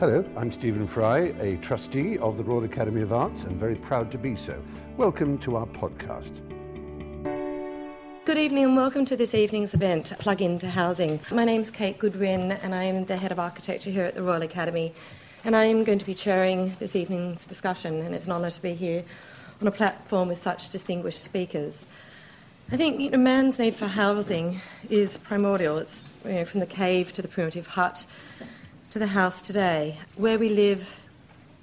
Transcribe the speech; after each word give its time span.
Hello, 0.00 0.24
I'm 0.36 0.52
Stephen 0.52 0.86
Fry, 0.86 1.34
a 1.40 1.56
trustee 1.56 2.18
of 2.18 2.36
the 2.36 2.44
Royal 2.44 2.62
Academy 2.62 3.02
of 3.02 3.12
Arts 3.12 3.42
and 3.42 3.56
very 3.56 3.74
proud 3.74 4.12
to 4.12 4.16
be 4.16 4.36
so. 4.36 4.62
Welcome 4.96 5.38
to 5.38 5.56
our 5.56 5.66
podcast. 5.66 6.36
Good 8.24 8.38
evening 8.38 8.62
and 8.62 8.76
welcome 8.76 9.04
to 9.06 9.16
this 9.16 9.34
evening's 9.34 9.74
event, 9.74 10.12
Plug 10.20 10.40
Into 10.40 10.68
Housing. 10.68 11.18
My 11.32 11.44
name's 11.44 11.72
Kate 11.72 11.98
Goodwin 11.98 12.52
and 12.52 12.76
I'm 12.76 13.06
the 13.06 13.16
Head 13.16 13.32
of 13.32 13.40
Architecture 13.40 13.90
here 13.90 14.04
at 14.04 14.14
the 14.14 14.22
Royal 14.22 14.42
Academy 14.42 14.94
and 15.44 15.56
I'm 15.56 15.82
going 15.82 15.98
to 15.98 16.06
be 16.06 16.14
chairing 16.14 16.76
this 16.78 16.94
evening's 16.94 17.44
discussion 17.44 18.00
and 18.02 18.14
it's 18.14 18.26
an 18.26 18.30
honour 18.30 18.50
to 18.50 18.62
be 18.62 18.74
here 18.74 19.02
on 19.60 19.66
a 19.66 19.72
platform 19.72 20.28
with 20.28 20.38
such 20.38 20.68
distinguished 20.68 21.24
speakers. 21.24 21.86
I 22.70 22.76
think 22.76 23.00
you 23.00 23.10
know, 23.10 23.18
man's 23.18 23.58
need 23.58 23.74
for 23.74 23.88
housing 23.88 24.60
is 24.88 25.18
primordial. 25.18 25.78
It's 25.78 26.04
you 26.24 26.34
know, 26.34 26.44
from 26.44 26.60
the 26.60 26.66
cave 26.66 27.12
to 27.14 27.22
the 27.22 27.26
primitive 27.26 27.66
hut 27.66 28.06
to 28.90 28.98
the 28.98 29.06
house 29.08 29.42
today. 29.42 29.98
Where 30.16 30.38
we 30.38 30.48
live 30.48 31.02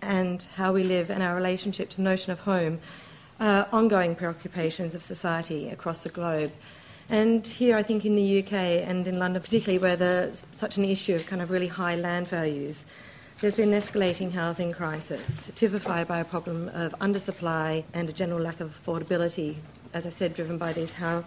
and 0.02 0.44
how 0.56 0.74
we 0.74 0.84
live 0.84 1.10
and 1.10 1.24
our 1.24 1.36
relationship 1.36 1.90
to 1.92 1.98
the 1.98 2.04
notion 2.04 2.32
of 2.32 2.42
home 2.42 2.80
are 3.40 3.68
ongoing 3.72 4.16
preoccupations 4.16 4.96
of 4.96 5.02
society 5.02 5.70
across 5.70 6.00
the 6.00 6.10
globe. 6.10 6.52
And 7.10 7.46
here, 7.46 7.78
I 7.78 7.84
think 7.84 8.06
in 8.06 8.16
the 8.16 8.40
UK 8.40 8.54
and 8.54 9.08
in 9.08 9.20
London, 9.20 9.42
particularly 9.42 9.80
where 9.80 9.96
there's 9.96 10.46
such 10.52 10.78
an 10.78 10.86
issue 10.86 11.16
of 11.16 11.26
kind 11.26 11.42
of 11.42 11.52
really 11.52 11.68
high 11.68 11.96
land 11.96 12.28
values, 12.28 12.86
there's 13.42 13.56
been 13.56 13.74
an 13.74 13.80
escalating 13.80 14.32
housing 14.32 14.72
crisis, 14.72 15.52
typified 15.56 16.08
by 16.08 16.20
a 16.20 16.26
problem 16.26 16.70
of 16.74 16.94
undersupply 17.00 17.84
and 17.94 18.10
a 18.10 18.14
general 18.14 18.40
lack 18.40 18.60
of 18.60 18.80
affordability 18.84 19.58
as 19.96 20.06
I 20.06 20.10
said, 20.10 20.34
driven 20.34 20.58
by 20.58 20.74
these 20.74 20.92
how 20.92 21.24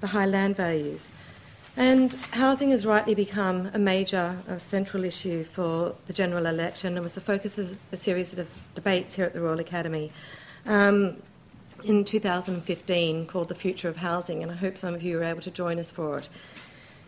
the 0.00 0.06
high 0.06 0.26
land 0.26 0.56
values. 0.56 1.10
And 1.76 2.14
housing 2.30 2.70
has 2.70 2.86
rightly 2.86 3.16
become 3.16 3.68
a 3.74 3.80
major, 3.80 4.36
a 4.46 4.60
central 4.60 5.04
issue 5.04 5.42
for 5.42 5.96
the 6.06 6.12
general 6.12 6.46
election 6.46 6.94
and 6.94 7.02
was 7.02 7.14
the 7.14 7.20
focus 7.20 7.58
of 7.58 7.76
a 7.90 7.96
series 7.96 8.38
of 8.38 8.48
debates 8.76 9.16
here 9.16 9.24
at 9.24 9.32
the 9.32 9.40
Royal 9.40 9.58
Academy 9.58 10.12
um, 10.66 11.16
in 11.82 12.04
2015 12.04 13.26
called 13.26 13.48
The 13.48 13.56
Future 13.56 13.88
of 13.88 13.96
Housing, 13.96 14.42
and 14.42 14.52
I 14.52 14.54
hope 14.54 14.78
some 14.78 14.94
of 14.94 15.02
you 15.02 15.16
were 15.16 15.24
able 15.24 15.40
to 15.42 15.50
join 15.50 15.80
us 15.80 15.90
for 15.90 16.18
it. 16.18 16.28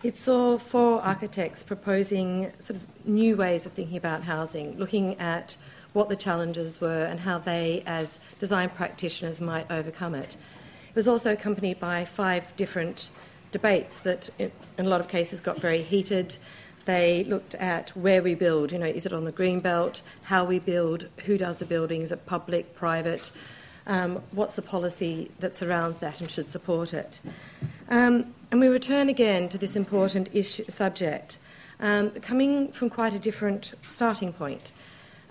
It 0.03 0.17
saw 0.17 0.59
four 0.59 1.01
architects 1.01 1.63
proposing 1.63 2.53
sort 2.59 2.81
of 2.81 2.87
new 3.07 3.37
ways 3.37 3.67
of 3.67 3.73
thinking 3.73 3.97
about 3.97 4.25
housing, 4.25 4.77
looking 4.79 5.19
at 5.21 5.57
what 5.93 6.09
the 6.09 6.17
challenges 6.17 6.81
were 6.81 7.05
and 7.05 7.21
how 7.21 7.39
they, 7.39 7.85
as 7.87 8.19
design 8.41 8.69
practitioners, 8.71 9.41
might 9.41 9.71
overcome 9.71 10.15
it. 10.15 10.37
It 10.91 10.97
was 10.97 11.09
also 11.09 11.33
accompanied 11.33 11.79
by 11.79 12.05
five 12.05 12.55
different 12.57 13.11
debates 13.57 14.01
that, 14.01 14.29
in 14.39 14.51
a 14.79 14.91
lot 14.95 15.01
of 15.01 15.09
cases, 15.09 15.41
got 15.41 15.59
very 15.59 15.83
heated. 15.83 16.37
They 16.85 17.25
looked 17.25 17.55
at 17.55 17.91
where 17.97 18.23
we 18.23 18.35
build. 18.35 18.71
You 18.73 18.79
know, 18.79 18.87
is 18.87 19.07
it 19.07 19.13
on 19.13 19.25
the 19.25 19.33
green 19.33 19.61
belt? 19.61 20.03
How 20.25 20.45
we 20.45 20.59
build? 20.59 21.09
Who 21.25 21.39
does 21.39 21.57
the 21.59 21.65
building? 21.65 22.03
Is 22.03 22.13
it 22.13 22.27
public, 22.27 22.65
private? 22.75 23.33
Um, 23.87 24.23
what's 24.33 24.57
the 24.57 24.63
policy 24.63 25.31
that 25.41 25.57
surrounds 25.57 25.99
that 25.99 26.21
and 26.21 26.31
should 26.31 26.49
support 26.49 26.93
it? 26.93 27.21
Um, 27.89 28.35
and 28.51 28.61
we 28.61 28.69
return 28.69 29.09
again 29.09 29.49
to 29.49 29.59
this 29.59 29.75
important 29.75 30.29
issue, 30.33 30.65
subject, 30.69 31.39
um, 31.81 32.11
coming 32.31 32.73
from 32.73 32.91
quite 32.91 33.15
a 33.15 33.19
different 33.19 33.73
starting 33.89 34.33
point. 34.33 34.73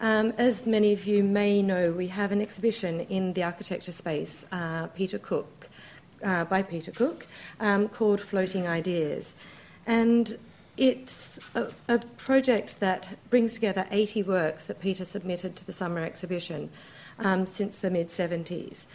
Um, 0.01 0.33
as 0.37 0.65
many 0.65 0.93
of 0.93 1.05
you 1.05 1.23
may 1.23 1.61
know, 1.61 1.91
we 1.91 2.07
have 2.07 2.31
an 2.31 2.41
exhibition 2.41 3.01
in 3.01 3.33
the 3.33 3.43
architecture 3.43 3.91
space, 3.91 4.45
uh, 4.51 4.87
Peter 4.87 5.19
Cook, 5.19 5.64
uh, 6.25 6.43
by 6.45 6.61
Peter 6.61 6.91
Cook, 6.91 7.27
um, 7.59 7.87
called 7.87 8.19
Floating 8.19 8.67
Ideas. 8.67 9.35
And 9.87 10.37
it's 10.77 11.39
a, 11.53 11.67
a, 11.87 11.99
project 12.17 12.79
that 12.81 13.17
brings 13.29 13.53
together 13.53 13.87
80 13.91 14.23
works 14.23 14.65
that 14.65 14.81
Peter 14.81 15.05
submitted 15.05 15.55
to 15.55 15.65
the 15.65 15.71
summer 15.71 16.01
exhibition 16.01 16.69
um, 17.19 17.45
since 17.45 17.77
the 17.77 17.89
mid 17.89 18.09
70s. 18.09 18.85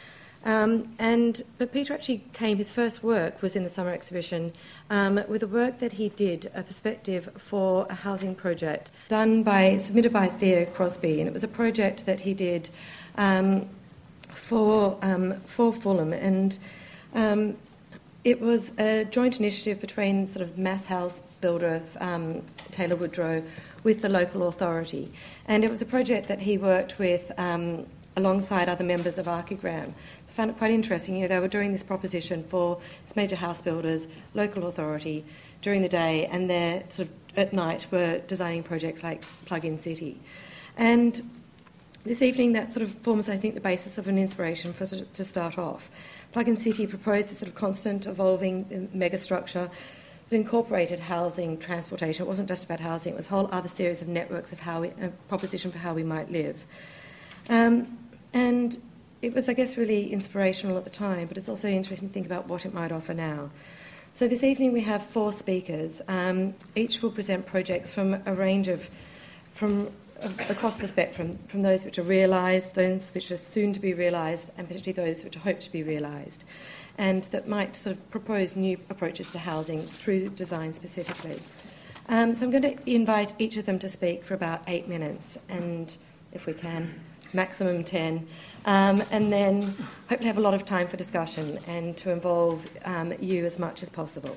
Um, 0.44 0.94
and 0.98 1.42
but 1.58 1.72
Peter 1.72 1.92
actually 1.92 2.24
came. 2.32 2.56
His 2.56 2.72
first 2.72 3.02
work 3.02 3.42
was 3.42 3.56
in 3.56 3.62
the 3.62 3.68
summer 3.68 3.92
exhibition 3.92 4.52
um, 4.88 5.22
with 5.28 5.42
a 5.42 5.46
work 5.46 5.78
that 5.80 5.94
he 5.94 6.08
did, 6.08 6.50
a 6.54 6.62
perspective 6.62 7.30
for 7.36 7.86
a 7.90 7.94
housing 7.94 8.34
project 8.34 8.90
done 9.08 9.42
by 9.42 9.76
submitted 9.76 10.14
by 10.14 10.28
Theo 10.28 10.64
Crosby, 10.64 11.20
and 11.20 11.28
it 11.28 11.34
was 11.34 11.44
a 11.44 11.48
project 11.48 12.06
that 12.06 12.22
he 12.22 12.32
did 12.32 12.70
um, 13.18 13.68
for 14.32 14.98
um, 15.02 15.40
for 15.42 15.74
Fulham, 15.74 16.14
and 16.14 16.58
um, 17.14 17.56
it 18.24 18.40
was 18.40 18.72
a 18.78 19.04
joint 19.04 19.38
initiative 19.38 19.80
between 19.80 20.26
sort 20.26 20.42
of 20.42 20.58
mass 20.58 20.86
house 20.86 21.22
builder 21.40 21.82
um, 22.00 22.42
Taylor 22.70 22.96
Woodrow 22.96 23.42
with 23.82 24.02
the 24.02 24.08
local 24.08 24.46
authority, 24.48 25.10
and 25.46 25.64
it 25.64 25.70
was 25.70 25.80
a 25.80 25.86
project 25.86 26.28
that 26.28 26.40
he 26.40 26.58
worked 26.58 26.98
with 26.98 27.32
alongside 28.16 28.68
other 28.68 28.84
members 28.84 29.18
of 29.18 29.26
Archigram. 29.26 29.92
I 30.28 30.32
found 30.32 30.50
it 30.50 30.58
quite 30.58 30.70
interesting. 30.70 31.16
You 31.16 31.22
know, 31.22 31.28
they 31.28 31.40
were 31.40 31.48
doing 31.48 31.72
this 31.72 31.82
proposition 31.82 32.44
for 32.44 32.80
its 33.04 33.16
major 33.16 33.36
house 33.36 33.62
builders, 33.62 34.06
local 34.34 34.66
authority, 34.66 35.24
during 35.62 35.82
the 35.82 35.88
day, 35.88 36.26
and 36.26 36.48
they're 36.48 36.84
sort 36.88 37.08
of 37.08 37.14
at 37.36 37.52
night 37.52 37.86
were 37.90 38.18
designing 38.26 38.62
projects 38.62 39.02
like 39.02 39.24
Plug-in 39.44 39.78
City. 39.78 40.18
And 40.76 41.20
this 42.04 42.22
evening, 42.22 42.52
that 42.52 42.72
sort 42.72 42.82
of 42.82 42.92
forms, 42.94 43.28
I 43.28 43.36
think, 43.36 43.54
the 43.54 43.60
basis 43.60 43.98
of 43.98 44.08
an 44.08 44.18
inspiration 44.18 44.72
for 44.72 44.86
to 44.86 45.24
start 45.24 45.58
off. 45.58 45.90
Plug-in 46.32 46.56
City 46.56 46.86
proposed 46.86 47.30
a 47.30 47.34
sort 47.34 47.48
of 47.48 47.54
constant, 47.54 48.06
evolving 48.06 48.88
megastructure 48.94 49.70
that 50.28 50.36
incorporated 50.36 51.00
housing, 51.00 51.58
transportation. 51.58 52.24
It 52.24 52.28
wasn't 52.28 52.48
just 52.48 52.64
about 52.64 52.80
housing; 52.80 53.12
it 53.12 53.16
was 53.16 53.26
a 53.26 53.30
whole 53.30 53.48
other 53.52 53.68
series 53.68 54.00
of 54.00 54.08
networks 54.08 54.52
of 54.52 54.60
how 54.60 54.82
we, 54.82 54.88
a 55.00 55.08
proposition 55.28 55.70
for 55.70 55.78
how 55.78 55.92
we 55.92 56.04
might 56.04 56.30
live. 56.30 56.64
Um, 57.48 57.98
and 58.32 58.78
it 59.22 59.34
was, 59.34 59.48
I 59.48 59.52
guess, 59.52 59.76
really 59.76 60.12
inspirational 60.12 60.78
at 60.78 60.84
the 60.84 60.90
time, 60.90 61.28
but 61.28 61.36
it's 61.36 61.48
also 61.48 61.68
interesting 61.68 62.08
to 62.08 62.14
think 62.14 62.26
about 62.26 62.46
what 62.48 62.64
it 62.64 62.72
might 62.72 62.92
offer 62.92 63.12
now. 63.12 63.50
So 64.12 64.26
this 64.26 64.42
evening 64.42 64.72
we 64.72 64.80
have 64.82 65.04
four 65.04 65.32
speakers. 65.32 66.00
Um, 66.08 66.54
each 66.74 67.02
will 67.02 67.10
present 67.10 67.46
projects 67.46 67.92
from 67.92 68.20
a 68.26 68.34
range 68.34 68.68
of, 68.68 68.88
from 69.54 69.90
across 70.48 70.76
the 70.76 70.88
spectrum, 70.88 71.38
from 71.48 71.62
those 71.62 71.84
which 71.84 71.98
are 71.98 72.02
realised, 72.02 72.74
those 72.74 73.10
which 73.14 73.30
are 73.30 73.36
soon 73.36 73.72
to 73.72 73.80
be 73.80 73.94
realised, 73.94 74.50
and 74.56 74.68
particularly 74.68 75.12
those 75.12 75.24
which 75.24 75.36
are 75.36 75.40
hoped 75.40 75.62
to 75.62 75.72
be 75.72 75.82
realised, 75.82 76.44
and 76.98 77.24
that 77.24 77.48
might 77.48 77.76
sort 77.76 77.96
of 77.96 78.10
propose 78.10 78.56
new 78.56 78.78
approaches 78.90 79.30
to 79.30 79.38
housing 79.38 79.82
through 79.82 80.28
design 80.30 80.72
specifically. 80.72 81.40
Um, 82.08 82.34
so 82.34 82.44
I'm 82.44 82.50
going 82.50 82.62
to 82.62 82.90
invite 82.90 83.34
each 83.38 83.56
of 83.56 83.66
them 83.66 83.78
to 83.78 83.88
speak 83.88 84.24
for 84.24 84.34
about 84.34 84.62
eight 84.66 84.88
minutes, 84.88 85.38
and 85.48 85.96
if 86.32 86.46
we 86.46 86.52
can, 86.52 87.00
maximum 87.32 87.84
10, 87.84 88.26
um, 88.66 89.02
and 89.10 89.32
then 89.32 89.62
hopefully 90.08 90.26
have 90.26 90.38
a 90.38 90.40
lot 90.40 90.54
of 90.54 90.64
time 90.64 90.88
for 90.88 90.96
discussion 90.96 91.58
and 91.66 91.96
to 91.96 92.10
involve 92.10 92.66
um, 92.84 93.14
you 93.20 93.44
as 93.44 93.58
much 93.58 93.82
as 93.82 93.88
possible. 93.88 94.36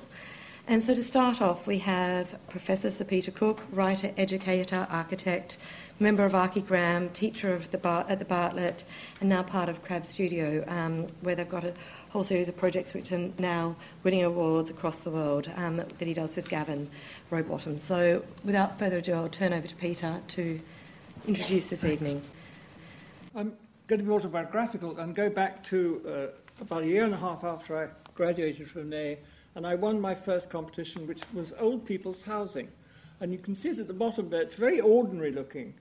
And 0.66 0.82
so 0.82 0.94
to 0.94 1.02
start 1.02 1.42
off, 1.42 1.66
we 1.66 1.78
have 1.80 2.38
Professor 2.48 2.90
Sir 2.90 3.04
Peter 3.04 3.30
Cook, 3.30 3.60
writer, 3.70 4.12
educator, 4.16 4.86
architect, 4.88 5.58
member 6.00 6.24
of 6.24 6.32
Archigram, 6.32 7.12
teacher 7.12 7.52
of 7.52 7.70
the 7.70 7.76
Bar- 7.76 8.06
at 8.08 8.18
the 8.18 8.24
Bartlett, 8.24 8.84
and 9.20 9.28
now 9.28 9.42
part 9.42 9.68
of 9.68 9.84
Crab 9.84 10.06
Studio, 10.06 10.64
um, 10.66 11.06
where 11.20 11.34
they've 11.34 11.46
got 11.46 11.64
a 11.64 11.74
whole 12.08 12.24
series 12.24 12.48
of 12.48 12.56
projects 12.56 12.94
which 12.94 13.12
are 13.12 13.30
now 13.38 13.76
winning 14.04 14.22
awards 14.22 14.70
across 14.70 15.00
the 15.00 15.10
world 15.10 15.50
um, 15.56 15.76
that 15.76 16.08
he 16.08 16.14
does 16.14 16.34
with 16.34 16.48
Gavin 16.48 16.88
Robotham. 17.30 17.78
So 17.78 18.24
without 18.42 18.78
further 18.78 18.98
ado, 18.98 19.12
I'll 19.12 19.28
turn 19.28 19.52
over 19.52 19.68
to 19.68 19.76
Peter 19.76 20.22
to 20.28 20.60
introduce 21.28 21.68
this 21.68 21.84
evening. 21.84 22.22
I'm 23.34 23.52
going 23.86 24.00
to 24.00 24.06
be 24.06 24.10
autobiographical 24.10 24.98
and 24.98 25.14
go 25.14 25.28
back 25.28 25.62
to 25.64 26.00
uh, 26.08 26.62
about 26.62 26.84
a 26.84 26.86
year 26.86 27.04
and 27.04 27.12
a 27.12 27.18
half 27.18 27.44
after 27.44 27.76
I 27.76 27.88
graduated 28.14 28.70
from 28.70 28.88
there, 28.88 29.18
and 29.54 29.66
I 29.66 29.74
won 29.74 30.00
my 30.00 30.14
first 30.14 30.50
competition, 30.50 31.06
which 31.06 31.22
was 31.32 31.52
Old 31.58 31.84
People's 31.84 32.22
Housing. 32.22 32.68
And 33.20 33.32
you 33.32 33.38
can 33.38 33.54
see 33.54 33.70
it 33.70 33.78
at 33.78 33.86
the 33.86 33.94
bottom 33.94 34.28
there, 34.28 34.40
it's 34.40 34.54
very 34.54 34.80
ordinary 34.80 35.30
looking, 35.30 35.74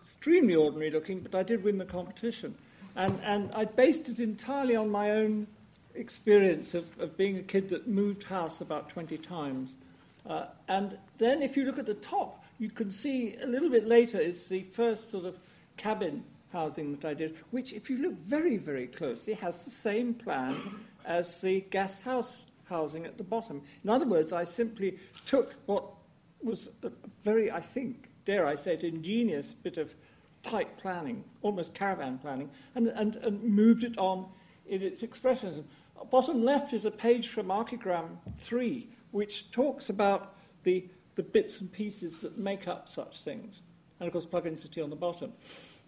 extremely 0.00 0.54
ordinary 0.54 0.90
looking, 0.90 1.20
but 1.20 1.34
I 1.34 1.42
did 1.42 1.64
win 1.64 1.78
the 1.78 1.84
competition. 1.84 2.54
And, 2.94 3.20
and 3.24 3.52
I 3.52 3.64
based 3.64 4.08
it 4.08 4.20
entirely 4.20 4.76
on 4.76 4.90
my 4.90 5.10
own 5.10 5.46
experience 5.94 6.74
of, 6.74 6.86
of 7.00 7.16
being 7.16 7.36
a 7.38 7.42
kid 7.42 7.68
that 7.70 7.88
moved 7.88 8.22
house 8.24 8.60
about 8.60 8.88
20 8.88 9.18
times. 9.18 9.76
Uh, 10.28 10.46
and 10.68 10.96
then 11.18 11.42
if 11.42 11.56
you 11.56 11.64
look 11.64 11.78
at 11.78 11.86
the 11.86 11.94
top, 11.94 12.44
you 12.58 12.70
can 12.70 12.90
see 12.90 13.36
a 13.42 13.46
little 13.46 13.68
bit 13.68 13.86
later 13.86 14.18
is 14.18 14.48
the 14.48 14.62
first 14.72 15.10
sort 15.10 15.24
of 15.24 15.38
cabin 15.76 16.24
housing 16.52 16.94
that 16.96 17.04
I 17.04 17.14
did, 17.14 17.36
which, 17.50 17.72
if 17.72 17.90
you 17.90 17.98
look 17.98 18.14
very, 18.20 18.56
very 18.56 18.86
closely, 18.86 19.34
has 19.34 19.64
the 19.64 19.70
same 19.70 20.14
plan 20.14 20.56
as 21.04 21.40
the 21.40 21.60
gas 21.70 22.00
house 22.00 22.42
housing 22.68 23.06
at 23.06 23.16
the 23.16 23.24
bottom. 23.24 23.62
In 23.82 23.90
other 23.90 24.06
words, 24.06 24.32
I 24.32 24.44
simply 24.44 24.98
took 25.24 25.56
what 25.66 25.84
was 26.42 26.68
a 26.82 26.90
very, 27.22 27.50
I 27.50 27.60
think, 27.60 28.08
dare 28.24 28.46
I 28.46 28.54
say 28.54 28.74
it, 28.74 28.84
ingenious 28.84 29.54
bit 29.54 29.78
of 29.78 29.94
tight 30.42 30.76
planning, 30.78 31.24
almost 31.42 31.74
caravan 31.74 32.18
planning, 32.18 32.50
and, 32.74 32.88
and, 32.88 33.16
and 33.16 33.42
moved 33.42 33.84
it 33.84 33.96
on 33.98 34.26
in 34.66 34.82
its 34.82 35.02
expressionism. 35.02 35.64
Bottom 36.10 36.44
left 36.44 36.72
is 36.72 36.84
a 36.84 36.90
page 36.90 37.28
from 37.28 37.48
Archigram 37.48 38.18
3, 38.38 38.88
which 39.12 39.50
talks 39.50 39.88
about 39.88 40.36
the, 40.64 40.88
the 41.14 41.22
bits 41.22 41.60
and 41.60 41.72
pieces 41.72 42.20
that 42.20 42.36
make 42.36 42.68
up 42.68 42.88
such 42.88 43.22
things. 43.22 43.62
and 44.00 44.06
of 44.06 44.12
course 44.12 44.26
plug-in 44.26 44.56
city 44.56 44.80
on 44.80 44.90
the 44.90 44.96
bottom. 44.96 45.32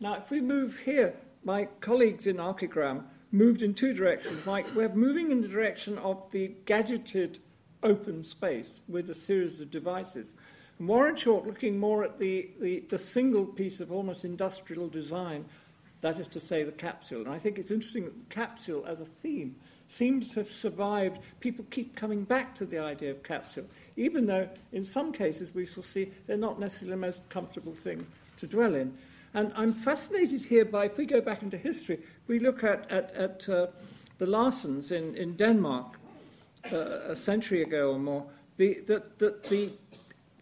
Now, 0.00 0.14
if 0.14 0.30
we 0.30 0.40
move 0.40 0.78
here, 0.78 1.14
my 1.44 1.66
colleagues 1.80 2.26
in 2.26 2.36
Archigram 2.36 3.04
moved 3.32 3.62
in 3.62 3.74
two 3.74 3.92
directions. 3.92 4.46
Like 4.46 4.66
we're 4.74 4.88
moving 4.88 5.30
in 5.30 5.40
the 5.40 5.48
direction 5.48 5.98
of 5.98 6.30
the 6.30 6.52
gadgeted 6.64 7.38
open 7.82 8.22
space 8.22 8.80
with 8.88 9.10
a 9.10 9.14
series 9.14 9.60
of 9.60 9.70
devices. 9.70 10.34
And 10.78 10.88
Warren 10.88 11.16
Chalk 11.16 11.46
looking 11.46 11.78
more 11.78 12.04
at 12.04 12.18
the, 12.18 12.50
the, 12.60 12.80
the 12.88 12.98
single 12.98 13.44
piece 13.44 13.80
of 13.80 13.92
almost 13.92 14.24
industrial 14.24 14.88
design, 14.88 15.44
that 16.00 16.18
is 16.18 16.28
to 16.28 16.40
say, 16.40 16.62
the 16.62 16.72
capsule. 16.72 17.22
And 17.22 17.30
I 17.30 17.38
think 17.38 17.58
it's 17.58 17.70
interesting 17.70 18.04
that 18.04 18.18
the 18.18 18.34
capsule 18.34 18.84
as 18.86 19.00
a 19.00 19.04
theme 19.04 19.56
seems 19.88 20.30
to 20.30 20.40
have 20.40 20.50
survived. 20.50 21.18
People 21.40 21.64
keep 21.70 21.96
coming 21.96 22.24
back 22.24 22.54
to 22.56 22.66
the 22.66 22.78
idea 22.78 23.10
of 23.10 23.22
capsule, 23.22 23.64
even 23.96 24.26
though 24.26 24.48
in 24.72 24.84
some 24.84 25.12
cases 25.12 25.54
we 25.54 25.66
shall 25.66 25.82
see 25.82 26.12
they're 26.26 26.36
not 26.36 26.60
necessarily 26.60 26.92
the 26.92 27.06
most 27.06 27.28
comfortable 27.28 27.74
thing 27.74 28.06
to 28.36 28.46
dwell 28.46 28.74
in. 28.74 28.96
And 29.38 29.52
I'm 29.54 29.72
fascinated 29.72 30.42
here 30.42 30.64
by, 30.64 30.86
if 30.86 30.96
we 30.96 31.06
go 31.06 31.20
back 31.20 31.44
into 31.44 31.56
history, 31.56 32.00
we 32.26 32.40
look 32.40 32.64
at, 32.64 32.90
at, 32.90 33.14
at 33.14 33.48
uh, 33.48 33.68
the 34.18 34.26
Larssons 34.26 34.90
in, 34.90 35.14
in 35.14 35.36
Denmark 35.36 35.96
uh, 36.72 36.76
a 37.12 37.14
century 37.14 37.62
ago 37.62 37.92
or 37.92 38.00
more, 38.00 38.26
the, 38.56 38.80
the, 38.88 39.04
the, 39.18 39.36
the 39.48 39.72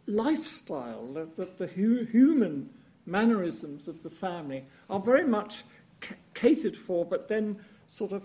lifestyle, 0.07 1.07
the, 1.09 1.29
the, 1.37 1.47
the 1.59 1.67
hu- 1.67 2.07
human 2.07 2.71
mannerisms 3.05 3.87
of 3.87 4.03
the 4.03 4.09
family 4.09 4.65
are 4.89 4.99
very 4.99 5.27
much 5.27 5.65
c- 6.03 6.15
catered 6.33 6.75
for, 6.75 7.05
but 7.05 7.29
then 7.29 7.63
sort 7.89 8.13
of 8.13 8.23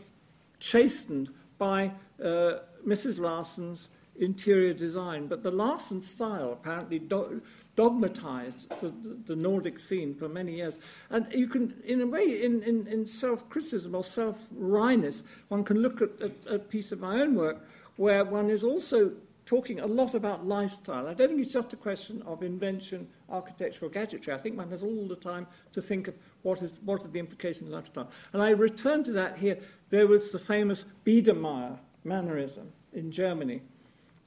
chastened 0.61 1.27
by 1.57 1.91
uh, 2.23 2.59
Mrs. 2.87 3.19
Larsson's 3.19 3.89
interior 4.17 4.73
design. 4.73 5.27
But 5.27 5.43
the 5.43 5.51
Larsen 5.51 6.01
style 6.01 6.53
apparently 6.53 6.99
do- 6.99 7.41
dogmatized 7.75 8.69
the, 8.81 8.89
the, 9.25 9.35
Nordic 9.35 9.79
scene 9.79 10.13
for 10.13 10.27
many 10.27 10.55
years. 10.55 10.77
And 11.09 11.25
you 11.33 11.47
can, 11.47 11.73
in 11.85 12.01
a 12.01 12.07
way, 12.07 12.43
in, 12.43 12.61
in, 12.63 12.85
in 12.87 13.05
self 13.05 13.47
criticism 13.49 13.95
or 13.95 14.03
self 14.03 14.37
wryness, 14.55 15.23
one 15.47 15.63
can 15.63 15.81
look 15.81 16.01
at 16.01 16.09
a, 16.21 16.55
a 16.55 16.59
piece 16.59 16.91
of 16.91 16.99
my 16.99 17.21
own 17.21 17.35
work 17.35 17.65
where 17.95 18.25
one 18.25 18.49
is 18.49 18.63
also 18.63 19.11
talking 19.45 19.79
a 19.79 19.85
lot 19.85 20.13
about 20.13 20.45
lifestyle. 20.45 21.07
I 21.07 21.13
don't 21.13 21.29
think 21.29 21.41
it's 21.41 21.53
just 21.53 21.73
a 21.73 21.77
question 21.77 22.21
of 22.25 22.43
invention, 22.43 23.07
architecture, 23.29 23.85
or 23.85 23.89
gadgetry. 23.89 24.33
I 24.33 24.37
think 24.37 24.57
one 24.57 24.69
has 24.69 24.83
all 24.83 25.07
the 25.07 25.15
time 25.15 25.47
to 25.73 25.81
think 25.81 26.07
of 26.07 26.15
what, 26.43 26.61
is, 26.61 26.79
what 26.85 27.03
are 27.03 27.07
the 27.07 27.19
implications 27.19 27.67
of 27.67 27.73
lifestyle. 27.73 28.09
And 28.33 28.41
I 28.41 28.51
return 28.51 29.03
to 29.05 29.11
that 29.13 29.37
here. 29.37 29.57
There 29.89 30.07
was 30.07 30.31
the 30.31 30.39
famous 30.39 30.85
Biedermeier 31.05 31.77
mannerism 32.03 32.71
in 32.93 33.11
Germany 33.11 33.61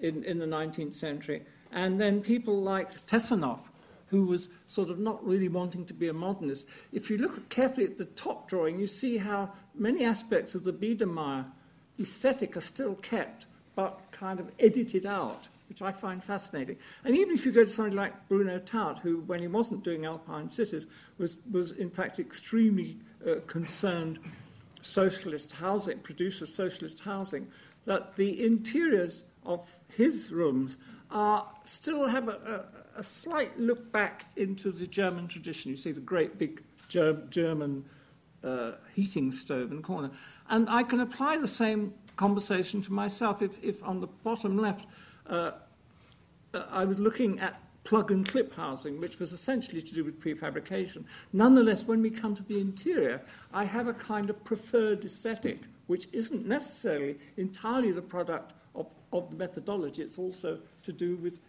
in, 0.01 0.25
in 0.25 0.39
the 0.39 0.47
19th 0.47 0.95
century. 0.95 1.43
And 1.75 2.01
then 2.01 2.23
people 2.23 2.63
like 2.63 3.05
Tessenow, 3.07 3.59
who 4.07 4.25
was 4.25 4.49
sort 4.69 4.91
of 4.91 4.99
not 5.01 5.25
really 5.27 5.49
wanting 5.49 5.85
to 5.87 5.93
be 5.93 6.09
a 6.09 6.13
modernist. 6.13 6.69
If 6.93 7.11
you 7.11 7.19
look 7.19 7.49
carefully 7.49 7.85
at 7.85 7.99
the 7.99 8.05
top 8.07 8.49
drawing, 8.49 8.79
you 8.79 8.87
see 8.87 9.19
how 9.19 9.53
many 9.75 10.05
aspects 10.05 10.55
of 10.55 10.63
the 10.63 10.73
Biedermeier 10.73 11.45
aesthetic 12.01 12.57
are 12.57 12.63
still 12.63 12.95
kept 12.97 13.47
but 13.75 14.01
kind 14.13 14.39
of 14.39 14.53
edited 14.61 15.05
out, 15.05 15.49
which 15.69 15.83
I 15.83 15.91
find 15.91 16.23
fascinating. 16.23 16.77
And 17.05 17.17
even 17.17 17.35
if 17.35 17.45
you 17.45 17.51
go 17.51 17.65
to 17.65 17.71
somebody 17.71 17.97
like 17.97 18.29
Bruno 18.29 18.61
Taut, 18.61 19.01
who, 19.01 19.23
when 19.23 19.41
he 19.41 19.49
wasn't 19.49 19.83
doing 19.83 20.05
Alpine 20.05 20.49
Cities, 20.49 20.87
was, 21.19 21.39
was 21.51 21.73
in 21.73 21.91
fact 21.91 22.21
extremely 22.21 22.97
uh, 23.29 23.41
concerned 23.49 24.21
socialist 24.83 25.51
housing, 25.51 25.99
producer 25.99 26.45
of 26.45 26.51
socialist 26.51 27.01
housing, 27.01 27.49
that 27.85 28.15
the 28.15 28.45
interiors 28.45 29.25
of 29.45 29.77
his 29.97 30.31
rooms 30.31 30.79
still 31.65 32.07
have 32.07 32.29
a, 32.29 32.67
a, 32.97 33.01
a 33.01 33.03
slight 33.03 33.59
look 33.59 33.93
back 33.93 34.27
into 34.37 34.73
the 34.73 34.87
German 34.87 35.29
tradition. 35.29 35.71
You 35.71 35.77
see 35.77 35.93
the 35.93 36.01
great 36.01 36.39
big 36.39 36.63
ger- 36.89 37.23
German 37.31 37.85
uh, 38.43 38.73
heating 38.95 39.33
stove 39.33 39.71
in 39.71 39.79
the 39.79 39.83
corner. 39.83 40.11
And 40.51 40.69
I 40.69 40.83
can 40.83 41.01
apply 41.01 41.39
the 41.39 41.49
same 41.49 41.95
conversation 42.17 42.83
to 42.83 42.93
myself. 42.93 43.43
If, 43.43 43.53
if 43.63 43.83
on 43.83 44.01
the 44.01 44.07
bottom 44.07 44.59
left, 44.59 44.87
uh, 45.29 45.53
uh, 46.53 46.65
I 46.71 46.85
was 46.85 46.99
looking 46.99 47.41
at 47.41 47.61
plug 47.85 48.11
and 48.11 48.27
clip 48.27 48.55
housing, 48.55 49.01
which 49.01 49.19
was 49.19 49.33
essentially 49.33 49.83
to 49.83 49.95
do 49.95 50.05
with 50.05 50.21
prefabrication. 50.21 51.05
Nonetheless, 51.33 51.85
when 51.85 52.01
we 52.01 52.11
come 52.11 52.35
to 52.35 52.43
the 52.43 52.61
interior, 52.61 53.21
I 53.53 53.65
have 53.65 53.89
a 53.89 53.95
kind 53.95 54.31
of 54.31 54.43
preferred 54.45 55.05
aesthetic, 55.05 55.59
which 55.87 56.09
isn't 56.13 56.47
necessarily 56.47 57.19
entirely 57.37 57.93
the 57.93 58.03
product 58.03 58.55
of, 59.15 59.31
the 59.31 59.37
methodology, 59.37 60.03
it's 60.03 60.19
also 60.19 60.59
to 60.83 60.93
do 60.93 61.17
with 61.17 61.41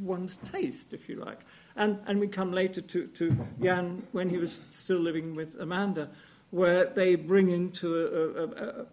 one's 0.00 0.36
taste, 0.38 0.92
if 0.92 1.08
you 1.08 1.16
like. 1.16 1.40
And, 1.76 1.98
and 2.06 2.18
we 2.20 2.28
come 2.28 2.52
later 2.52 2.80
to, 2.80 3.06
to 3.06 3.46
Jan 3.62 4.02
when 4.12 4.28
he 4.28 4.38
was 4.38 4.60
still 4.70 4.98
living 4.98 5.34
with 5.34 5.56
Amanda, 5.60 6.08
where 6.50 6.86
they 6.86 7.14
bring 7.14 7.50
into 7.50 7.96
a, 7.96 8.42
a, 8.42 8.46
a, 8.46 8.86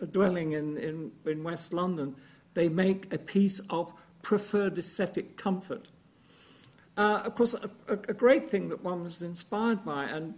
a 0.00 0.06
dwelling 0.06 0.52
in, 0.52 0.76
in, 0.78 1.12
in 1.26 1.42
West 1.42 1.72
London, 1.72 2.14
they 2.54 2.68
make 2.68 3.12
a 3.12 3.18
piece 3.18 3.60
of 3.70 3.92
preferred 4.22 4.78
aesthetic 4.78 5.36
comfort. 5.36 5.88
Uh, 6.96 7.22
of 7.24 7.34
course, 7.34 7.54
a, 7.54 7.70
a, 7.88 7.92
a 7.92 8.14
great 8.14 8.50
thing 8.50 8.68
that 8.68 8.82
one 8.82 9.04
was 9.04 9.22
inspired 9.22 9.84
by, 9.84 10.04
and 10.04 10.34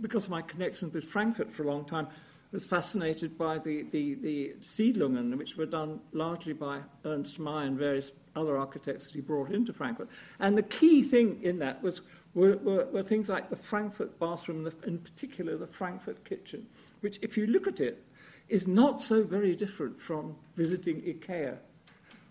because 0.00 0.24
of 0.24 0.30
my 0.30 0.42
connections 0.42 0.94
with 0.94 1.04
Frankfurt 1.04 1.52
for 1.52 1.64
a 1.64 1.66
long 1.66 1.84
time, 1.84 2.08
was 2.52 2.64
fascinated 2.64 3.38
by 3.38 3.58
the, 3.58 3.84
the, 3.90 4.14
the 4.16 4.54
Siedlungen, 4.60 5.36
which 5.38 5.56
were 5.56 5.66
done 5.66 6.00
largely 6.12 6.52
by 6.52 6.80
Ernst 7.04 7.38
May 7.38 7.66
and 7.66 7.78
various 7.78 8.12
other 8.34 8.56
architects 8.56 9.04
that 9.04 9.14
he 9.14 9.20
brought 9.20 9.50
into 9.50 9.72
Frankfurt. 9.72 10.08
And 10.40 10.58
the 10.58 10.62
key 10.62 11.02
thing 11.02 11.40
in 11.42 11.58
that 11.60 11.82
was 11.82 12.02
were, 12.34 12.56
were, 12.58 12.86
were 12.86 13.02
things 13.02 13.28
like 13.28 13.50
the 13.50 13.56
Frankfurt 13.56 14.18
bathroom, 14.18 14.64
the, 14.64 14.72
in 14.86 14.98
particular 14.98 15.56
the 15.56 15.66
Frankfurt 15.66 16.24
kitchen, 16.24 16.66
which, 17.00 17.18
if 17.22 17.36
you 17.36 17.46
look 17.46 17.66
at 17.66 17.80
it, 17.80 18.04
is 18.48 18.66
not 18.66 19.00
so 19.00 19.22
very 19.22 19.54
different 19.54 20.00
from 20.00 20.36
visiting 20.56 21.00
IKEA 21.02 21.56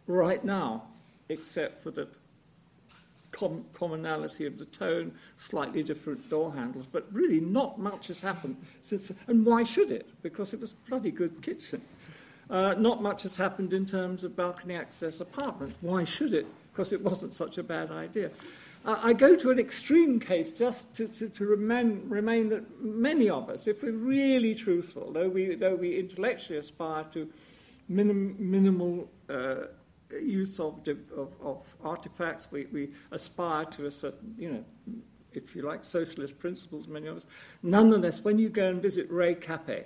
right 0.07 0.43
now, 0.43 0.83
except 1.29 1.81
for 1.81 1.91
the 1.91 2.07
com- 3.39 3.65
commonality 3.73 4.45
of 4.45 4.57
the 4.59 4.65
tone, 4.65 5.11
slightly 5.37 5.83
different 5.83 6.29
door 6.29 6.53
handles. 6.53 6.85
But 6.85 7.07
really, 7.11 7.39
not 7.39 7.79
much 7.79 8.07
has 8.07 8.19
happened 8.19 8.57
since. 8.81 9.11
And 9.27 9.45
why 9.45 9.63
should 9.63 9.91
it? 9.91 10.09
Because 10.21 10.53
it 10.53 10.59
was 10.59 10.73
a 10.73 10.89
bloody 10.89 11.11
good 11.11 11.41
kitchen. 11.41 11.81
Uh, 12.49 12.73
not 12.77 13.01
much 13.01 13.23
has 13.23 13.35
happened 13.35 13.73
in 13.73 13.85
terms 13.85 14.23
of 14.23 14.35
balcony 14.35 14.75
access 14.75 15.19
apartments. 15.19 15.75
Why 15.81 16.03
should 16.03 16.33
it? 16.33 16.47
Because 16.71 16.91
it 16.91 17.01
wasn't 17.01 17.31
such 17.31 17.57
a 17.57 17.63
bad 17.63 17.91
idea. 17.91 18.31
Uh, 18.85 18.97
I 19.03 19.13
go 19.13 19.35
to 19.35 19.51
an 19.51 19.59
extreme 19.59 20.19
case 20.19 20.51
just 20.51 20.93
to, 20.95 21.07
to, 21.09 21.29
to 21.29 21.45
remain, 21.45 22.01
remain 22.07 22.49
that 22.49 22.81
many 22.81 23.29
of 23.29 23.49
us, 23.49 23.67
if 23.67 23.83
we're 23.83 23.91
really 23.91 24.55
truthful, 24.55 25.11
though 25.11 25.27
we, 25.29 25.55
though 25.55 25.75
we 25.75 25.99
intellectually 25.99 26.57
aspire 26.57 27.03
to 27.13 27.29
minim, 27.89 28.35
minimal 28.39 29.09
uh, 29.29 29.65
use 30.11 30.59
of, 30.59 30.87
of, 31.15 31.33
of 31.41 31.75
artifacts, 31.83 32.47
we, 32.51 32.65
we 32.71 32.89
aspire 33.11 33.65
to 33.65 33.85
a 33.85 33.91
certain, 33.91 34.33
you 34.37 34.51
know, 34.51 34.65
if 35.33 35.55
you 35.55 35.61
like, 35.61 35.85
socialist 35.85 36.39
principles, 36.39 36.87
many 36.87 37.07
of 37.07 37.17
us. 37.17 37.25
Nonetheless, 37.63 38.23
when 38.23 38.39
you 38.39 38.49
go 38.49 38.67
and 38.67 38.81
visit 38.81 39.09
Ray 39.09 39.35
Kappe 39.35 39.83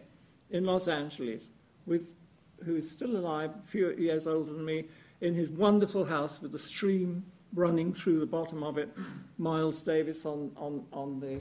in 0.52 0.66
Los 0.66 0.88
Angeles, 0.88 1.50
with, 1.86 2.16
who 2.64 2.76
is 2.76 2.90
still 2.90 3.18
alive, 3.18 3.52
a 3.64 3.68
few 3.68 3.92
years 3.92 4.28
older 4.28 4.54
than 4.54 4.64
me, 4.64 4.86
in 5.22 5.34
his 5.34 5.50
wonderful 5.50 6.06
house 6.06 6.42
with 6.42 6.54
a 6.56 6.60
stream 6.60 7.24
running 7.54 7.94
through 7.94 8.20
the 8.20 8.26
bottom 8.26 8.64
of 8.64 8.78
it, 8.78 8.90
Miles 9.38 9.82
Davis 9.82 10.26
on, 10.26 10.52
on, 10.58 10.86
on 10.92 11.20
the 11.20 11.40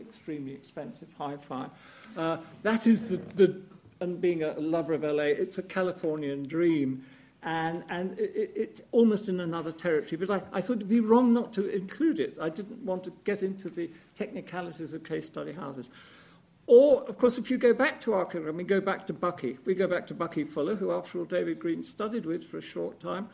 extremely 0.00 0.52
expensive 0.52 1.08
hi-fi. 1.18 1.66
Uh, 2.16 2.38
that 2.62 2.86
is 2.86 3.10
the, 3.10 3.16
the, 3.36 3.60
and 4.00 4.20
being 4.20 4.42
a 4.42 4.52
lover 4.54 4.94
of 4.94 5.02
LA, 5.02 5.24
it's 5.24 5.58
a 5.58 5.62
Californian 5.62 6.42
dream. 6.44 7.04
And, 7.42 7.84
and 7.88 8.18
it, 8.18 8.52
it's 8.54 8.82
almost 8.92 9.28
in 9.28 9.40
another 9.40 9.72
territory. 9.72 10.16
But 10.16 10.30
I, 10.30 10.58
I 10.58 10.60
thought 10.60 10.76
it'd 10.76 10.88
be 10.88 11.00
wrong 11.00 11.32
not 11.32 11.52
to 11.54 11.68
include 11.68 12.20
it. 12.20 12.36
I 12.40 12.50
didn't 12.50 12.84
want 12.84 13.04
to 13.04 13.12
get 13.24 13.42
into 13.42 13.70
the 13.70 13.90
technicalities 14.14 14.92
of 14.92 15.04
case 15.04 15.26
study 15.26 15.52
houses. 15.52 15.90
Or, 16.66 17.02
of 17.08 17.18
course, 17.18 17.38
if 17.38 17.50
you 17.50 17.58
go 17.58 17.72
back 17.72 18.00
to 18.02 18.12
Arkham, 18.12 18.54
we 18.54 18.62
go 18.62 18.80
back 18.80 19.06
to 19.08 19.12
Bucky. 19.12 19.58
We 19.64 19.74
go 19.74 19.88
back 19.88 20.06
to 20.08 20.14
Bucky 20.14 20.44
Fuller, 20.44 20.76
who, 20.76 20.92
after 20.92 21.18
all, 21.18 21.24
David 21.24 21.58
Greene 21.58 21.82
studied 21.82 22.26
with 22.26 22.44
for 22.44 22.58
a 22.58 22.62
short 22.62 23.00
time 23.00 23.28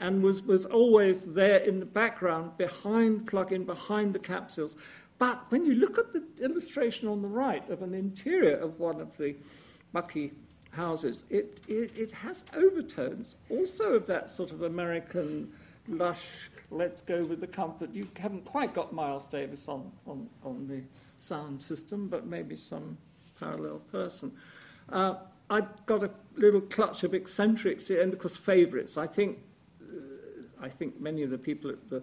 and 0.00 0.22
was, 0.22 0.42
was 0.42 0.64
always 0.64 1.34
there 1.34 1.58
in 1.58 1.78
the 1.78 1.86
background, 1.86 2.56
behind 2.56 3.26
plug-in, 3.26 3.64
behind 3.64 4.14
the 4.14 4.18
capsules. 4.18 4.76
But 5.18 5.44
when 5.50 5.66
you 5.66 5.74
look 5.74 5.98
at 5.98 6.12
the 6.12 6.24
illustration 6.42 7.06
on 7.06 7.20
the 7.20 7.28
right 7.28 7.68
of 7.70 7.82
an 7.82 7.92
interior 7.92 8.56
of 8.56 8.80
one 8.80 9.00
of 9.00 9.16
the 9.18 9.36
Bucky 9.92 10.32
houses, 10.70 11.24
it, 11.30 11.60
it, 11.68 11.96
it 11.96 12.10
has 12.12 12.44
overtones 12.56 13.36
also 13.48 13.94
of 13.94 14.06
that 14.06 14.30
sort 14.30 14.52
of 14.52 14.62
American 14.62 15.52
lush, 15.88 16.50
let's 16.70 17.00
go 17.00 17.24
with 17.24 17.40
the 17.40 17.46
comfort. 17.46 17.90
You 17.92 18.06
haven't 18.18 18.44
quite 18.44 18.74
got 18.74 18.92
Miles 18.92 19.26
Davis 19.26 19.68
on, 19.68 19.90
on, 20.06 20.28
on 20.44 20.68
the 20.68 20.82
sound 21.18 21.60
system, 21.60 22.08
but 22.08 22.26
maybe 22.26 22.56
some 22.56 22.96
parallel 23.38 23.80
person. 23.90 24.32
Uh, 24.90 25.14
I've 25.48 25.84
got 25.86 26.04
a 26.04 26.10
little 26.36 26.60
clutch 26.60 27.02
of 27.02 27.12
eccentrics 27.14 27.90
and 27.90 28.12
of 28.12 28.18
course, 28.18 28.36
favourites. 28.36 28.96
I 28.96 29.06
think 29.06 29.38
I 30.62 30.68
think 30.68 31.00
many 31.00 31.22
of 31.22 31.30
the 31.30 31.38
people 31.38 31.70
at 31.70 31.88
the 31.88 32.02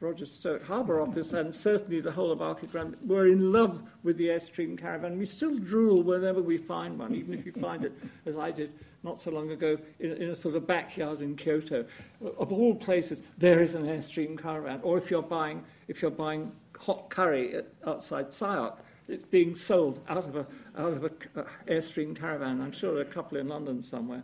Rogers 0.00 0.30
Stirk 0.30 0.64
Harbour 0.64 1.00
Office 1.00 1.32
and 1.32 1.52
certainly 1.52 2.00
the 2.00 2.12
whole 2.12 2.30
of 2.30 2.38
Archigram 2.38 2.94
were 3.04 3.26
in 3.26 3.52
love 3.52 3.82
with 4.04 4.16
the 4.16 4.28
Airstream 4.28 4.78
caravan. 4.78 5.18
We 5.18 5.24
still 5.24 5.58
drool 5.58 6.02
whenever 6.02 6.40
we 6.40 6.56
find 6.56 6.98
one, 6.98 7.16
even 7.16 7.34
if 7.34 7.44
you 7.44 7.50
find 7.52 7.84
it, 7.84 7.92
as 8.24 8.36
I 8.36 8.52
did 8.52 8.72
not 9.02 9.20
so 9.20 9.32
long 9.32 9.50
ago, 9.50 9.76
in, 9.98 10.12
in 10.12 10.30
a 10.30 10.36
sort 10.36 10.54
of 10.54 10.66
backyard 10.68 11.20
in 11.20 11.34
Kyoto. 11.34 11.84
Of 12.20 12.52
all 12.52 12.76
places, 12.76 13.22
there 13.38 13.60
is 13.60 13.74
an 13.74 13.86
Airstream 13.86 14.40
caravan. 14.40 14.80
Or 14.84 14.98
if 14.98 15.10
you're 15.10 15.20
buying, 15.20 15.64
if 15.88 16.00
you're 16.00 16.12
buying 16.12 16.52
hot 16.78 17.10
curry 17.10 17.54
at, 17.56 17.66
outside 17.84 18.30
SIOC, 18.30 18.76
it's 19.08 19.24
being 19.24 19.54
sold 19.54 20.00
out 20.08 20.26
of 20.26 20.36
a, 20.36 20.46
out 20.76 20.92
of 20.92 21.04
a 21.04 21.10
uh, 21.40 21.44
Airstream 21.66 22.14
caravan. 22.14 22.60
I'm 22.60 22.72
sure 22.72 22.92
there 22.92 23.00
are 23.00 23.08
a 23.08 23.12
couple 23.12 23.38
in 23.38 23.48
London 23.48 23.82
somewhere. 23.82 24.22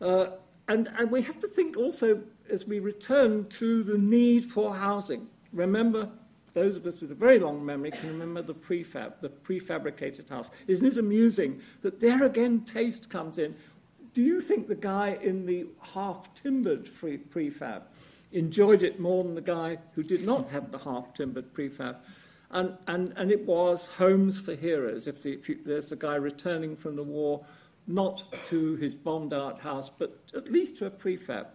Uh, 0.00 0.28
and, 0.68 0.88
and 0.96 1.10
we 1.10 1.20
have 1.22 1.38
to 1.40 1.48
think 1.48 1.76
also 1.76 2.22
as 2.50 2.66
we 2.66 2.80
return 2.80 3.46
to 3.46 3.82
the 3.82 3.98
need 3.98 4.44
for 4.44 4.74
housing. 4.74 5.26
Remember, 5.52 6.08
those 6.52 6.76
of 6.76 6.86
us 6.86 7.00
with 7.00 7.12
a 7.12 7.14
very 7.14 7.38
long 7.38 7.64
memory 7.64 7.90
can 7.90 8.08
remember 8.08 8.42
the 8.42 8.54
prefab, 8.54 9.20
the 9.20 9.28
prefabricated 9.28 10.28
house. 10.28 10.50
Isn't 10.66 10.86
it 10.86 10.98
amusing 10.98 11.60
that 11.82 12.00
there 12.00 12.24
again 12.24 12.64
taste 12.64 13.08
comes 13.08 13.38
in? 13.38 13.54
Do 14.12 14.22
you 14.22 14.40
think 14.40 14.66
the 14.66 14.74
guy 14.74 15.18
in 15.22 15.46
the 15.46 15.66
half 15.80 16.34
timbered 16.34 16.90
prefab 16.94 17.82
enjoyed 18.32 18.82
it 18.82 18.98
more 18.98 19.22
than 19.22 19.34
the 19.34 19.40
guy 19.40 19.78
who 19.94 20.02
did 20.02 20.24
not 20.24 20.48
have 20.50 20.72
the 20.72 20.78
half 20.78 21.14
timbered 21.14 21.52
prefab? 21.54 21.96
And, 22.50 22.76
and, 22.88 23.12
and 23.16 23.30
it 23.30 23.46
was 23.46 23.86
homes 23.86 24.40
for 24.40 24.56
heroes. 24.56 25.06
If, 25.06 25.22
the, 25.22 25.34
if 25.34 25.48
you, 25.48 25.60
there's 25.64 25.92
a 25.92 25.96
guy 25.96 26.16
returning 26.16 26.74
from 26.74 26.96
the 26.96 27.04
war, 27.04 27.44
not 27.86 28.24
to 28.46 28.74
his 28.76 28.94
bombed 28.94 29.32
out 29.32 29.60
house, 29.60 29.90
but 29.90 30.18
at 30.34 30.50
least 30.50 30.76
to 30.78 30.86
a 30.86 30.90
prefab. 30.90 31.46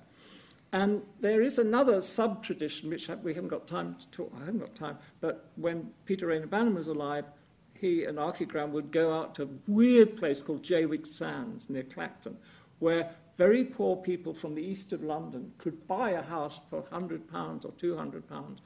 And 0.71 1.01
there 1.21 1.41
is 1.41 1.57
another 1.57 2.01
sub 2.01 2.43
tradition, 2.43 2.89
which 2.89 3.09
we 3.23 3.33
haven't 3.33 3.49
got 3.49 3.67
time 3.67 3.95
to 3.95 4.07
talk, 4.07 4.33
I 4.35 4.39
haven't 4.39 4.59
got 4.59 4.75
time, 4.75 4.97
but 5.21 5.49
when 5.55 5.91
Peter 6.05 6.27
Reyner 6.27 6.47
Banham 6.47 6.75
was 6.75 6.87
alive, 6.87 7.25
he 7.73 8.05
and 8.05 8.17
Archigram 8.17 8.71
would 8.71 8.91
go 8.91 9.13
out 9.13 9.35
to 9.35 9.43
a 9.43 9.47
weird 9.67 10.17
place 10.17 10.41
called 10.41 10.63
Jaywick 10.63 11.05
Sands 11.05 11.69
near 11.69 11.83
Clacton, 11.83 12.37
where 12.79 13.11
very 13.37 13.63
poor 13.63 13.97
people 13.97 14.33
from 14.33 14.55
the 14.55 14.61
east 14.61 14.93
of 14.93 15.03
London 15.03 15.51
could 15.57 15.87
buy 15.87 16.11
a 16.11 16.21
house 16.21 16.61
for 16.69 16.81
£100 16.81 17.65
or 17.65 17.71
£200 17.71 18.57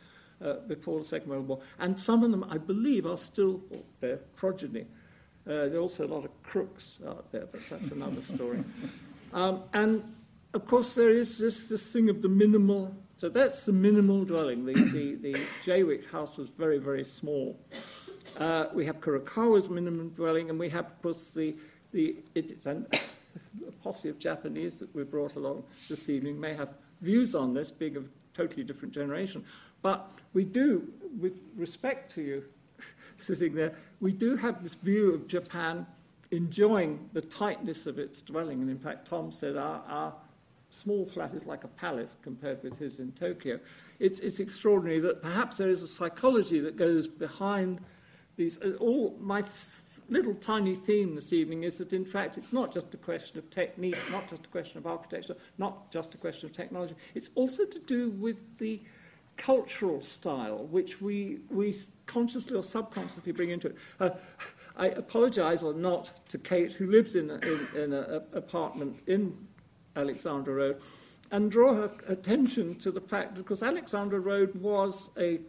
uh, 0.41 0.53
before 0.67 0.99
the 0.99 1.05
Second 1.05 1.29
World 1.29 1.47
War. 1.47 1.59
And 1.79 1.97
some 1.97 2.23
of 2.23 2.31
them, 2.31 2.45
I 2.49 2.57
believe, 2.57 3.05
are 3.05 3.17
still 3.17 3.61
their 3.99 4.17
progeny. 4.35 4.85
Uh, 5.47 5.67
there 5.67 5.77
are 5.77 5.81
also 5.81 6.05
a 6.05 6.07
lot 6.07 6.25
of 6.25 6.43
crooks 6.43 6.99
out 7.07 7.31
there, 7.31 7.47
but 7.51 7.61
that's 7.69 7.91
another 7.91 8.21
story. 8.21 8.63
Um, 9.31 9.61
and 9.75 10.15
of 10.53 10.65
course, 10.65 10.95
there 10.95 11.11
is 11.11 11.37
this, 11.37 11.69
this 11.69 11.93
thing 11.93 12.09
of 12.09 12.21
the 12.21 12.29
minimal. 12.29 12.95
So 13.17 13.29
that's 13.29 13.65
the 13.65 13.73
minimal 13.73 14.25
dwelling. 14.25 14.65
The, 14.65 14.73
the, 14.73 15.15
the 15.15 15.33
Jaywick 15.63 16.09
house 16.09 16.37
was 16.37 16.49
very, 16.49 16.79
very 16.79 17.03
small. 17.03 17.59
Uh, 18.37 18.67
we 18.73 18.85
have 18.85 18.99
Kurokawa's 18.99 19.69
minimum 19.69 20.09
dwelling, 20.09 20.49
and 20.49 20.59
we 20.59 20.69
have, 20.69 20.85
of 20.85 21.01
course, 21.01 21.33
the, 21.33 21.55
the 21.91 22.17
a 22.65 23.71
posse 23.83 24.09
of 24.09 24.17
Japanese 24.19 24.79
that 24.79 24.93
we 24.95 25.03
brought 25.03 25.35
along 25.35 25.63
this 25.87 26.09
evening 26.09 26.39
may 26.39 26.53
have 26.53 26.69
views 27.01 27.35
on 27.35 27.53
this, 27.53 27.71
being 27.71 27.95
of 27.95 28.07
totally 28.33 28.63
different 28.63 28.93
generation. 28.93 29.43
But 29.81 30.09
we 30.33 30.45
do, 30.45 30.87
with 31.19 31.39
respect 31.55 32.11
to 32.15 32.21
you 32.21 32.43
sitting 33.17 33.53
there, 33.53 33.75
we 33.99 34.11
do 34.11 34.35
have 34.35 34.63
this 34.63 34.75
view 34.75 35.13
of 35.13 35.27
Japan 35.27 35.85
enjoying 36.31 37.09
the 37.13 37.21
tightness 37.21 37.85
of 37.87 37.97
its 37.99 38.21
dwelling. 38.21 38.61
And 38.61 38.69
in 38.69 38.79
fact, 38.79 39.07
Tom 39.07 39.31
said 39.31 39.57
our, 39.57 39.83
our 39.87 40.13
small 40.71 41.05
flat 41.05 41.33
is 41.33 41.45
like 41.45 41.63
a 41.63 41.67
palace 41.67 42.17
compared 42.21 42.61
with 42.63 42.77
his 42.77 42.99
in 42.99 43.11
Tokyo. 43.13 43.59
It's, 43.99 44.19
it's 44.19 44.39
extraordinary 44.39 44.99
that 45.01 45.21
perhaps 45.21 45.57
there 45.57 45.69
is 45.69 45.83
a 45.83 45.87
psychology 45.87 46.59
that 46.59 46.77
goes 46.77 47.07
behind 47.07 47.79
these. 48.37 48.59
Uh, 48.61 48.73
all 48.79 49.15
my 49.19 49.43
little 50.09 50.33
tiny 50.35 50.75
theme 50.75 51.15
this 51.15 51.33
evening 51.33 51.63
is 51.63 51.77
that 51.77 51.93
in 51.93 52.05
fact 52.05 52.37
it's 52.37 52.51
not 52.51 52.71
just 52.71 52.93
a 52.93 52.97
question 52.97 53.37
of 53.37 53.49
technique, 53.49 53.97
not 54.11 54.27
just 54.29 54.45
a 54.45 54.49
question 54.49 54.77
of 54.77 54.87
architecture, 54.87 55.35
not 55.57 55.91
just 55.91 56.13
a 56.15 56.17
question 56.17 56.49
of 56.49 56.55
technology. 56.55 56.95
It's 57.15 57.29
also 57.35 57.65
to 57.65 57.79
do 57.79 58.11
with 58.11 58.37
the 58.57 58.81
cultural 59.37 60.01
style 60.01 60.65
which 60.65 61.01
we, 61.01 61.39
we 61.49 61.73
consciously 62.05 62.57
or 62.57 62.63
subconsciously 62.63 63.31
bring 63.31 63.51
into 63.51 63.67
it. 63.67 63.75
Uh, 63.99 64.09
I 64.75 64.87
apologize 64.87 65.61
or 65.61 65.73
not 65.73 66.27
to 66.29 66.37
Kate, 66.37 66.73
who 66.73 66.89
lives 66.89 67.15
in 67.15 67.29
an 67.29 68.23
apartment 68.33 68.99
in 69.07 69.35
Alexandra 69.99 70.53
Road, 70.53 70.81
and 71.31 71.51
draw 71.51 71.73
her 71.75 71.91
attention 72.07 72.75
to 72.75 72.91
the 72.91 73.01
fact 73.01 73.35
because 73.35 73.61
Alexandra 73.61 74.19
Road 74.19 74.55
was 74.55 75.09
a 75.17 75.39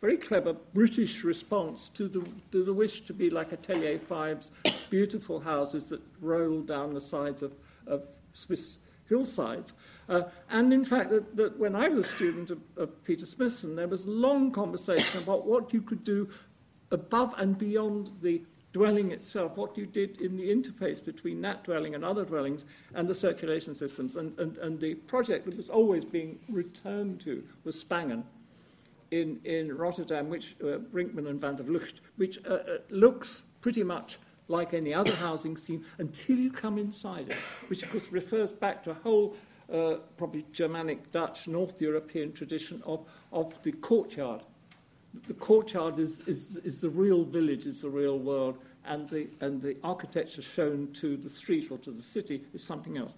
very 0.00 0.16
clever 0.16 0.54
British 0.74 1.24
response 1.24 1.88
to 1.90 2.08
the, 2.08 2.26
to 2.52 2.64
the 2.64 2.72
wish 2.72 3.02
to 3.02 3.12
be 3.12 3.30
like 3.30 3.52
Atelier 3.52 3.98
5's 3.98 4.50
beautiful 4.88 5.38
houses 5.40 5.90
that 5.90 6.00
roll 6.20 6.62
down 6.62 6.94
the 6.94 7.00
sides 7.00 7.42
of, 7.42 7.52
of 7.86 8.04
Swiss 8.32 8.78
hillsides. 9.08 9.74
Uh, 10.08 10.22
and 10.48 10.72
in 10.72 10.84
fact, 10.84 11.10
that, 11.10 11.36
that 11.36 11.58
when 11.58 11.76
I 11.76 11.88
was 11.88 12.06
a 12.06 12.08
student 12.08 12.50
of, 12.50 12.60
of 12.76 13.04
Peter 13.04 13.26
Smithson, 13.26 13.76
there 13.76 13.88
was 13.88 14.06
long 14.06 14.50
conversation 14.50 15.22
about 15.22 15.46
what 15.46 15.72
you 15.72 15.82
could 15.82 16.02
do 16.02 16.28
above 16.90 17.34
and 17.38 17.58
beyond 17.58 18.10
the 18.22 18.42
dwelling 18.72 19.10
itself, 19.10 19.56
what 19.56 19.76
you 19.76 19.86
did 19.86 20.20
in 20.20 20.36
the 20.36 20.48
interface 20.48 21.04
between 21.04 21.40
that 21.40 21.64
dwelling 21.64 21.94
and 21.94 22.04
other 22.04 22.24
dwellings 22.24 22.64
and 22.94 23.08
the 23.08 23.14
circulation 23.14 23.74
systems. 23.74 24.16
And, 24.16 24.38
and, 24.38 24.58
and 24.58 24.78
the 24.78 24.94
project 24.94 25.46
that 25.46 25.56
was 25.56 25.68
always 25.68 26.04
being 26.04 26.38
returned 26.48 27.20
to 27.20 27.42
was 27.64 27.82
Spangen 27.82 28.22
in, 29.10 29.40
in 29.44 29.76
Rotterdam, 29.76 30.28
which 30.28 30.56
uh, 30.62 30.78
Brinkman 30.92 31.28
and 31.28 31.40
Van 31.40 31.56
der 31.56 31.64
Vlugt, 31.64 32.00
which 32.16 32.38
uh, 32.46 32.54
uh, 32.54 32.78
looks 32.90 33.44
pretty 33.60 33.82
much 33.82 34.18
like 34.48 34.74
any 34.74 34.92
other 34.94 35.14
housing 35.16 35.56
scheme 35.56 35.84
until 35.98 36.36
you 36.36 36.50
come 36.50 36.78
inside 36.78 37.30
it, 37.30 37.36
which 37.68 37.82
of 37.82 37.90
course 37.90 38.10
refers 38.10 38.52
back 38.52 38.82
to 38.82 38.90
a 38.90 38.94
whole 38.94 39.36
uh, 39.72 39.94
probably 40.16 40.44
Germanic, 40.52 41.10
Dutch, 41.12 41.46
North 41.46 41.80
European 41.80 42.32
tradition 42.32 42.82
of, 42.84 43.06
of 43.32 43.60
the 43.62 43.72
courtyard 43.72 44.42
the 45.26 45.34
courtyard 45.34 45.98
is, 45.98 46.20
is, 46.26 46.56
is 46.58 46.80
the 46.80 46.90
real 46.90 47.24
village, 47.24 47.66
is 47.66 47.82
the 47.82 47.90
real 47.90 48.18
world, 48.18 48.58
and 48.84 49.08
the, 49.08 49.28
and 49.40 49.60
the 49.60 49.76
architecture 49.82 50.42
shown 50.42 50.92
to 50.94 51.16
the 51.16 51.28
street 51.28 51.70
or 51.70 51.78
to 51.78 51.90
the 51.90 52.02
city 52.02 52.42
is 52.54 52.62
something 52.62 52.96
else. 52.96 53.14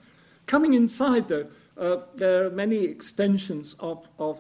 Coming 0.46 0.74
inside, 0.74 1.28
though, 1.28 1.46
uh, 1.78 1.98
there 2.14 2.44
are 2.46 2.50
many 2.50 2.84
extensions 2.84 3.76
of, 3.78 4.08
of 4.18 4.38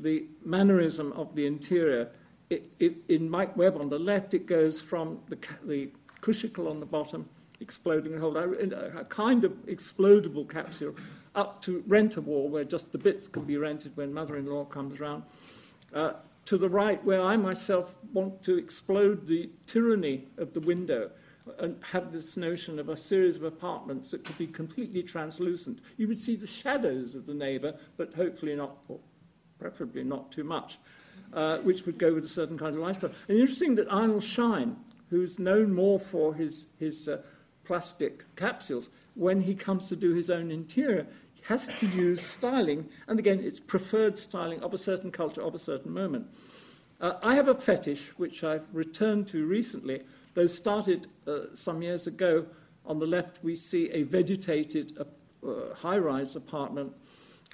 the 0.00 0.24
mannerism 0.44 1.12
of 1.12 1.34
the 1.34 1.46
interior. 1.46 2.08
It, 2.50 2.70
it, 2.78 2.96
in 3.08 3.28
Mike 3.28 3.56
Webb 3.56 3.76
on 3.78 3.88
the 3.88 3.98
left, 3.98 4.34
it 4.34 4.46
goes 4.46 4.80
from 4.80 5.20
the, 5.28 5.38
the 5.64 5.90
Cushicle 6.20 6.68
on 6.68 6.80
the 6.80 6.86
bottom, 6.86 7.28
exploding 7.60 8.16
whole, 8.18 8.36
a 8.36 9.04
kind 9.04 9.44
of 9.44 9.52
explodable 9.66 10.48
capsule, 10.48 10.94
up 11.34 11.60
to 11.62 11.82
rent-a-wall, 11.86 12.48
where 12.48 12.64
just 12.64 12.92
the 12.92 12.98
bits 12.98 13.28
can 13.28 13.44
be 13.44 13.56
rented 13.56 13.96
when 13.96 14.12
mother-in-law 14.12 14.64
comes 14.66 15.00
round. 15.00 15.22
Uh, 15.94 16.12
to 16.46 16.58
the 16.58 16.68
right, 16.68 17.02
where 17.04 17.22
I 17.22 17.36
myself 17.36 17.94
want 18.12 18.42
to 18.42 18.58
explode 18.58 19.26
the 19.26 19.50
tyranny 19.66 20.26
of 20.38 20.52
the 20.52 20.60
window 20.60 21.10
and 21.58 21.76
have 21.90 22.12
this 22.12 22.36
notion 22.36 22.78
of 22.78 22.88
a 22.88 22.96
series 22.96 23.36
of 23.36 23.44
apartments 23.44 24.10
that 24.10 24.24
could 24.24 24.38
be 24.38 24.46
completely 24.46 25.02
translucent. 25.02 25.80
You 25.96 26.08
would 26.08 26.18
see 26.18 26.36
the 26.36 26.46
shadows 26.46 27.14
of 27.14 27.26
the 27.26 27.34
neighbour, 27.34 27.74
but 27.96 28.14
hopefully 28.14 28.54
not, 28.54 28.78
or 28.88 28.98
preferably 29.58 30.04
not 30.04 30.30
too 30.30 30.44
much, 30.44 30.78
uh, 31.32 31.58
which 31.58 31.86
would 31.86 31.98
go 31.98 32.14
with 32.14 32.24
a 32.24 32.28
certain 32.28 32.58
kind 32.58 32.74
of 32.76 32.82
lifestyle. 32.82 33.12
And 33.28 33.38
interesting 33.38 33.74
that 33.76 33.88
Arnold 33.88 34.22
Schein, 34.22 34.76
who's 35.10 35.38
known 35.38 35.72
more 35.72 35.98
for 35.98 36.34
his, 36.34 36.66
his 36.78 37.08
uh, 37.08 37.22
plastic 37.64 38.24
capsules, 38.36 38.90
when 39.14 39.40
he 39.40 39.54
comes 39.54 39.88
to 39.88 39.96
do 39.96 40.14
his 40.14 40.30
own 40.30 40.50
interior, 40.50 41.06
has 41.42 41.68
to 41.78 41.86
use 41.86 42.22
styling, 42.22 42.88
and 43.08 43.18
again, 43.18 43.40
it's 43.42 43.60
preferred 43.60 44.18
styling 44.18 44.62
of 44.62 44.74
a 44.74 44.78
certain 44.78 45.10
culture, 45.10 45.42
of 45.42 45.54
a 45.54 45.58
certain 45.58 45.92
moment. 45.92 46.26
Uh, 47.00 47.14
I 47.22 47.34
have 47.34 47.48
a 47.48 47.54
fetish, 47.54 48.12
which 48.16 48.44
I've 48.44 48.68
returned 48.72 49.26
to 49.28 49.44
recently, 49.44 50.02
though 50.34 50.46
started 50.46 51.08
uh, 51.26 51.54
some 51.54 51.82
years 51.82 52.06
ago. 52.06 52.46
On 52.86 52.98
the 52.98 53.06
left, 53.06 53.42
we 53.42 53.56
see 53.56 53.90
a 53.90 54.02
vegetated 54.04 54.98
uh, 54.98 55.04
uh 55.44 55.74
high 55.74 55.98
rise 55.98 56.36
apartment. 56.36 56.92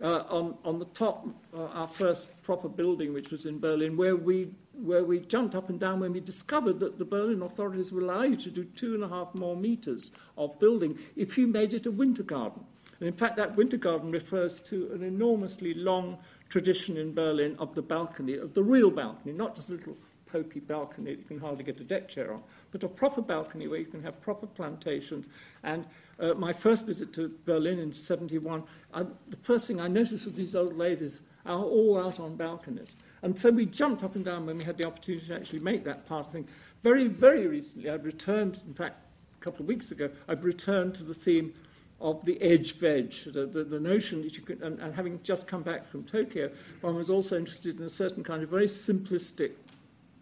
Uh, 0.00 0.23
on, 0.28 0.57
on 0.64 0.78
the 0.78 0.85
top, 0.87 1.26
uh, 1.52 1.64
our 1.66 1.88
first 1.88 2.28
proper 2.42 2.68
building, 2.68 3.12
which 3.12 3.30
was 3.30 3.47
in 3.47 3.59
Berlin, 3.59 3.97
where 3.97 4.14
we, 4.14 4.49
where 4.75 5.02
we 5.02 5.18
jumped 5.18 5.57
up 5.57 5.71
and 5.71 5.80
down 5.80 5.99
when 5.99 6.12
we 6.12 6.21
discovered 6.21 6.78
that 6.78 6.99
the 6.99 7.04
Berlin 7.04 7.42
authorities 7.42 7.90
would 7.90 8.04
allow 8.04 8.23
you 8.23 8.37
to 8.37 8.50
do 8.50 8.62
two 8.64 8.95
and 8.95 9.02
a 9.02 9.09
half 9.09 9.35
more 9.35 9.57
meters 9.57 10.12
of 10.37 10.57
building 10.61 10.97
if 11.16 11.37
you 11.37 11.49
made 11.49 11.73
it 11.75 11.87
a 11.87 11.90
winter 11.90 12.23
garden. 12.23 12.64
And 13.00 13.09
in 13.09 13.14
fact, 13.14 13.37
that 13.37 13.57
winter 13.57 13.76
garden 13.76 14.11
refers 14.11 14.61
to 14.62 14.90
an 14.93 15.02
enormously 15.02 15.75
long 15.75 16.19
tradition 16.49 16.97
in 16.97 17.14
Berlin 17.14 17.57
of 17.59 17.75
the 17.75 17.83
balcony, 17.83 18.35
of 18.35 18.55
the 18.55 18.62
real 18.62 18.90
balcony, 18.90 19.33
not 19.33 19.55
just 19.55 19.69
a 19.71 19.73
little 19.73 19.97
pokey 20.26 20.61
balcony 20.61 21.12
that 21.12 21.19
you 21.19 21.25
can 21.25 21.38
hardly 21.38 21.64
get 21.64 21.81
a 21.81 21.85
deck 21.85 22.09
chair 22.09 22.33
on, 22.33 22.43
but 22.71 22.83
a 22.83 22.88
proper 22.88 23.23
balcony 23.23 23.67
where 23.67 23.78
you 23.78 23.87
can 23.87 24.02
have 24.02 24.21
proper 24.21 24.47
plantations. 24.47 25.26
And 25.62 25.87
uh, 26.21 26.35
my 26.35 26.52
first 26.52 26.87
visit 26.87 27.12
to 27.14 27.35
Berlin 27.45 27.78
in 27.78 27.93
71, 27.93 28.62
I, 28.93 29.02
the 29.02 29.37
first 29.43 29.67
thing 29.67 29.81
I 29.81 29.88
noticed 29.88 30.25
was 30.25 30.35
these 30.35 30.55
old 30.55 30.76
ladies 30.76 31.23
are 31.47 31.62
all 31.62 31.99
out 31.99 32.21
on 32.21 32.37
balconies. 32.37 32.95
And 33.23 33.38
so 33.38 33.50
we 33.50 33.67
jumped 33.67 34.05
up 34.05 34.14
and 34.14 34.25
down 34.25 34.47
when 34.47 34.59
we 34.59 34.64
had 34.64 34.76
the 34.76 34.87
opportunity 34.87 35.26
to 35.28 35.35
actually 35.35 35.61
make 35.61 35.85
that 35.85 36.07
part 36.07 36.26
of 36.26 36.33
the 36.33 36.38
thing. 36.38 36.49
Very, 36.83 37.09
very 37.09 37.47
recently, 37.47 37.90
I've 37.90 38.05
returned, 38.05 38.59
in 38.67 38.75
fact, 38.75 38.97
a 39.40 39.45
couple 39.45 39.62
of 39.62 39.69
weeks 39.69 39.90
ago, 39.90 40.11
I've 40.28 40.45
returned 40.45 40.95
to 40.97 41.05
the 41.05 41.14
theme 41.14 41.55
of 42.00 42.25
the 42.25 42.40
edge 42.40 42.76
veg, 42.78 43.12
the, 43.26 43.47
the, 43.47 43.64
the 43.64 43.81
notion 43.81 44.23
that 44.23 44.37
you 44.37 44.43
could, 44.43 44.62
and, 44.62 44.78
and 44.78 44.95
having 44.95 45.21
just 45.23 45.47
come 45.47 45.62
back 45.62 45.88
from 45.88 46.05
Tokyo, 46.05 46.50
one 46.81 46.95
was 46.95 47.11
also 47.11 47.37
interested 47.37 47.81
in 47.81 47.87
a 47.87 47.90
certain 47.90 48.23
kind 48.23 48.43
of 48.43 48.49
very 48.49 48.67
simplistic, 48.67 49.52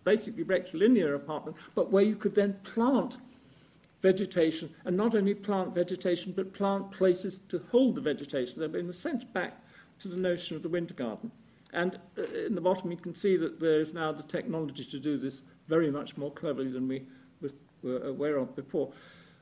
basically 0.05 0.43
rectilinear 0.43 1.15
apartment, 1.15 1.57
but 1.75 1.91
where 1.91 2.03
you 2.03 2.17
could 2.17 2.35
then 2.35 2.55
plant 2.65 3.19
vegetation, 4.01 4.73
and 4.85 4.97
not 4.97 5.15
only 5.15 5.35
plant 5.35 5.75
vegetation, 5.75 6.33
but 6.33 6.53
plant 6.53 6.91
places 6.93 7.41
to 7.41 7.63
hold 7.71 7.95
the 7.95 8.01
vegetation. 8.01 8.61
They're 8.61 8.81
in 8.81 8.89
a 8.89 8.93
sense 8.93 9.25
back 9.25 9.61
to 9.99 10.09
the 10.09 10.17
notion 10.17 10.57
of 10.57 10.63
the 10.63 10.69
winter 10.69 10.95
garden. 10.95 11.31
And 11.73 11.99
uh, 12.17 12.23
in 12.47 12.55
the 12.55 12.61
bottom, 12.61 12.91
you 12.91 12.97
can 12.97 13.15
see 13.15 13.37
that 13.37 13.59
there 13.61 13.81
is 13.81 13.93
now 13.93 14.13
the 14.13 14.23
technology 14.23 14.85
to 14.85 14.99
do 14.99 15.19
this 15.19 15.43
very 15.69 15.91
much 15.91 16.17
more 16.17 16.31
cleverly 16.31 16.71
than 16.71 16.89
we 16.89 17.03
were 17.83 17.99
aware 18.03 18.37
of 18.37 18.55
before. 18.55 18.93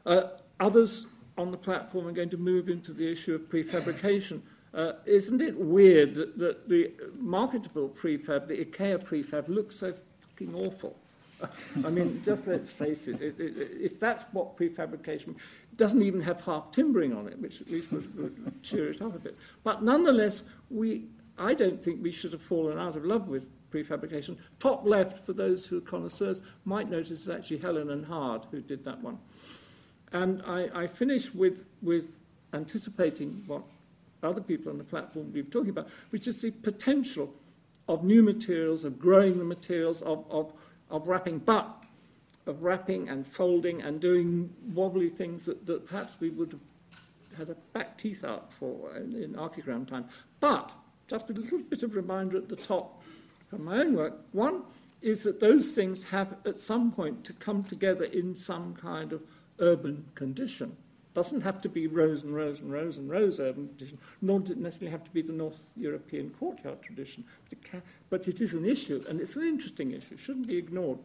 Uh, 0.06 0.28
others 0.60 1.06
on 1.36 1.50
the 1.50 1.56
platform 1.56 2.06
are 2.06 2.12
going 2.12 2.30
to 2.30 2.36
move 2.36 2.68
into 2.68 2.92
the 2.92 3.10
issue 3.10 3.34
of 3.34 3.42
prefabrication. 3.42 4.40
Uh, 4.72 4.94
isn't 5.06 5.40
it 5.40 5.56
weird 5.56 6.14
that, 6.14 6.38
that 6.38 6.68
the 6.68 6.92
marketable 7.18 7.88
prefab, 7.88 8.48
the 8.48 8.64
IKEA 8.64 9.02
prefab, 9.02 9.48
looks 9.48 9.76
so 9.76 9.94
fucking 10.20 10.54
awful? 10.54 10.96
I 11.84 11.90
mean, 11.90 12.22
just 12.22 12.46
let's 12.46 12.70
face 12.70 13.08
it, 13.08 13.20
it, 13.20 13.38
it, 13.38 13.54
if 13.80 14.00
that's 14.00 14.24
what 14.32 14.56
prefabrication 14.56 15.34
doesn't 15.76 16.02
even 16.02 16.20
have 16.20 16.40
half 16.40 16.70
timbering 16.70 17.12
on 17.12 17.26
it, 17.26 17.38
which 17.38 17.60
at 17.60 17.70
least 17.70 17.92
would, 17.92 18.14
would 18.16 18.62
cheer 18.62 18.90
it 18.90 19.02
up 19.02 19.14
a 19.14 19.18
bit. 19.18 19.36
But 19.62 19.82
nonetheless, 19.82 20.44
we, 20.70 21.06
I 21.38 21.54
don't 21.54 21.82
think 21.82 22.02
we 22.02 22.12
should 22.12 22.32
have 22.32 22.42
fallen 22.42 22.78
out 22.78 22.96
of 22.96 23.04
love 23.04 23.28
with 23.28 23.46
prefabrication. 23.70 24.36
Top 24.60 24.86
left, 24.86 25.26
for 25.26 25.32
those 25.32 25.66
who 25.66 25.78
are 25.78 25.82
connoisseurs, 25.82 26.42
might 26.64 26.88
notice 26.88 27.10
it's 27.10 27.28
actually 27.28 27.58
Helen 27.58 27.90
and 27.90 28.06
Hard 28.06 28.42
who 28.50 28.60
did 28.60 28.84
that 28.84 29.00
one. 29.00 29.18
And 30.14 30.42
I, 30.46 30.70
I 30.74 30.86
finish 30.86 31.34
with, 31.34 31.66
with 31.82 32.16
anticipating 32.52 33.42
what 33.46 33.62
other 34.22 34.40
people 34.40 34.70
on 34.70 34.78
the 34.78 34.84
platform 34.84 35.26
will 35.26 35.32
be 35.32 35.42
talking 35.42 35.70
about, 35.70 35.88
which 36.10 36.28
is 36.28 36.40
the 36.40 36.52
potential 36.52 37.34
of 37.88 38.04
new 38.04 38.22
materials, 38.22 38.84
of 38.84 38.98
growing 38.98 39.38
the 39.38 39.44
materials, 39.44 40.02
of, 40.02 40.24
of, 40.30 40.52
of 40.88 41.08
wrapping, 41.08 41.40
but 41.40 41.68
of 42.46 42.62
wrapping 42.62 43.08
and 43.08 43.26
folding 43.26 43.82
and 43.82 44.00
doing 44.00 44.50
wobbly 44.72 45.10
things 45.10 45.44
that, 45.46 45.66
that 45.66 45.86
perhaps 45.86 46.20
we 46.20 46.30
would 46.30 46.52
have 46.52 46.60
had 47.36 47.50
a 47.50 47.56
back 47.72 47.98
teeth 47.98 48.24
out 48.24 48.52
for 48.52 48.96
in, 48.96 49.20
in 49.20 49.34
Archigram 49.34 49.86
time. 49.86 50.04
But 50.38 50.72
just 51.08 51.28
a 51.28 51.32
little 51.32 51.58
bit 51.58 51.82
of 51.82 51.96
reminder 51.96 52.38
at 52.38 52.48
the 52.48 52.56
top 52.56 53.02
from 53.50 53.64
my 53.64 53.78
own 53.78 53.96
work. 53.96 54.14
One 54.30 54.62
is 55.02 55.24
that 55.24 55.40
those 55.40 55.74
things 55.74 56.04
have 56.04 56.36
at 56.46 56.58
some 56.58 56.92
point 56.92 57.24
to 57.24 57.32
come 57.34 57.64
together 57.64 58.04
in 58.04 58.36
some 58.36 58.74
kind 58.74 59.12
of 59.12 59.20
urban 59.58 60.04
condition. 60.14 60.76
Doesn't 61.14 61.42
have 61.42 61.60
to 61.60 61.68
be 61.68 61.86
rows 61.86 62.24
and 62.24 62.34
rows 62.34 62.60
and 62.60 62.72
rows 62.72 62.96
and 62.96 63.08
rows 63.08 63.38
urban 63.38 63.68
tradition, 63.68 63.98
nor 64.20 64.40
does 64.40 64.50
it 64.50 64.58
necessarily 64.58 64.90
have 64.90 65.04
to 65.04 65.10
be 65.12 65.22
the 65.22 65.32
North 65.32 65.62
European 65.76 66.30
courtyard 66.30 66.82
tradition. 66.82 67.24
But 68.10 68.26
it 68.26 68.40
is 68.40 68.52
an 68.52 68.64
issue, 68.64 69.04
and 69.08 69.20
it's 69.20 69.36
an 69.36 69.46
interesting 69.46 69.92
issue, 69.92 70.16
shouldn't 70.16 70.48
be 70.48 70.56
ignored. 70.56 70.98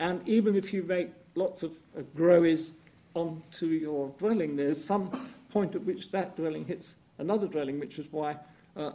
And 0.00 0.26
even 0.28 0.56
if 0.56 0.72
you 0.72 0.82
make 0.82 1.10
lots 1.34 1.62
of 1.62 1.72
uh, 1.96 2.02
growies 2.16 2.72
onto 3.14 3.66
your 3.66 4.08
dwelling, 4.18 4.56
there's 4.56 4.82
some 4.82 5.10
point 5.50 5.74
at 5.74 5.82
which 5.84 6.10
that 6.10 6.36
dwelling 6.36 6.64
hits 6.64 6.96
another 7.18 7.46
dwelling, 7.46 7.78
which 7.80 7.98
is 7.98 8.10
why 8.12 8.36
uh, 8.76 8.92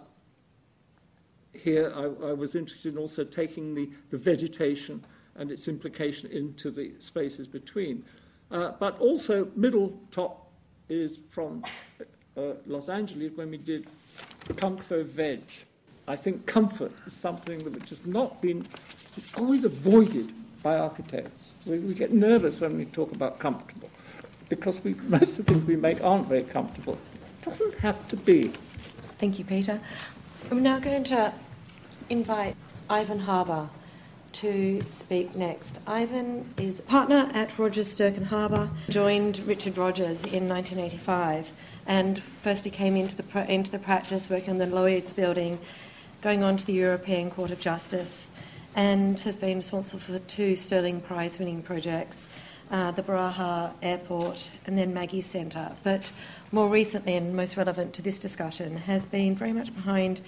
here 1.54 1.92
I, 1.96 2.04
I, 2.04 2.34
was 2.34 2.56
interested 2.56 2.94
in 2.94 3.00
also 3.00 3.24
taking 3.24 3.76
the, 3.76 3.90
the 4.10 4.18
vegetation 4.18 5.04
and 5.36 5.52
its 5.52 5.68
implication 5.68 6.32
into 6.32 6.72
the 6.72 6.94
spaces 7.00 7.48
between. 7.48 8.04
Uh, 8.54 8.72
but 8.80 9.00
also, 9.00 9.48
middle 9.56 10.00
top 10.12 10.48
is 10.88 11.20
from 11.32 11.64
uh, 12.38 12.42
Los 12.68 12.88
Angeles 12.88 13.32
when 13.36 13.50
we 13.50 13.58
did 13.58 13.88
Comfort 14.58 15.08
Veg. 15.08 15.42
I 16.08 16.16
think 16.16 16.46
comfort 16.46 16.92
is 17.08 17.14
something 17.14 17.58
that 17.60 17.90
has 17.90 18.06
not 18.06 18.42
been, 18.44 18.64
it's 19.18 19.28
always 19.38 19.66
avoided 19.66 20.32
by 20.62 20.78
architects. 20.78 21.50
We, 21.66 21.80
we 21.80 21.96
get 21.96 22.14
nervous 22.14 22.62
when 22.62 22.78
we 22.78 22.86
talk 22.86 23.12
about 23.12 23.40
comfortable 23.40 23.90
because 24.50 24.84
we, 24.84 24.94
most 25.08 25.40
of 25.40 25.46
the 25.46 25.54
things 25.54 25.66
we 25.66 25.76
make 25.76 26.04
aren't 26.04 26.28
very 26.28 26.44
comfortable. 26.44 27.00
It 27.22 27.42
doesn't 27.42 27.76
have 27.80 28.08
to 28.10 28.18
be. 28.18 28.50
Thank 29.18 29.40
you, 29.40 29.46
Peter. 29.46 29.82
I'm 30.52 30.62
now 30.62 30.78
going 30.80 31.06
to 31.06 31.34
invite 32.10 32.56
Ivan 32.88 33.20
Harbour 33.20 33.70
to 34.34 34.84
speak 34.90 35.36
next. 35.36 35.80
Ivan 35.86 36.54
is 36.58 36.80
a 36.80 36.84
partner 36.84 37.30
at 37.34 37.58
Rogers 37.58 37.90
Stirk 37.90 38.18
Harbour, 38.24 38.70
joined 38.90 39.40
Richard 39.46 39.78
Rogers 39.78 40.24
in 40.24 40.48
1985, 40.48 41.54
and 41.86 42.22
firstly 42.22 42.72
came 42.72 42.96
into 42.96 43.22
the, 43.22 43.52
into 43.52 43.72
the 43.72 43.80
practice 43.80 44.30
working 44.30 44.52
on 44.52 44.58
the 44.58 44.66
Lloyd's 44.66 45.14
building, 45.14 45.60
going 46.22 46.44
on 46.44 46.58
to 46.58 46.66
the 46.66 46.74
European 46.74 47.30
Court 47.30 47.52
of 47.52 47.60
Justice, 47.60 48.28
and 48.76 49.20
has 49.22 49.38
been 49.38 49.58
responsible 49.58 50.00
for 50.00 50.20
two 50.20 50.56
Stirling 50.56 51.00
Prize 51.00 51.38
winning 51.40 51.62
projects. 51.62 52.28
Uh, 52.72 52.90
the 52.90 53.04
Baraja 53.04 53.72
Airport 53.84 54.50
and 54.66 54.76
then 54.76 54.96
Maggie 54.96 55.22
Centre. 55.22 55.74
But 55.84 56.12
more 56.52 56.70
recently, 56.70 57.16
and 57.16 57.36
most 57.36 57.56
relevant 57.56 57.94
to 57.96 58.02
this 58.02 58.18
discussion, 58.18 58.78
has 58.78 59.06
been 59.06 59.36
very 59.36 59.54
much 59.54 59.76
behind 59.76 60.22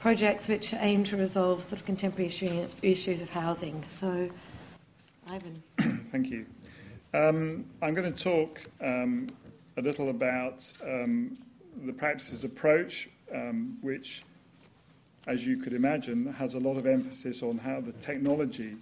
projects 0.00 0.48
which 0.48 0.74
aim 0.74 1.04
to 1.04 1.16
resolve 1.16 1.62
sort 1.62 1.80
of 1.80 1.86
contemporary 1.86 2.28
issue, 2.28 2.66
issues 2.82 3.20
of 3.20 3.30
housing. 3.30 3.84
So, 3.88 4.30
Ivan. 5.30 5.62
Thank 6.10 6.30
you. 6.30 6.46
Um, 7.14 7.64
I'm 7.82 7.94
going 7.94 8.12
to 8.12 8.22
talk 8.22 8.60
um, 8.80 9.28
a 9.76 9.82
little 9.82 10.10
about 10.10 10.70
um, 10.84 11.34
the 11.84 11.92
practices 11.92 12.44
approach, 12.44 13.08
um, 13.34 13.78
which, 13.80 14.24
as 15.26 15.46
you 15.46 15.56
could 15.56 15.72
imagine, 15.72 16.32
has 16.34 16.54
a 16.54 16.60
lot 16.60 16.76
of 16.76 16.86
emphasis 16.86 17.42
on 17.42 17.58
how 17.58 17.80
the 17.80 17.92
technology, 17.92 18.76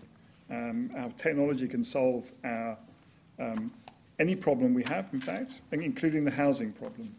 um, 0.51 0.91
how 0.97 1.11
technology 1.17 1.69
can 1.69 1.85
solve 1.85 2.31
our 2.45 2.77
um, 3.39 3.71
any 4.19 4.35
problem 4.35 4.73
we 4.73 4.83
have, 4.85 5.09
in 5.13 5.21
fact, 5.21 5.61
including 5.73 6.25
the 6.25 6.31
housing 6.31 6.73
problem. 6.73 7.15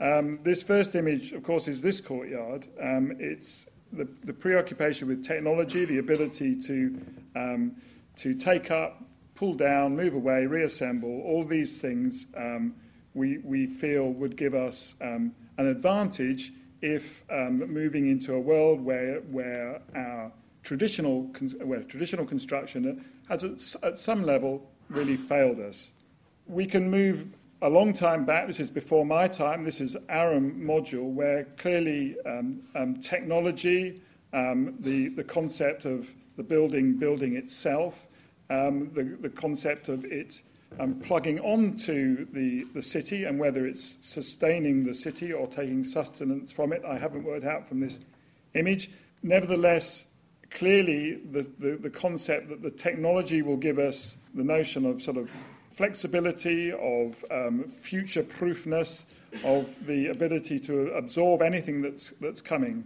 Um, 0.00 0.38
this 0.42 0.62
first 0.62 0.94
image, 0.94 1.32
of 1.32 1.42
course, 1.42 1.66
is 1.66 1.82
this 1.82 2.00
courtyard. 2.00 2.66
Um, 2.80 3.16
it's 3.18 3.66
the, 3.92 4.08
the, 4.24 4.32
preoccupation 4.32 5.08
with 5.08 5.24
technology, 5.24 5.84
the 5.84 5.98
ability 5.98 6.60
to, 6.62 7.00
um, 7.34 7.76
to 8.16 8.34
take 8.34 8.70
up, 8.70 9.02
pull 9.34 9.54
down, 9.54 9.96
move 9.96 10.14
away, 10.14 10.46
reassemble, 10.46 11.22
all 11.22 11.44
these 11.44 11.80
things 11.80 12.26
um, 12.36 12.74
we, 13.14 13.38
we 13.38 13.66
feel 13.66 14.12
would 14.12 14.36
give 14.36 14.54
us 14.54 14.94
um, 15.00 15.34
an 15.56 15.66
advantage 15.66 16.52
if 16.80 17.24
um, 17.30 17.58
moving 17.72 18.08
into 18.08 18.34
a 18.34 18.40
world 18.40 18.80
where, 18.80 19.20
where 19.20 19.80
our 19.96 20.30
traditional, 20.62 21.22
where 21.64 21.82
traditional 21.82 22.24
construction 22.24 23.04
has 23.28 23.42
at, 23.42 23.82
at 23.82 23.98
some 23.98 24.22
level 24.22 24.70
really 24.88 25.16
failed 25.16 25.58
us. 25.58 25.92
We 26.46 26.66
can 26.66 26.90
move 26.90 27.26
a 27.62 27.68
long 27.68 27.92
time 27.92 28.24
back, 28.24 28.46
this 28.46 28.60
is 28.60 28.70
before 28.70 29.04
my 29.04 29.26
time, 29.26 29.64
this 29.64 29.80
is 29.80 29.96
Aram 30.08 30.60
module, 30.60 31.10
where 31.12 31.44
clearly 31.56 32.16
um, 32.24 32.62
um, 32.74 32.96
technology, 33.00 34.00
um, 34.32 34.76
the, 34.80 35.08
the 35.08 35.24
concept 35.24 35.84
of 35.84 36.08
the 36.36 36.42
building 36.42 36.94
building 36.94 37.36
itself, 37.36 38.06
um, 38.50 38.90
the, 38.94 39.02
the 39.20 39.28
concept 39.28 39.88
of 39.88 40.04
it 40.04 40.40
um, 40.78 40.94
plugging 41.00 41.40
onto 41.40 42.26
the, 42.32 42.64
the 42.74 42.82
city 42.82 43.24
and 43.24 43.38
whether 43.38 43.66
it's 43.66 43.98
sustaining 44.02 44.84
the 44.84 44.94
city 44.94 45.32
or 45.32 45.48
taking 45.48 45.82
sustenance 45.82 46.52
from 46.52 46.72
it, 46.72 46.82
I 46.86 46.96
haven't 46.96 47.24
worked 47.24 47.44
out 47.44 47.66
from 47.66 47.80
this 47.80 47.98
image. 48.54 48.90
Nevertheless, 49.24 50.04
clearly 50.50 51.14
the, 51.32 51.50
the, 51.58 51.76
the 51.76 51.90
concept 51.90 52.50
that 52.50 52.62
the 52.62 52.70
technology 52.70 53.42
will 53.42 53.56
give 53.56 53.80
us 53.80 54.16
the 54.34 54.44
notion 54.44 54.86
of 54.86 55.02
sort 55.02 55.16
of 55.16 55.28
flexibility, 55.78 56.72
of 56.72 57.24
um, 57.30 57.62
future 57.62 58.24
proofness, 58.24 59.06
of 59.44 59.86
the 59.86 60.08
ability 60.08 60.58
to 60.58 60.88
absorb 60.88 61.40
anything 61.40 61.80
that's, 61.80 62.10
that's 62.20 62.42
coming. 62.42 62.84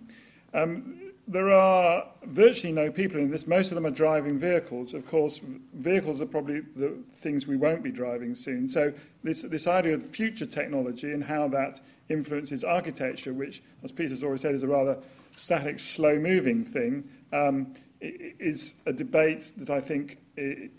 Um, 0.53 1.01
there 1.27 1.51
are 1.51 2.07
virtually 2.25 2.71
no 2.71 2.91
people 2.91 3.19
in 3.19 3.31
this. 3.31 3.47
Most 3.47 3.71
of 3.71 3.77
them 3.77 3.87
are 3.87 3.91
driving 4.05 4.39
vehicles. 4.39 4.93
Of 4.93 5.07
course, 5.07 5.41
vehicles 5.73 6.21
are 6.21 6.27
probably 6.27 6.61
the 6.77 6.93
things 7.15 7.47
we 7.47 7.57
won't 7.57 7.83
be 7.83 7.91
driving 7.91 8.35
soon. 8.35 8.69
So, 8.69 8.93
this, 9.25 9.41
this 9.41 9.67
idea 9.67 9.95
of 9.95 10.03
future 10.03 10.45
technology 10.45 11.13
and 11.13 11.25
how 11.25 11.49
that 11.49 11.81
influences 12.11 12.63
architecture, 12.63 13.33
which, 13.33 13.63
as 13.83 13.91
Peter's 13.91 14.23
already 14.23 14.43
said, 14.43 14.55
is 14.55 14.65
a 14.65 14.69
rather 14.69 14.99
static, 15.35 15.79
slow 15.79 16.19
moving 16.19 16.63
thing, 16.63 17.09
um, 17.33 17.73
is 18.03 18.75
a 18.85 18.93
debate 18.93 19.53
that 19.57 19.71
I 19.71 19.81
think 19.81 20.19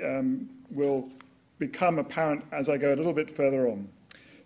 um, 0.03 0.47
will 0.69 1.09
become 1.67 1.97
apparent 1.97 2.43
as 2.51 2.67
I 2.67 2.77
go 2.77 2.93
a 2.93 2.97
little 2.97 3.13
bit 3.13 3.31
further 3.31 3.69
on. 3.69 3.87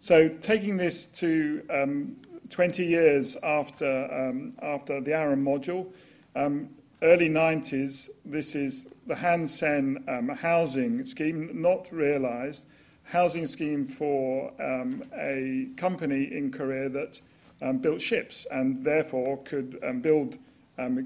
So, 0.02 0.30
taking 0.30 0.78
this 0.78 1.08
to 1.08 1.64
um, 1.72 2.16
20 2.52 2.86
years 2.86 3.36
after, 3.42 3.90
um, 4.14 4.52
after 4.62 5.02
the 5.02 5.14
Aram 5.14 5.44
module, 5.44 5.88
um, 6.36 6.70
early 7.02 7.28
90s, 7.28 8.10
this 8.24 8.54
is 8.54 8.86
the 9.08 9.16
Han 9.16 9.48
Sen 9.48 10.04
um, 10.08 10.30
housing 10.30 11.04
scheme, 11.06 11.50
not 11.60 11.92
realized, 11.92 12.66
housing 13.04 13.48
scheme 13.48 13.88
for 13.88 14.52
um, 14.62 15.02
a 15.18 15.70
company 15.76 16.32
in 16.32 16.52
Korea 16.52 16.90
that 16.90 17.20
um, 17.64 17.80
built 17.80 18.00
ships 18.00 18.46
and 18.52 18.84
therefore 18.84 19.38
could 19.44 19.80
build 20.04 20.38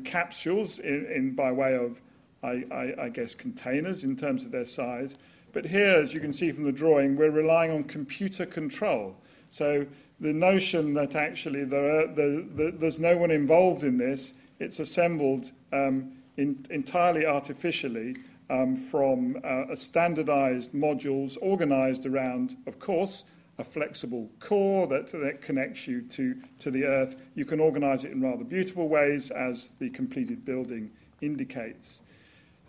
capsules 0.04 0.80
in, 0.80 1.06
in, 1.06 1.36
by 1.36 1.54
way 1.54 1.76
of, 1.76 2.02
I, 2.44 2.66
I, 2.70 3.04
I 3.04 3.10
guess, 3.10 3.34
containers 3.34 4.04
in 4.04 4.18
terms 4.18 4.44
of 4.44 4.52
their 4.52 4.66
size. 4.66 5.16
But 5.54 5.66
here, 5.66 5.98
as 5.98 6.14
you 6.14 6.20
can 6.20 6.34
see 6.34 6.52
from 6.52 6.64
the 6.64 6.72
drawing, 6.72 7.18
we're 7.18 7.32
relying 7.32 7.72
on 7.72 7.84
computer 7.84 8.46
control. 8.46 9.16
So 9.50 9.86
the 10.20 10.32
notion 10.32 10.94
that 10.94 11.16
actually 11.16 11.66
there 11.66 12.02
are, 12.02 12.08
the, 12.08 12.48
the, 12.56 12.72
there's 12.72 13.00
no 13.00 13.18
one 13.18 13.32
involved 13.32 13.84
in 13.84 13.98
this, 13.98 14.34
it's 14.60 14.80
assembled 14.80 15.52
um, 15.74 16.14
in, 16.38 16.66
entirely 16.70 17.26
artificially 17.26 18.18
um, 18.50 18.76
from 18.76 19.38
uh, 19.44 19.76
standardized 19.76 20.72
modules 20.74 21.38
organized 21.42 22.06
around, 22.06 22.56
of 22.68 22.80
course, 22.80 23.24
a 23.58 23.64
flexible 23.64 24.30
core 24.40 24.88
that, 24.88 25.08
that 25.12 25.42
connects 25.42 25.88
you 25.88 26.02
to, 26.02 26.36
to 26.60 26.72
the 26.72 26.84
earth. 26.84 27.16
You 27.36 27.46
can 27.46 27.60
organize 27.60 28.06
it 28.06 28.12
in 28.12 28.22
rather 28.22 28.44
beautiful 28.44 28.88
ways, 28.88 29.32
as 29.32 29.72
the 29.80 29.90
completed 29.90 30.46
building 30.46 30.92
indicates. 31.22 32.02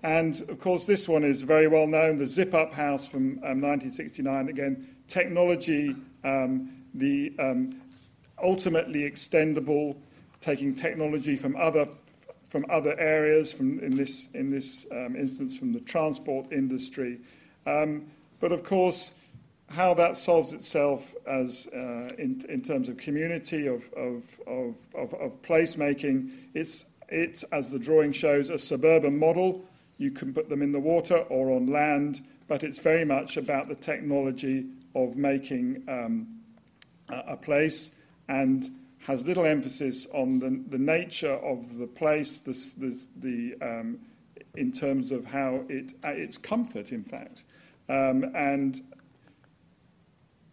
And 0.03 0.41
of 0.49 0.59
course, 0.59 0.85
this 0.85 1.09
one 1.09 1.23
is 1.23 1.43
very 1.43 1.69
well 1.69 1.87
known 1.87 2.17
the 2.17 2.27
Zip 2.27 2.55
Up 2.55 2.73
House 2.73 3.07
from 3.07 3.38
um, 3.45 3.61
1969. 3.61 4.49
Again, 4.49 4.88
technology, 5.07 5.95
um, 6.25 6.83
the 6.95 7.33
um, 7.38 7.81
ultimately 8.43 9.03
extendable, 9.03 9.97
taking 10.41 10.75
technology 10.75 11.37
from 11.37 11.57
other 11.57 11.88
from 12.45 12.67
other 12.69 12.99
areas, 12.99 13.53
from 13.53 13.79
in 13.79 13.95
this 13.95 14.29
in 14.35 14.51
this 14.51 14.87
um, 14.91 15.15
instance 15.17 15.57
from 15.57 15.73
the 15.73 15.81
transport 15.81 16.53
industry. 16.53 17.21
Um, 17.65 18.07
but 18.41 18.51
of 18.51 18.65
course, 18.65 19.12
how 19.69 19.95
that 19.95 20.17
solves 20.17 20.53
itself 20.53 21.15
as 21.27 21.69
uh, 21.69 22.09
in, 22.19 22.45
in 22.49 22.61
terms 22.61 22.88
of 22.88 22.97
community 22.97 23.69
of 23.69 23.85
of 23.95 24.25
of, 24.49 24.77
of, 24.97 25.15
of 25.15 25.41
placemaking, 25.43 26.35
it's 26.55 26.87
it's 27.09 27.45
as 27.45 27.71
the 27.71 27.79
drawing 27.79 28.11
shows 28.11 28.51
a 28.51 28.59
suburban 28.59 29.17
model. 29.17 29.65
You 29.98 30.11
can 30.11 30.33
put 30.33 30.48
them 30.48 30.62
in 30.62 30.72
the 30.72 30.81
water 30.81 31.18
or 31.18 31.52
on 31.52 31.66
land, 31.66 32.26
but 32.48 32.64
it's 32.64 32.78
very 32.78 33.05
much 33.05 33.37
about 33.37 33.68
the 33.68 33.74
technology 33.74 34.66
of 34.94 35.16
making 35.16 35.85
um, 35.88 36.26
a, 37.09 37.37
place 37.37 37.90
and 38.28 38.70
has 39.00 39.26
little 39.26 39.44
emphasis 39.44 40.07
on 40.12 40.38
the, 40.38 40.62
the 40.68 40.78
nature 40.78 41.33
of 41.33 41.78
the 41.78 41.87
place, 41.87 42.38
the, 42.38 42.52
the, 42.78 43.07
the 43.16 43.55
um, 43.61 43.98
in 44.55 44.72
terms 44.72 45.12
of 45.12 45.24
how 45.24 45.64
it, 45.68 45.94
uh, 46.05 46.11
its 46.11 46.37
comfort, 46.37 46.92
in 46.92 47.05
fact. 47.05 47.44
Um, 47.88 48.31
and 48.35 48.83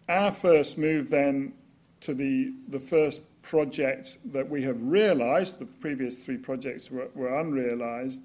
our 0.08 0.32
first 0.32 0.78
move 0.78 1.10
then 1.10 1.54
to 2.02 2.14
the, 2.14 2.54
the 2.70 2.80
first 2.80 3.22
project 3.42 4.18
that 4.34 4.50
we 4.50 4.64
have 4.64 4.82
realized, 4.82 5.60
the 5.60 5.66
previous 5.66 6.24
three 6.24 6.38
projects 6.38 6.90
were, 6.90 7.10
were 7.14 7.40
unrealized, 7.40 8.22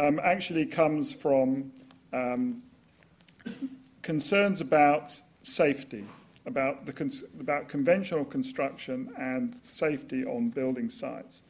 um, 0.00 0.20
actually 0.22 0.66
comes 0.66 1.12
from 1.12 1.72
um, 2.12 2.62
concerns 4.02 4.60
about 4.60 5.20
safety 5.42 6.04
about, 6.46 6.86
the, 6.86 7.24
about 7.38 7.68
conventional 7.68 8.24
construction 8.24 9.12
and 9.18 9.54
safety 9.62 10.24
on 10.24 10.50
building 10.50 10.90
sites. 10.90 11.42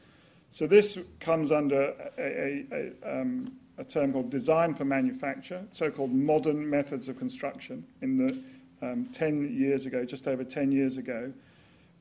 So 0.51 0.67
this 0.67 0.99
comes 1.19 1.51
under 1.51 1.93
a, 2.17 2.21
a, 2.21 2.65
a, 3.03 3.21
um, 3.21 3.53
a 3.77 3.83
term 3.83 4.13
called 4.13 4.29
design 4.29 4.73
for 4.73 4.85
manufacture, 4.85 5.63
so-called 5.71 6.11
modern 6.11 6.69
methods 6.69 7.07
of 7.07 7.17
construction 7.17 7.85
in 8.01 8.17
the 8.17 8.41
um, 8.85 9.07
10 9.13 9.55
years 9.55 9.85
ago, 9.85 10.03
just 10.03 10.27
over 10.27 10.43
10 10.43 10.71
years 10.71 10.97
ago, 10.97 11.31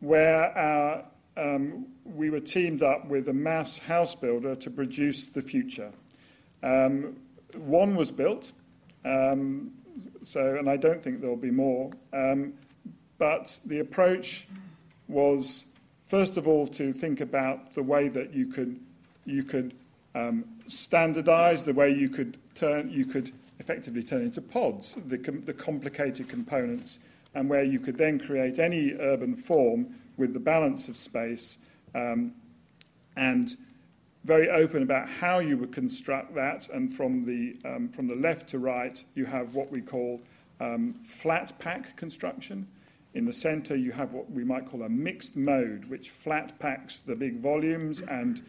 where 0.00 0.56
our, 0.58 1.04
um, 1.36 1.86
we 2.04 2.30
were 2.30 2.40
teamed 2.40 2.82
up 2.82 3.06
with 3.06 3.28
a 3.28 3.32
mass 3.32 3.78
house 3.78 4.14
builder 4.14 4.56
to 4.56 4.70
produce 4.70 5.26
the 5.26 5.42
future. 5.42 5.92
Um, 6.62 7.16
one 7.54 7.96
was 7.96 8.10
built, 8.10 8.52
um, 9.04 9.72
so, 10.22 10.56
and 10.56 10.68
I 10.68 10.76
don't 10.76 11.02
think 11.02 11.20
there'll 11.20 11.36
be 11.36 11.50
more. 11.50 11.90
Um, 12.12 12.54
but 13.18 13.58
the 13.66 13.80
approach 13.80 14.46
was, 15.08 15.64
first 16.08 16.36
of 16.36 16.46
all, 16.46 16.66
to 16.68 16.92
think 16.92 17.20
about 17.20 17.74
the 17.74 17.82
way 17.82 18.08
that 18.08 18.32
you 18.32 18.46
could, 18.46 18.78
you 19.26 19.42
could 19.42 19.74
um, 20.14 20.44
standardize, 20.66 21.64
the 21.64 21.74
way 21.74 21.92
you 21.92 22.08
could, 22.08 22.36
turn, 22.54 22.90
you 22.90 23.04
could 23.04 23.32
effectively 23.58 24.02
turn 24.02 24.22
into 24.22 24.40
pods, 24.40 24.96
the, 25.06 25.18
com- 25.18 25.44
the 25.44 25.52
complicated 25.52 26.28
components, 26.28 26.98
and 27.34 27.48
where 27.48 27.62
you 27.62 27.78
could 27.78 27.98
then 27.98 28.18
create 28.18 28.58
any 28.58 28.94
urban 28.94 29.36
form 29.36 29.94
with 30.16 30.32
the 30.32 30.40
balance 30.40 30.88
of 30.88 30.96
space 30.96 31.58
um, 31.94 32.32
and 33.16 33.56
very 34.24 34.50
open 34.50 34.82
about 34.82 35.08
how 35.08 35.38
you 35.38 35.56
would 35.56 35.72
construct 35.72 36.34
that. 36.34 36.68
And 36.68 36.92
from 36.92 37.24
the, 37.24 37.56
um, 37.64 37.88
from 37.88 38.06
the 38.06 38.14
left 38.14 38.48
to 38.50 38.58
right, 38.58 39.02
you 39.14 39.24
have 39.24 39.54
what 39.54 39.70
we 39.70 39.80
call 39.80 40.20
um, 40.60 40.94
flat 40.94 41.52
pack 41.58 41.96
construction. 41.96 42.66
In 43.14 43.24
the 43.24 43.32
center, 43.32 43.74
you 43.74 43.92
have 43.92 44.12
what 44.12 44.30
we 44.30 44.44
might 44.44 44.68
call 44.68 44.82
a 44.82 44.88
mixed 44.88 45.36
mode, 45.36 45.84
which 45.86 46.10
flat 46.10 46.58
packs 46.58 47.00
the 47.00 47.16
big 47.16 47.40
volumes 47.40 48.02
and, 48.02 48.42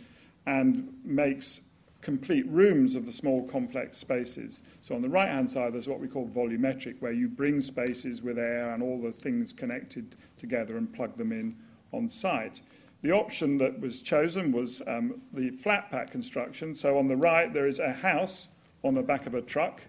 and 0.45 0.93
makes 1.03 1.61
complete 2.01 2.47
rooms 2.47 2.95
of 2.95 3.05
the 3.05 3.11
small 3.11 3.47
complex 3.47 3.97
spaces. 3.97 4.61
So 4.81 4.95
on 4.95 5.01
the 5.01 5.09
right 5.09 5.29
hand 5.29 5.49
side, 5.49 5.73
there's 5.73 5.87
what 5.87 5.99
we 5.99 6.07
call 6.07 6.27
volumetric, 6.27 6.99
where 6.99 7.11
you 7.11 7.27
bring 7.27 7.61
spaces 7.61 8.21
with 8.21 8.37
air 8.37 8.73
and 8.73 8.83
all 8.83 8.99
the 8.99 9.11
things 9.11 9.53
connected 9.53 10.15
together 10.37 10.77
and 10.77 10.91
plug 10.91 11.15
them 11.15 11.31
in 11.31 11.55
on 11.91 12.09
site. 12.09 12.61
The 13.01 13.11
option 13.11 13.57
that 13.57 13.79
was 13.79 14.01
chosen 14.01 14.51
was 14.51 14.81
um, 14.85 15.21
the 15.33 15.49
flat 15.49 15.89
pack 15.89 16.11
construction. 16.11 16.75
So 16.75 16.97
on 16.97 17.07
the 17.07 17.17
right, 17.17 17.51
there 17.51 17.67
is 17.67 17.79
a 17.79 17.91
house 17.91 18.47
on 18.83 18.93
the 18.93 19.01
back 19.01 19.25
of 19.25 19.33
a 19.33 19.41
truck 19.41 19.81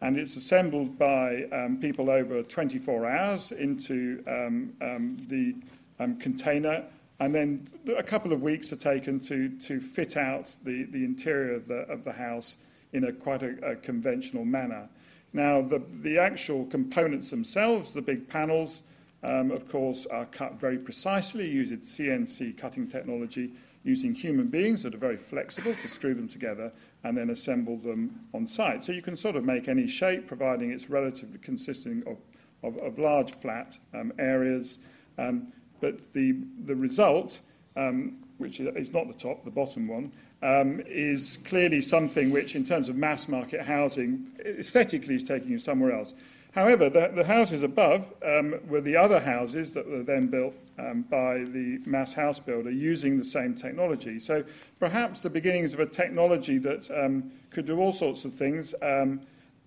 and 0.00 0.18
it's 0.18 0.36
assembled 0.36 0.98
by 0.98 1.44
um, 1.52 1.78
people 1.80 2.10
over 2.10 2.42
24 2.42 3.06
hours 3.06 3.52
into 3.52 4.22
um, 4.26 4.72
um, 4.82 5.16
the 5.28 5.54
um, 5.98 6.18
container, 6.18 6.84
and 7.18 7.34
then 7.34 7.66
a 7.96 8.02
couple 8.02 8.32
of 8.32 8.42
weeks 8.42 8.72
are 8.72 8.76
taken 8.76 9.18
to, 9.20 9.48
to 9.58 9.80
fit 9.80 10.16
out 10.16 10.54
the, 10.64 10.84
the 10.84 11.02
interior 11.02 11.54
of 11.54 11.66
the, 11.66 11.78
of 11.90 12.04
the 12.04 12.12
house 12.12 12.58
in 12.92 13.04
a 13.04 13.12
quite 13.12 13.42
a, 13.42 13.70
a 13.70 13.76
conventional 13.76 14.44
manner. 14.44 14.86
Now, 15.32 15.62
the, 15.62 15.82
the 16.02 16.18
actual 16.18 16.66
components 16.66 17.30
themselves, 17.30 17.94
the 17.94 18.02
big 18.02 18.28
panels, 18.28 18.82
um, 19.22 19.50
of 19.50 19.68
course, 19.68 20.06
are 20.06 20.26
cut 20.26 20.60
very 20.60 20.78
precisely 20.78 21.48
using 21.48 21.78
CNC 21.78 22.56
cutting 22.56 22.88
technology 22.88 23.52
using 23.86 24.12
human 24.12 24.48
beings 24.48 24.82
that 24.82 24.92
are 24.94 24.98
very 24.98 25.16
flexible 25.16 25.72
to 25.80 25.86
screw 25.86 26.12
them 26.12 26.26
together 26.26 26.72
and 27.04 27.16
then 27.16 27.30
assemble 27.30 27.76
them 27.78 28.18
on 28.34 28.44
site. 28.44 28.82
So 28.82 28.90
you 28.90 29.00
can 29.00 29.16
sort 29.16 29.36
of 29.36 29.44
make 29.44 29.68
any 29.68 29.86
shape, 29.86 30.26
providing 30.26 30.72
it's 30.72 30.90
relatively 30.90 31.38
consisting 31.38 32.02
of, 32.04 32.16
of, 32.64 32.76
of 32.78 32.98
large 32.98 33.32
flat 33.36 33.78
um, 33.94 34.12
areas. 34.18 34.78
Um, 35.18 35.52
but 35.80 36.12
the, 36.14 36.34
the 36.64 36.74
result, 36.74 37.38
um, 37.76 38.16
which 38.38 38.58
is 38.58 38.92
not 38.92 39.06
the 39.06 39.14
top, 39.14 39.44
the 39.44 39.52
bottom 39.52 39.86
one, 39.86 40.10
um, 40.42 40.82
is 40.86 41.38
clearly 41.44 41.80
something 41.80 42.30
which, 42.30 42.56
in 42.56 42.64
terms 42.64 42.88
of 42.88 42.96
mass 42.96 43.28
market 43.28 43.62
housing, 43.62 44.32
aesthetically 44.44 45.14
is 45.14 45.22
taking 45.22 45.50
you 45.50 45.60
somewhere 45.60 45.92
else. 45.92 46.12
However, 46.56 46.88
the, 46.88 47.12
the 47.14 47.24
houses 47.24 47.62
above 47.62 48.14
um, 48.24 48.54
were 48.66 48.80
the 48.80 48.96
other 48.96 49.20
houses 49.20 49.74
that 49.74 49.86
were 49.86 50.02
then 50.02 50.28
built 50.28 50.54
um, 50.78 51.02
by 51.02 51.40
the 51.40 51.82
mass 51.84 52.14
house 52.14 52.40
builder 52.40 52.70
using 52.70 53.18
the 53.18 53.24
same 53.24 53.54
technology. 53.54 54.18
So 54.18 54.42
perhaps 54.80 55.20
the 55.20 55.28
beginnings 55.28 55.74
of 55.74 55.80
a 55.80 55.86
technology 55.86 56.56
that 56.58 56.90
um, 56.90 57.30
could 57.50 57.66
do 57.66 57.78
all 57.78 57.92
sorts 57.92 58.24
of 58.24 58.32
things, 58.32 58.74
um, 58.80 59.20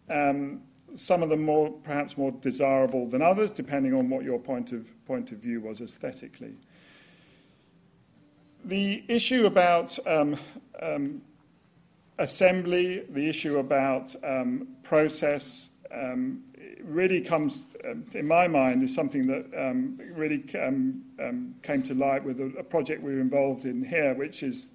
um, 0.10 0.64
some 0.96 1.22
of 1.22 1.30
them 1.30 1.44
more, 1.44 1.70
perhaps 1.70 2.18
more 2.18 2.32
desirable 2.32 3.08
than 3.08 3.22
others, 3.22 3.52
depending 3.52 3.94
on 3.94 4.10
what 4.10 4.24
your 4.24 4.40
point 4.40 4.72
of, 4.72 4.90
point 5.06 5.32
of 5.32 5.38
view 5.38 5.62
was 5.62 5.82
aesthetically. 5.82 6.56
The 8.66 9.04
issue 9.08 9.46
about 9.46 10.00
um, 10.08 10.40
assembly, 12.18 13.06
the 13.10 13.30
issue 13.30 13.60
about 13.60 14.16
process, 14.82 15.70
um, 15.92 16.44
really 16.90 17.22
comes, 17.22 17.66
um, 17.90 18.06
in 18.14 18.28
my 18.28 18.48
mind, 18.48 18.84
is 18.84 18.94
something 18.94 19.28
that 19.28 19.46
um, 19.58 20.00
really 20.14 20.44
um, 20.56 21.04
um, 21.22 21.56
came 21.62 21.84
to 21.84 21.94
light 21.94 22.24
with 22.24 22.42
a, 22.42 22.48
a, 22.58 22.64
project 22.64 23.04
we 23.04 23.14
were 23.14 23.22
involved 23.22 23.66
in 23.66 23.84
here, 23.84 24.14
which 24.14 24.44
is 24.44 24.72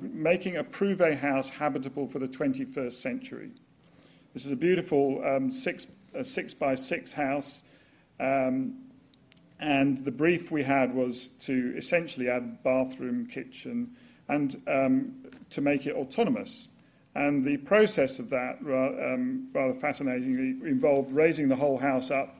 making 0.00 0.56
a 0.56 0.64
Prouvé 0.64 1.18
house 1.18 1.50
habitable 1.50 2.06
for 2.06 2.18
the 2.18 2.28
21st 2.28 2.92
century. 2.92 3.50
This 4.32 4.46
is 4.46 4.52
a 4.52 4.56
beautiful 4.56 5.20
six, 5.50 5.86
a 6.14 6.24
six 6.24 6.54
by 6.54 6.76
six 6.76 7.12
house, 7.12 7.64
and 8.18 8.78
the 10.04 10.12
brief 10.12 10.52
we 10.52 10.62
had 10.62 10.94
was 10.94 11.28
to 11.40 11.74
essentially 11.76 12.28
add 12.28 12.62
bathroom, 12.62 13.26
kitchen, 13.26 13.96
and 14.28 14.62
to 15.50 15.60
make 15.60 15.86
it 15.86 15.96
autonomous. 15.96 16.68
And 17.14 17.44
the 17.44 17.58
process 17.58 18.18
of 18.18 18.30
that, 18.30 18.58
um, 18.62 19.48
rather 19.52 19.74
fascinatingly, 19.74 20.66
involved 20.68 21.12
raising 21.12 21.48
the 21.48 21.56
whole 21.56 21.78
house 21.78 22.10
up 22.10 22.36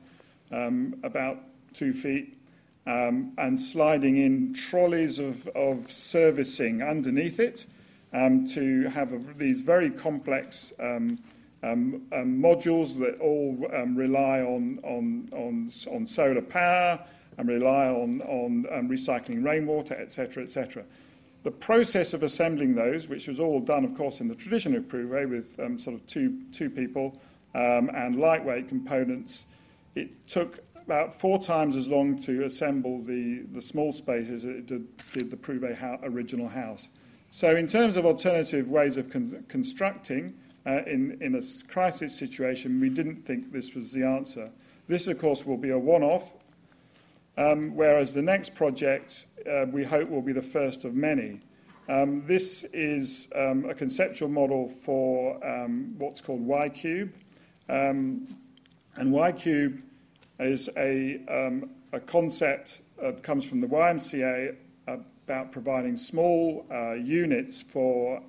um, 0.51 0.99
about 1.03 1.39
two 1.75 1.93
feet 1.93 2.39
um, 2.87 3.33
and 3.39 3.61
sliding 3.61 4.17
in 4.17 4.55
trolleys 4.55 5.19
of, 5.19 5.47
of 5.49 5.91
servicing 5.91 6.83
underneath 6.83 7.39
it 7.39 7.67
um, 8.13 8.47
to 8.47 8.89
have 8.89 9.13
a, 9.13 9.19
these 9.37 9.61
very 9.61 9.91
complex 9.91 10.73
um, 10.81 11.19
um, 11.63 12.03
modules 12.13 12.99
that 12.99 13.19
all 13.21 13.55
rely 13.95 14.41
on, 14.41 14.81
on, 14.83 15.29
on, 15.33 15.71
on 15.91 16.07
solar 16.07 16.43
power 16.43 16.99
and 17.39 17.49
rely 17.49 17.87
on, 17.87 18.21
on 18.23 18.89
recycling 18.89 19.45
rainwater, 19.45 19.95
etc., 19.95 20.43
etc. 20.43 20.85
The 21.43 21.51
process 21.51 22.15
of 22.15 22.23
assembling 22.23 22.75
those, 22.75 23.09
which 23.09 23.27
was 23.27 23.41
all 23.41 23.61
done, 23.61 23.85
of 23.85 23.97
course, 23.97 24.21
in 24.21 24.29
the 24.29 24.35
tradition 24.35 24.77
of 24.77 24.85
Prouvé 24.85 25.29
with 25.29 25.59
um, 25.59 25.79
sort 25.79 25.97
of 25.97 26.07
two, 26.07 26.39
two 26.53 26.71
people 26.71 27.21
um, 27.55 27.91
and 27.95 28.17
lightweight 28.17 28.69
components, 28.69 29.47
it 29.95 30.27
took 30.29 30.61
about 30.77 31.19
four 31.19 31.41
times 31.41 31.77
as 31.77 31.89
long 31.89 32.21
to 32.23 32.45
assemble 32.45 33.03
the, 33.03 33.43
the 33.53 33.61
small 33.61 33.93
space 33.93 34.29
as 34.29 34.45
it 34.45 34.67
did, 34.67 34.87
did 35.13 35.31
the 35.31 35.37
Prouvé 35.37 35.77
original 36.05 36.49
house. 36.49 36.89
So, 37.31 37.57
in 37.57 37.67
terms 37.67 37.97
of 37.97 38.05
alternative 38.05 38.69
ways 38.69 38.97
of 38.97 39.11
con- 39.11 39.45
constructing, 39.49 40.35
uh, 40.67 40.83
in, 40.87 41.19
in 41.21 41.35
a 41.35 41.43
crisis 41.67 42.17
situation, 42.17 42.81
we 42.81 42.89
didn't 42.89 43.25
think 43.25 43.53
this 43.53 43.75
was 43.75 43.91
the 43.91 44.05
answer. 44.05 44.51
This, 44.87 45.07
of 45.07 45.19
course, 45.19 45.45
will 45.45 45.57
be 45.57 45.71
a 45.71 45.79
one 45.79 46.03
off, 46.03 46.33
um, 47.37 47.75
whereas 47.75 48.15
the 48.15 48.23
next 48.23 48.55
project 48.55 49.27
uh, 49.51 49.67
we 49.71 49.85
hope 49.85 50.09
will 50.09 50.23
be 50.23 50.33
the 50.33 50.43
first 50.43 50.85
of 50.85 50.95
many. 50.95 51.41
Um, 51.89 52.23
this 52.27 52.65
is 52.73 53.29
um, 53.35 53.65
a 53.69 53.75
conceptual 53.75 54.29
model 54.29 54.69
for 54.69 55.35
what's 55.99 56.21
called 56.21 56.41
Y-Cube. 56.41 57.13
And 57.69 58.29
Y-Cube 58.97 59.83
is 60.39 60.69
a, 60.77 61.21
concept 62.07 62.81
that 63.01 63.23
comes 63.23 63.45
from 63.45 63.61
the 63.61 63.67
YMCA 63.67 64.57
about 64.87 65.53
providing 65.53 65.97
small 65.97 66.67
uh, 66.71 66.93
units 66.93 67.63
for 67.63 68.21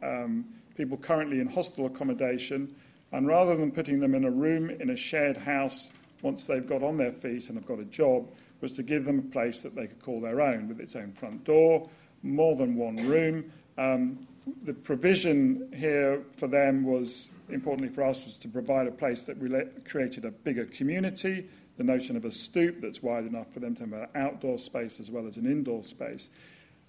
people 0.76 0.98
currently 0.98 1.40
in 1.40 1.48
hostel 1.48 1.86
accommodation. 1.86 2.76
And 3.12 3.28
rather 3.28 3.56
than 3.56 3.72
putting 3.72 4.00
them 4.00 4.16
in 4.16 4.26
a 4.26 4.32
room 4.32 4.70
in 4.70 4.90
a 4.90 4.96
shared 4.96 5.38
house 5.38 5.92
once 6.24 6.48
they've 6.48 6.66
got 6.66 6.82
on 6.82 6.98
their 6.98 7.12
feet 7.12 7.48
and 7.48 7.58
have 7.58 7.68
got 7.68 7.80
a 7.80 7.86
job, 7.86 8.28
was 8.64 8.72
to 8.72 8.82
give 8.82 9.04
them 9.04 9.20
a 9.20 9.32
place 9.34 9.62
that 9.62 9.76
they 9.76 9.86
could 9.86 10.02
call 10.02 10.22
their 10.22 10.40
own 10.40 10.70
with 10.70 10.80
its 10.80 10.96
own 10.96 11.12
front 11.12 11.44
door, 11.44 11.90
more 12.24 12.56
than 12.56 12.78
one 12.78 12.96
room. 12.96 13.52
Um, 13.78 14.26
the 14.64 14.74
provision 14.74 15.70
here 15.76 16.24
for 16.38 16.48
them 16.48 16.86
was, 16.86 17.30
importantly 17.50 17.94
for 17.94 18.04
us, 18.04 18.26
was 18.26 18.38
to 18.38 18.48
provide 18.48 18.88
a 18.88 18.92
place 18.92 19.24
that 19.24 19.38
created 19.86 20.24
a 20.24 20.32
bigger 20.32 20.66
community, 20.66 21.46
the 21.78 21.84
notion 21.84 22.16
of 22.16 22.24
a 22.24 22.32
stoop 22.32 22.80
that's 22.82 23.04
wide 23.04 23.26
enough 23.26 23.52
for 23.52 23.60
them 23.60 23.76
to 23.76 23.84
have 23.84 23.94
an 23.94 24.08
outdoor 24.16 24.58
space 24.58 25.00
as 25.00 25.12
well 25.12 25.28
as 25.28 25.36
an 25.36 25.46
indoor 25.46 25.84
space. 25.84 26.30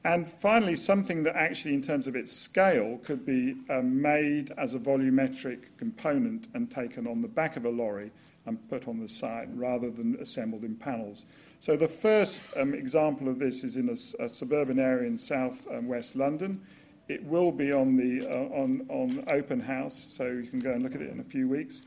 And 0.04 0.28
finally, 0.28 0.76
something 0.76 1.24
that 1.24 1.34
actually, 1.34 1.74
in 1.74 1.82
terms 1.82 2.06
of 2.06 2.14
its 2.14 2.32
scale, 2.32 2.98
could 3.04 3.26
be 3.26 3.56
um, 3.68 4.00
made 4.00 4.52
as 4.58 4.74
a 4.74 4.78
volumetric 4.78 5.60
component 5.78 6.46
and 6.54 6.70
taken 6.70 7.08
on 7.08 7.20
the 7.20 7.28
back 7.28 7.56
of 7.56 7.64
a 7.64 7.70
lorry 7.70 8.12
and 8.46 8.68
put 8.68 8.86
on 8.86 9.00
the 9.00 9.08
side 9.08 9.48
rather 9.58 9.90
than 9.90 10.16
assembled 10.20 10.64
in 10.64 10.76
panels. 10.76 11.24
So 11.64 11.78
the 11.78 11.88
first 11.88 12.42
um, 12.58 12.74
example 12.74 13.26
of 13.26 13.38
this 13.38 13.64
is 13.64 13.78
in 13.78 13.88
a, 13.88 14.24
a 14.24 14.28
suburban 14.28 14.78
area 14.78 15.08
in 15.08 15.16
south 15.16 15.66
and 15.68 15.88
west 15.88 16.14
London. 16.14 16.60
It 17.08 17.24
will 17.24 17.50
be 17.50 17.72
on 17.72 17.96
the 17.96 18.28
uh, 18.28 18.54
on 18.54 18.84
on 18.90 19.24
open 19.30 19.60
house, 19.60 20.10
so 20.12 20.26
you 20.26 20.46
can 20.46 20.58
go 20.58 20.72
and 20.72 20.82
look 20.82 20.94
at 20.94 21.00
it 21.00 21.08
in 21.08 21.20
a 21.20 21.24
few 21.24 21.48
weeks. 21.48 21.80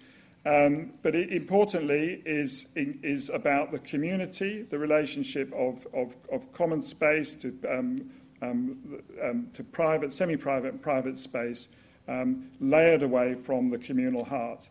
Um, 0.47 0.93
but 1.03 1.13
it, 1.13 1.31
importantly, 1.31 2.23
is 2.25 2.65
is 2.75 3.29
about 3.29 3.69
the 3.69 3.77
community, 3.77 4.63
the 4.63 4.79
relationship 4.79 5.53
of 5.53 5.85
of, 5.93 6.15
of 6.31 6.51
common 6.53 6.81
space 6.81 7.35
to 7.35 7.55
um, 7.69 8.09
um, 8.41 8.99
um 9.23 9.47
to 9.53 9.63
private, 9.63 10.11
semi-private, 10.11 10.81
private 10.81 11.19
space, 11.19 11.69
um, 12.07 12.49
layered 12.59 13.03
away 13.03 13.35
from 13.35 13.69
the 13.69 13.77
communal 13.77 14.25
heart. 14.25 14.69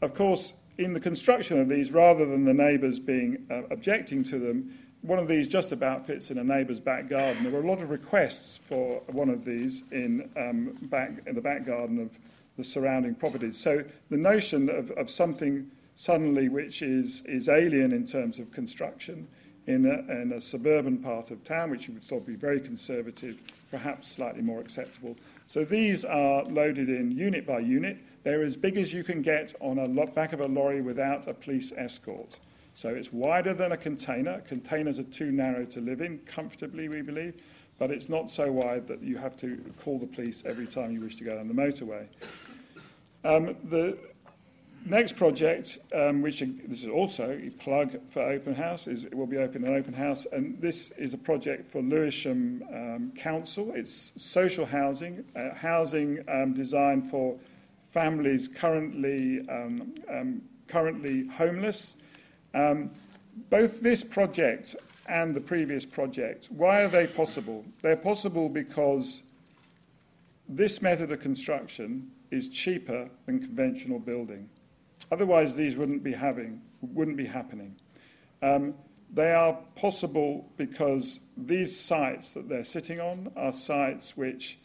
Of 0.00 0.14
course, 0.14 0.54
in 0.78 0.92
the 0.92 1.00
construction 1.00 1.60
of 1.60 1.68
these, 1.68 1.90
rather 1.90 2.26
than 2.26 2.44
the 2.44 2.54
neighbours 2.54 2.98
being 2.98 3.46
uh, 3.50 3.62
objecting 3.70 4.22
to 4.24 4.38
them, 4.38 4.78
one 5.02 5.18
of 5.18 5.28
these 5.28 5.46
just 5.46 5.72
about 5.72 6.06
fits 6.06 6.30
in 6.30 6.38
a 6.38 6.44
neighbour's 6.44 6.80
back 6.80 7.08
garden. 7.08 7.42
There 7.42 7.52
were 7.52 7.62
a 7.62 7.66
lot 7.66 7.80
of 7.80 7.90
requests 7.90 8.56
for 8.56 9.02
one 9.12 9.28
of 9.28 9.44
these 9.44 9.82
in, 9.92 10.28
um, 10.36 10.76
back, 10.82 11.10
in 11.26 11.34
the 11.34 11.40
back 11.40 11.64
garden 11.64 12.00
of 12.00 12.18
the 12.56 12.64
surrounding 12.64 13.14
properties. 13.14 13.58
So 13.58 13.84
the 14.10 14.16
notion 14.16 14.68
of, 14.68 14.90
of 14.92 15.08
something 15.10 15.70
suddenly 15.94 16.48
which 16.48 16.82
is, 16.82 17.22
is 17.26 17.48
alien 17.48 17.92
in 17.92 18.06
terms 18.06 18.38
of 18.38 18.50
construction 18.52 19.28
in 19.66 19.84
a, 19.86 20.12
in 20.12 20.32
a 20.32 20.40
suburban 20.40 20.98
part 20.98 21.30
of 21.30 21.42
town, 21.44 21.70
which 21.70 21.88
you 21.88 21.94
would 21.94 22.04
thought 22.04 22.16
would 22.16 22.26
be 22.26 22.34
very 22.34 22.60
conservative, 22.60 23.42
perhaps 23.70 24.10
slightly 24.10 24.42
more 24.42 24.60
acceptable. 24.60 25.16
So 25.46 25.64
these 25.64 26.04
are 26.04 26.44
loaded 26.44 26.88
in 26.88 27.10
unit 27.10 27.46
by 27.46 27.60
unit. 27.60 27.98
They're 28.22 28.42
as 28.42 28.56
big 28.56 28.76
as 28.76 28.92
you 28.92 29.04
can 29.04 29.22
get 29.22 29.54
on 29.60 29.78
a 29.78 30.06
back 30.06 30.32
of 30.32 30.40
a 30.40 30.46
lorry 30.46 30.80
without 30.80 31.26
a 31.26 31.34
police 31.34 31.72
escort. 31.76 32.38
So 32.74 32.90
it's 32.90 33.12
wider 33.12 33.54
than 33.54 33.72
a 33.72 33.76
container. 33.76 34.40
Containers 34.42 34.98
are 34.98 35.04
too 35.04 35.32
narrow 35.32 35.64
to 35.64 35.80
live 35.80 36.00
in 36.00 36.18
comfortably, 36.20 36.88
we 36.88 37.02
believe, 37.02 37.42
but 37.78 37.90
it's 37.90 38.08
not 38.08 38.30
so 38.30 38.52
wide 38.52 38.86
that 38.86 39.02
you 39.02 39.16
have 39.16 39.36
to 39.38 39.58
call 39.80 39.98
the 39.98 40.06
police 40.06 40.42
every 40.44 40.66
time 40.66 40.92
you 40.92 41.00
wish 41.00 41.16
to 41.16 41.24
go 41.24 41.34
down 41.34 41.48
the 41.48 41.54
motorway. 41.54 42.06
Um, 43.24 43.56
the 43.64 43.98
next 44.86 45.16
project, 45.16 45.78
um, 45.92 46.22
which 46.22 46.40
this 46.40 46.84
is 46.84 46.88
also 46.88 47.30
a 47.30 47.50
plug 47.50 47.98
for 48.08 48.22
Open 48.22 48.54
House, 48.54 48.86
is 48.86 49.04
it 49.04 49.14
will 49.14 49.26
be 49.26 49.36
open 49.36 49.64
an 49.64 49.74
Open 49.74 49.92
House, 49.92 50.26
and 50.32 50.60
this 50.60 50.90
is 50.92 51.12
a 51.12 51.18
project 51.18 51.70
for 51.70 51.82
Lewisham 51.82 52.62
um, 52.72 53.12
Council. 53.16 53.72
It's 53.74 54.12
social 54.16 54.64
housing, 54.64 55.24
uh, 55.34 55.54
housing 55.54 56.24
um, 56.28 56.54
designed 56.54 57.10
for 57.10 57.36
families 57.90 58.48
currently, 58.48 59.40
um, 59.48 59.94
um, 60.08 60.42
currently 60.68 61.26
homeless. 61.28 61.96
Um, 62.54 62.90
both 63.50 63.80
this 63.80 64.02
project 64.02 64.76
and 65.08 65.34
the 65.34 65.40
previous 65.40 65.84
project, 65.84 66.48
why 66.50 66.82
are 66.82 66.88
they 66.88 67.06
possible? 67.06 67.64
They're 67.82 67.96
possible 67.96 68.48
because 68.48 69.22
this 70.48 70.80
method 70.80 71.10
of 71.10 71.20
construction 71.20 72.10
is 72.30 72.48
cheaper 72.48 73.08
than 73.26 73.40
conventional 73.40 73.98
building. 73.98 74.48
Otherwise, 75.10 75.56
these 75.56 75.76
wouldn't 75.76 76.02
be, 76.02 76.12
having, 76.12 76.60
wouldn't 76.80 77.16
be 77.16 77.26
happening. 77.26 77.76
Um, 78.42 78.74
they 79.12 79.32
are 79.32 79.58
possible 79.76 80.50
because 80.56 81.20
these 81.36 81.78
sites 81.78 82.34
that 82.34 82.48
they're 82.48 82.64
sitting 82.64 83.00
on 83.00 83.32
are 83.36 83.52
sites 83.52 84.16
which 84.16 84.58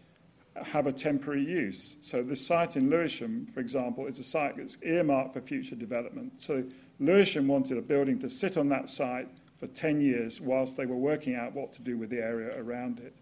have 0.56 0.88
a 0.88 0.92
temporary 0.92 1.46
use. 1.46 1.96
So 2.02 2.24
the 2.24 2.36
site 2.36 2.76
in 2.76 2.90
Lewisham, 2.90 3.46
for 3.46 3.60
example, 3.60 4.08
is 4.08 4.20
a 4.20 4.24
site 4.24 4.58
that's 4.58 4.78
earmarked 4.84 5.34
for 5.34 5.42
future 5.42 5.76
development. 5.76 6.42
So 6.42 6.64
Lewisham 7.00 7.48
wanted 7.48 7.78
a 7.78 7.82
building 7.82 8.20
to 8.20 8.30
sit 8.30 8.58
on 8.58 8.70
that 8.70 8.90
site 8.90 9.30
for 9.58 9.68
10 9.68 10.02
years 10.02 10.42
whilst 10.42 10.76
they 10.76 10.86
were 10.86 10.96
working 10.96 11.36
out 11.36 11.54
what 11.54 11.74
to 11.74 11.82
do 11.82 11.98
with 11.98 12.10
the 12.10 12.18
area 12.18 12.60
around 12.60 13.00
it. 13.00 13.16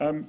Um, 0.00 0.28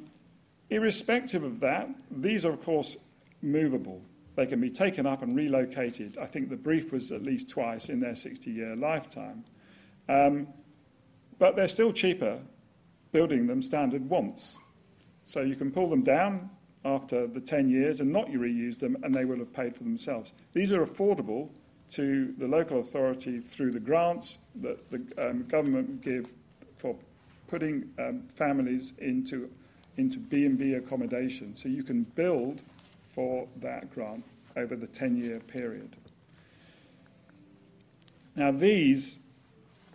irrespective 0.70 1.44
of 1.44 1.60
that, 1.62 1.88
these 2.12 2.46
are, 2.46 2.52
of 2.52 2.64
course, 2.64 2.98
movable. 3.42 4.02
They 4.40 4.46
can 4.46 4.62
be 4.62 4.70
taken 4.70 5.06
up 5.06 5.22
and 5.22 5.36
relocated. 5.36 6.18
I 6.18 6.26
think 6.26 6.48
the 6.48 6.56
brief 6.56 6.94
was 6.94 7.12
at 7.12 7.24
least 7.24 7.50
twice 7.50 7.90
in 7.90 8.00
their 8.00 8.16
60 8.16 8.50
year 8.50 8.74
lifetime. 8.74 9.44
Um, 10.08 10.48
but 11.40 11.58
they're 11.58 11.68
still 11.68 11.92
cheaper 11.92 12.40
building 13.12 13.48
them 13.48 13.62
standard 13.62 14.10
once. 14.10 14.58
So 15.26 15.42
you 15.42 15.58
can 15.58 15.72
pull 15.72 15.90
them 15.90 16.04
down 16.04 16.50
after 16.86 17.28
the 17.28 17.42
10 17.42 17.68
years 17.68 18.00
and 18.00 18.14
not 18.14 18.28
reuse 18.28 18.80
them, 18.80 18.96
and 19.04 19.14
they 19.14 19.26
will 19.26 19.40
have 19.40 19.52
paid 19.52 19.76
for 19.76 19.84
themselves. 19.84 20.32
These 20.54 20.72
are 20.72 20.86
affordable 20.86 21.50
to 21.90 22.34
the 22.38 22.48
local 22.48 22.80
authority 22.80 23.42
through 23.42 23.72
the 23.72 23.82
grants 23.82 24.40
that 24.62 24.90
the 24.90 25.02
um, 25.18 25.48
government 25.50 26.00
give 26.00 26.32
for 26.78 26.96
putting 27.50 27.90
um, 28.00 28.24
families 28.36 28.94
into 29.00 29.50
into 29.98 30.18
B&B 30.18 30.76
accommodation. 30.76 31.58
So 31.58 31.68
you 31.68 31.84
can 31.84 32.04
build 32.04 32.62
for 33.20 33.46
that 33.58 33.94
grant 33.94 34.24
over 34.56 34.78
the 34.78 34.88
10-year 34.88 35.42
period. 35.42 35.94
Now 38.34 38.50
these 38.50 39.20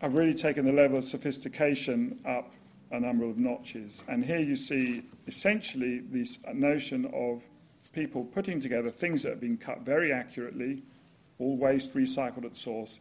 have 0.03 0.13
really 0.13 0.35
taken 0.35 0.67
the 0.67 0.73
level 0.73 0.99
of 0.99 1.05
sophistication 1.05 2.21
up 2.27 2.53
a 2.91 3.01
number 3.01 3.25
of 3.25 3.39
notches. 3.39 4.03
And 4.09 4.23
here 4.23 4.41
you 4.41 4.57
see 4.57 5.05
essentially 5.27 6.01
this 6.01 6.39
notion 6.53 7.07
of 7.15 7.43
people 7.95 8.25
putting 8.25 8.61
together 8.61 8.91
things 8.91 9.23
that 9.23 9.31
have 9.31 9.41
been 9.41 9.57
cut 9.57 9.81
very 9.81 10.13
accurately, 10.13 10.83
all 11.39 11.57
waste 11.57 11.95
recycled 11.95 12.45
at 12.45 12.59
source, 12.59 13.01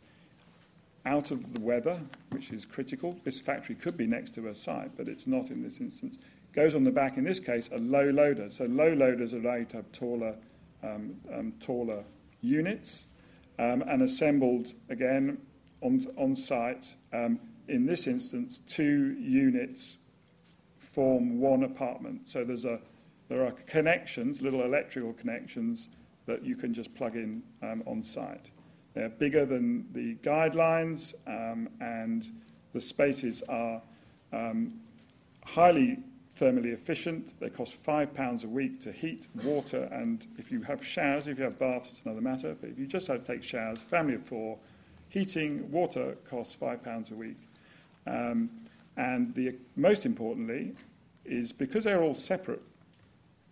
out 1.05 1.31
of 1.31 1.51
the 1.51 1.59
weather, 1.59 1.99
which 2.29 2.51
is 2.51 2.65
critical. 2.65 3.19
This 3.25 3.41
factory 3.41 3.75
could 3.75 3.97
be 3.97 4.07
next 4.07 4.35
to 4.35 4.47
a 4.47 4.55
site, 4.55 4.95
but 4.95 5.09
it's 5.09 5.27
not 5.27 5.49
in 5.49 5.63
this 5.63 5.81
instance. 5.81 6.17
Goes 6.53 6.75
on 6.75 6.83
the 6.83 6.91
back, 6.91 7.17
in 7.17 7.23
this 7.23 7.39
case, 7.39 7.69
a 7.71 7.79
low 7.79 8.09
loader. 8.09 8.49
So 8.49 8.65
low 8.65 8.93
loaders 8.93 9.33
allow 9.33 9.55
you 9.55 9.65
to 9.65 9.77
have 9.77 9.91
taller, 9.91 10.35
um, 10.83 11.15
um, 11.33 11.53
taller 11.59 12.03
units 12.41 13.07
um, 13.57 13.83
and 13.87 14.03
assembled 14.03 14.73
again 14.89 15.39
on, 15.81 16.05
on 16.17 16.35
site. 16.35 16.95
Um, 17.11 17.39
in 17.67 17.85
this 17.85 18.05
instance, 18.05 18.61
two 18.67 19.15
units 19.19 19.97
form 20.77 21.39
one 21.39 21.63
apartment. 21.63 22.27
So 22.27 22.43
there's 22.43 22.65
a, 22.65 22.79
there 23.29 23.45
are 23.45 23.51
connections, 23.51 24.41
little 24.41 24.63
electrical 24.63 25.13
connections, 25.13 25.89
that 26.25 26.43
you 26.45 26.55
can 26.55 26.73
just 26.73 26.93
plug 26.93 27.15
in 27.15 27.41
um, 27.61 27.83
on 27.85 28.03
site. 28.03 28.51
They're 28.93 29.09
bigger 29.09 29.45
than 29.45 29.87
the 29.91 30.15
guidelines, 30.15 31.15
um, 31.27 31.67
and 31.81 32.31
the 32.73 32.79
spaces 32.79 33.41
are 33.49 33.81
um, 34.31 34.79
highly 35.43 35.99
thermally 36.39 36.73
efficient. 36.73 37.39
They 37.39 37.49
cost 37.49 37.83
£5 37.83 38.43
a 38.43 38.47
week 38.47 38.81
to 38.81 38.91
heat, 38.91 39.27
water, 39.43 39.83
and 39.91 40.25
if 40.37 40.51
you 40.51 40.61
have 40.63 40.85
showers, 40.85 41.27
if 41.27 41.37
you 41.37 41.43
have 41.43 41.59
baths, 41.59 41.91
it's 41.91 42.01
another 42.05 42.21
matter. 42.21 42.55
But 42.59 42.71
if 42.71 42.79
you 42.79 42.87
just 42.87 43.07
have 43.07 43.23
to 43.23 43.33
take 43.33 43.43
showers, 43.43 43.79
family 43.79 44.15
of 44.15 44.23
four, 44.25 44.57
heating, 45.09 45.69
water 45.71 46.17
costs 46.29 46.57
£5 46.59 47.11
a 47.11 47.15
week. 47.15 47.37
Um, 48.07 48.49
and 48.97 49.33
the, 49.35 49.55
most 49.75 50.05
importantly 50.05 50.73
is 51.25 51.51
because 51.51 51.83
they're 51.83 52.03
all 52.03 52.15
separate, 52.15 52.61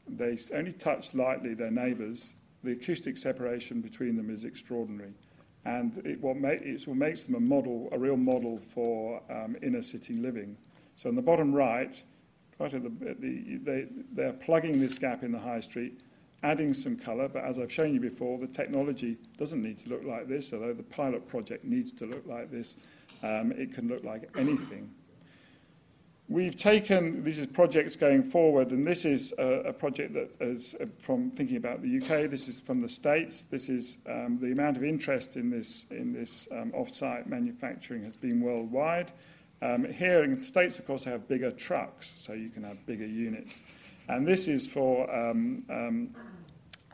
they 0.08 0.38
only 0.54 0.74
touch 0.74 1.13
lightly 1.13 1.54
their 1.54 1.72
neighbours, 1.72 2.34
the 2.63 2.72
acoustic 2.72 3.17
separation 3.17 3.82
between 3.82 4.15
them 4.17 4.30
is 4.30 4.44
extraordinary. 4.44 5.13
And 5.65 5.98
it, 6.06 6.20
what, 6.22 6.38
ma- 6.38 6.50
it's 6.50 6.88
what 6.88 6.98
makes 6.98 7.24
them 7.24 7.36
a 7.36 7.39
model, 7.39 7.89
a 7.91 8.00
real 8.00 8.17
model 8.17 8.60
for 8.74 9.22
um, 9.30 9.56
inner 9.62 9.82
city 9.82 10.15
living. 10.15 10.58
So 10.96 11.10
on 11.10 11.15
the 11.15 11.22
bottom 11.22 11.54
right, 11.54 12.02
right 12.62 12.74
at 12.74 12.84
the, 12.84 13.10
at 13.10 13.21
the 13.21 13.58
they, 13.63 13.88
they're 14.13 14.34
plugging 14.34 14.80
this 14.80 14.97
gap 14.97 15.24
in 15.24 15.32
the 15.32 15.39
high 15.39 15.60
street, 15.60 16.02
adding 16.43 16.74
some 16.74 16.95
colour, 16.95 17.28
but 17.28 17.43
as 17.43 17.60
I've 17.60 17.71
shown 17.71 17.93
you 17.93 18.00
before, 18.00 18.38
the 18.38 18.47
technology 18.47 19.17
doesn't 19.38 19.62
need 19.62 19.80
to 19.80 19.89
look 19.89 20.04
like 20.04 20.28
this, 20.28 20.54
although 20.54 20.74
the 20.74 20.84
pilot 20.84 21.28
project 21.28 21.65
needs 21.65 21.91
to 21.93 22.06
look 22.06 22.26
like 22.26 22.52
this. 22.52 22.78
Um, 23.24 23.52
it 23.52 23.74
can 23.74 23.88
look 23.88 24.04
like 24.04 24.30
anything. 24.38 24.91
We've 26.28 26.56
taken 26.56 27.24
these 27.26 27.45
projects 27.47 27.97
going 27.97 28.24
forward, 28.24 28.71
and 28.71 28.88
this 28.88 29.04
is 29.04 29.34
a, 29.38 29.63
a 29.65 29.74
project 29.74 30.13
that 30.13 30.32
is 30.39 30.76
uh, 30.80 30.86
from 30.97 31.30
thinking 31.30 31.58
about 31.58 31.82
the 31.82 31.97
UK. 31.97 32.30
This 32.32 32.47
is 32.47 32.62
from 32.62 32.82
the 32.82 32.88
States. 32.88 33.43
This 33.43 33.67
is 33.67 33.97
um, 34.08 34.39
the 34.41 34.54
amount 34.54 34.78
of 34.78 34.84
interest 34.84 35.36
in 35.36 35.50
this 35.50 35.86
in 35.91 36.13
this 36.13 36.47
um, 36.54 36.71
off-site 36.74 37.28
manufacturing 37.28 38.04
has 38.06 38.15
been 38.15 38.39
worldwide. 38.39 39.12
Um, 39.62 39.86
here 39.91 40.24
in 40.24 40.38
the 40.38 40.43
States, 40.43 40.80
of 40.80 40.88
course, 40.88 41.06
they 41.06 41.12
have 41.12 41.28
bigger 41.28 41.52
trucks, 41.52 42.13
so 42.17 42.34
you 42.34 42.50
can 42.50 42.63
have 42.63 42.84
bigger 42.86 43.06
units. 43.06 43.63
And 44.08 44.26
this 44.26 44.47
is 44.47 44.67
for 44.67 45.10
um, 45.13 45.63
um, 45.69 46.15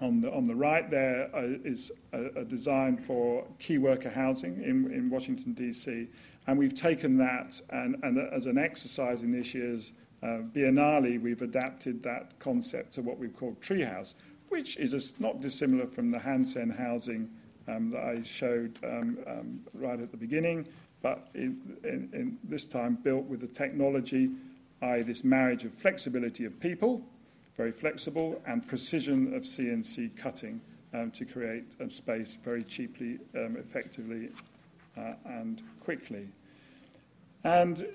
on 0.01 0.21
the 0.21 0.31
on 0.31 0.43
the 0.45 0.55
right 0.55 0.89
there 0.89 1.29
uh, 1.35 1.57
is 1.63 1.91
a, 2.13 2.41
a 2.41 2.45
design 2.45 2.97
for 2.97 3.45
key 3.59 3.77
worker 3.77 4.09
housing 4.09 4.61
in, 4.63 4.91
in 4.91 5.09
Washington 5.09 5.53
D.C. 5.53 6.07
And 6.45 6.57
we've 6.57 6.75
taken 6.75 7.17
that, 7.17 7.59
and, 7.71 7.95
and 8.03 8.17
as 8.17 8.45
an 8.45 8.57
exercise 8.57 9.21
in 9.21 9.31
this 9.31 9.53
year's 9.53 9.91
uh, 10.23 10.39
Biennale, 10.53 11.21
we've 11.21 11.41
adapted 11.41 12.03
that 12.03 12.39
concept 12.39 12.93
to 12.93 13.01
what 13.01 13.17
we've 13.17 13.35
called 13.35 13.59
treehouse, 13.61 14.13
which 14.49 14.77
is 14.77 14.93
a, 14.93 15.21
not 15.21 15.41
dissimilar 15.41 15.87
from 15.87 16.11
the 16.11 16.19
Hansen 16.19 16.69
housing 16.69 17.29
um, 17.67 17.91
that 17.91 18.01
I 18.01 18.23
showed 18.23 18.79
um, 18.83 19.17
um, 19.27 19.59
right 19.73 19.99
at 19.99 20.11
the 20.11 20.17
beginning, 20.17 20.67
but 21.01 21.27
in, 21.33 21.77
in, 21.83 22.09
in 22.13 22.37
this 22.43 22.65
time 22.65 22.97
built 23.03 23.25
with 23.25 23.41
the 23.41 23.47
technology, 23.47 24.31
i.e., 24.81 25.01
this 25.03 25.23
marriage 25.23 25.65
of 25.65 25.73
flexibility 25.73 26.45
of 26.45 26.59
people, 26.59 27.01
very 27.55 27.71
flexible, 27.71 28.41
and 28.45 28.67
precision 28.67 29.33
of 29.33 29.43
CNC 29.43 30.15
cutting 30.17 30.61
um, 30.93 31.11
to 31.11 31.25
create 31.25 31.65
a 31.79 31.89
space 31.89 32.37
very 32.43 32.63
cheaply, 32.63 33.19
um, 33.35 33.57
effectively, 33.57 34.29
uh, 34.97 35.13
and 35.25 35.61
quickly. 35.83 36.27
And 37.43 37.85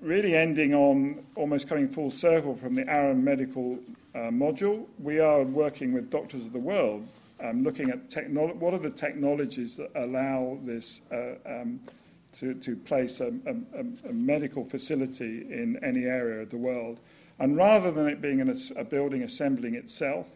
really 0.00 0.36
ending 0.36 0.74
on 0.74 1.24
almost 1.34 1.68
coming 1.68 1.88
full 1.88 2.10
circle 2.10 2.54
from 2.54 2.74
the 2.74 2.88
Aram 2.88 3.24
Medical 3.24 3.78
uh, 4.14 4.18
module, 4.30 4.86
we 4.98 5.18
are 5.18 5.42
working 5.42 5.92
with 5.92 6.10
Doctors 6.10 6.46
of 6.46 6.52
the 6.52 6.58
World, 6.58 7.06
um, 7.42 7.64
looking 7.64 7.90
at 7.90 8.10
technolo- 8.10 8.54
what 8.56 8.74
are 8.74 8.78
the 8.78 8.90
technologies 8.90 9.76
that 9.76 9.90
allow 9.94 10.58
this 10.64 11.00
uh, 11.10 11.34
um, 11.46 11.80
to, 12.38 12.54
to 12.54 12.76
place 12.76 13.20
a, 13.20 13.32
a, 13.46 14.08
a, 14.08 14.12
medical 14.12 14.64
facility 14.64 15.46
in 15.50 15.78
any 15.82 16.04
area 16.04 16.42
of 16.42 16.50
the 16.50 16.56
world. 16.56 17.00
And 17.38 17.56
rather 17.56 17.90
than 17.90 18.06
it 18.08 18.20
being 18.20 18.40
an, 18.40 18.56
a 18.76 18.84
building 18.84 19.22
assembling 19.22 19.74
itself, 19.74 20.30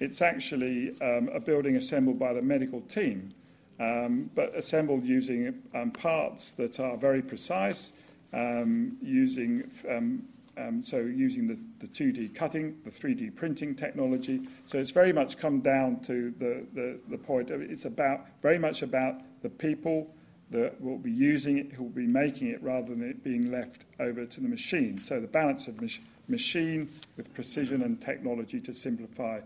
it's 0.00 0.22
actually 0.22 0.98
um, 1.00 1.28
a 1.32 1.40
building 1.40 1.76
assembled 1.76 2.18
by 2.18 2.32
the 2.32 2.42
medical 2.42 2.80
team 2.82 3.34
um, 3.80 4.30
but 4.34 4.54
assembled 4.56 5.04
using 5.04 5.62
um, 5.74 5.90
parts 5.90 6.52
that 6.52 6.78
are 6.78 6.96
very 6.96 7.22
precise, 7.22 7.92
um, 8.32 8.96
using 9.02 9.70
um, 9.88 10.24
um, 10.56 10.84
so 10.84 10.98
using 10.98 11.48
the, 11.48 11.58
the 11.84 11.88
2D 11.88 12.32
cutting, 12.32 12.76
the 12.84 12.90
3D 12.90 13.34
printing 13.34 13.74
technology. 13.74 14.40
So 14.66 14.78
it's 14.78 14.92
very 14.92 15.12
much 15.12 15.36
come 15.36 15.60
down 15.60 15.98
to 16.02 16.32
the, 16.38 16.64
the, 16.74 17.00
the 17.08 17.18
point 17.18 17.50
it's 17.50 17.86
about 17.86 18.26
very 18.40 18.58
much 18.60 18.82
about 18.82 19.16
the 19.42 19.50
people 19.50 20.14
that 20.54 20.80
will 20.80 20.98
be 20.98 21.10
using 21.10 21.58
it, 21.58 21.72
who 21.72 21.82
will 21.82 21.90
be 21.90 22.06
making 22.06 22.46
it, 22.46 22.62
rather 22.62 22.94
than 22.94 23.02
it 23.02 23.24
being 23.24 23.50
left 23.50 23.82
over 23.98 24.24
to 24.24 24.40
the 24.40 24.48
machine. 24.48 25.00
So 25.00 25.20
the 25.20 25.26
balance 25.26 25.66
of 25.66 25.80
mach- 25.80 26.00
machine 26.28 26.88
with 27.16 27.34
precision 27.34 27.82
and 27.82 28.00
technology 28.00 28.60
to 28.60 28.72
simplify 28.72 29.40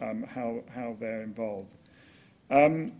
um, 0.00 0.24
how, 0.24 0.64
how 0.74 0.96
they're 0.98 1.22
involved. 1.22 1.72
Um, 2.50 2.92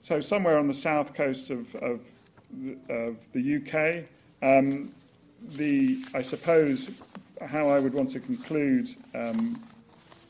so 0.00 0.20
somewhere 0.20 0.58
on 0.58 0.66
the 0.66 0.74
south 0.74 1.14
coast 1.14 1.50
of, 1.50 1.72
of, 1.76 2.00
of 2.88 3.32
the 3.32 3.56
UK, 3.56 4.08
um, 4.42 4.92
the, 5.50 6.02
I 6.14 6.22
suppose 6.22 7.00
how 7.46 7.68
I 7.68 7.78
would 7.78 7.94
want 7.94 8.10
to 8.10 8.20
conclude 8.20 8.88
um, 9.14 9.62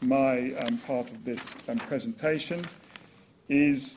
my 0.02 0.52
um, 0.52 0.76
part 0.78 1.11
of 1.11 1.24
this 1.24 1.54
um, 1.66 1.78
presentation 1.78 2.62
is, 3.48 3.96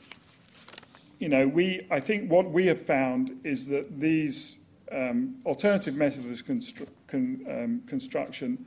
you 1.22 1.30
know, 1.30 1.48
we, 1.48 1.86
I 1.92 2.00
think 2.00 2.32
what 2.32 2.50
we 2.50 2.66
have 2.66 2.82
found 2.82 3.40
is 3.44 3.68
that 3.68 4.00
these 4.00 4.58
um, 4.92 5.36
alternative 5.46 5.96
methods 5.96 6.26
of 6.26 6.48
constru- 6.48 6.88
con, 7.06 7.46
um, 7.48 7.82
construction 7.86 8.66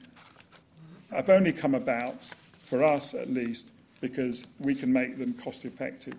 have 1.11 1.29
only 1.29 1.53
come 1.53 1.75
about, 1.75 2.29
for 2.62 2.85
us 2.85 3.12
at 3.12 3.29
least, 3.29 3.71
because 4.01 4.47
we 4.61 4.73
can 4.73 4.93
make 4.93 5.19
them 5.19 5.33
cost 5.33 5.64
effective. 5.64 6.14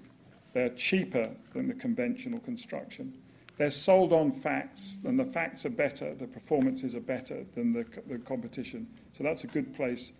They're 0.51 0.69
cheaper 0.69 1.29
than 1.53 1.69
the 1.69 1.73
conventional 1.73 2.39
construction. 2.41 3.13
They're 3.57 3.71
sold 3.71 4.11
on 4.11 4.33
facts, 4.33 4.97
and 5.05 5.17
the 5.17 5.23
facts 5.23 5.65
are 5.65 5.69
better, 5.69 6.13
the 6.15 6.27
performances 6.27 6.95
are 6.95 6.99
better 6.99 7.45
than 7.55 7.71
the, 7.71 7.85
the 8.07 8.17
competition. 8.17 8.87
So 9.13 9.23
that's 9.23 9.45
a 9.45 9.47
good 9.47 9.73
place, 9.73 10.11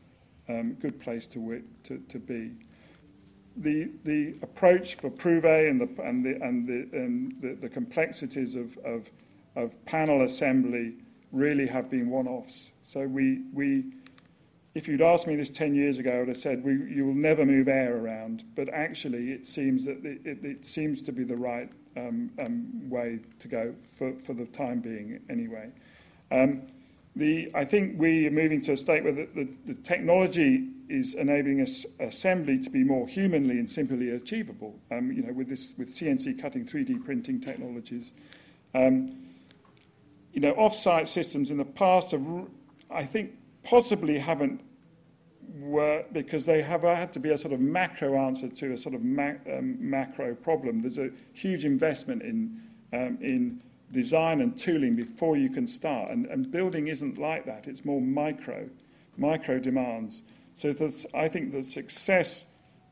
um, 0.48 0.76
good 0.76 0.98
place 1.02 1.28
to, 1.28 1.62
to, 1.84 1.98
to 1.98 2.20
be. 2.20 2.52
The, 3.58 3.90
the 4.04 4.36
approach 4.42 4.96
for 4.96 5.10
Prouvé 5.10 5.70
and 5.70 5.80
the, 5.80 6.02
and 6.04 6.26
the, 6.26 6.36
and 6.44 6.68
the, 6.68 6.98
and 6.98 7.42
the, 7.42 7.54
the 7.62 7.70
complexities 7.70 8.56
of, 8.56 8.78
of, 8.80 9.10
of 9.56 9.84
panel 9.86 10.24
assembly 10.24 10.96
really 11.32 11.68
have 11.68 11.90
been 11.90 12.10
one-offs. 12.10 12.72
So 12.82 13.02
we, 13.08 13.44
we, 13.54 13.86
if 14.74 14.88
you'd 14.88 15.02
asked 15.02 15.28
me 15.28 15.36
this 15.36 15.50
10 15.50 15.74
years 15.76 16.00
ago, 16.00 16.12
I 16.12 16.20
would 16.20 16.28
have 16.28 16.38
said, 16.38 16.64
we, 16.64 16.74
you 16.94 17.06
will 17.06 17.14
never 17.14 17.46
move 17.46 17.68
air 17.68 17.98
around. 17.98 18.44
But 18.56 18.70
actually, 18.70 19.32
it 19.32 19.48
seems 19.48 19.86
that 19.86 20.06
it, 20.06 20.22
it, 20.26 20.44
it 20.44 20.66
seems 20.66 21.02
to 21.04 21.12
be 21.12 21.24
the 21.24 21.38
right 21.38 21.70
um, 21.98 22.32
um, 22.40 22.90
way 22.90 23.20
to 23.40 23.48
go 23.48 23.74
for, 23.90 24.14
for 24.20 24.34
the 24.34 24.46
time 24.48 24.80
being, 24.80 25.20
anyway. 25.30 25.72
Um, 26.32 26.64
the, 27.16 27.50
I 27.56 27.64
think 27.64 28.00
we 28.00 28.28
are 28.28 28.32
moving 28.32 28.62
to 28.64 28.74
a 28.74 28.78
state 28.78 29.04
where 29.04 29.14
the, 29.14 29.28
the, 29.34 29.48
the 29.66 29.74
technology 29.76 30.70
is 30.90 31.14
enabling 31.16 31.62
us 31.62 31.86
assembly 32.00 32.58
to 32.60 32.70
be 32.70 32.84
more 32.84 33.08
humanly 33.08 33.58
and 33.60 33.70
simply 33.70 34.12
achievable. 34.12 34.80
Um, 34.92 35.12
you 35.12 35.24
know, 35.24 35.34
with 35.34 35.50
this, 35.50 35.74
with 35.78 35.90
CNC 35.90 36.42
cutting, 36.42 36.66
3D 36.66 37.04
printing 37.04 37.42
technologies. 37.42 38.14
Um, 38.74 39.18
you 40.34 40.42
know, 40.42 40.52
off-site 40.52 41.08
systems 41.08 41.50
in 41.50 41.58
the 41.58 41.66
past 41.66 42.12
have, 42.12 42.28
I 42.92 43.04
think, 43.04 43.32
possibly 43.64 44.20
haven't 44.20 44.62
worked 45.60 46.14
because 46.14 46.46
they 46.46 46.62
have 46.62 46.82
had 46.82 47.14
to 47.14 47.20
be 47.20 47.32
a 47.32 47.38
sort 47.38 47.54
of 47.54 47.60
macro 47.60 48.18
answer 48.18 48.50
to 48.50 48.74
a 48.74 48.78
sort 48.78 48.96
of 48.96 49.02
um, 49.02 49.78
macro 49.80 50.36
problem. 50.36 50.82
There's 50.82 50.98
a 50.98 51.10
huge 51.34 51.66
investment 51.66 52.22
in, 52.22 52.62
um, 52.94 53.18
in 53.22 53.62
design 53.92 54.42
and 54.42 54.58
tooling 54.58 54.96
before 54.96 55.38
you 55.38 55.50
can 55.50 55.68
start, 55.68 56.12
and, 56.12 56.26
and 56.26 56.52
building 56.52 56.88
isn't 56.88 57.18
like 57.18 57.46
that. 57.46 57.68
It's 57.68 57.86
more 57.86 58.02
micro, 58.02 58.70
micro 59.18 59.60
demands. 59.60 60.22
So 60.56 60.74
that's, 60.74 61.06
I 61.14 61.28
think 61.28 61.52
the 61.52 61.64
success 61.64 62.46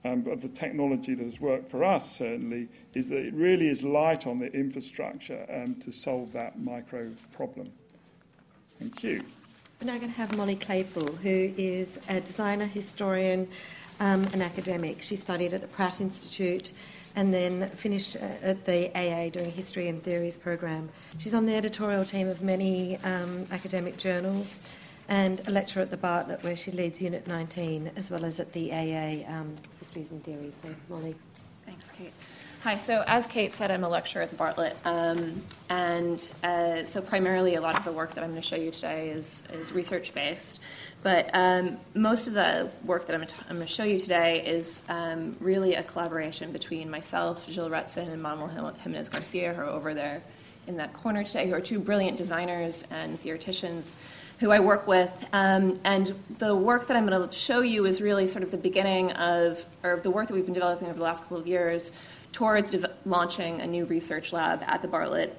um, 0.06 0.22
but 0.22 0.42
the 0.42 0.50
technology 0.50 1.16
that 1.16 1.24
has 1.24 1.40
worked 1.40 1.72
for 1.72 1.84
us 1.84 2.18
certainly 2.18 2.68
is 2.94 3.10
that 3.10 3.20
it 3.20 3.34
really 3.34 3.70
is 3.70 3.84
light 3.84 4.28
on 4.28 4.38
the 4.38 4.52
infrastructure 4.52 5.46
um, 5.50 5.76
to 5.76 5.92
solve 5.92 6.34
that 6.34 6.60
micro 6.60 7.12
problem. 7.32 7.72
Thank 8.80 9.04
you. 9.04 9.24
We're 9.80 9.88
now 9.88 9.98
going 9.98 10.12
to 10.12 10.18
have 10.18 10.36
Mollie 10.36 10.56
Claypool, 10.56 11.14
who 11.14 11.54
is 11.58 12.00
a 12.10 12.20
designer, 12.20 12.66
historian, 12.66 13.48
um, 14.00 14.26
an 14.34 14.42
academic. 14.42 15.02
She 15.02 15.16
studied 15.16 15.54
at 15.54 15.62
the 15.62 15.68
Pratt 15.68 16.02
Institute 16.02 16.74
and 17.16 17.34
then 17.34 17.70
finished 17.70 18.16
uh, 18.16 18.26
at 18.42 18.66
the 18.66 18.90
AA 18.98 19.30
doing 19.30 19.52
History 19.52 19.88
and 19.88 20.04
Theories 20.04 20.36
program. 20.36 20.90
She's 21.18 21.34
on 21.34 21.46
the 21.46 21.56
editorial 21.56 22.04
team 22.04 22.28
of 22.28 22.42
many 22.42 22.98
um, 22.98 23.46
academic 23.52 23.98
journals 23.98 24.62
and 25.08 25.42
a 25.48 25.52
lecturer 25.52 25.82
at 25.82 25.92
the 25.92 25.98
Bartlett 25.98 26.44
where 26.44 26.56
she 26.56 26.72
leads 26.72 27.02
Unit 27.02 27.28
19 27.28 27.92
as 27.96 28.10
well 28.10 28.26
as 28.26 28.40
at 28.40 28.54
the 28.54 28.72
AA 28.72 29.30
um, 29.30 29.56
Histories 29.80 30.12
and 30.12 30.24
Theories. 30.24 30.58
So, 30.62 30.70
Mollie. 30.90 31.16
Thanks, 31.66 31.92
Kate. 31.92 32.14
Hi, 32.64 32.78
so 32.78 33.04
as 33.08 33.28
Kate 33.28 33.52
said, 33.52 33.72
I'm 33.72 33.84
a 33.84 33.90
lecturer 33.90 34.22
at 34.22 34.30
the 34.30 34.38
Bartlett, 34.38 34.78
um, 34.86 35.42
and 35.70 36.32
uh, 36.44 36.86
so 36.86 37.02
primarily 37.02 37.56
a 37.56 37.62
lot 37.62 37.76
of 37.76 37.84
the 37.84 37.92
work 37.92 38.14
that 38.16 38.24
I'm 38.24 38.30
going 38.30 38.42
to 38.42 38.48
show 38.48 38.56
you 38.56 38.72
today 38.72 39.10
is, 39.10 39.46
is 39.52 39.74
research 39.74 40.14
based. 40.14 40.62
But 41.02 41.30
um, 41.34 41.76
most 41.94 42.28
of 42.28 42.34
the 42.34 42.72
work 42.86 43.08
that 43.08 43.16
I'm, 43.16 43.28
t- 43.28 43.36
I'm 43.50 43.58
going 43.58 43.68
to 43.68 43.74
show 43.74 43.84
you 43.84 44.00
today 44.00 44.46
is 44.46 44.84
um, 44.88 45.36
really 45.42 45.76
a 45.76 45.84
collaboration 45.84 46.54
between 46.54 46.90
myself, 46.90 47.50
Gilles 47.50 47.70
Retsin, 47.70 48.10
and 48.10 48.22
Manuel 48.22 48.48
Jimenez 48.80 49.10
Garcia, 49.10 49.54
who 49.54 49.64
are 49.64 49.66
over 49.66 49.94
there 49.94 50.24
in 50.66 50.78
that 50.78 50.94
corner 50.94 51.26
today, 51.26 51.50
who 51.50 51.56
are 51.56 51.62
two 51.62 51.80
brilliant 51.80 52.16
designers 52.16 52.86
and 52.90 53.20
theoreticians 53.20 53.98
who 54.40 54.52
I 54.52 54.60
work 54.60 54.88
with. 54.88 55.28
Um, 55.34 55.78
and 55.84 56.14
the 56.40 56.56
work 56.56 56.88
that 56.88 56.98
I'm 56.98 57.08
going 57.08 57.28
to 57.28 57.34
show 57.36 57.62
you 57.62 57.86
is 57.86 58.02
really 58.02 58.28
sort 58.28 58.44
of 58.44 58.52
the 58.52 58.58
beginning 58.58 59.12
of, 59.14 59.64
or 59.84 59.98
the 59.98 60.12
work 60.12 60.28
that 60.28 60.34
we've 60.34 60.46
been 60.46 60.54
developing 60.54 60.88
over 60.88 60.98
the 60.98 61.04
last 61.04 61.24
couple 61.24 61.38
of 61.38 61.48
years 61.48 61.92
towards 62.32 62.72
de- 62.72 62.92
launching 63.06 63.62
a 63.62 63.68
new 63.68 63.86
research 63.86 64.34
lab 64.34 64.64
at 64.64 64.82
the 64.82 64.88
Bartlett 64.88 65.38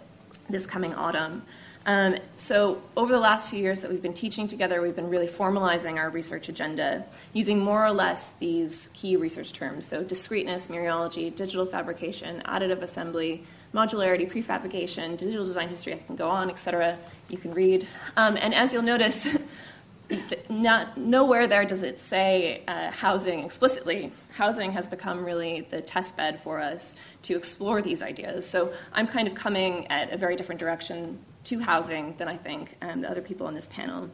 this 0.49 0.67
coming 0.67 0.95
autumn. 0.95 1.43
Um, 1.87 2.17
so, 2.39 2.83
over 2.97 3.13
the 3.13 3.21
last 3.21 3.49
few 3.49 3.59
years 3.59 3.83
that 3.83 3.91
we've 3.91 4.01
been 4.01 4.15
teaching 4.15 4.49
together, 4.49 4.81
we've 4.81 4.97
been 4.97 5.11
really 5.11 5.27
formalizing 5.27 5.97
our 5.97 6.09
research 6.09 6.49
agenda 6.49 7.05
using 7.35 7.59
more 7.59 7.85
or 7.85 7.93
less 7.93 8.33
these 8.35 8.89
key 8.95 9.17
research 9.17 9.53
terms. 9.53 9.85
So, 9.85 10.03
discreteness, 10.03 10.69
mereology, 10.69 11.35
digital 11.35 11.67
fabrication, 11.67 12.43
additive 12.47 12.81
assembly, 12.81 13.45
modularity, 13.75 14.31
prefabrication, 14.31 15.17
digital 15.17 15.45
design 15.45 15.69
history, 15.69 15.95
I 15.95 15.99
can 15.99 16.17
go 16.17 16.29
on, 16.29 16.49
etc. 16.49 16.97
You 17.29 17.39
can 17.39 17.53
read. 17.53 17.87
Um, 18.17 18.37
and 18.37 18.55
as 18.55 18.73
you'll 18.73 18.83
notice, 18.83 19.27
not, 20.49 20.97
nowhere 20.97 21.47
there 21.47 21.65
does 21.65 21.83
it 21.83 22.01
say 22.01 22.63
uh, 22.69 22.91
housing 22.91 23.41
explicitly. 23.41 24.13
Housing 24.33 24.73
has 24.73 24.87
become 24.87 25.25
really 25.25 25.63
the 25.71 25.81
test 25.81 26.17
bed 26.17 26.41
for 26.41 26.61
us 26.61 26.95
to 27.23 27.37
explore 27.37 27.83
these 27.83 28.03
ideas. 28.03 28.49
So 28.49 28.73
I'm 28.93 29.09
kind 29.09 29.27
of 29.27 29.35
coming 29.35 29.89
at 29.89 30.13
a 30.13 30.17
very 30.17 30.37
different 30.37 30.61
direction 30.61 31.19
to 31.45 31.59
housing 31.59 32.17
than 32.17 32.29
I 32.29 32.37
think 32.37 32.77
um, 32.81 33.01
the 33.01 33.11
other 33.11 33.23
people 33.23 33.47
on 33.47 33.55
this 33.55 33.67
panel. 33.67 34.09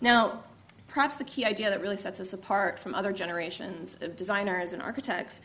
Now, 0.00 0.44
perhaps 0.88 1.16
the 1.16 1.24
key 1.24 1.44
idea 1.44 1.70
that 1.70 1.80
really 1.80 1.96
sets 1.96 2.20
us 2.20 2.32
apart 2.32 2.78
from 2.78 2.94
other 2.94 3.12
generations 3.12 3.96
of 4.00 4.16
designers 4.16 4.72
and 4.72 4.82
architects 4.82 5.40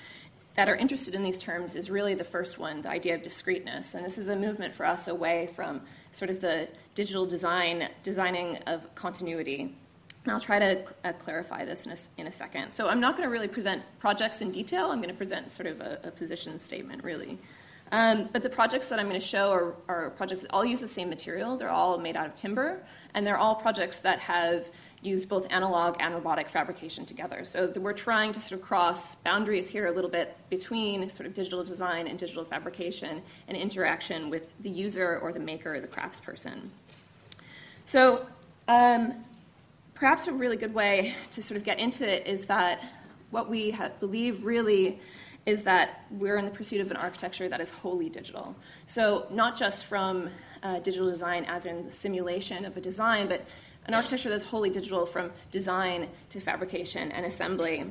that 0.55 0.69
are 0.69 0.75
interested 0.75 1.15
in 1.15 1.23
these 1.23 1.39
terms 1.39 1.75
is 1.75 1.89
really 1.89 2.13
the 2.13 2.23
first 2.23 2.59
one, 2.59 2.81
the 2.81 2.89
idea 2.89 3.15
of 3.15 3.23
discreteness. 3.23 3.95
And 3.95 4.05
this 4.05 4.17
is 4.17 4.29
a 4.29 4.35
movement 4.35 4.73
for 4.73 4.85
us 4.85 5.07
away 5.07 5.47
from 5.55 5.81
sort 6.11 6.29
of 6.29 6.41
the 6.41 6.69
digital 6.95 7.25
design, 7.25 7.89
designing 8.03 8.57
of 8.67 8.93
continuity. 8.95 9.75
And 10.23 10.31
I'll 10.31 10.39
try 10.39 10.59
to 10.59 10.85
uh, 11.03 11.13
clarify 11.13 11.65
this 11.65 11.85
in 11.85 11.91
a, 11.91 11.97
in 12.21 12.27
a, 12.27 12.31
second. 12.31 12.71
So 12.71 12.87
I'm 12.87 13.01
not 13.01 13.17
going 13.17 13.27
to 13.27 13.31
really 13.31 13.47
present 13.47 13.83
projects 13.99 14.41
in 14.41 14.51
detail. 14.51 14.91
I'm 14.91 14.99
going 14.99 15.09
to 15.09 15.17
present 15.17 15.51
sort 15.51 15.67
of 15.67 15.81
a, 15.81 15.99
a 16.03 16.11
position 16.11 16.57
statement, 16.59 17.03
really. 17.03 17.39
Um, 17.91 18.29
but 18.31 18.41
the 18.41 18.49
projects 18.49 18.89
that 18.89 18.99
I'm 18.99 19.07
going 19.07 19.19
to 19.19 19.25
show 19.25 19.51
are, 19.51 19.75
are, 19.87 20.09
projects 20.11 20.41
that 20.41 20.51
all 20.51 20.63
use 20.63 20.79
the 20.79 20.87
same 20.87 21.09
material. 21.09 21.57
They're 21.57 21.69
all 21.69 21.97
made 21.97 22.15
out 22.15 22.25
of 22.25 22.35
timber, 22.35 22.83
and 23.13 23.27
they're 23.27 23.37
all 23.37 23.53
projects 23.55 23.99
that 23.99 24.19
have 24.19 24.69
used 25.03 25.29
both 25.29 25.45
analog 25.49 25.97
and 25.99 26.13
robotic 26.13 26.47
fabrication 26.47 27.05
together. 27.05 27.43
So 27.45 27.71
we're 27.75 27.93
trying 27.93 28.33
to 28.33 28.39
sort 28.39 28.59
of 28.59 28.65
cross 28.65 29.15
boundaries 29.15 29.69
here 29.69 29.87
a 29.87 29.91
little 29.91 30.09
bit 30.09 30.37
between 30.49 31.09
sort 31.09 31.27
of 31.27 31.33
digital 31.33 31.63
design 31.63 32.07
and 32.07 32.17
digital 32.17 32.43
fabrication 32.43 33.21
and 33.47 33.57
interaction 33.57 34.29
with 34.29 34.53
the 34.61 34.69
user 34.69 35.19
or 35.19 35.33
the 35.33 35.39
maker 35.39 35.75
or 35.75 35.79
the 35.79 35.87
craftsperson. 35.87 36.69
So 37.85 38.25
um, 38.67 39.13
perhaps 39.93 40.27
a 40.27 40.31
really 40.31 40.57
good 40.57 40.73
way 40.73 41.15
to 41.31 41.43
sort 41.43 41.57
of 41.57 41.63
get 41.63 41.79
into 41.79 42.07
it 42.07 42.27
is 42.27 42.45
that 42.47 42.81
what 43.31 43.49
we 43.49 43.75
believe 43.99 44.45
really 44.45 44.99
is 45.45 45.63
that 45.63 46.05
we're 46.09 46.37
in 46.37 46.45
the 46.45 46.51
pursuit 46.51 46.79
of 46.79 46.89
an 46.89 46.97
architecture 46.97 47.49
that 47.49 47.59
is 47.59 47.69
wholly 47.69 48.09
digital. 48.09 48.55
So, 48.85 49.27
not 49.29 49.57
just 49.57 49.85
from 49.85 50.29
uh, 50.61 50.79
digital 50.79 51.09
design 51.09 51.45
as 51.45 51.65
in 51.65 51.85
the 51.85 51.91
simulation 51.91 52.63
of 52.63 52.77
a 52.77 52.81
design, 52.81 53.27
but 53.27 53.45
an 53.85 53.93
architecture 53.93 54.29
that's 54.29 54.43
wholly 54.43 54.69
digital 54.69 55.05
from 55.05 55.31
design 55.51 56.09
to 56.29 56.39
fabrication 56.39 57.11
and 57.11 57.25
assembly. 57.25 57.85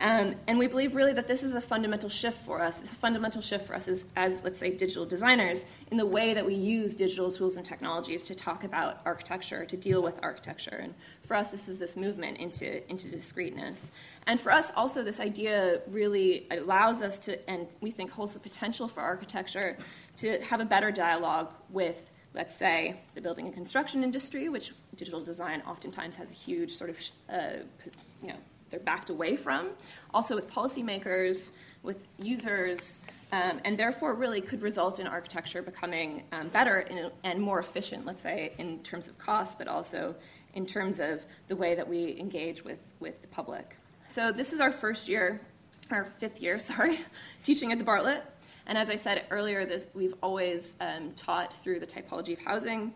Um, 0.00 0.34
and 0.48 0.58
we 0.58 0.66
believe 0.66 0.96
really 0.96 1.12
that 1.12 1.28
this 1.28 1.44
is 1.44 1.54
a 1.54 1.60
fundamental 1.60 2.08
shift 2.08 2.38
for 2.38 2.60
us. 2.60 2.80
It's 2.80 2.90
a 2.90 2.96
fundamental 2.96 3.40
shift 3.40 3.66
for 3.66 3.74
us 3.74 3.86
as, 3.86 4.06
as, 4.16 4.42
let's 4.42 4.58
say, 4.58 4.70
digital 4.70 5.06
designers 5.06 5.64
in 5.90 5.96
the 5.96 6.06
way 6.06 6.34
that 6.34 6.44
we 6.44 6.54
use 6.54 6.94
digital 6.94 7.30
tools 7.30 7.56
and 7.56 7.64
technologies 7.64 8.24
to 8.24 8.34
talk 8.34 8.64
about 8.64 9.00
architecture, 9.04 9.64
to 9.64 9.76
deal 9.76 10.02
with 10.02 10.18
architecture. 10.22 10.74
And 10.82 10.94
for 11.24 11.34
us, 11.34 11.52
this 11.52 11.68
is 11.68 11.78
this 11.78 11.96
movement 11.96 12.38
into, 12.38 12.88
into 12.90 13.08
discreteness. 13.08 13.92
And 14.26 14.40
for 14.40 14.50
us, 14.50 14.72
also, 14.74 15.04
this 15.04 15.20
idea 15.20 15.82
really 15.88 16.46
allows 16.50 17.00
us 17.02 17.18
to, 17.18 17.48
and 17.48 17.68
we 17.80 17.90
think 17.90 18.10
holds 18.10 18.32
the 18.32 18.40
potential 18.40 18.88
for 18.88 19.00
architecture 19.00 19.76
to 20.16 20.40
have 20.42 20.60
a 20.60 20.64
better 20.64 20.90
dialogue 20.90 21.50
with, 21.70 22.10
let's 22.34 22.54
say, 22.54 22.94
the 23.14 23.20
building 23.20 23.46
and 23.46 23.54
construction 23.54 24.02
industry, 24.02 24.48
which 24.48 24.72
digital 24.96 25.22
design 25.22 25.62
oftentimes 25.66 26.16
has 26.16 26.30
a 26.30 26.34
huge 26.34 26.72
sort 26.72 26.90
of, 26.90 26.98
uh, 27.28 27.56
you 28.22 28.28
know, 28.28 28.36
they're 28.70 28.80
backed 28.80 29.10
away 29.10 29.36
from. 29.36 29.68
Also, 30.14 30.34
with 30.34 30.50
policymakers, 30.50 31.52
with 31.82 32.06
users, 32.18 33.00
um, 33.32 33.60
and 33.64 33.78
therefore 33.78 34.14
really 34.14 34.40
could 34.40 34.62
result 34.62 34.98
in 34.98 35.06
architecture 35.06 35.62
becoming 35.62 36.22
um, 36.32 36.48
better 36.48 36.80
in, 36.80 37.10
and 37.24 37.40
more 37.40 37.60
efficient, 37.60 38.06
let's 38.06 38.22
say, 38.22 38.52
in 38.58 38.78
terms 38.80 39.08
of 39.08 39.18
cost, 39.18 39.58
but 39.58 39.68
also 39.68 40.14
in 40.54 40.66
terms 40.66 41.00
of 41.00 41.24
the 41.48 41.56
way 41.56 41.74
that 41.74 41.88
we 41.88 42.18
engage 42.18 42.64
with, 42.64 42.92
with 43.00 43.20
the 43.22 43.28
public. 43.28 43.76
So 44.08 44.32
this 44.32 44.52
is 44.52 44.60
our 44.60 44.72
first 44.72 45.08
year, 45.08 45.40
our 45.90 46.04
fifth 46.04 46.40
year, 46.40 46.58
sorry, 46.70 47.00
teaching 47.42 47.72
at 47.72 47.78
the 47.78 47.84
Bartlett. 47.84 48.22
And 48.66 48.78
as 48.78 48.90
I 48.90 48.96
said 48.96 49.26
earlier, 49.30 49.64
this, 49.64 49.88
we've 49.94 50.14
always 50.22 50.74
um, 50.80 51.12
taught 51.12 51.56
through 51.58 51.80
the 51.80 51.86
typology 51.86 52.32
of 52.32 52.40
housing. 52.40 52.94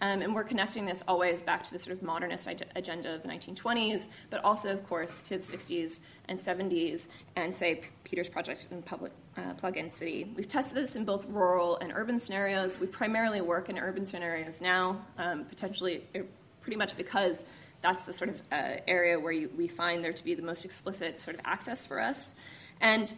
Um, 0.00 0.22
and 0.22 0.32
we're 0.32 0.44
connecting 0.44 0.86
this 0.86 1.02
always 1.08 1.42
back 1.42 1.64
to 1.64 1.72
the 1.72 1.78
sort 1.78 1.96
of 1.96 2.02
modernist 2.04 2.48
agenda 2.76 3.14
of 3.14 3.22
the 3.22 3.28
1920s, 3.28 4.08
but 4.30 4.44
also, 4.44 4.70
of 4.70 4.86
course, 4.88 5.22
to 5.22 5.38
the 5.38 5.42
60s 5.42 6.00
and 6.28 6.38
70s, 6.38 7.08
and 7.34 7.52
say 7.52 7.80
Peter's 8.04 8.28
project 8.28 8.68
in 8.70 8.80
public 8.82 9.10
uh, 9.36 9.54
plug-in 9.54 9.90
city. 9.90 10.30
We've 10.36 10.46
tested 10.46 10.76
this 10.76 10.94
in 10.94 11.04
both 11.04 11.26
rural 11.26 11.78
and 11.78 11.92
urban 11.94 12.18
scenarios. 12.18 12.78
We 12.78 12.86
primarily 12.86 13.40
work 13.40 13.68
in 13.68 13.78
urban 13.78 14.06
scenarios 14.06 14.60
now, 14.60 15.04
um, 15.18 15.44
potentially, 15.46 16.04
er, 16.14 16.26
pretty 16.60 16.76
much 16.76 16.96
because 16.96 17.44
that's 17.82 18.02
the 18.02 18.12
sort 18.12 18.30
of 18.30 18.42
uh, 18.52 18.76
area 18.86 19.18
where 19.18 19.32
you, 19.32 19.50
we 19.56 19.66
find 19.66 20.04
there 20.04 20.12
to 20.12 20.24
be 20.24 20.34
the 20.34 20.42
most 20.42 20.64
explicit 20.64 21.20
sort 21.20 21.36
of 21.36 21.42
access 21.44 21.84
for 21.84 22.00
us. 22.00 22.36
And 22.80 23.12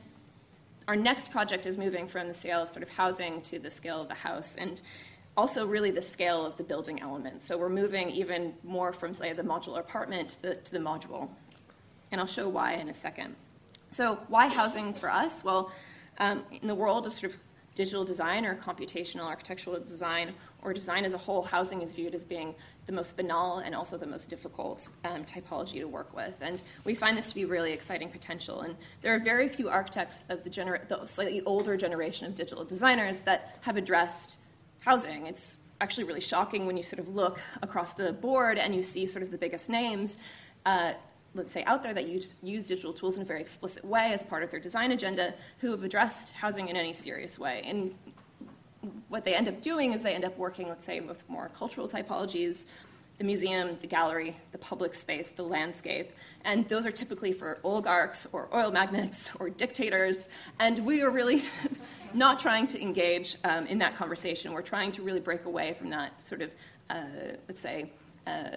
our 0.90 0.96
next 0.96 1.30
project 1.30 1.66
is 1.66 1.78
moving 1.78 2.08
from 2.08 2.26
the 2.26 2.34
scale 2.34 2.64
of 2.64 2.68
sort 2.68 2.82
of 2.82 2.88
housing 2.88 3.40
to 3.42 3.60
the 3.60 3.70
scale 3.70 4.02
of 4.02 4.08
the 4.08 4.14
house, 4.14 4.56
and 4.56 4.82
also 5.36 5.64
really 5.64 5.92
the 5.92 6.02
scale 6.02 6.44
of 6.44 6.56
the 6.56 6.64
building 6.64 7.00
elements. 7.00 7.46
So 7.46 7.56
we're 7.56 7.68
moving 7.68 8.10
even 8.10 8.54
more 8.64 8.92
from, 8.92 9.14
say, 9.14 9.32
the 9.32 9.44
modular 9.44 9.78
apartment 9.78 10.30
to 10.30 10.42
the, 10.42 10.54
to 10.56 10.72
the 10.72 10.80
module. 10.80 11.28
And 12.10 12.20
I'll 12.20 12.26
show 12.26 12.48
why 12.48 12.72
in 12.72 12.88
a 12.88 12.94
second. 12.94 13.36
So, 13.92 14.18
why 14.26 14.48
housing 14.48 14.92
for 14.92 15.08
us? 15.08 15.44
Well, 15.44 15.70
um, 16.18 16.42
in 16.60 16.66
the 16.66 16.74
world 16.74 17.06
of 17.06 17.12
sort 17.12 17.34
of 17.34 17.38
digital 17.76 18.04
design 18.04 18.44
or 18.44 18.56
computational 18.56 19.26
architectural 19.26 19.78
design 19.78 20.34
or 20.62 20.72
design 20.72 21.04
as 21.04 21.14
a 21.14 21.18
whole, 21.18 21.42
housing 21.42 21.82
is 21.82 21.92
viewed 21.92 22.14
as 22.14 22.24
being 22.24 22.54
the 22.86 22.92
most 22.92 23.16
banal 23.16 23.58
and 23.58 23.74
also 23.74 23.96
the 23.96 24.06
most 24.06 24.28
difficult 24.28 24.88
um, 25.04 25.24
typology 25.24 25.80
to 25.80 25.84
work 25.84 26.14
with. 26.14 26.34
And 26.40 26.60
we 26.84 26.94
find 26.94 27.16
this 27.16 27.28
to 27.30 27.34
be 27.34 27.44
really 27.44 27.72
exciting 27.72 28.10
potential. 28.10 28.60
And 28.60 28.76
there 29.02 29.14
are 29.14 29.18
very 29.18 29.48
few 29.48 29.68
architects 29.68 30.24
of 30.28 30.44
the, 30.44 30.50
gener- 30.50 30.86
the 30.88 31.06
slightly 31.06 31.40
older 31.42 31.76
generation 31.76 32.26
of 32.26 32.34
digital 32.34 32.64
designers 32.64 33.20
that 33.20 33.58
have 33.62 33.76
addressed 33.76 34.36
housing. 34.80 35.26
It's 35.26 35.58
actually 35.80 36.04
really 36.04 36.20
shocking 36.20 36.66
when 36.66 36.76
you 36.76 36.82
sort 36.82 37.00
of 37.00 37.14
look 37.14 37.40
across 37.62 37.94
the 37.94 38.12
board 38.12 38.58
and 38.58 38.74
you 38.74 38.82
see 38.82 39.06
sort 39.06 39.22
of 39.22 39.30
the 39.30 39.38
biggest 39.38 39.68
names. 39.68 40.16
Uh, 40.66 40.92
let's 41.34 41.52
say, 41.52 41.62
out 41.64 41.82
there 41.82 41.94
that 41.94 42.06
use, 42.06 42.34
digital 42.42 42.92
tools 42.92 43.16
in 43.16 43.22
a 43.22 43.24
very 43.24 43.40
explicit 43.40 43.84
way 43.84 44.12
as 44.12 44.24
part 44.24 44.42
of 44.42 44.50
their 44.50 44.60
design 44.60 44.92
agenda 44.92 45.32
who 45.58 45.70
have 45.70 45.84
addressed 45.84 46.30
housing 46.30 46.68
in 46.68 46.76
any 46.76 46.92
serious 46.92 47.38
way. 47.38 47.62
And 47.64 47.94
what 49.08 49.24
they 49.24 49.34
end 49.34 49.48
up 49.48 49.60
doing 49.60 49.92
is 49.92 50.02
they 50.02 50.14
end 50.14 50.24
up 50.24 50.36
working, 50.38 50.68
let's 50.68 50.86
say, 50.86 51.00
with 51.00 51.28
more 51.28 51.50
cultural 51.56 51.88
typologies 51.88 52.66
the 53.20 53.24
museum, 53.24 53.76
the 53.82 53.86
gallery, 53.86 54.34
the 54.52 54.56
public 54.56 54.94
space, 54.94 55.30
the 55.30 55.42
landscape. 55.42 56.10
And 56.46 56.66
those 56.68 56.86
are 56.86 56.90
typically 56.90 57.32
for 57.34 57.58
oligarchs 57.62 58.26
or 58.32 58.48
oil 58.54 58.72
magnates 58.72 59.30
or 59.38 59.50
dictators. 59.50 60.30
And 60.58 60.86
we 60.86 61.02
are 61.02 61.10
really 61.10 61.42
not 62.14 62.40
trying 62.40 62.66
to 62.68 62.80
engage 62.80 63.36
um, 63.44 63.66
in 63.66 63.76
that 63.80 63.94
conversation. 63.94 64.54
We're 64.54 64.62
trying 64.62 64.90
to 64.92 65.02
really 65.02 65.20
break 65.20 65.44
away 65.44 65.74
from 65.74 65.90
that 65.90 66.26
sort 66.26 66.40
of, 66.40 66.50
uh, 66.88 67.02
let's 67.46 67.60
say, 67.60 67.92
uh, 68.26 68.48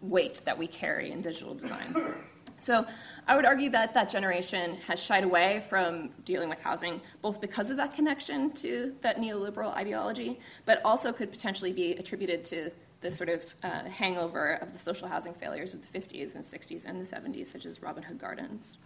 weight 0.00 0.40
that 0.44 0.58
we 0.58 0.66
carry 0.66 1.12
in 1.12 1.20
digital 1.20 1.54
design. 1.54 1.94
So 2.62 2.86
I 3.26 3.34
would 3.34 3.44
argue 3.44 3.70
that 3.70 3.92
that 3.94 4.08
generation 4.08 4.76
has 4.86 5.02
shied 5.02 5.24
away 5.24 5.64
from 5.68 6.10
dealing 6.24 6.48
with 6.48 6.62
housing, 6.62 7.00
both 7.20 7.40
because 7.40 7.70
of 7.70 7.76
that 7.78 7.92
connection 7.92 8.52
to 8.52 8.94
that 9.00 9.18
neoliberal 9.18 9.74
ideology, 9.74 10.38
but 10.64 10.80
also 10.84 11.12
could 11.12 11.32
potentially 11.32 11.72
be 11.72 11.94
attributed 11.94 12.44
to 12.46 12.70
the 13.00 13.10
sort 13.10 13.30
of 13.30 13.44
uh, 13.64 13.82
hangover 13.86 14.58
of 14.62 14.72
the 14.72 14.78
social 14.78 15.08
housing 15.08 15.34
failures 15.34 15.74
of 15.74 15.80
the 15.82 15.98
50s 15.98 16.36
and 16.36 16.44
60s 16.44 16.86
and 16.86 17.00
the 17.00 17.04
70s, 17.04 17.48
such 17.48 17.66
as 17.66 17.82
Robin 17.82 18.04
Hood 18.04 18.20
Gardens. 18.20 18.78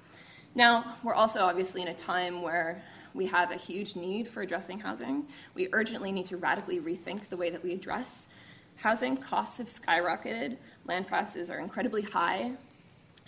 Now, 0.54 0.96
we're 1.04 1.12
also 1.12 1.44
obviously 1.44 1.82
in 1.82 1.88
a 1.88 1.94
time 1.94 2.40
where 2.40 2.82
we 3.12 3.26
have 3.26 3.50
a 3.50 3.56
huge 3.56 3.94
need 3.94 4.26
for 4.26 4.40
addressing 4.40 4.78
housing. 4.78 5.26
We 5.54 5.68
urgently 5.72 6.12
need 6.12 6.24
to 6.26 6.38
radically 6.38 6.80
rethink 6.80 7.28
the 7.28 7.36
way 7.36 7.50
that 7.50 7.62
we 7.62 7.74
address 7.74 8.28
housing. 8.76 9.18
Costs 9.18 9.58
have 9.58 9.66
skyrocketed, 9.66 10.56
land 10.86 11.06
prices 11.06 11.50
are 11.50 11.58
incredibly 11.58 12.02
high, 12.02 12.52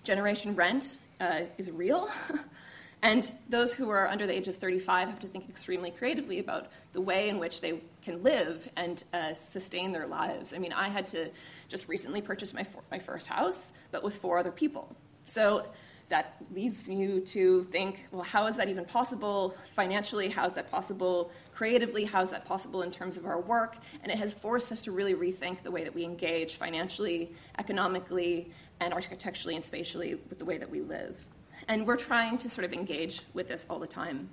generation 0.08 0.54
rent 0.54 0.96
uh, 1.20 1.42
is 1.58 1.70
real. 1.70 2.08
and 3.02 3.30
those 3.50 3.74
who 3.74 3.90
are 3.90 4.08
under 4.08 4.26
the 4.26 4.34
age 4.34 4.48
of 4.48 4.56
35 4.56 5.08
have 5.08 5.20
to 5.20 5.26
think 5.26 5.50
extremely 5.50 5.90
creatively 5.90 6.38
about 6.38 6.68
the 6.92 7.00
way 7.02 7.28
in 7.28 7.38
which 7.38 7.60
they 7.60 7.82
can 8.00 8.22
live 8.22 8.66
and 8.76 9.04
uh, 9.12 9.34
sustain 9.34 9.92
their 9.92 10.06
lives. 10.06 10.54
I 10.54 10.58
mean, 10.58 10.72
I 10.72 10.88
had 10.88 11.06
to 11.08 11.28
just 11.68 11.88
recently 11.88 12.22
purchase 12.22 12.54
my, 12.54 12.64
for- 12.64 12.82
my 12.90 12.98
first 12.98 13.26
house, 13.26 13.72
but 13.90 14.02
with 14.02 14.16
four 14.16 14.38
other 14.38 14.50
people. 14.50 14.96
So 15.26 15.66
that 16.08 16.36
leads 16.54 16.88
you 16.88 17.20
to 17.20 17.64
think, 17.64 18.06
well, 18.10 18.22
how 18.22 18.46
is 18.46 18.56
that 18.56 18.70
even 18.70 18.86
possible 18.86 19.54
financially? 19.76 20.30
How 20.30 20.46
is 20.46 20.54
that 20.54 20.70
possible 20.70 21.30
creatively? 21.54 22.04
How 22.04 22.22
is 22.22 22.30
that 22.30 22.46
possible 22.46 22.80
in 22.80 22.90
terms 22.90 23.18
of 23.18 23.26
our 23.26 23.40
work? 23.40 23.76
And 24.02 24.10
it 24.10 24.16
has 24.16 24.32
forced 24.32 24.72
us 24.72 24.80
to 24.82 24.92
really 24.92 25.14
rethink 25.14 25.62
the 25.62 25.70
way 25.70 25.84
that 25.84 25.94
we 25.94 26.04
engage 26.04 26.54
financially, 26.54 27.32
economically, 27.58 28.50
and 28.80 28.92
architecturally 28.92 29.54
and 29.54 29.64
spatially 29.64 30.18
with 30.28 30.38
the 30.38 30.44
way 30.44 30.58
that 30.58 30.70
we 30.70 30.80
live. 30.80 31.26
And 31.66 31.86
we're 31.86 31.96
trying 31.96 32.38
to 32.38 32.50
sort 32.50 32.64
of 32.64 32.72
engage 32.72 33.22
with 33.34 33.48
this 33.48 33.66
all 33.68 33.78
the 33.78 33.86
time. 33.86 34.30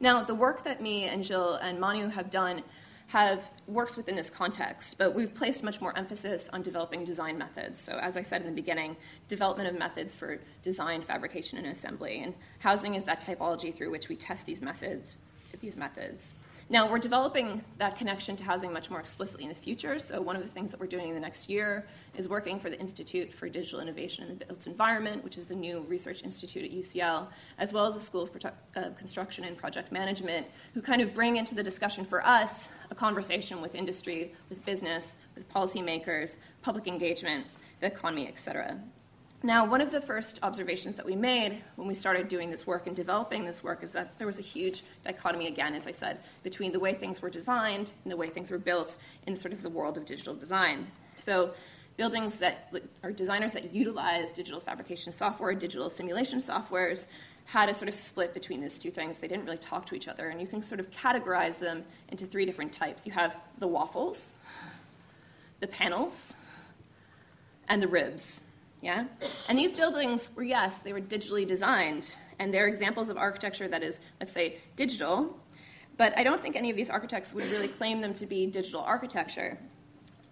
Now, 0.00 0.22
the 0.22 0.34
work 0.34 0.64
that 0.64 0.82
me 0.82 1.04
and 1.04 1.24
Gilles 1.24 1.58
and 1.62 1.78
Manu 1.78 2.08
have 2.08 2.30
done 2.30 2.62
have 3.08 3.50
works 3.66 3.96
within 3.96 4.16
this 4.16 4.30
context, 4.30 4.96
but 4.96 5.14
we've 5.14 5.34
placed 5.34 5.62
much 5.62 5.80
more 5.80 5.96
emphasis 5.96 6.48
on 6.48 6.62
developing 6.62 7.04
design 7.04 7.36
methods. 7.36 7.78
So, 7.78 7.98
as 7.98 8.16
I 8.16 8.22
said 8.22 8.40
in 8.40 8.46
the 8.46 8.54
beginning, 8.54 8.96
development 9.28 9.68
of 9.68 9.78
methods 9.78 10.16
for 10.16 10.40
design, 10.62 11.02
fabrication, 11.02 11.58
and 11.58 11.66
assembly. 11.66 12.22
And 12.22 12.34
housing 12.58 12.94
is 12.94 13.04
that 13.04 13.24
typology 13.24 13.74
through 13.74 13.90
which 13.90 14.08
we 14.08 14.16
test 14.16 14.46
these 14.46 14.62
methods. 14.62 15.16
These 15.60 15.76
methods. 15.76 16.34
Now, 16.72 16.90
we're 16.90 16.98
developing 16.98 17.62
that 17.76 17.98
connection 17.98 18.34
to 18.36 18.44
housing 18.44 18.72
much 18.72 18.88
more 18.88 18.98
explicitly 18.98 19.44
in 19.44 19.50
the 19.50 19.54
future. 19.54 19.98
So, 19.98 20.22
one 20.22 20.36
of 20.36 20.42
the 20.42 20.48
things 20.48 20.70
that 20.70 20.80
we're 20.80 20.86
doing 20.86 21.10
in 21.10 21.14
the 21.14 21.20
next 21.20 21.50
year 21.50 21.86
is 22.16 22.30
working 22.30 22.58
for 22.58 22.70
the 22.70 22.80
Institute 22.80 23.30
for 23.30 23.46
Digital 23.46 23.80
Innovation 23.80 24.24
in 24.24 24.38
the 24.38 24.46
Built 24.46 24.66
Environment, 24.66 25.22
which 25.22 25.36
is 25.36 25.44
the 25.44 25.54
new 25.54 25.80
research 25.80 26.24
institute 26.24 26.64
at 26.64 26.70
UCL, 26.70 27.28
as 27.58 27.74
well 27.74 27.84
as 27.84 27.92
the 27.92 28.00
School 28.00 28.22
of 28.22 28.30
uh, 28.74 28.88
Construction 28.96 29.44
and 29.44 29.54
Project 29.54 29.92
Management, 29.92 30.46
who 30.72 30.80
kind 30.80 31.02
of 31.02 31.12
bring 31.12 31.36
into 31.36 31.54
the 31.54 31.62
discussion 31.62 32.06
for 32.06 32.26
us 32.26 32.68
a 32.90 32.94
conversation 32.94 33.60
with 33.60 33.74
industry, 33.74 34.32
with 34.48 34.64
business, 34.64 35.16
with 35.34 35.46
policymakers, 35.52 36.38
public 36.62 36.86
engagement, 36.86 37.46
the 37.80 37.88
economy, 37.88 38.26
et 38.28 38.40
cetera. 38.40 38.80
Now, 39.44 39.64
one 39.64 39.80
of 39.80 39.90
the 39.90 40.00
first 40.00 40.38
observations 40.44 40.94
that 40.96 41.04
we 41.04 41.16
made 41.16 41.64
when 41.74 41.88
we 41.88 41.96
started 41.96 42.28
doing 42.28 42.50
this 42.50 42.64
work 42.64 42.86
and 42.86 42.94
developing 42.94 43.44
this 43.44 43.64
work 43.64 43.82
is 43.82 43.92
that 43.92 44.16
there 44.18 44.26
was 44.26 44.38
a 44.38 44.42
huge 44.42 44.84
dichotomy, 45.02 45.48
again, 45.48 45.74
as 45.74 45.88
I 45.88 45.90
said, 45.90 46.18
between 46.44 46.70
the 46.70 46.78
way 46.78 46.94
things 46.94 47.20
were 47.20 47.30
designed 47.30 47.92
and 48.04 48.12
the 48.12 48.16
way 48.16 48.28
things 48.28 48.52
were 48.52 48.58
built 48.58 48.96
in 49.26 49.34
sort 49.34 49.52
of 49.52 49.62
the 49.62 49.68
world 49.68 49.98
of 49.98 50.04
digital 50.06 50.34
design. 50.34 50.86
So, 51.16 51.54
buildings 51.96 52.38
that 52.38 52.72
are 53.02 53.10
designers 53.10 53.52
that 53.54 53.74
utilize 53.74 54.32
digital 54.32 54.60
fabrication 54.60 55.12
software, 55.12 55.54
digital 55.54 55.90
simulation 55.90 56.38
softwares, 56.38 57.08
had 57.46 57.68
a 57.68 57.74
sort 57.74 57.88
of 57.88 57.96
split 57.96 58.34
between 58.34 58.60
these 58.60 58.78
two 58.78 58.92
things. 58.92 59.18
They 59.18 59.26
didn't 59.26 59.44
really 59.44 59.58
talk 59.58 59.86
to 59.86 59.96
each 59.96 60.06
other, 60.06 60.28
and 60.28 60.40
you 60.40 60.46
can 60.46 60.62
sort 60.62 60.78
of 60.78 60.88
categorize 60.92 61.58
them 61.58 61.82
into 62.10 62.26
three 62.26 62.46
different 62.46 62.72
types. 62.72 63.06
You 63.06 63.12
have 63.12 63.36
the 63.58 63.66
waffles, 63.66 64.36
the 65.58 65.66
panels, 65.66 66.36
and 67.68 67.82
the 67.82 67.88
ribs. 67.88 68.44
Yeah? 68.82 69.04
And 69.48 69.56
these 69.56 69.72
buildings 69.72 70.28
were, 70.36 70.42
yes, 70.42 70.82
they 70.82 70.92
were 70.92 71.00
digitally 71.00 71.46
designed, 71.46 72.14
and 72.38 72.52
they're 72.52 72.66
examples 72.66 73.08
of 73.08 73.16
architecture 73.16 73.68
that 73.68 73.82
is, 73.82 74.00
let's 74.20 74.32
say, 74.32 74.58
digital, 74.74 75.38
but 75.96 76.16
I 76.18 76.24
don't 76.24 76.42
think 76.42 76.56
any 76.56 76.68
of 76.68 76.76
these 76.76 76.90
architects 76.90 77.32
would 77.32 77.44
really 77.46 77.68
claim 77.68 78.00
them 78.00 78.12
to 78.14 78.26
be 78.26 78.46
digital 78.46 78.80
architecture. 78.80 79.56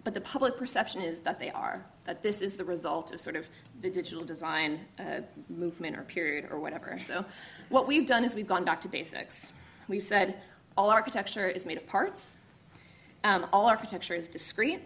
But 0.03 0.15
the 0.15 0.21
public 0.21 0.57
perception 0.57 1.03
is 1.03 1.21
that 1.21 1.39
they 1.39 1.51
are, 1.51 1.87
that 2.07 2.23
this 2.23 2.43
is 2.43 2.57
the 2.57 2.65
result 2.65 3.13
of 3.15 3.21
sort 3.21 3.37
of 3.37 3.49
the 3.83 3.91
digital 3.91 4.25
design 4.25 4.81
uh, 4.99 5.21
movement 5.49 5.97
or 5.97 6.03
period 6.03 6.49
or 6.51 6.59
whatever. 6.59 6.99
So, 6.99 7.25
what 7.69 7.87
we've 7.87 8.07
done 8.07 8.25
is 8.25 8.35
we've 8.35 8.47
gone 8.47 8.65
back 8.65 8.81
to 8.81 8.89
basics. 8.89 9.53
We've 9.89 10.03
said 10.03 10.41
all 10.77 10.91
architecture 10.91 11.47
is 11.47 11.67
made 11.67 11.77
of 11.77 11.87
parts, 11.87 12.39
um, 13.23 13.47
all 13.53 13.67
architecture 13.67 14.15
is 14.15 14.27
discrete, 14.27 14.81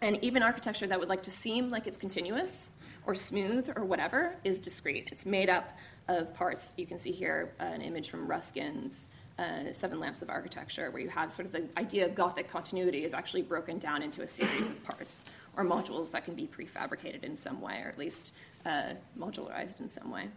and 0.00 0.22
even 0.22 0.42
architecture 0.42 0.86
that 0.86 1.00
would 1.00 1.08
like 1.08 1.24
to 1.24 1.30
seem 1.30 1.70
like 1.70 1.88
it's 1.88 1.98
continuous 1.98 2.72
or 3.06 3.14
smooth 3.14 3.70
or 3.76 3.84
whatever 3.84 4.36
is 4.44 4.58
discrete. 4.58 5.08
It's 5.12 5.24
made 5.24 5.48
up 5.48 5.76
of 6.08 6.34
parts. 6.34 6.72
You 6.76 6.86
can 6.86 6.98
see 6.98 7.12
here 7.12 7.52
uh, 7.60 7.64
an 7.64 7.82
image 7.82 8.10
from 8.10 8.26
Ruskin's 8.26 9.08
uh, 9.38 9.72
Seven 9.72 9.98
Lamps 9.98 10.22
of 10.22 10.30
Architecture, 10.30 10.90
where 10.90 11.02
you 11.02 11.08
have 11.08 11.30
sort 11.30 11.46
of 11.46 11.52
the 11.52 11.68
idea 11.76 12.06
of 12.06 12.14
Gothic 12.14 12.48
continuity 12.48 13.04
is 13.04 13.12
actually 13.14 13.42
broken 13.42 13.78
down 13.78 14.02
into 14.02 14.22
a 14.22 14.28
series 14.28 14.70
of 14.70 14.82
parts 14.84 15.24
or 15.56 15.64
modules 15.64 16.10
that 16.12 16.24
can 16.24 16.34
be 16.34 16.46
prefabricated 16.46 17.22
in 17.22 17.36
some 17.36 17.60
way, 17.60 17.82
or 17.84 17.88
at 17.88 17.98
least 17.98 18.32
uh, 18.64 18.94
modularized 19.18 19.80
in 19.80 19.88
some 19.88 20.10
way. 20.10 20.28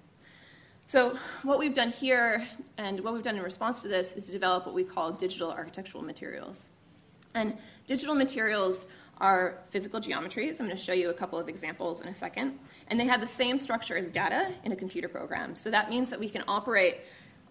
So, 0.86 1.18
what 1.44 1.60
we've 1.60 1.74
done 1.74 1.92
here 1.92 2.48
and 2.78 3.00
what 3.02 3.14
we've 3.14 3.22
done 3.22 3.36
in 3.36 3.44
response 3.44 3.84
to 3.84 3.88
this 3.88 4.14
is 4.14 4.26
to 4.26 4.32
develop 4.32 4.66
what 4.66 4.74
we 4.74 4.84
call 4.84 5.12
digital 5.12 5.52
architectural 5.52 6.04
materials. 6.04 6.72
And 7.36 7.58
digital 7.86 8.16
materials 8.16 8.88
are 9.22 9.60
physical 9.70 10.00
geometries. 10.00 10.60
I'm 10.60 10.66
going 10.66 10.78
to 10.78 10.82
show 10.82 10.94
you 10.94 11.10
a 11.10 11.14
couple 11.14 11.38
of 11.38 11.50
examples 11.50 12.02
in 12.02 12.08
a 12.08 12.14
second. 12.14 12.58
And 12.88 13.00
they 13.00 13.06
have 13.06 13.20
the 13.20 13.28
same 13.28 13.58
structure 13.58 13.98
as 13.98 14.12
data 14.12 14.52
in 14.64 14.72
a 14.72 14.76
computer 14.76 15.10
program. 15.10 15.56
So 15.56 15.70
that 15.72 15.90
means 15.90 16.10
that 16.10 16.20
we 16.20 16.30
can 16.30 16.44
operate 16.48 17.02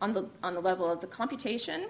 on 0.00 0.14
the, 0.14 0.28
on 0.42 0.54
the 0.54 0.60
level 0.60 0.90
of 0.90 1.00
the 1.00 1.06
computation 1.06 1.88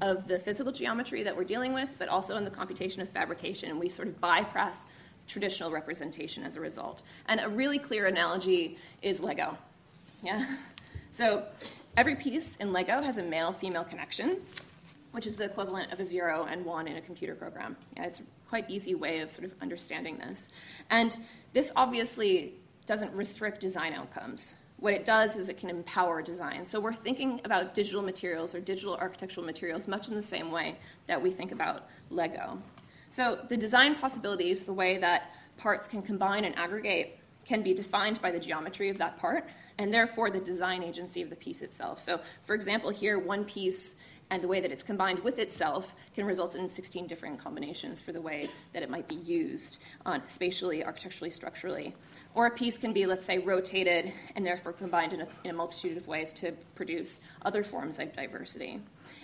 of 0.00 0.28
the 0.28 0.38
physical 0.38 0.72
geometry 0.72 1.22
that 1.22 1.36
we're 1.36 1.44
dealing 1.44 1.72
with, 1.72 1.96
but 1.98 2.08
also 2.08 2.36
in 2.36 2.44
the 2.44 2.50
computation 2.50 3.00
of 3.00 3.08
fabrication. 3.08 3.70
And 3.70 3.80
we 3.80 3.88
sort 3.88 4.08
of 4.08 4.20
bypass 4.20 4.88
traditional 5.26 5.70
representation 5.70 6.44
as 6.44 6.56
a 6.56 6.60
result. 6.60 7.02
And 7.26 7.40
a 7.40 7.48
really 7.48 7.78
clear 7.78 8.06
analogy 8.06 8.78
is 9.02 9.20
Lego. 9.20 9.56
Yeah? 10.22 10.44
So 11.10 11.44
every 11.96 12.14
piece 12.14 12.56
in 12.56 12.70
Lego 12.70 13.00
has 13.00 13.16
a 13.16 13.22
male 13.22 13.50
female 13.50 13.82
connection, 13.82 14.36
which 15.18 15.26
is 15.26 15.36
the 15.36 15.46
equivalent 15.46 15.92
of 15.92 15.98
a 15.98 16.04
zero 16.04 16.46
and 16.48 16.64
one 16.64 16.86
in 16.86 16.96
a 16.96 17.00
computer 17.00 17.34
program. 17.34 17.76
Yeah, 17.96 18.04
it's 18.04 18.20
a 18.20 18.22
quite 18.48 18.70
easy 18.70 18.94
way 18.94 19.18
of 19.18 19.32
sort 19.32 19.46
of 19.46 19.54
understanding 19.60 20.16
this. 20.16 20.52
And 20.90 21.18
this 21.52 21.72
obviously 21.74 22.54
doesn't 22.86 23.12
restrict 23.12 23.58
design 23.60 23.94
outcomes. 23.94 24.54
What 24.76 24.94
it 24.94 25.04
does 25.04 25.34
is 25.34 25.48
it 25.48 25.58
can 25.58 25.70
empower 25.70 26.22
design. 26.22 26.64
So 26.64 26.78
we're 26.78 26.94
thinking 26.94 27.40
about 27.42 27.74
digital 27.74 28.00
materials 28.00 28.54
or 28.54 28.60
digital 28.60 28.94
architectural 28.94 29.44
materials 29.44 29.88
much 29.88 30.06
in 30.06 30.14
the 30.14 30.22
same 30.22 30.52
way 30.52 30.76
that 31.08 31.20
we 31.20 31.32
think 31.32 31.50
about 31.50 31.88
Lego. 32.10 32.62
So 33.10 33.44
the 33.48 33.56
design 33.56 33.96
possibilities, 33.96 34.66
the 34.66 34.72
way 34.72 34.98
that 34.98 35.32
parts 35.56 35.88
can 35.88 36.00
combine 36.00 36.44
and 36.44 36.56
aggregate, 36.56 37.18
can 37.44 37.64
be 37.64 37.74
defined 37.74 38.22
by 38.22 38.30
the 38.30 38.38
geometry 38.38 38.88
of 38.88 38.98
that 38.98 39.16
part 39.16 39.48
and 39.78 39.92
therefore 39.92 40.30
the 40.30 40.40
design 40.40 40.84
agency 40.84 41.22
of 41.22 41.30
the 41.30 41.36
piece 41.36 41.62
itself. 41.62 42.00
So, 42.00 42.20
for 42.44 42.54
example, 42.54 42.90
here, 42.90 43.18
one 43.18 43.44
piece 43.44 43.96
and 44.30 44.42
the 44.42 44.48
way 44.48 44.60
that 44.60 44.70
it's 44.70 44.82
combined 44.82 45.20
with 45.20 45.38
itself 45.38 45.94
can 46.14 46.24
result 46.24 46.54
in 46.54 46.68
16 46.68 47.06
different 47.06 47.38
combinations 47.38 48.00
for 48.00 48.12
the 48.12 48.20
way 48.20 48.50
that 48.72 48.82
it 48.82 48.90
might 48.90 49.08
be 49.08 49.14
used 49.16 49.78
uh, 50.06 50.18
spatially, 50.26 50.84
architecturally, 50.84 51.30
structurally. 51.30 51.94
Or 52.34 52.46
a 52.46 52.50
piece 52.50 52.78
can 52.78 52.92
be, 52.92 53.06
let's 53.06 53.24
say, 53.24 53.38
rotated 53.38 54.12
and 54.36 54.46
therefore 54.46 54.72
combined 54.72 55.12
in 55.12 55.22
a, 55.22 55.28
in 55.44 55.50
a 55.50 55.54
multitude 55.54 55.96
of 55.96 56.06
ways 56.06 56.32
to 56.34 56.52
produce 56.74 57.20
other 57.42 57.64
forms 57.64 57.98
of 57.98 58.12
diversity. 58.12 58.80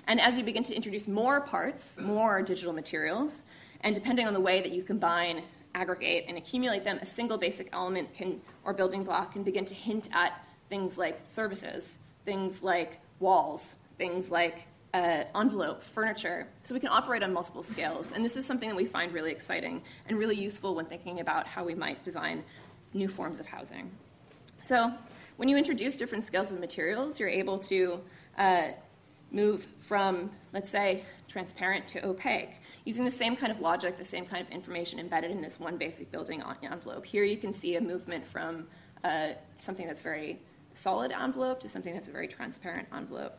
And 0.07 0.21
as 0.21 0.37
you 0.37 0.45
begin 0.45 0.63
to 0.65 0.75
introduce 0.75 1.07
more 1.07 1.41
parts, 1.41 1.99
more 2.01 2.43
digital 2.43 2.73
materials, 2.73 3.45
and 3.83 3.95
depending 3.95 4.27
on 4.27 4.33
the 4.33 4.41
way 4.41 4.61
that 4.61 4.73
you 4.73 4.83
combine, 4.83 5.43
aggregate, 5.75 6.25
and 6.29 6.39
accumulate 6.39 6.85
them, 6.85 6.99
a 7.03 7.07
single 7.07 7.37
basic 7.37 7.69
element 7.73 8.13
can, 8.15 8.41
or 8.65 8.73
building 8.73 9.05
block 9.05 9.33
can 9.33 9.43
begin 9.43 9.65
to 9.67 9.75
hint 9.75 10.09
at 10.13 10.45
things 10.69 10.97
like 10.97 11.21
services, 11.27 11.99
things 12.25 12.63
like 12.63 13.01
walls, 13.21 13.77
things 13.99 14.31
like 14.31 14.67
uh, 14.95 15.25
envelope, 15.35 15.83
furniture, 15.83 16.47
so 16.63 16.73
we 16.73 16.81
can 16.81 16.89
operate 16.89 17.23
on 17.25 17.33
multiple 17.33 17.65
scales. 17.65 18.13
And 18.13 18.25
this 18.25 18.37
is 18.37 18.47
something 18.47 18.69
that 18.69 18.77
we 18.77 18.87
find 18.87 19.13
really 19.13 19.33
exciting 19.33 19.83
and 20.09 20.17
really 20.17 20.37
useful 20.37 20.77
when 20.77 20.87
thinking 20.87 21.19
about 21.19 21.49
how 21.49 21.65
we 21.65 21.75
might 21.75 22.05
design 22.05 22.45
new 22.95 23.09
forms 23.09 23.41
of 23.41 23.47
housing. 23.47 23.91
So, 24.63 24.93
when 25.37 25.49
you 25.49 25.57
introduce 25.57 25.97
different 25.97 26.23
scales 26.23 26.53
of 26.53 26.61
materials, 26.61 27.19
you're 27.19 27.29
able 27.29 27.59
to 27.59 28.01
uh, 28.39 28.69
move 29.33 29.67
from, 29.79 30.31
let's 30.53 30.71
say, 30.71 31.03
transparent 31.27 31.89
to 31.89 32.07
opaque, 32.07 32.53
using 32.85 33.05
the 33.05 33.11
same 33.11 33.35
kind 33.35 33.51
of 33.51 33.61
logic, 33.61 33.99
the 33.99 34.05
same 34.05 34.25
kind 34.25 34.47
of 34.47 34.53
information 34.53 35.01
embedded 35.01 35.33
in 35.33 35.43
this 35.43 35.59
one 35.59 35.77
basic 35.77 36.13
building 36.13 36.41
envelope. 36.63 37.05
Here 37.05 37.25
you 37.25 37.37
can 37.37 37.53
see 37.53 37.75
a 37.75 37.81
movement 37.81 38.25
from 38.25 38.69
uh, 39.03 39.31
something 39.59 39.89
that's 39.89 40.01
very 40.01 40.39
solid 40.75 41.11
envelope 41.11 41.59
to 41.61 41.69
something 41.69 41.95
that's 41.95 42.07
a 42.07 42.13
very 42.13 42.29
transparent 42.29 42.87
envelope. 42.95 43.37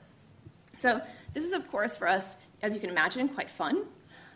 So, 0.76 1.02
this 1.34 1.44
is, 1.44 1.54
of 1.54 1.70
course, 1.70 1.98
for 1.98 2.08
us, 2.08 2.38
as 2.62 2.74
you 2.74 2.80
can 2.80 2.90
imagine, 2.90 3.28
quite 3.28 3.50
fun. 3.50 3.86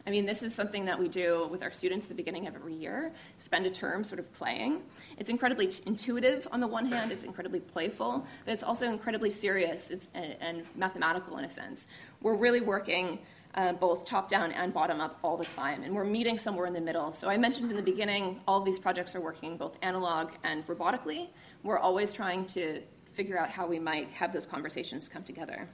I 0.06 0.12
mean, 0.12 0.26
this 0.26 0.44
is 0.44 0.56
something 0.56 0.86
that 0.86 0.98
we 0.98 1.08
do 1.08 1.48
with 1.52 1.62
our 1.62 1.72
students 1.72 2.08
at 2.08 2.10
the 2.10 2.16
beginning 2.16 2.48
of 2.48 2.56
every 2.56 2.74
year, 2.74 3.12
spend 3.38 3.66
a 3.66 3.70
term 3.70 4.04
sort 4.04 4.20
of 4.20 4.34
playing. 4.34 4.82
It's 5.18 5.30
incredibly 5.30 5.68
t- 5.68 5.84
intuitive 5.86 6.48
on 6.52 6.60
the 6.62 6.68
one 6.68 6.86
hand, 6.86 7.12
it's 7.12 7.24
incredibly 7.24 7.60
playful, 7.60 8.26
but 8.46 8.52
it's 8.52 8.64
also 8.64 8.88
incredibly 8.88 9.30
serious 9.30 10.08
and, 10.14 10.36
and 10.40 10.64
mathematical 10.76 11.38
in 11.38 11.46
a 11.46 11.50
sense. 11.50 11.88
We're 12.22 12.36
really 12.36 12.62
working 12.62 13.20
uh, 13.56 13.74
both 13.74 14.06
top 14.06 14.30
down 14.30 14.52
and 14.52 14.74
bottom 14.74 15.02
up 15.02 15.20
all 15.24 15.38
the 15.38 15.46
time, 15.46 15.84
and 15.84 15.94
we're 15.94 16.06
meeting 16.06 16.38
somewhere 16.38 16.66
in 16.66 16.74
the 16.74 16.82
middle. 16.82 17.12
So 17.12 17.30
I 17.30 17.38
mentioned 17.38 17.70
in 17.72 17.78
the 17.78 17.84
beginning, 17.84 18.40
all 18.48 18.60
of 18.60 18.66
these 18.66 18.80
projects 18.80 19.16
are 19.16 19.22
working 19.22 19.58
both 19.58 19.78
analog 19.82 20.32
and 20.44 20.66
robotically. 20.66 21.30
We're 21.64 21.80
always 21.80 22.14
trying 22.14 22.46
to 22.48 22.82
figure 23.14 23.38
out 23.38 23.50
how 23.50 23.68
we 23.68 23.80
might 23.80 24.10
have 24.10 24.32
those 24.32 24.46
conversations 24.46 25.10
come 25.10 25.24
together. 25.24 25.68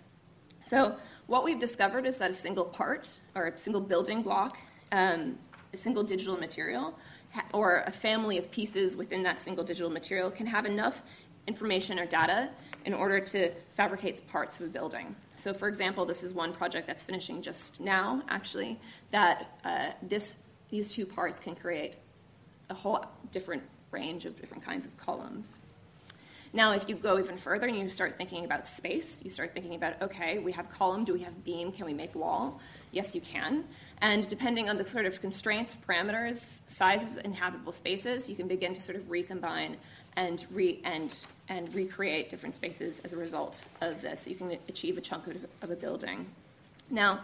So, 0.66 0.98
what 1.28 1.44
we've 1.44 1.60
discovered 1.60 2.08
is 2.08 2.18
that 2.18 2.32
a 2.32 2.34
single 2.34 2.66
part 2.66 3.20
or 3.36 3.48
a 3.48 3.58
single 3.58 3.82
building 3.82 4.24
block, 4.24 4.58
um, 4.92 5.38
a 5.72 5.78
single 5.78 6.02
digital 6.02 6.38
material, 6.38 6.98
or 7.54 7.84
a 7.86 7.92
family 7.92 8.40
of 8.40 8.50
pieces 8.50 8.98
within 8.98 9.22
that 9.24 9.44
single 9.44 9.64
digital 9.64 9.92
material 9.92 10.32
can 10.32 10.48
have 10.48 10.66
enough 10.66 11.04
information 11.46 12.00
or 12.00 12.08
data 12.08 12.50
in 12.84 12.96
order 12.96 13.20
to 13.20 13.52
fabricate 13.76 14.26
parts 14.28 14.60
of 14.60 14.66
a 14.66 14.70
building. 14.70 15.16
So, 15.36 15.54
for 15.54 15.68
example, 15.68 16.04
this 16.04 16.24
is 16.24 16.34
one 16.34 16.52
project 16.52 16.88
that's 16.88 17.04
finishing 17.04 17.44
just 17.44 17.80
now, 17.80 18.24
actually, 18.28 18.80
that 19.12 19.60
uh, 19.64 19.92
this, 20.02 20.38
these 20.70 20.92
two 20.92 21.06
parts 21.06 21.40
can 21.40 21.56
create 21.56 21.94
a 22.72 22.74
whole 22.74 23.06
different 23.30 23.62
range 23.92 24.26
of 24.26 24.40
different 24.42 24.64
kinds 24.66 24.88
of 24.88 24.98
columns. 24.98 25.60
Now, 26.56 26.72
if 26.72 26.88
you 26.88 26.96
go 26.96 27.20
even 27.20 27.36
further 27.36 27.68
and 27.68 27.78
you 27.78 27.90
start 27.90 28.16
thinking 28.18 28.46
about 28.46 28.66
space, 28.66 29.22
you 29.26 29.30
start 29.30 29.54
thinking 29.54 29.76
about 29.76 30.02
okay, 30.02 30.40
we 30.40 30.54
have 30.54 30.70
column, 30.70 31.04
do 31.04 31.12
we 31.12 31.20
have 31.20 31.44
beam, 31.44 31.74
can 31.74 31.86
we 31.86 31.94
make 31.94 32.16
wall? 32.16 32.62
Yes, 32.94 33.14
you 33.14 33.20
can. 33.20 33.66
And 34.00 34.26
depending 34.30 34.70
on 34.70 34.78
the 34.78 34.88
sort 34.88 35.06
of 35.06 35.20
constraints, 35.20 35.76
parameters, 35.86 36.62
size 36.72 37.04
of 37.04 37.18
inhabitable 37.26 37.74
spaces, 37.74 38.30
you 38.30 38.38
can 38.38 38.48
begin 38.48 38.74
to 38.74 38.82
sort 38.82 38.98
of 38.98 39.10
recombine 39.10 39.76
and 40.16 40.46
re 40.50 40.80
and 40.86 41.26
and 41.50 41.76
recreate 41.76 42.30
different 42.30 42.56
spaces 42.56 43.02
as 43.02 43.12
a 43.12 43.18
result 43.18 43.62
of 43.82 44.02
this. 44.02 44.26
You 44.26 44.36
can 44.36 44.58
achieve 44.70 44.98
a 44.98 45.02
chunk 45.02 45.28
of, 45.28 45.46
of 45.62 45.72
a 45.72 45.76
building. 45.76 46.26
Now, 46.90 47.20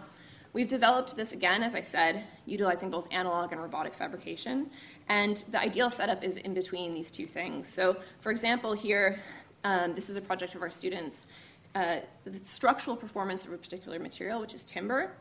we've 0.52 0.68
developed 0.68 1.16
this 1.16 1.32
again, 1.32 1.62
as 1.62 1.74
I 1.74 1.80
said, 1.80 2.22
utilizing 2.44 2.90
both 2.90 3.08
analog 3.10 3.52
and 3.52 3.62
robotic 3.62 3.94
fabrication. 3.94 4.68
And 5.08 5.42
the 5.50 5.60
ideal 5.60 5.90
setup 5.90 6.22
is 6.22 6.36
in 6.36 6.54
between 6.54 6.94
these 6.94 7.10
two 7.10 7.26
things. 7.26 7.68
So, 7.68 7.96
for 8.20 8.30
example, 8.30 8.72
here, 8.72 9.20
um, 9.64 9.94
this 9.94 10.08
is 10.08 10.16
a 10.16 10.20
project 10.20 10.54
of 10.54 10.62
our 10.62 10.70
students. 10.70 11.26
Uh, 11.74 12.00
the 12.24 12.44
structural 12.44 12.96
performance 12.96 13.44
of 13.44 13.52
a 13.52 13.56
particular 13.56 13.98
material, 13.98 14.40
which 14.40 14.54
is 14.54 14.62
timber, 14.62 15.12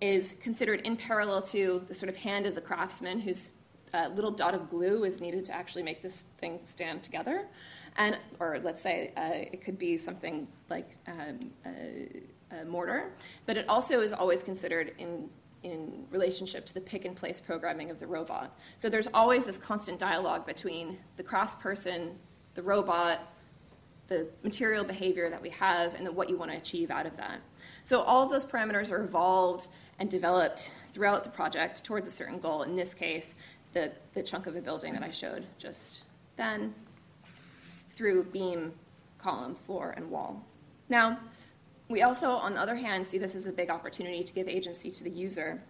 is 0.00 0.34
considered 0.40 0.80
in 0.80 0.96
parallel 0.96 1.42
to 1.42 1.84
the 1.86 1.94
sort 1.94 2.08
of 2.08 2.16
hand 2.16 2.44
of 2.46 2.54
the 2.54 2.60
craftsman 2.60 3.20
whose 3.20 3.52
uh, 3.94 4.08
little 4.14 4.30
dot 4.30 4.54
of 4.54 4.68
glue 4.68 5.04
is 5.04 5.20
needed 5.20 5.44
to 5.44 5.52
actually 5.52 5.82
make 5.82 6.02
this 6.02 6.26
thing 6.38 6.58
stand 6.64 7.02
together. 7.02 7.46
And, 7.96 8.18
or 8.40 8.58
let's 8.62 8.82
say 8.82 9.12
uh, 9.16 9.30
it 9.52 9.62
could 9.62 9.78
be 9.78 9.98
something 9.98 10.48
like 10.70 10.96
um, 11.06 11.38
a, 11.66 12.08
a 12.60 12.64
mortar, 12.64 13.12
but 13.46 13.56
it 13.56 13.68
also 13.68 14.00
is 14.00 14.12
always 14.12 14.42
considered 14.42 14.92
in 14.98 15.28
in 15.62 16.06
relationship 16.10 16.66
to 16.66 16.74
the 16.74 16.80
pick 16.80 17.04
and 17.04 17.16
place 17.16 17.40
programming 17.40 17.90
of 17.90 18.00
the 18.00 18.06
robot. 18.06 18.58
So 18.78 18.88
there's 18.88 19.08
always 19.14 19.46
this 19.46 19.58
constant 19.58 19.98
dialogue 19.98 20.44
between 20.46 20.98
the 21.16 21.22
cross 21.22 21.54
craftsperson, 21.54 22.14
the 22.54 22.62
robot, 22.62 23.20
the 24.08 24.28
material 24.42 24.84
behavior 24.84 25.30
that 25.30 25.40
we 25.40 25.50
have, 25.50 25.94
and 25.94 26.08
what 26.14 26.28
you 26.28 26.36
want 26.36 26.50
to 26.50 26.56
achieve 26.56 26.90
out 26.90 27.06
of 27.06 27.16
that. 27.16 27.40
So 27.84 28.00
all 28.02 28.22
of 28.22 28.30
those 28.30 28.44
parameters 28.44 28.90
are 28.90 29.02
evolved 29.02 29.68
and 29.98 30.10
developed 30.10 30.72
throughout 30.92 31.24
the 31.24 31.30
project 31.30 31.84
towards 31.84 32.06
a 32.06 32.10
certain 32.10 32.38
goal. 32.38 32.62
In 32.62 32.76
this 32.76 32.94
case, 32.94 33.36
the, 33.72 33.92
the 34.14 34.22
chunk 34.22 34.46
of 34.46 34.54
the 34.54 34.60
building 34.60 34.92
that 34.92 35.02
I 35.02 35.10
showed 35.10 35.46
just 35.58 36.04
then 36.36 36.74
through 37.94 38.24
beam, 38.24 38.72
column, 39.18 39.54
floor, 39.54 39.94
and 39.96 40.10
wall. 40.10 40.44
Now, 40.88 41.18
we 41.92 42.02
also, 42.02 42.30
on 42.30 42.54
the 42.54 42.60
other 42.60 42.74
hand, 42.74 43.06
see 43.06 43.18
this 43.18 43.34
as 43.34 43.46
a 43.46 43.52
big 43.52 43.70
opportunity 43.70 44.24
to 44.24 44.32
give 44.32 44.48
agency 44.48 44.90
to 44.90 45.04
the 45.04 45.10
user 45.10 45.62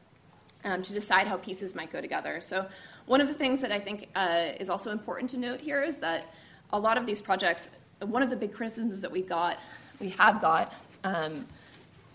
um, 0.64 0.80
to 0.82 0.92
decide 0.92 1.26
how 1.26 1.36
pieces 1.36 1.74
might 1.74 1.90
go 1.90 2.00
together. 2.00 2.40
So, 2.40 2.66
one 3.06 3.20
of 3.20 3.28
the 3.28 3.34
things 3.34 3.60
that 3.60 3.72
I 3.72 3.80
think 3.80 4.08
uh, 4.14 4.52
is 4.60 4.70
also 4.70 4.90
important 4.90 5.30
to 5.30 5.36
note 5.36 5.60
here 5.60 5.82
is 5.82 5.96
that 5.98 6.32
a 6.72 6.78
lot 6.78 6.96
of 6.96 7.04
these 7.04 7.20
projects, 7.20 7.70
one 8.00 8.22
of 8.22 8.30
the 8.30 8.36
big 8.36 8.52
criticisms 8.52 9.00
that 9.00 9.10
we 9.10 9.22
got, 9.22 9.60
we 10.00 10.10
have 10.10 10.40
got, 10.40 10.72
um, 11.04 11.46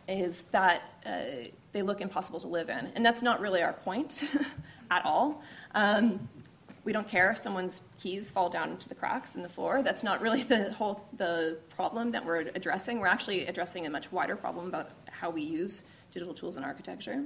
is 0.08 0.42
that 0.52 0.84
uh, 1.06 1.50
they 1.74 1.82
look 1.82 2.00
impossible 2.00 2.40
to 2.40 2.48
live 2.48 2.70
in, 2.70 2.90
and 2.96 3.06
that's 3.06 3.22
not 3.22 3.42
really 3.42 3.62
our 3.62 3.74
point 3.74 4.24
at 4.92 5.04
all. 5.06 5.44
Um, 5.76 6.28
we 6.88 6.94
don't 6.94 7.10
care 7.10 7.32
if 7.32 7.38
someone's 7.38 7.82
keys 8.00 8.30
fall 8.30 8.48
down 8.48 8.72
into 8.72 8.88
the 8.88 8.96
cracks 8.96 9.36
in 9.36 9.42
the 9.42 9.50
floor. 9.50 9.84
That's 9.84 10.04
not 10.04 10.22
really 10.22 10.44
the 10.54 10.72
whole 10.72 11.06
the 11.18 11.58
problem 11.68 12.12
that 12.12 12.26
we're 12.26 12.40
addressing. 12.56 13.02
We're 13.02 13.08
actually 13.08 13.46
addressing 13.46 13.86
a 13.86 13.90
much 13.90 14.10
wider 14.10 14.38
problem 14.38 14.68
about 14.68 14.92
how 15.12 15.30
we 15.30 15.42
use 15.42 15.84
digital 16.12 16.34
tools 16.34 16.56
in 16.56 16.64
architecture. 16.64 17.26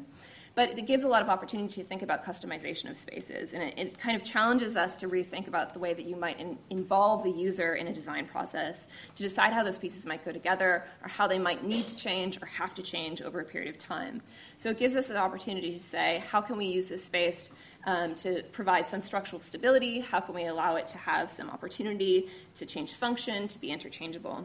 But 0.55 0.77
it 0.77 0.87
gives 0.87 1.03
a 1.03 1.07
lot 1.07 1.21
of 1.21 1.29
opportunity 1.29 1.81
to 1.81 1.87
think 1.87 2.01
about 2.01 2.25
customization 2.25 2.89
of 2.89 2.97
spaces, 2.97 3.53
and 3.53 3.63
it, 3.63 3.73
it 3.77 3.97
kind 3.99 4.17
of 4.17 4.23
challenges 4.23 4.75
us 4.75 4.97
to 4.97 5.07
rethink 5.07 5.47
about 5.47 5.73
the 5.73 5.79
way 5.79 5.93
that 5.93 6.05
you 6.05 6.17
might 6.17 6.39
in, 6.39 6.57
involve 6.69 7.23
the 7.23 7.31
user 7.31 7.75
in 7.75 7.87
a 7.87 7.93
design 7.93 8.25
process 8.25 8.87
to 9.15 9.23
decide 9.23 9.53
how 9.53 9.63
those 9.63 9.77
pieces 9.77 10.05
might 10.05 10.25
go 10.25 10.31
together, 10.31 10.83
or 11.03 11.07
how 11.07 11.25
they 11.25 11.39
might 11.39 11.63
need 11.63 11.87
to 11.87 11.95
change 11.95 12.41
or 12.41 12.47
have 12.47 12.73
to 12.73 12.81
change 12.81 13.21
over 13.21 13.39
a 13.39 13.45
period 13.45 13.69
of 13.69 13.77
time. 13.77 14.21
So 14.57 14.69
it 14.71 14.77
gives 14.77 14.97
us 14.97 15.09
an 15.09 15.17
opportunity 15.17 15.71
to 15.71 15.79
say, 15.79 16.21
how 16.27 16.41
can 16.41 16.57
we 16.57 16.65
use 16.65 16.87
this 16.87 17.05
space 17.05 17.49
um, 17.85 18.15
to 18.15 18.43
provide 18.51 18.87
some 18.87 19.01
structural 19.01 19.39
stability? 19.39 19.99
How 19.99 20.19
can 20.19 20.35
we 20.35 20.45
allow 20.45 20.75
it 20.75 20.87
to 20.87 20.97
have 20.97 21.29
some 21.29 21.49
opportunity 21.49 22.29
to 22.55 22.65
change 22.65 22.93
function, 22.93 23.47
to 23.47 23.59
be 23.59 23.71
interchangeable? 23.71 24.43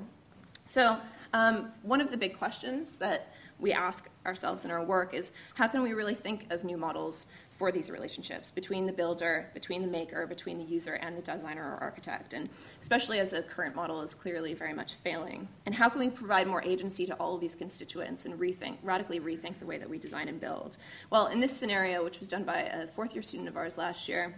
So, 0.69 0.99
um, 1.33 1.73
one 1.83 2.01
of 2.01 2.11
the 2.11 2.17
big 2.17 2.39
questions 2.39 2.97
that 2.97 3.33
we 3.59 3.73
ask 3.73 4.09
ourselves 4.27 4.65
in 4.65 4.71
our 4.71 4.85
work 4.85 5.15
is 5.15 5.33
how 5.55 5.69
can 5.69 5.83
we 5.83 5.93
really 5.93 6.15
think 6.15 6.47
of 6.51 6.65
new 6.65 6.77
models 6.77 7.27
for 7.59 7.73
these 7.73 7.91
relationships 7.91 8.51
between 8.51 8.87
the 8.87 8.93
builder, 8.93 9.49
between 9.55 9.81
the 9.81 9.89
maker, 9.89 10.27
between 10.27 10.59
the 10.59 10.65
user, 10.65 10.95
and 10.95 11.17
the 11.17 11.23
designer 11.23 11.63
or 11.63 11.79
architect, 11.83 12.35
and 12.35 12.49
especially 12.83 13.19
as 13.19 13.31
the 13.31 13.43
current 13.43 13.75
model 13.75 14.03
is 14.03 14.15
clearly 14.15 14.53
very 14.53 14.75
much 14.75 14.95
failing. 14.95 15.49
And 15.65 15.75
how 15.75 15.89
can 15.89 16.01
we 16.01 16.11
provide 16.11 16.47
more 16.47 16.63
agency 16.63 17.07
to 17.07 17.15
all 17.15 17.35
of 17.35 17.41
these 17.41 17.55
constituents 17.55 18.27
and 18.27 18.39
rethink, 18.39 18.77
radically 18.83 19.21
rethink 19.21 19.59
the 19.59 19.67
way 19.67 19.79
that 19.79 19.89
we 19.89 19.99
design 19.99 20.29
and 20.29 20.41
build? 20.41 20.77
Well, 21.11 21.29
in 21.29 21.41
this 21.41 21.57
scenario, 21.57 22.05
which 22.05 22.19
was 22.19 22.29
done 22.29 22.45
by 22.45 22.61
a 22.61 22.87
fourth 22.87 23.15
year 23.15 23.23
student 23.23 23.49
of 23.49 23.57
ours 23.57 23.79
last 23.79 24.09
year, 24.09 24.35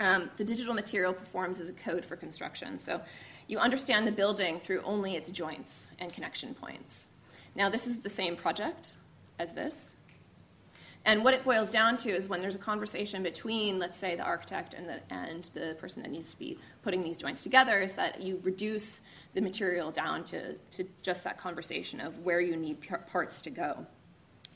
um, 0.00 0.30
the 0.36 0.44
digital 0.44 0.74
material 0.74 1.12
performs 1.12 1.60
as 1.60 1.68
a 1.68 1.72
code 1.72 2.04
for 2.04 2.16
construction. 2.16 2.78
So 2.78 3.00
you 3.48 3.58
understand 3.58 4.06
the 4.06 4.12
building 4.12 4.60
through 4.60 4.82
only 4.82 5.14
its 5.16 5.30
joints 5.30 5.90
and 5.98 6.12
connection 6.12 6.54
points. 6.54 7.08
Now, 7.54 7.70
this 7.70 7.86
is 7.86 8.00
the 8.00 8.10
same 8.10 8.36
project 8.36 8.96
as 9.38 9.54
this, 9.54 9.96
and 11.06 11.22
what 11.22 11.34
it 11.34 11.44
boils 11.44 11.70
down 11.70 11.96
to 11.98 12.10
is 12.10 12.28
when 12.28 12.42
there's 12.42 12.56
a 12.56 12.58
conversation 12.58 13.22
between, 13.22 13.78
let's 13.78 13.96
say, 13.96 14.16
the 14.16 14.24
architect 14.24 14.74
and 14.74 14.88
the, 14.88 15.00
and 15.08 15.48
the 15.54 15.76
person 15.78 16.02
that 16.02 16.10
needs 16.10 16.32
to 16.32 16.38
be 16.38 16.58
putting 16.82 17.00
these 17.00 17.16
joints 17.16 17.44
together, 17.44 17.80
is 17.80 17.94
that 17.94 18.20
you 18.20 18.40
reduce 18.42 19.02
the 19.32 19.40
material 19.40 19.92
down 19.92 20.24
to, 20.24 20.54
to 20.72 20.84
just 21.02 21.22
that 21.22 21.38
conversation 21.38 22.00
of 22.00 22.18
where 22.24 22.40
you 22.40 22.56
need 22.56 22.78
parts 23.06 23.42
to 23.42 23.50
go. 23.50 23.86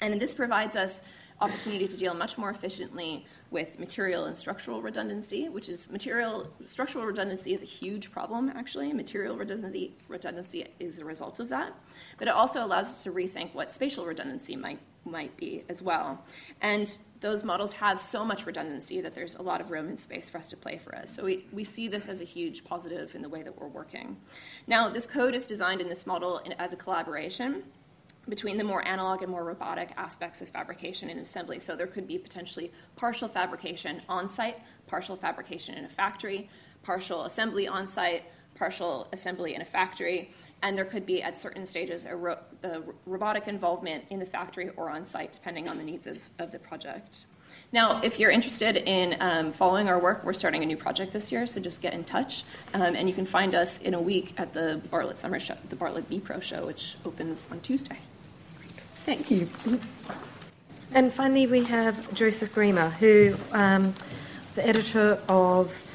And 0.00 0.20
this 0.20 0.34
provides 0.34 0.74
us 0.74 1.02
opportunity 1.40 1.86
to 1.86 1.96
deal 1.96 2.14
much 2.14 2.36
more 2.36 2.50
efficiently 2.50 3.24
with 3.52 3.78
material 3.78 4.24
and 4.24 4.36
structural 4.36 4.82
redundancy, 4.82 5.48
which 5.48 5.68
is 5.68 5.88
material 5.88 6.52
structural 6.64 7.04
redundancy 7.04 7.54
is 7.54 7.62
a 7.62 7.66
huge 7.66 8.10
problem 8.10 8.52
actually. 8.54 8.92
Material 8.92 9.36
redundancy 9.36 9.94
redundancy 10.08 10.66
is 10.80 10.98
a 10.98 11.04
result 11.04 11.40
of 11.40 11.48
that. 11.48 11.72
But 12.18 12.28
it 12.28 12.34
also 12.34 12.64
allows 12.64 12.88
us 12.88 13.02
to 13.04 13.12
rethink 13.12 13.54
what 13.54 13.72
spatial 13.72 14.04
redundancy 14.04 14.56
might 14.56 14.80
might 15.04 15.36
be 15.36 15.64
as 15.68 15.82
well. 15.82 16.24
And 16.60 16.96
those 17.20 17.44
models 17.44 17.72
have 17.74 18.00
so 18.00 18.24
much 18.24 18.46
redundancy 18.46 19.00
that 19.00 19.14
there's 19.14 19.36
a 19.36 19.42
lot 19.42 19.60
of 19.60 19.70
room 19.70 19.88
and 19.88 19.98
space 19.98 20.28
for 20.28 20.38
us 20.38 20.48
to 20.50 20.56
play 20.56 20.78
for 20.78 20.94
us. 20.94 21.14
So 21.14 21.24
we, 21.24 21.46
we 21.52 21.64
see 21.64 21.88
this 21.88 22.08
as 22.08 22.20
a 22.20 22.24
huge 22.24 22.64
positive 22.64 23.14
in 23.14 23.22
the 23.22 23.28
way 23.28 23.42
that 23.42 23.60
we're 23.60 23.68
working. 23.68 24.16
Now, 24.66 24.88
this 24.88 25.06
code 25.06 25.34
is 25.34 25.46
designed 25.46 25.80
in 25.80 25.88
this 25.88 26.06
model 26.06 26.38
in, 26.38 26.52
as 26.52 26.72
a 26.72 26.76
collaboration. 26.76 27.64
between 28.28 28.58
the 28.58 28.64
more 28.64 28.86
analog 28.86 29.22
and 29.22 29.30
more 29.30 29.44
robotic 29.44 29.90
aspects 29.96 30.42
of 30.42 30.48
fabrication 30.48 31.10
and 31.10 31.20
assembly. 31.20 31.60
So 31.60 31.74
there 31.74 31.86
could 31.86 32.06
be 32.06 32.18
potentially 32.18 32.72
partial 32.96 33.28
fabrication 33.28 34.02
on 34.08 34.28
site, 34.28 34.58
partial 34.86 35.16
fabrication 35.16 35.74
in 35.74 35.84
a 35.84 35.88
factory, 35.88 36.48
partial 36.82 37.24
assembly 37.24 37.66
on 37.66 37.86
site, 37.86 38.24
partial 38.60 39.08
assembly 39.12 39.54
in 39.56 39.62
a 39.62 39.64
factory, 39.64 40.30
and 40.62 40.76
there 40.76 40.84
could 40.84 41.06
be 41.06 41.22
at 41.22 41.38
certain 41.38 41.64
stages 41.64 42.06
ro- 42.12 42.44
the 42.60 42.82
robotic 43.06 43.48
involvement 43.48 44.04
in 44.10 44.18
the 44.20 44.26
factory 44.36 44.68
or 44.76 44.90
on 44.90 45.02
site, 45.04 45.32
depending 45.32 45.66
on 45.66 45.78
the 45.78 45.86
needs 45.90 46.06
of, 46.06 46.18
of 46.38 46.52
the 46.52 46.58
project. 46.58 47.24
Now, 47.72 48.02
if 48.02 48.18
you're 48.18 48.30
interested 48.30 48.76
in 48.76 49.16
um, 49.20 49.50
following 49.50 49.88
our 49.88 49.98
work, 49.98 50.24
we're 50.24 50.34
starting 50.34 50.62
a 50.62 50.66
new 50.66 50.76
project 50.76 51.10
this 51.12 51.32
year, 51.32 51.46
so 51.46 51.58
just 51.58 51.80
get 51.80 51.94
in 51.94 52.04
touch. 52.04 52.44
Um, 52.74 52.94
and 52.96 53.08
you 53.08 53.14
can 53.14 53.24
find 53.24 53.54
us 53.54 53.80
in 53.80 53.94
a 53.94 54.02
week 54.12 54.34
at 54.36 54.52
the 54.52 54.82
Bartlett 54.90 55.18
Summer 55.18 55.38
Show, 55.38 55.56
the 55.70 55.76
Bartlett 55.76 56.06
B 56.10 56.20
Pro 56.20 56.40
Show, 56.40 56.66
which 56.66 56.96
opens 57.06 57.50
on 57.50 57.60
Tuesday. 57.60 57.98
Thanks. 59.06 59.28
Thank 59.28 59.30
you. 59.30 59.80
And 60.92 61.12
finally, 61.12 61.46
we 61.46 61.64
have 61.64 62.12
Joseph 62.12 62.54
Grima, 62.54 62.92
who 63.00 63.36
um, 63.52 63.94
is 64.46 64.54
the 64.56 64.66
editor 64.66 65.18
of 65.28 65.86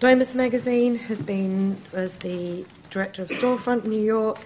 Domus 0.00 0.34
magazine, 0.34 0.96
has 0.96 1.22
been 1.22 1.80
as 1.92 2.16
the 2.16 2.64
director 2.90 3.22
of 3.22 3.28
Storefront 3.28 3.84
in 3.84 3.90
New 3.90 4.02
York, 4.02 4.38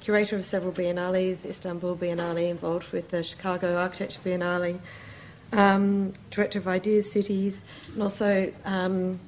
curator 0.00 0.36
of 0.36 0.44
several 0.44 0.72
biennales, 0.72 1.44
Istanbul 1.44 1.96
Biennale, 1.96 2.48
involved 2.48 2.90
with 2.92 3.10
the 3.10 3.22
Chicago 3.22 3.76
Architecture 3.76 4.20
Biennale, 4.24 4.78
um, 5.52 6.12
director 6.30 6.58
of 6.58 6.66
Ideas 6.66 7.12
Cities, 7.12 7.62
and 7.92 8.02
also, 8.02 8.52
um, 8.64 9.20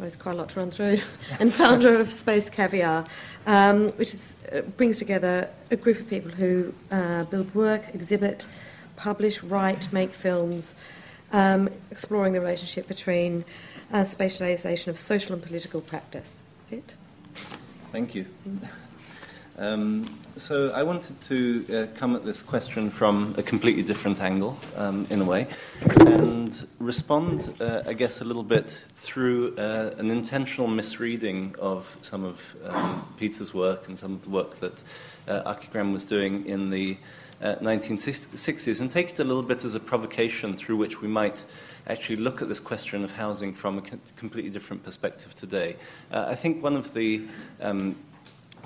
it's 0.00 0.16
quite 0.16 0.32
a 0.32 0.34
lot 0.36 0.50
to 0.50 0.60
run 0.60 0.70
through, 0.70 1.00
and 1.40 1.52
founder 1.52 1.98
of 1.98 2.12
Space 2.12 2.48
Caviar, 2.48 3.04
um, 3.46 3.88
which 3.90 4.14
is, 4.14 4.36
uh, 4.52 4.60
brings 4.76 4.98
together 4.98 5.50
a 5.72 5.76
group 5.76 5.98
of 5.98 6.08
people 6.08 6.30
who 6.30 6.72
uh, 6.92 7.24
build 7.24 7.52
work, 7.56 7.82
exhibit, 7.92 8.46
publish, 8.94 9.42
write, 9.42 9.92
make 9.92 10.12
films, 10.12 10.76
um, 11.32 11.68
exploring 11.90 12.32
the 12.32 12.40
relationship 12.40 12.86
between 12.86 13.44
uh, 13.92 14.02
spatialization 14.02 14.88
of 14.88 14.98
social 14.98 15.34
and 15.34 15.42
political 15.42 15.80
practice. 15.80 16.36
That's 16.70 16.82
it. 16.82 16.94
Thank 17.92 18.14
you. 18.14 18.26
Um, 19.58 20.06
so 20.36 20.70
I 20.70 20.84
wanted 20.84 21.20
to 21.22 21.64
uh, 21.68 21.98
come 21.98 22.14
at 22.14 22.24
this 22.24 22.44
question 22.44 22.90
from 22.90 23.34
a 23.36 23.42
completely 23.42 23.82
different 23.82 24.22
angle, 24.22 24.56
um, 24.76 25.04
in 25.10 25.20
a 25.20 25.24
way, 25.24 25.48
and 25.98 26.68
respond, 26.78 27.52
uh, 27.60 27.82
I 27.84 27.92
guess, 27.94 28.20
a 28.20 28.24
little 28.24 28.44
bit 28.44 28.84
through 28.94 29.56
uh, 29.56 29.94
an 29.98 30.12
intentional 30.12 30.68
misreading 30.68 31.56
of 31.58 31.98
some 32.02 32.24
of 32.24 32.54
um, 32.66 33.12
Peter's 33.16 33.52
work 33.52 33.88
and 33.88 33.98
some 33.98 34.12
of 34.12 34.22
the 34.22 34.30
work 34.30 34.60
that 34.60 34.80
uh, 35.26 35.52
Archigram 35.52 35.92
was 35.92 36.04
doing 36.04 36.46
in 36.46 36.70
the 36.70 36.96
1960s, 37.42 38.80
uh, 38.80 38.82
and 38.82 38.92
take 38.92 39.10
it 39.10 39.18
a 39.18 39.24
little 39.24 39.42
bit 39.42 39.64
as 39.64 39.74
a 39.74 39.80
provocation 39.80 40.56
through 40.56 40.76
which 40.76 41.02
we 41.02 41.08
might 41.08 41.44
actually 41.88 42.16
look 42.16 42.42
at 42.42 42.48
this 42.48 42.60
question 42.60 43.04
of 43.04 43.12
housing 43.12 43.54
from 43.54 43.78
a 43.78 43.82
completely 44.16 44.50
different 44.50 44.84
perspective 44.84 45.34
today. 45.34 45.76
Uh, 46.12 46.26
I 46.28 46.34
think 46.34 46.62
one 46.62 46.76
of 46.76 46.92
the 46.94 47.22
um, 47.60 47.96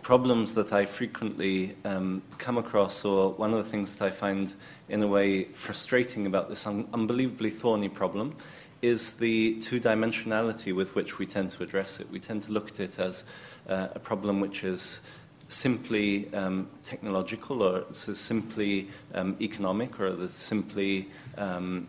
problems 0.03 0.55
that 0.55 0.73
I 0.73 0.85
frequently 0.85 1.77
um, 1.85 2.23
come 2.39 2.59
across, 2.59 3.05
or 3.05 3.31
one 3.31 3.53
of 3.53 3.65
the 3.65 3.71
things 3.71 3.95
that 3.97 4.07
I 4.07 4.11
find 4.11 4.53
in 4.89 5.03
a 5.03 5.07
way 5.07 5.45
frustrating 5.45 6.27
about 6.27 6.49
this 6.49 6.67
un- 6.67 6.89
unbelievably 6.93 7.51
thorny 7.51 7.89
problem, 7.89 8.35
is 8.83 9.15
the 9.15 9.61
two 9.61 9.81
dimensionality 9.81 10.75
with 10.75 10.97
which 10.97 11.19
we 11.21 11.27
tend 11.27 11.53
to 11.53 11.63
address 11.63 12.01
it. 12.01 12.11
We 12.11 12.19
tend 12.19 12.43
to 12.43 12.53
look 12.53 12.69
at 12.69 12.81
it 12.81 12.99
as 12.99 13.25
uh, 13.69 13.89
a 13.95 13.99
problem 14.01 14.41
which 14.41 14.65
is 14.65 15.01
simply 15.49 16.33
um, 16.35 16.69
technological, 16.83 17.63
or 17.63 17.79
it's 17.79 18.19
simply 18.19 18.89
um, 19.15 19.37
economic, 19.41 20.01
or 20.01 20.07
it's 20.25 20.35
simply 20.35 21.09
um, 21.39 21.87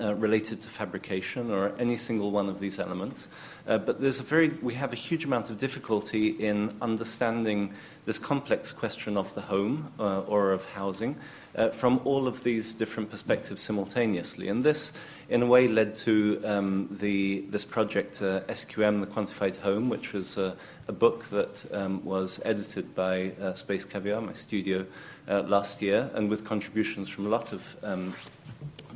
uh, 0.00 0.14
related 0.14 0.60
to 0.62 0.68
fabrication, 0.68 1.50
or 1.50 1.72
any 1.78 1.96
single 1.96 2.30
one 2.30 2.48
of 2.48 2.58
these 2.58 2.78
elements. 2.78 3.28
Uh, 3.66 3.78
but 3.78 4.00
there's 4.00 4.20
a 4.20 4.22
very, 4.22 4.50
we 4.62 4.74
have 4.74 4.92
a 4.92 4.96
huge 4.96 5.24
amount 5.24 5.50
of 5.50 5.58
difficulty 5.58 6.28
in 6.28 6.74
understanding 6.80 7.72
this 8.04 8.18
complex 8.18 8.72
question 8.72 9.16
of 9.16 9.34
the 9.34 9.40
home 9.40 9.92
uh, 9.98 10.20
or 10.20 10.52
of 10.52 10.64
housing 10.66 11.16
uh, 11.56 11.70
from 11.70 12.00
all 12.04 12.28
of 12.28 12.44
these 12.44 12.72
different 12.74 13.10
perspectives 13.10 13.62
simultaneously. 13.62 14.48
And 14.48 14.64
this, 14.64 14.92
in 15.28 15.42
a 15.42 15.46
way, 15.46 15.66
led 15.66 15.96
to 15.96 16.40
um, 16.44 16.88
the, 16.90 17.44
this 17.48 17.64
project, 17.64 18.22
uh, 18.22 18.40
SQM, 18.42 19.00
The 19.00 19.06
Quantified 19.08 19.56
Home, 19.56 19.88
which 19.88 20.12
was 20.12 20.38
a 20.38 20.56
book 20.92 21.24
that 21.26 21.64
um, 21.72 22.04
was 22.04 22.40
edited 22.44 22.94
by 22.94 23.32
uh, 23.40 23.54
Space 23.54 23.84
Caviar, 23.84 24.20
my 24.20 24.34
studio, 24.34 24.86
last 25.26 25.82
year, 25.82 26.08
and 26.14 26.30
with 26.30 26.44
contributions 26.44 27.08
from 27.08 27.26
a 27.26 27.28
lot 27.28 27.52
of 27.52 27.76
um, 27.82 28.14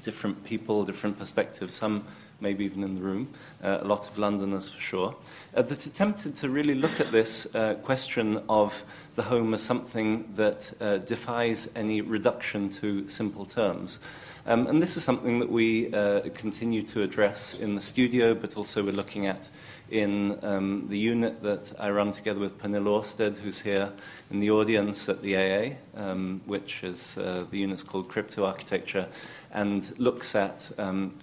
different 0.03 0.45
people, 0.45 0.85
different 0.85 1.19
perspectives, 1.19 1.75
some 1.75 2.05
maybe 2.41 2.65
even 2.65 2.83
in 2.83 2.95
the 2.95 3.01
room, 3.03 3.29
uh, 3.63 3.79
a 3.81 3.85
lot 3.85 4.09
of 4.09 4.19
Londoners 4.19 4.69
for 4.69 4.81
sure, 4.81 5.17
uh, 5.55 5.63
that 5.63 5.87
attempted 5.87 6.37
to 6.37 6.49
really 6.49 6.75
look 6.75 7.01
at 7.01 7.11
this 7.13 7.55
uh, 7.55 7.75
question 7.83 8.43
of 8.49 8.85
the 9.17 9.23
home 9.23 9.53
as 9.55 9.63
something 9.63 10.33
that 10.37 10.73
uh, 10.81 10.99
defies 10.99 11.71
any 11.77 12.01
reduction 12.01 12.71
to 12.71 13.07
simple 13.09 13.45
terms. 13.45 13.99
Um, 14.47 14.67
and 14.69 14.81
this 14.81 14.97
is 14.97 15.05
something 15.05 15.39
that 15.41 15.51
we 15.51 15.93
uh, 15.93 16.31
continue 16.35 16.83
to 16.85 17.03
address 17.03 17.55
in 17.55 17.75
the 17.75 17.81
studio, 17.81 18.35
but 18.35 18.57
also 18.57 18.83
we're 18.83 18.93
looking 18.93 19.27
at 19.27 19.51
in 19.91 20.39
um, 20.45 20.87
the 20.89 20.99
unit 20.99 21.43
that 21.43 21.73
I 21.79 21.91
run 21.91 22.13
together 22.13 22.41
with 22.41 22.59
Pernille 22.59 22.87
Orsted, 22.87 23.39
who's 23.39 23.61
here 23.61 23.93
in 24.31 24.41
the 24.41 24.51
audience 24.51 25.09
at 25.09 25.23
the 25.23 25.37
AA, 25.37 26.01
um, 26.01 26.41
which 26.47 26.85
is 26.85 27.19
uh, 27.19 27.45
the 27.51 27.59
unit's 27.59 27.83
called 27.83 28.09
Crypto 28.09 28.45
Architecture, 28.45 29.09
and 29.53 29.99
looks 29.99 30.35
at 30.35 30.71
um, 30.79 31.15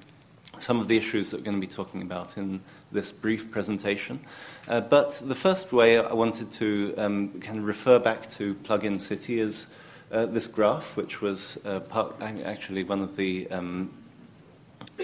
some 0.59 0.79
of 0.79 0.87
the 0.87 0.97
issues 0.97 1.31
that 1.31 1.37
we're 1.37 1.45
going 1.45 1.61
to 1.61 1.65
be 1.65 1.71
talking 1.73 2.01
about 2.01 2.37
in 2.37 2.61
this 2.91 3.11
brief 3.11 3.51
presentation. 3.51 4.19
Uh, 4.67 4.81
but 4.81 5.21
the 5.25 5.35
first 5.35 5.71
way 5.71 5.97
I 5.97 6.13
wanted 6.13 6.51
to 6.53 6.93
um, 6.97 7.39
kind 7.41 7.59
of 7.59 7.65
refer 7.65 7.99
back 7.99 8.29
to 8.31 8.53
Plug-in 8.55 8.99
City 8.99 9.39
is 9.39 9.67
uh, 10.11 10.25
this 10.25 10.47
graph, 10.47 10.95
which 10.95 11.21
was 11.21 11.63
uh, 11.65 11.79
part, 11.81 12.15
actually 12.21 12.83
one 12.83 13.01
of 13.01 13.15
the 13.15 13.49
um, 13.51 13.91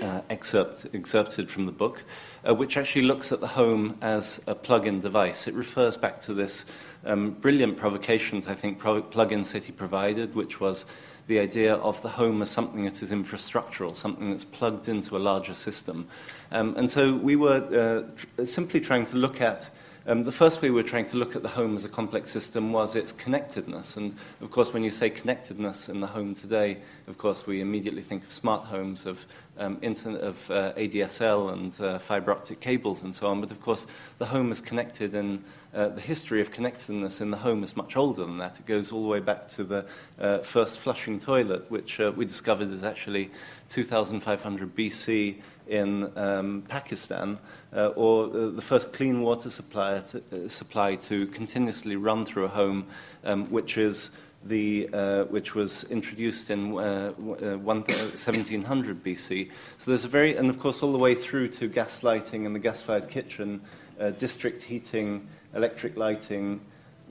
uh, 0.01 0.21
excerpt, 0.29 0.87
excerpted 0.93 1.49
from 1.51 1.65
the 1.65 1.71
book, 1.71 2.03
uh, 2.47 2.53
which 2.53 2.77
actually 2.77 3.03
looks 3.03 3.31
at 3.31 3.39
the 3.39 3.47
home 3.47 3.97
as 4.01 4.41
a 4.47 4.55
plug-in 4.55 4.99
device. 4.99 5.47
It 5.47 5.53
refers 5.53 5.97
back 5.97 6.21
to 6.21 6.33
this 6.33 6.65
um, 7.05 7.31
brilliant 7.31 7.77
provocations 7.77 8.47
I 8.47 8.53
think 8.53 8.79
Plug-in 8.79 9.43
City 9.43 9.71
provided, 9.71 10.35
which 10.35 10.59
was 10.59 10.85
the 11.27 11.39
idea 11.39 11.75
of 11.75 12.01
the 12.01 12.09
home 12.09 12.41
as 12.41 12.49
something 12.49 12.83
that 12.83 13.01
is 13.01 13.11
infrastructural, 13.11 13.95
something 13.95 14.31
that's 14.31 14.45
plugged 14.45 14.89
into 14.89 15.15
a 15.15 15.19
larger 15.19 15.53
system. 15.53 16.07
Um, 16.51 16.75
and 16.75 16.91
so 16.91 17.15
we 17.15 17.35
were 17.35 17.63
uh, 18.07 18.11
tr- 18.15 18.45
simply 18.45 18.81
trying 18.81 19.05
to 19.05 19.15
look 19.17 19.39
at 19.39 19.69
um, 20.05 20.25
the 20.25 20.33
first 20.33 20.61
way 20.61 20.69
we 20.69 20.75
were 20.75 20.83
trying 20.83 21.05
to 21.05 21.17
look 21.17 21.33
at 21.33 21.43
the 21.43 21.49
home 21.49 21.75
as 21.75 21.85
a 21.85 21.89
complex 21.89 22.29
system 22.29 22.73
was 22.73 22.93
its 22.93 23.13
connectedness. 23.13 23.95
And 23.95 24.15
of 24.41 24.51
course, 24.51 24.73
when 24.73 24.83
you 24.83 24.91
say 24.91 25.09
connectedness 25.09 25.87
in 25.87 26.01
the 26.01 26.07
home 26.07 26.35
today, 26.35 26.79
of 27.07 27.17
course, 27.17 27.47
we 27.47 27.61
immediately 27.61 28.01
think 28.01 28.25
of 28.25 28.33
smart 28.33 28.63
homes, 28.63 29.05
of, 29.05 29.25
um, 29.57 29.77
internet, 29.81 30.21
of 30.21 30.51
uh, 30.51 30.73
ADSL 30.73 31.53
and 31.53 31.81
uh, 31.81 31.99
fiber 31.99 32.31
optic 32.31 32.59
cables 32.59 33.03
and 33.03 33.15
so 33.15 33.27
on. 33.27 33.41
But 33.41 33.51
of 33.51 33.61
course, 33.61 33.85
the 34.17 34.25
home 34.25 34.51
is 34.51 34.61
connected 34.61 35.13
and 35.13 35.43
uh, 35.73 35.89
the 35.89 36.01
history 36.01 36.39
of 36.39 36.51
connectedness 36.51 37.19
in 37.19 37.31
the 37.31 37.37
home 37.37 37.63
is 37.63 37.75
much 37.75 37.97
older 37.97 38.25
than 38.25 38.37
that. 38.37 38.59
It 38.59 38.65
goes 38.65 38.91
all 38.91 39.01
the 39.01 39.07
way 39.07 39.19
back 39.19 39.47
to 39.49 39.63
the 39.63 39.85
uh, 40.19 40.39
first 40.39 40.79
flushing 40.79 41.19
toilet, 41.19 41.69
which 41.69 41.99
uh, 41.99 42.11
we 42.15 42.25
discovered 42.25 42.71
is 42.71 42.83
actually 42.83 43.31
2500 43.69 44.75
BC 44.75 45.41
in 45.67 46.15
um, 46.17 46.63
Pakistan, 46.67 47.39
uh, 47.75 47.87
or 47.89 48.27
the 48.27 48.61
first 48.61 48.93
clean 48.93 49.21
water 49.21 49.49
supply 49.49 49.99
to, 49.99 50.49
supply 50.49 50.95
to 50.95 51.25
continuously 51.27 51.95
run 51.95 52.25
through 52.25 52.45
a 52.45 52.49
home, 52.49 52.85
um, 53.23 53.45
which 53.49 53.77
is 53.77 54.11
the, 54.45 54.89
uh, 54.91 55.23
which 55.25 55.55
was 55.55 55.83
introduced 55.85 56.49
in 56.49 56.77
uh, 56.77 57.11
1700 57.11 59.03
BC. 59.03 59.49
So 59.77 59.91
there's 59.91 60.05
a 60.05 60.09
very, 60.09 60.35
and 60.35 60.49
of 60.49 60.59
course, 60.59 60.83
all 60.83 60.91
the 60.91 60.97
way 60.97 61.15
through 61.15 61.49
to 61.49 61.67
gas 61.67 62.03
lighting 62.03 62.45
and 62.45 62.55
the 62.55 62.59
gas 62.59 62.81
fired 62.81 63.09
kitchen, 63.09 63.61
uh, 63.99 64.11
district 64.11 64.63
heating, 64.63 65.27
electric 65.53 65.95
lighting, 65.95 66.61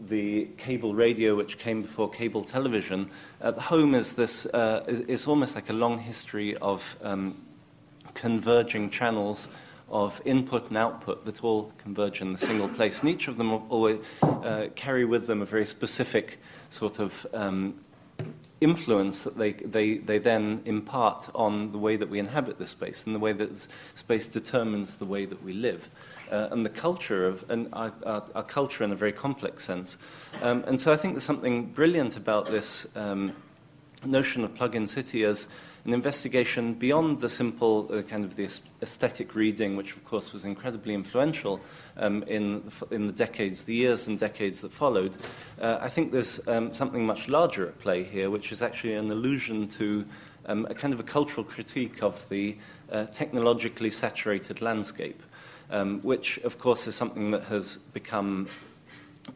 the 0.09 0.49
cable 0.57 0.95
radio, 0.95 1.35
which 1.35 1.59
came 1.59 1.83
before 1.83 2.11
cable 2.11 2.43
television. 2.43 3.09
At 3.41 3.59
home 3.59 3.95
is 3.95 4.15
this, 4.15 4.47
uh, 4.47 4.85
is, 4.87 5.27
almost 5.27 5.55
like 5.55 5.71
a 5.71 5.75
long 5.75 5.99
history 5.99 6.57
of 6.57 6.97
um, 7.03 7.41
converging 8.15 8.91
channels 8.91 9.49
of 9.91 10.21
input 10.25 10.69
and 10.69 10.77
output 10.77 11.25
that 11.27 11.45
all 11.45 11.73
converge 11.79 12.21
in 12.21 12.33
the 12.33 12.39
single 12.39 12.69
place. 12.69 13.01
And 13.01 13.11
each 13.11 13.29
of 13.29 13.37
them 13.37 13.53
always 13.53 14.01
uh, 14.23 14.69
carry 14.75 15.05
with 15.05 15.27
them 15.27 15.43
a 15.43 15.45
very 15.45 15.67
specific 15.67 16.39
sort 16.73 16.99
of 16.99 17.27
um, 17.35 17.81
influence 18.61 19.25
that 19.25 19.37
they, 19.37 19.53
they, 19.53 19.99
they 19.99 20.19
then 20.19 20.63
impart 20.65 21.29
on 21.35 21.73
the 21.73 21.79
way 21.79 21.97
that 21.97 22.09
we 22.09 22.19
inhabit 22.19 22.59
this 22.59 22.71
space 22.71 23.05
and 23.05 23.15
the 23.15 23.19
way 23.19 23.33
that 23.33 23.67
space 23.95 24.29
determines 24.29 24.97
the 24.97 25.05
way 25.05 25.25
that 25.25 25.43
we 25.43 25.53
live. 25.53 25.91
uh, 26.33 26.49
and 26.51 26.65
the 26.65 26.71
culture 26.71 27.27
of 27.27 27.49
and 27.51 27.69
our, 27.75 27.93
our, 28.07 28.25
our, 28.35 28.43
culture 28.43 28.83
in 28.83 28.91
a 28.91 28.97
very 28.97 29.13
complex 29.13 29.65
sense. 29.65 29.99
Um, 30.41 30.65
and 30.67 30.81
so 30.81 30.93
I 30.93 30.97
think 30.97 31.15
there's 31.15 31.25
something 31.25 31.67
brilliant 31.67 32.17
about 32.17 32.51
this 32.51 32.87
um, 32.97 33.35
notion 34.05 34.43
of 34.43 34.55
plug-in 34.55 34.89
city 34.89 35.25
as 35.25 35.47
an 35.85 35.93
investigation 35.93 36.75
beyond 36.75 37.21
the 37.21 37.29
simple 37.29 37.89
uh, 37.93 38.03
kind 38.03 38.25
of 38.25 38.37
the 38.37 38.45
aesthetic 38.83 39.35
reading, 39.35 39.77
which 39.77 39.97
of 39.97 40.05
course 40.05 40.33
was 40.33 40.45
incredibly 40.45 40.95
influential 40.95 41.61
um, 41.97 42.23
in, 42.25 42.63
the, 42.63 42.95
in 42.95 43.07
the 43.09 43.13
decades, 43.13 43.63
the 43.63 43.75
years 43.75 44.07
and 44.07 44.19
decades 44.19 44.61
that 44.61 44.73
followed. 44.73 45.17
Uh, 45.61 45.79
I 45.81 45.89
think 45.89 46.13
there's 46.13 46.47
um, 46.47 46.73
something 46.73 47.05
much 47.05 47.29
larger 47.29 47.67
at 47.67 47.79
play 47.79 48.05
here, 48.05 48.31
which 48.31 48.53
is 48.53 48.63
actually 48.63 48.95
an 48.95 49.11
allusion 49.11 49.67
to 49.69 50.05
um, 50.47 50.67
a 50.71 50.75
kind 50.75 50.95
of 50.95 51.01
a 51.01 51.05
cultural 51.05 51.45
critique 51.45 52.03
of 52.03 52.29
the 52.29 52.57
uh, 52.91 53.07
technologically 53.07 53.91
saturated 53.91 54.61
landscape, 54.61 55.23
um, 55.71 56.01
which 56.03 56.39
of 56.39 56.59
course 56.59 56.87
is 56.87 56.95
something 56.95 57.33
that 57.33 57.45
has 57.45 57.77
become 57.93 58.49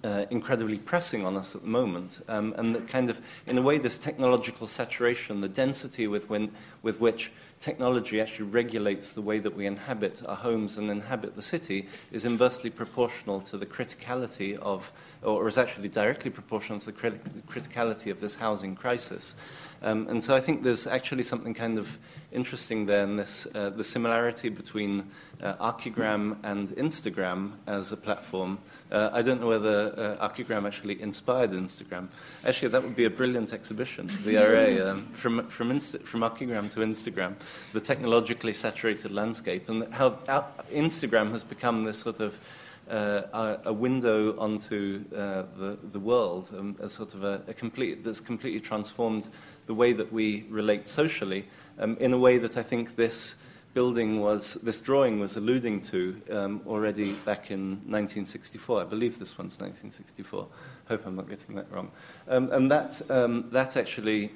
uh, 0.02 0.26
incredibly 0.30 0.78
pressing 0.78 1.24
on 1.24 1.36
us 1.36 1.54
at 1.54 1.62
the 1.62 1.68
moment. 1.68 2.20
Um, 2.28 2.54
and 2.56 2.74
that 2.74 2.88
kind 2.88 3.10
of, 3.10 3.20
in 3.46 3.58
a 3.58 3.62
way, 3.62 3.78
this 3.78 3.98
technological 3.98 4.66
saturation, 4.66 5.40
the 5.40 5.48
density 5.48 6.06
with, 6.06 6.28
when, 6.28 6.50
with 6.82 7.00
which 7.00 7.30
technology 7.60 8.20
actually 8.20 8.50
regulates 8.50 9.12
the 9.12 9.22
way 9.22 9.38
that 9.38 9.56
we 9.56 9.64
inhabit 9.64 10.22
our 10.26 10.36
homes 10.36 10.76
and 10.76 10.90
inhabit 10.90 11.36
the 11.36 11.42
city, 11.42 11.88
is 12.12 12.24
inversely 12.24 12.70
proportional 12.70 13.40
to 13.40 13.56
the 13.56 13.66
criticality 13.66 14.58
of, 14.58 14.92
or 15.22 15.48
is 15.48 15.56
actually 15.56 15.88
directly 15.88 16.30
proportional 16.30 16.78
to 16.80 16.86
the 16.86 16.92
crit- 16.92 17.46
criticality 17.46 18.10
of 18.10 18.20
this 18.20 18.36
housing 18.36 18.74
crisis. 18.74 19.34
Um, 19.82 20.08
and 20.08 20.22
so 20.22 20.34
I 20.34 20.40
think 20.40 20.64
there's 20.64 20.86
actually 20.86 21.22
something 21.22 21.54
kind 21.54 21.78
of 21.78 21.98
interesting 22.36 22.86
then 22.86 23.16
this, 23.16 23.46
uh, 23.54 23.70
the 23.70 23.82
similarity 23.82 24.50
between 24.50 25.10
uh, 25.42 25.54
Archigram 25.54 26.36
and 26.44 26.68
Instagram 26.70 27.52
as 27.66 27.92
a 27.92 27.96
platform. 27.96 28.58
Uh, 28.92 29.10
I 29.12 29.22
don't 29.22 29.40
know 29.40 29.48
whether 29.48 30.16
uh, 30.20 30.28
Archigram 30.28 30.66
actually 30.66 31.00
inspired 31.00 31.50
Instagram. 31.52 32.08
Actually, 32.44 32.68
that 32.68 32.82
would 32.82 32.94
be 32.94 33.06
a 33.06 33.10
brilliant 33.10 33.52
exhibition, 33.52 34.08
the 34.24 34.36
array 34.36 34.80
um, 34.88 35.06
from, 35.14 35.48
from, 35.48 35.70
Insta- 35.70 36.02
from 36.02 36.20
Archigram 36.20 36.70
to 36.72 36.80
Instagram, 36.80 37.34
the 37.72 37.80
technologically 37.80 38.52
saturated 38.52 39.10
landscape, 39.10 39.68
and 39.68 39.92
how 39.92 40.10
Instagram 40.72 41.30
has 41.30 41.42
become 41.42 41.84
this 41.84 41.98
sort 41.98 42.20
of 42.20 42.38
uh, 42.90 43.56
a, 43.64 43.72
window 43.72 44.38
onto 44.38 45.04
uh, 45.12 45.42
the, 45.58 45.78
the 45.92 45.98
world, 45.98 46.54
um, 46.56 46.76
a 46.80 46.88
sort 46.88 47.14
of 47.14 47.24
a, 47.24 47.42
a, 47.48 47.54
complete, 47.54 48.04
that's 48.04 48.20
completely 48.20 48.60
transformed 48.60 49.28
the 49.66 49.74
way 49.74 49.92
that 49.92 50.12
we 50.12 50.46
relate 50.48 50.88
socially 50.88 51.44
um, 51.78 51.96
in 51.98 52.12
a 52.12 52.18
way 52.18 52.38
that 52.38 52.56
I 52.56 52.62
think 52.62 52.96
this 52.96 53.36
building 53.74 54.20
was, 54.20 54.54
this 54.62 54.80
drawing 54.80 55.20
was 55.20 55.36
alluding 55.36 55.82
to 55.82 56.20
um, 56.30 56.62
already 56.66 57.12
back 57.12 57.50
in 57.50 57.72
1964. 57.86 58.80
I 58.80 58.84
believe 58.84 59.18
this 59.18 59.36
one's 59.36 59.60
1964. 59.60 60.48
Hope 60.88 61.06
I'm 61.06 61.16
not 61.16 61.28
getting 61.28 61.56
that 61.56 61.70
wrong. 61.70 61.90
Um, 62.26 62.50
and 62.52 62.70
that, 62.70 63.02
um, 63.10 63.48
that 63.50 63.76
actually 63.76 64.30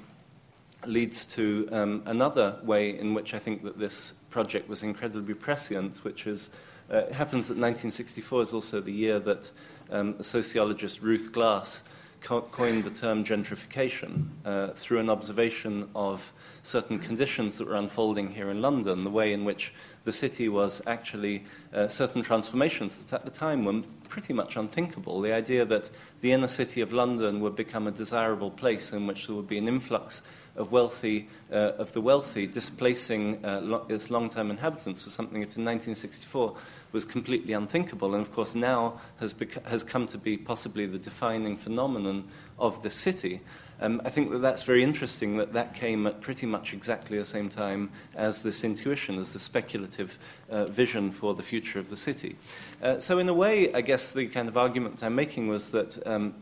leads 0.84 1.24
to 1.26 1.68
um, 1.72 2.02
another 2.06 2.58
way 2.62 2.98
in 2.98 3.14
which 3.14 3.32
I 3.32 3.38
think 3.38 3.64
that 3.64 3.78
this 3.78 4.12
project 4.28 4.68
was 4.68 4.82
incredibly 4.82 5.34
prescient, 5.34 6.04
which 6.04 6.26
is 6.26 6.50
uh, 6.90 6.98
it 6.98 7.12
happens 7.12 7.48
that 7.48 7.54
1964 7.54 8.42
is 8.42 8.52
also 8.52 8.80
the 8.80 8.92
year 8.92 9.20
that 9.20 9.50
um, 9.90 10.22
sociologist 10.22 11.00
Ruth 11.00 11.32
Glass 11.32 11.82
co- 12.20 12.42
coined 12.42 12.84
the 12.84 12.90
term 12.90 13.24
gentrification 13.24 14.28
uh, 14.44 14.68
through 14.74 14.98
an 14.98 15.10
observation 15.10 15.88
of 15.94 16.32
certain 16.62 16.98
conditions 16.98 17.56
that 17.56 17.66
were 17.66 17.76
unfolding 17.76 18.30
here 18.30 18.50
in 18.50 18.60
London, 18.60 19.04
the 19.04 19.10
way 19.10 19.32
in 19.32 19.44
which 19.44 19.72
the 20.04 20.12
city 20.12 20.48
was 20.48 20.82
actually 20.86 21.44
uh, 21.74 21.88
certain 21.88 22.22
transformations 22.22 23.02
that 23.02 23.14
at 23.14 23.24
the 23.24 23.30
time 23.30 23.64
were 23.64 23.82
pretty 24.08 24.32
much 24.32 24.56
unthinkable. 24.56 25.20
The 25.20 25.32
idea 25.32 25.64
that 25.66 25.90
the 26.20 26.32
inner 26.32 26.48
city 26.48 26.80
of 26.80 26.92
London 26.92 27.40
would 27.40 27.56
become 27.56 27.86
a 27.86 27.90
desirable 27.90 28.50
place 28.50 28.92
in 28.92 29.06
which 29.06 29.26
there 29.26 29.36
would 29.36 29.48
be 29.48 29.58
an 29.58 29.68
influx 29.68 30.22
of 30.56 30.72
wealthy 30.72 31.28
uh, 31.52 31.72
of 31.78 31.92
the 31.92 32.00
wealthy 32.00 32.46
displacing 32.46 33.44
uh, 33.44 33.60
lo- 33.60 33.86
its 33.88 34.10
long-term 34.10 34.50
inhabitants 34.50 35.04
was 35.04 35.14
something 35.14 35.40
that 35.40 35.56
in 35.56 35.64
1964 35.64 36.56
was 36.92 37.04
completely 37.04 37.52
unthinkable, 37.52 38.14
and 38.14 38.22
of 38.22 38.32
course 38.32 38.54
now 38.54 39.00
has, 39.18 39.32
bec- 39.32 39.64
has 39.66 39.84
come 39.84 40.06
to 40.08 40.18
be 40.18 40.36
possibly 40.36 40.86
the 40.86 40.98
defining 40.98 41.56
phenomenon 41.56 42.24
of 42.58 42.82
the 42.82 42.90
city. 42.90 43.40
Um, 43.82 44.02
I 44.04 44.10
think 44.10 44.30
that 44.32 44.40
that's 44.40 44.62
very 44.62 44.84
interesting 44.84 45.38
that 45.38 45.54
that 45.54 45.72
came 45.72 46.06
at 46.06 46.20
pretty 46.20 46.44
much 46.44 46.74
exactly 46.74 47.16
the 47.18 47.24
same 47.24 47.48
time 47.48 47.90
as 48.14 48.42
this 48.42 48.62
intuition, 48.62 49.18
as 49.18 49.32
the 49.32 49.38
speculative 49.38 50.18
uh, 50.50 50.66
vision 50.66 51.10
for 51.10 51.34
the 51.34 51.42
future 51.42 51.78
of 51.78 51.88
the 51.88 51.96
city. 51.96 52.36
Uh, 52.82 53.00
so, 53.00 53.18
in 53.18 53.28
a 53.28 53.34
way, 53.34 53.72
I 53.72 53.80
guess 53.80 54.10
the 54.10 54.26
kind 54.26 54.48
of 54.48 54.58
argument 54.58 55.02
I'm 55.02 55.14
making 55.14 55.48
was 55.48 55.70
that 55.70 56.06
um, 56.06 56.34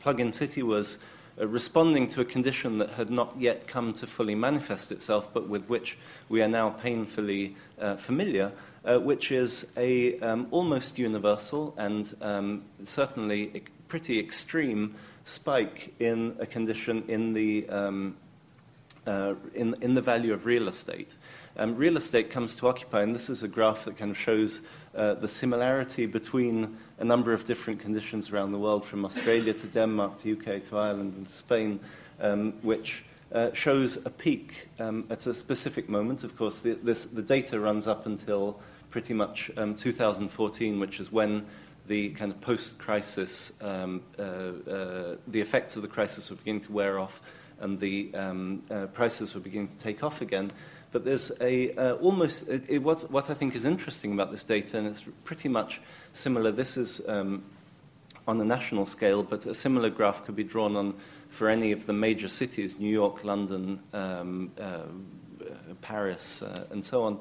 Plug-in 0.00 0.32
City 0.32 0.62
was 0.62 0.98
uh, 1.40 1.48
responding 1.48 2.06
to 2.08 2.20
a 2.20 2.24
condition 2.24 2.78
that 2.78 2.90
had 2.90 3.10
not 3.10 3.34
yet 3.38 3.66
come 3.66 3.92
to 3.94 4.06
fully 4.06 4.36
manifest 4.36 4.92
itself, 4.92 5.32
but 5.34 5.48
with 5.48 5.66
which 5.68 5.98
we 6.28 6.42
are 6.42 6.48
now 6.48 6.70
painfully 6.70 7.56
uh, 7.80 7.96
familiar, 7.96 8.52
uh, 8.84 8.98
which 8.98 9.30
is 9.32 9.70
a 9.76 10.18
um, 10.20 10.46
almost 10.50 10.98
universal 10.98 11.74
and 11.76 12.14
um, 12.20 12.64
certainly 12.84 13.62
pretty 13.88 14.18
extreme 14.18 14.94
spike 15.24 15.94
in 15.98 16.36
a 16.40 16.46
condition 16.46 17.04
in 17.08 17.32
the, 17.32 17.68
um, 17.68 18.16
uh, 19.06 19.34
in, 19.54 19.74
in 19.80 19.94
the 19.94 20.00
value 20.00 20.32
of 20.32 20.46
real 20.46 20.68
estate. 20.68 21.14
Um, 21.56 21.76
real 21.76 21.96
estate 21.96 22.30
comes 22.30 22.56
to 22.56 22.68
occupy, 22.68 23.02
and 23.02 23.14
this 23.14 23.28
is 23.28 23.42
a 23.42 23.48
graph 23.48 23.84
that 23.84 23.98
kind 23.98 24.10
of 24.10 24.16
shows 24.16 24.60
uh, 24.96 25.14
the 25.14 25.28
similarity 25.28 26.06
between 26.06 26.78
a 26.98 27.04
number 27.04 27.32
of 27.32 27.44
different 27.44 27.80
conditions 27.80 28.30
around 28.30 28.52
the 28.52 28.58
world, 28.58 28.86
from 28.86 29.04
Australia 29.04 29.52
to 29.52 29.66
Denmark 29.66 30.22
to 30.22 30.32
UK 30.32 30.64
to 30.64 30.78
Ireland 30.78 31.14
and 31.14 31.28
Spain, 31.28 31.78
um, 32.20 32.54
which 32.62 33.04
uh, 33.32 33.52
shows 33.52 34.04
a 34.06 34.10
peak 34.10 34.68
um, 34.78 35.04
at 35.10 35.26
a 35.26 35.34
specific 35.34 35.88
moment. 35.88 36.24
Of 36.24 36.36
course, 36.36 36.60
the, 36.60 36.72
this, 36.74 37.04
the 37.04 37.22
data 37.22 37.60
runs 37.60 37.86
up 37.86 38.06
until 38.06 38.60
pretty 38.92 39.14
much 39.14 39.50
um, 39.56 39.74
2014, 39.74 40.78
which 40.78 41.00
is 41.00 41.10
when 41.10 41.46
the 41.86 42.10
kind 42.10 42.30
of 42.30 42.40
post-crisis, 42.40 43.52
um, 43.60 44.02
uh, 44.18 44.22
uh, 44.22 45.16
the 45.26 45.40
effects 45.40 45.74
of 45.74 45.82
the 45.82 45.88
crisis 45.88 46.30
were 46.30 46.36
beginning 46.36 46.60
to 46.60 46.70
wear 46.70 46.98
off, 47.00 47.20
and 47.60 47.80
the 47.80 48.14
um, 48.14 48.62
uh, 48.70 48.86
prices 48.86 49.34
were 49.34 49.40
beginning 49.40 49.68
to 49.68 49.78
take 49.78 50.04
off 50.04 50.20
again. 50.20 50.52
But 50.92 51.04
there's 51.04 51.32
a 51.40 51.74
uh, 51.74 51.94
almost 51.94 52.48
it, 52.48 52.64
it 52.68 52.78
was, 52.78 53.08
what 53.08 53.30
I 53.30 53.34
think 53.34 53.56
is 53.56 53.64
interesting 53.64 54.12
about 54.12 54.30
this 54.30 54.44
data, 54.44 54.78
and 54.78 54.86
it's 54.86 55.06
pretty 55.24 55.48
much 55.48 55.80
similar. 56.12 56.52
This 56.52 56.76
is 56.76 57.00
um, 57.08 57.42
on 58.28 58.38
a 58.40 58.44
national 58.44 58.84
scale, 58.84 59.22
but 59.22 59.46
a 59.46 59.54
similar 59.54 59.88
graph 59.88 60.24
could 60.24 60.36
be 60.36 60.44
drawn 60.44 60.76
on 60.76 60.94
for 61.30 61.48
any 61.48 61.72
of 61.72 61.86
the 61.86 61.94
major 61.94 62.28
cities: 62.28 62.78
New 62.78 62.92
York, 62.92 63.24
London, 63.24 63.80
um, 63.94 64.52
uh, 64.60 64.82
Paris, 65.80 66.42
uh, 66.42 66.66
and 66.70 66.84
so 66.84 67.04
on, 67.04 67.20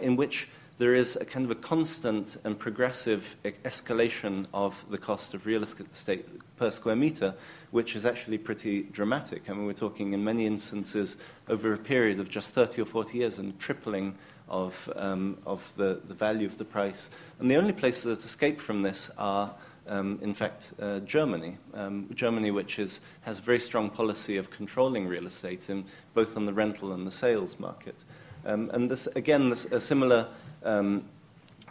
in 0.00 0.14
which 0.14 0.48
there 0.78 0.94
is 0.94 1.16
a 1.16 1.24
kind 1.24 1.44
of 1.44 1.50
a 1.50 1.56
constant 1.56 2.36
and 2.44 2.58
progressive 2.58 3.36
escalation 3.44 4.46
of 4.54 4.84
the 4.90 4.98
cost 4.98 5.34
of 5.34 5.44
real 5.44 5.62
estate 5.62 6.26
per 6.56 6.70
square 6.70 6.96
meter, 6.96 7.34
which 7.72 7.96
is 7.96 8.06
actually 8.06 8.38
pretty 8.38 8.84
dramatic. 8.84 9.50
I 9.50 9.52
mean, 9.52 9.66
we're 9.66 9.72
talking 9.72 10.12
in 10.12 10.24
many 10.24 10.46
instances 10.46 11.16
over 11.48 11.72
a 11.72 11.78
period 11.78 12.20
of 12.20 12.30
just 12.30 12.54
30 12.54 12.82
or 12.82 12.84
40 12.84 13.18
years 13.18 13.38
and 13.38 13.58
tripling 13.58 14.16
of, 14.48 14.90
um, 14.96 15.36
of 15.44 15.70
the, 15.76 16.00
the 16.06 16.14
value 16.14 16.46
of 16.46 16.58
the 16.58 16.64
price. 16.64 17.10
And 17.40 17.50
the 17.50 17.56
only 17.56 17.72
places 17.72 18.04
that 18.04 18.24
escape 18.24 18.60
from 18.60 18.82
this 18.82 19.10
are 19.18 19.54
um, 19.88 20.18
in 20.20 20.34
fact, 20.34 20.72
uh, 20.80 21.00
Germany. 21.00 21.56
Um, 21.72 22.10
Germany, 22.14 22.50
which 22.50 22.78
is, 22.78 23.00
has 23.22 23.38
a 23.38 23.42
very 23.42 23.58
strong 23.58 23.88
policy 23.88 24.36
of 24.36 24.50
controlling 24.50 25.08
real 25.08 25.26
estate, 25.26 25.70
in, 25.70 25.86
both 26.12 26.36
on 26.36 26.44
the 26.44 26.52
rental 26.52 26.92
and 26.92 27.06
the 27.06 27.10
sales 27.10 27.58
market. 27.58 27.96
Um, 28.44 28.70
and 28.72 28.90
this, 28.90 29.06
again, 29.08 29.48
this, 29.48 29.64
a 29.66 29.80
similar 29.80 30.28
um, 30.64 31.04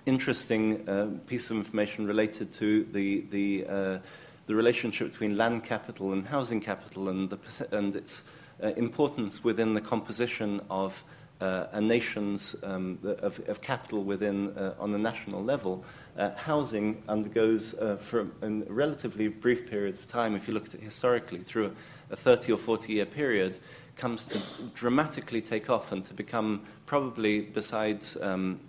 interesting 0.06 0.88
uh, 0.88 1.08
piece 1.28 1.50
of 1.50 1.58
information 1.58 2.08
related 2.08 2.54
to 2.54 2.86
the, 2.92 3.26
the, 3.30 3.66
uh, 3.68 4.00
the 4.46 4.56
relationship 4.56 5.12
between 5.12 5.38
land 5.38 5.64
capital 5.64 6.14
and 6.14 6.28
housing 6.28 6.62
capital 6.62 7.10
and, 7.10 7.30
the, 7.30 7.68
and 7.72 7.96
its 7.96 8.24
uh, 8.64 8.68
importance 8.70 9.44
within 9.44 9.74
the 9.74 9.82
composition 9.82 10.62
of 10.70 11.04
uh, 11.40 11.68
a 11.74 11.82
nation's 11.82 12.56
um, 12.64 12.98
of, 13.04 13.40
of, 13.48 13.62
capital 13.62 14.04
within 14.04 14.50
uh, 14.58 14.74
on 14.80 14.92
a 14.96 14.98
national 14.98 15.44
level. 15.44 15.86
Uh, 16.18 16.32
housing 16.34 17.04
undergoes 17.08 17.76
for 18.00 18.28
a 18.42 18.50
relatively 18.70 19.28
brief 19.28 19.70
period 19.70 19.94
of 19.94 20.08
time, 20.08 20.36
if 20.36 20.48
you 20.48 20.54
look 20.56 20.66
at 20.66 20.74
it 20.74 20.82
historically, 20.82 21.38
through 21.38 21.68
a, 22.10 22.14
a 22.14 22.16
30 22.16 22.54
or 22.54 22.58
40 22.58 22.94
year 22.94 23.06
period, 23.06 23.60
comes 23.98 24.26
to 24.26 24.42
dramatically 24.74 25.42
take 25.42 25.70
off 25.70 25.92
and 25.92 26.04
to 26.06 26.16
become 26.16 26.64
probably, 26.88 27.42
besides 27.42 28.18
um, 28.22 28.60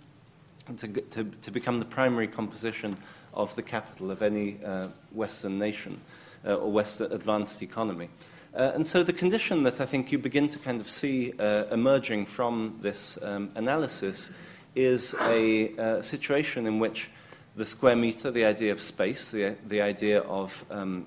to, 0.77 0.87
to, 0.87 1.23
to 1.23 1.51
become 1.51 1.79
the 1.79 1.85
primary 1.85 2.27
composition 2.27 2.97
of 3.33 3.55
the 3.55 3.61
capital 3.61 4.11
of 4.11 4.21
any 4.21 4.57
uh, 4.63 4.87
Western 5.11 5.59
nation 5.59 5.99
uh, 6.45 6.55
or 6.55 6.71
Western 6.71 7.11
advanced 7.11 7.61
economy. 7.61 8.09
Uh, 8.53 8.71
and 8.73 8.87
so 8.87 9.03
the 9.03 9.13
condition 9.13 9.63
that 9.63 9.79
I 9.79 9.85
think 9.85 10.11
you 10.11 10.17
begin 10.17 10.47
to 10.47 10.59
kind 10.59 10.81
of 10.81 10.89
see 10.89 11.33
uh, 11.39 11.65
emerging 11.71 12.25
from 12.25 12.79
this 12.81 13.19
um, 13.21 13.51
analysis 13.55 14.31
is 14.75 15.15
a 15.21 15.75
uh, 15.77 16.01
situation 16.01 16.65
in 16.65 16.79
which 16.79 17.11
the 17.55 17.65
square 17.65 17.95
meter, 17.95 18.31
the 18.31 18.45
idea 18.45 18.71
of 18.71 18.81
space, 18.81 19.29
the, 19.31 19.55
the 19.67 19.81
idea 19.81 20.21
of 20.21 20.65
um, 20.71 21.05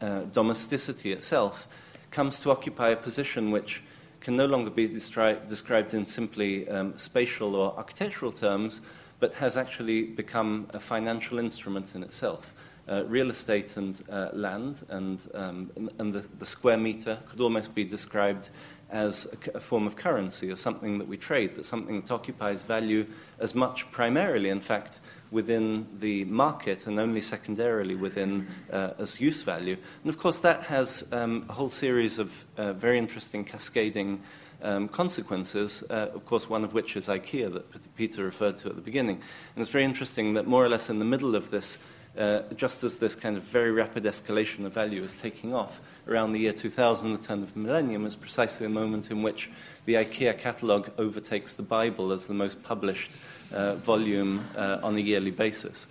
uh, 0.00 0.20
domesticity 0.32 1.12
itself, 1.12 1.66
comes 2.10 2.40
to 2.40 2.50
occupy 2.50 2.90
a 2.90 2.96
position 2.96 3.50
which 3.50 3.82
can 4.20 4.36
no 4.36 4.46
longer 4.46 4.70
be 4.70 4.88
destri- 4.88 5.46
described 5.46 5.94
in 5.94 6.06
simply 6.06 6.68
um, 6.68 6.96
spatial 6.96 7.54
or 7.54 7.76
architectural 7.76 8.32
terms, 8.32 8.80
but 9.20 9.34
has 9.34 9.56
actually 9.56 10.02
become 10.02 10.68
a 10.70 10.80
financial 10.80 11.38
instrument 11.38 11.94
in 11.94 12.02
itself. 12.02 12.52
Uh, 12.88 13.04
real 13.04 13.30
estate 13.30 13.76
and 13.76 14.02
uh, 14.10 14.30
land 14.32 14.84
and, 14.88 15.26
um, 15.34 15.70
and 15.98 16.14
the, 16.14 16.26
the, 16.38 16.46
square 16.46 16.78
meter 16.78 17.18
could 17.28 17.38
almost 17.38 17.74
be 17.74 17.84
described 17.84 18.48
as 18.88 19.26
a, 19.54 19.58
a, 19.58 19.60
form 19.60 19.86
of 19.86 19.94
currency 19.94 20.50
or 20.50 20.56
something 20.56 20.96
that 20.96 21.06
we 21.06 21.18
trade, 21.18 21.54
that 21.54 21.66
something 21.66 22.00
that 22.00 22.10
occupies 22.10 22.62
value 22.62 23.06
as 23.38 23.54
much 23.54 23.90
primarily, 23.90 24.48
in 24.48 24.60
fact, 24.60 25.00
within 25.30 25.86
the 26.00 26.24
market 26.24 26.86
and 26.86 26.98
only 26.98 27.20
secondarily 27.20 27.94
within 27.94 28.46
uh, 28.72 28.90
as 28.98 29.20
use 29.20 29.42
value. 29.42 29.76
And 30.02 30.08
of 30.08 30.18
course, 30.18 30.38
that 30.38 30.62
has 30.64 31.06
um, 31.12 31.44
a 31.48 31.52
whole 31.52 31.70
series 31.70 32.18
of 32.18 32.44
uh, 32.56 32.72
very 32.72 32.98
interesting 32.98 33.44
cascading 33.44 34.22
um, 34.62 34.88
consequences, 34.88 35.84
uh, 35.90 36.10
of 36.14 36.24
course, 36.26 36.48
one 36.48 36.64
of 36.64 36.74
which 36.74 36.96
is 36.96 37.08
IKEA 37.08 37.52
that 37.52 37.96
Peter 37.96 38.24
referred 38.24 38.58
to 38.58 38.68
at 38.68 38.74
the 38.74 38.80
beginning. 38.80 39.16
And 39.54 39.62
it's 39.62 39.70
very 39.70 39.84
interesting 39.84 40.34
that 40.34 40.46
more 40.46 40.64
or 40.64 40.68
less 40.68 40.90
in 40.90 40.98
the 40.98 41.04
middle 41.04 41.36
of 41.36 41.50
this, 41.50 41.78
uh, 42.16 42.42
just 42.56 42.82
as 42.82 42.96
this 42.96 43.14
kind 43.14 43.36
of 43.36 43.44
very 43.44 43.70
rapid 43.70 44.04
escalation 44.04 44.64
of 44.64 44.72
value 44.72 45.02
is 45.02 45.14
taking 45.14 45.54
off, 45.54 45.80
around 46.08 46.32
the 46.32 46.40
year 46.40 46.52
2000, 46.52 47.12
the 47.12 47.18
turn 47.18 47.42
of 47.42 47.52
the 47.54 47.60
millennium, 47.60 48.04
is 48.06 48.16
precisely 48.16 48.66
the 48.66 48.72
moment 48.72 49.10
in 49.10 49.22
which 49.22 49.50
the 49.84 49.94
IKEA 49.94 50.36
catalogue 50.36 50.90
overtakes 50.98 51.54
the 51.54 51.62
Bible 51.62 52.10
as 52.10 52.26
the 52.26 52.34
most 52.34 52.62
published 52.62 53.16
volume 53.50 54.44
uh, 54.56 54.78
on 54.82 54.96
a 54.96 55.00
yearly 55.00 55.30
basis. 55.30 55.86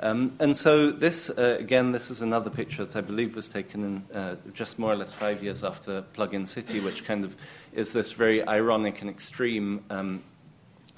Um, 0.00 0.34
and 0.40 0.56
so, 0.56 0.90
this, 0.90 1.30
uh, 1.30 1.56
again, 1.60 1.92
this 1.92 2.10
is 2.10 2.22
another 2.22 2.50
picture 2.50 2.84
that 2.84 2.96
I 2.96 3.02
believe 3.02 3.36
was 3.36 3.48
taken 3.48 3.84
in 3.84 4.16
uh, 4.16 4.34
just 4.52 4.78
more 4.80 4.92
or 4.92 4.96
less 4.96 5.12
five 5.12 5.44
years 5.44 5.62
after 5.62 6.02
Plug 6.02 6.34
in 6.34 6.44
City, 6.44 6.80
which 6.80 7.04
kind 7.04 7.24
of 7.24 7.36
is 7.72 7.92
this 7.92 8.10
very 8.10 8.44
ironic 8.48 9.00
and 9.00 9.08
extreme 9.08 9.84
um, 9.90 10.24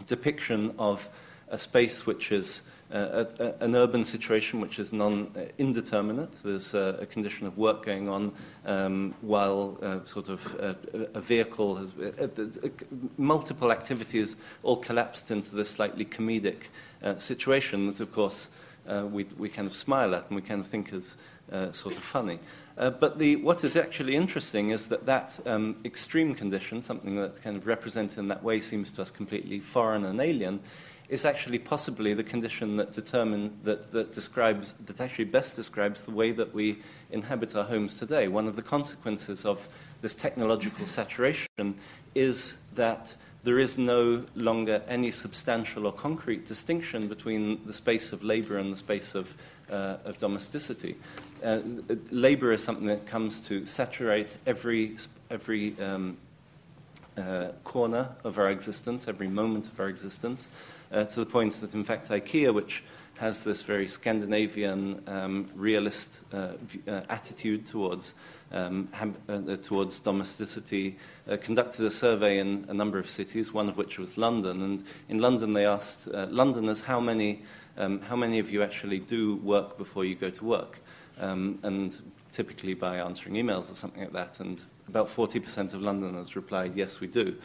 depiction 0.06 0.74
of 0.78 1.06
a 1.48 1.58
space 1.58 2.06
which 2.06 2.32
is 2.32 2.62
uh, 2.62 2.70
a, 2.90 3.26
a, 3.38 3.64
an 3.64 3.74
urban 3.74 4.04
situation 4.04 4.60
which 4.60 4.78
is 4.78 4.92
non 4.92 5.30
uh, 5.36 5.46
indeterminate. 5.58 6.32
There's 6.44 6.74
uh, 6.74 6.98
a 7.00 7.06
condition 7.06 7.46
of 7.46 7.56
work 7.56 7.84
going 7.84 8.08
on 8.08 8.32
um, 8.66 9.14
while 9.20 9.78
uh, 9.82 10.04
sort 10.04 10.28
of 10.28 10.60
uh, 10.60 10.74
a 11.14 11.20
vehicle 11.20 11.76
has 11.76 11.94
uh, 11.98 12.28
multiple 13.16 13.72
activities 13.72 14.36
all 14.62 14.76
collapsed 14.76 15.30
into 15.30 15.54
this 15.54 15.70
slightly 15.70 16.04
comedic 16.04 16.64
situation 17.18 17.86
that, 17.88 18.00
of 18.00 18.10
course, 18.12 18.48
we, 19.10 19.24
we 19.36 19.50
kind 19.50 19.66
of 19.66 19.74
smile 19.74 20.14
at 20.14 20.26
and 20.28 20.36
we 20.36 20.40
kind 20.40 20.60
of 20.60 20.66
think 20.66 20.90
is 20.92 21.18
sort 21.72 21.96
of 21.96 22.02
funny. 22.02 22.38
Uh, 22.76 22.90
but 22.90 23.18
the, 23.18 23.36
what 23.36 23.62
is 23.62 23.76
actually 23.76 24.16
interesting 24.16 24.70
is 24.70 24.88
that 24.88 25.06
that 25.06 25.38
um, 25.46 25.76
extreme 25.84 26.34
condition, 26.34 26.82
something 26.82 27.14
that 27.16 27.40
kind 27.40 27.56
of 27.56 27.66
represented 27.66 28.18
in 28.18 28.28
that 28.28 28.42
way 28.42 28.60
seems 28.60 28.90
to 28.90 29.02
us 29.02 29.10
completely 29.10 29.60
foreign 29.60 30.04
and 30.04 30.20
alien, 30.20 30.60
is 31.08 31.24
actually 31.24 31.58
possibly 31.58 32.14
the 32.14 32.24
condition 32.24 32.76
that 32.76 32.92
determine 32.92 33.58
that, 33.64 33.92
that 33.92 34.12
describes 34.12 34.72
that 34.74 35.00
actually 35.00 35.26
best 35.26 35.56
describes 35.56 36.04
the 36.04 36.10
way 36.10 36.32
that 36.32 36.54
we 36.54 36.78
inhabit 37.10 37.54
our 37.54 37.64
homes 37.64 37.98
today. 37.98 38.28
One 38.28 38.48
of 38.48 38.56
the 38.56 38.62
consequences 38.62 39.44
of 39.44 39.68
this 40.00 40.14
technological 40.14 40.86
saturation 40.86 41.74
is 42.14 42.56
that 42.74 43.14
there 43.42 43.58
is 43.58 43.76
no 43.76 44.24
longer 44.34 44.82
any 44.88 45.10
substantial 45.10 45.86
or 45.86 45.92
concrete 45.92 46.46
distinction 46.46 47.08
between 47.08 47.60
the 47.66 47.74
space 47.74 48.12
of 48.12 48.24
labor 48.24 48.56
and 48.56 48.72
the 48.72 48.76
space 48.76 49.14
of, 49.14 49.36
uh, 49.70 49.96
of 50.04 50.16
domesticity 50.16 50.96
uh, 51.44 51.60
labor 52.10 52.52
is 52.52 52.64
something 52.64 52.86
that 52.86 53.06
comes 53.06 53.38
to 53.38 53.66
saturate 53.66 54.36
every, 54.46 54.96
every 55.30 55.78
um, 55.80 56.16
uh, 57.16 57.48
corner 57.62 58.08
of 58.24 58.38
our 58.38 58.48
existence, 58.48 59.06
every 59.06 59.28
moment 59.28 59.68
of 59.68 59.78
our 59.78 59.88
existence, 59.88 60.48
uh, 60.94 61.04
to 61.04 61.20
the 61.20 61.26
point 61.26 61.60
that, 61.60 61.74
in 61.74 61.84
fact, 61.84 62.08
IKEA, 62.08 62.54
which 62.54 62.84
has 63.18 63.44
this 63.44 63.62
very 63.62 63.86
Scandinavian 63.86 65.02
um, 65.06 65.48
realist 65.54 66.20
uh, 66.32 66.52
uh, 66.88 67.00
attitude 67.08 67.66
towards 67.66 68.14
um, 68.52 68.88
ham- 68.92 69.16
uh, 69.28 69.56
towards 69.56 69.98
domesticity, 69.98 70.96
conducted 71.40 71.84
a 71.84 71.90
survey 71.90 72.38
in 72.38 72.64
a 72.68 72.74
number 72.74 72.98
of 72.98 73.08
cities, 73.08 73.52
one 73.52 73.68
of 73.68 73.76
which 73.76 73.98
was 73.98 74.16
London. 74.16 74.62
And 74.62 74.84
in 75.08 75.18
London, 75.18 75.52
they 75.52 75.66
asked 75.66 76.06
Londoners 76.08 76.82
how 76.82 77.00
many 77.00 77.42
um, 77.76 78.00
how 78.02 78.16
many 78.16 78.38
of 78.38 78.50
you 78.50 78.62
actually 78.62 79.00
do 79.00 79.36
work 79.36 79.76
before 79.78 80.04
you 80.04 80.14
go 80.14 80.30
to 80.30 80.44
work 80.44 80.80
um, 81.20 81.58
and 81.62 82.00
typically 82.32 82.74
by 82.74 82.98
answering 82.98 83.34
emails 83.34 83.70
or 83.70 83.74
something 83.74 84.02
like 84.02 84.12
that. 84.12 84.40
And 84.40 84.64
about 84.88 85.08
40% 85.08 85.74
of 85.74 85.80
Londoners 85.80 86.36
replied, 86.36 86.74
yes, 86.74 87.00
we 87.00 87.06
do. 87.06 87.36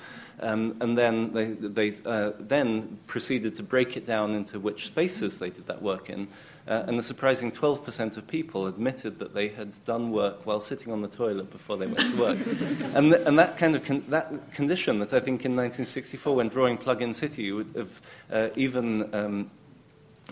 Um, 0.41 0.75
and 0.81 0.97
then 0.97 1.33
they, 1.33 1.45
they 1.51 1.93
uh, 2.05 2.31
then 2.39 2.99
proceeded 3.07 3.55
to 3.57 3.63
break 3.63 3.95
it 3.97 4.05
down 4.05 4.35
into 4.35 4.59
which 4.59 4.87
spaces 4.87 5.39
they 5.39 5.49
did 5.49 5.67
that 5.67 5.81
work 5.81 6.09
in. 6.09 6.27
Uh, 6.67 6.83
and 6.87 6.99
a 6.99 7.01
surprising 7.01 7.51
12% 7.51 8.17
of 8.17 8.27
people 8.27 8.67
admitted 8.67 9.17
that 9.19 9.33
they 9.33 9.47
had 9.47 9.73
done 9.85 10.11
work 10.11 10.45
while 10.45 10.59
sitting 10.59 10.93
on 10.93 11.01
the 11.01 11.07
toilet 11.07 11.49
before 11.49 11.77
they 11.77 11.87
went 11.87 11.99
to 11.99 12.17
work. 12.17 12.37
and, 12.93 13.11
th- 13.13 13.25
and 13.25 13.39
that 13.39 13.57
kind 13.57 13.75
of 13.75 13.83
con- 13.83 14.03
that 14.09 14.51
condition 14.51 14.97
that 14.97 15.13
I 15.13 15.19
think 15.19 15.45
in 15.45 15.55
1964, 15.55 16.35
when 16.35 16.49
drawing 16.49 16.77
Plug-in 16.77 17.13
City, 17.13 17.43
you 17.43 17.55
would 17.55 17.71
have 17.75 18.01
uh, 18.31 18.49
even 18.55 19.13
um, 19.15 19.49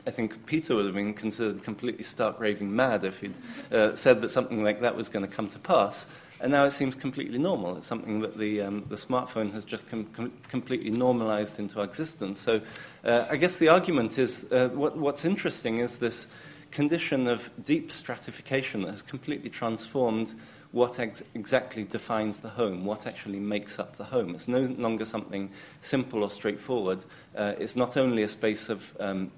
I 0.06 0.12
think 0.12 0.46
Peter 0.46 0.76
would 0.76 0.86
have 0.86 0.94
been 0.94 1.14
considered 1.14 1.64
completely 1.64 2.04
stark 2.04 2.40
raving 2.40 2.76
mad 2.76 3.04
if 3.04 3.20
he'd 3.22 3.34
uh, 3.72 3.96
said 3.96 4.22
that 4.22 4.30
something 4.30 4.64
like 4.64 4.82
that 4.82 4.96
was 4.96 5.10
going 5.10 5.28
to 5.28 5.32
come 5.32 5.48
to 5.48 5.60
pass. 5.60 6.06
And 6.40 6.52
now 6.52 6.66
it 6.66 6.72
seems 6.72 6.96
completely 6.96 7.40
normal. 7.40 7.78
It's 7.78 7.88
something 7.88 8.20
that 8.22 8.38
the, 8.38 8.62
um, 8.62 8.86
the 8.90 8.96
smartphone 8.96 9.52
has 9.54 9.66
just 9.66 9.90
com- 9.90 10.06
com- 10.14 10.34
completely 10.50 10.92
normalized 10.92 11.60
into 11.60 11.82
existence. 11.82 12.40
So 12.40 12.62
uh, 13.04 13.26
I 13.30 13.38
guess 13.38 13.58
the 13.58 13.70
argument 13.70 14.20
is 14.20 14.52
uh, 14.52 14.70
what, 14.70 14.98
what's 14.98 15.26
interesting 15.26 15.80
is 15.80 15.98
this 15.98 16.28
condition 16.72 17.28
of 17.28 17.50
deep 17.64 17.92
stratification 17.92 18.82
that 18.84 18.92
has 18.92 19.02
completely 19.02 19.50
transformed 19.50 20.36
what 20.72 21.00
ex- 21.00 21.24
exactly 21.34 21.84
defines 21.84 22.40
the 22.40 22.50
home, 22.50 22.86
what 22.86 23.08
actually 23.08 23.40
makes 23.40 23.80
up 23.80 23.96
the 23.96 24.04
home. 24.04 24.36
It's 24.36 24.48
no 24.48 24.62
longer 24.62 25.06
something 25.06 25.50
simple 25.82 26.24
or 26.24 26.30
straightforward. 26.30 27.04
Uh, 27.36 27.54
it's 27.58 27.76
not 27.76 27.98
only 27.98 28.24
a 28.24 28.30
space 28.30 28.70
of 28.70 28.96
um, 29.00 29.32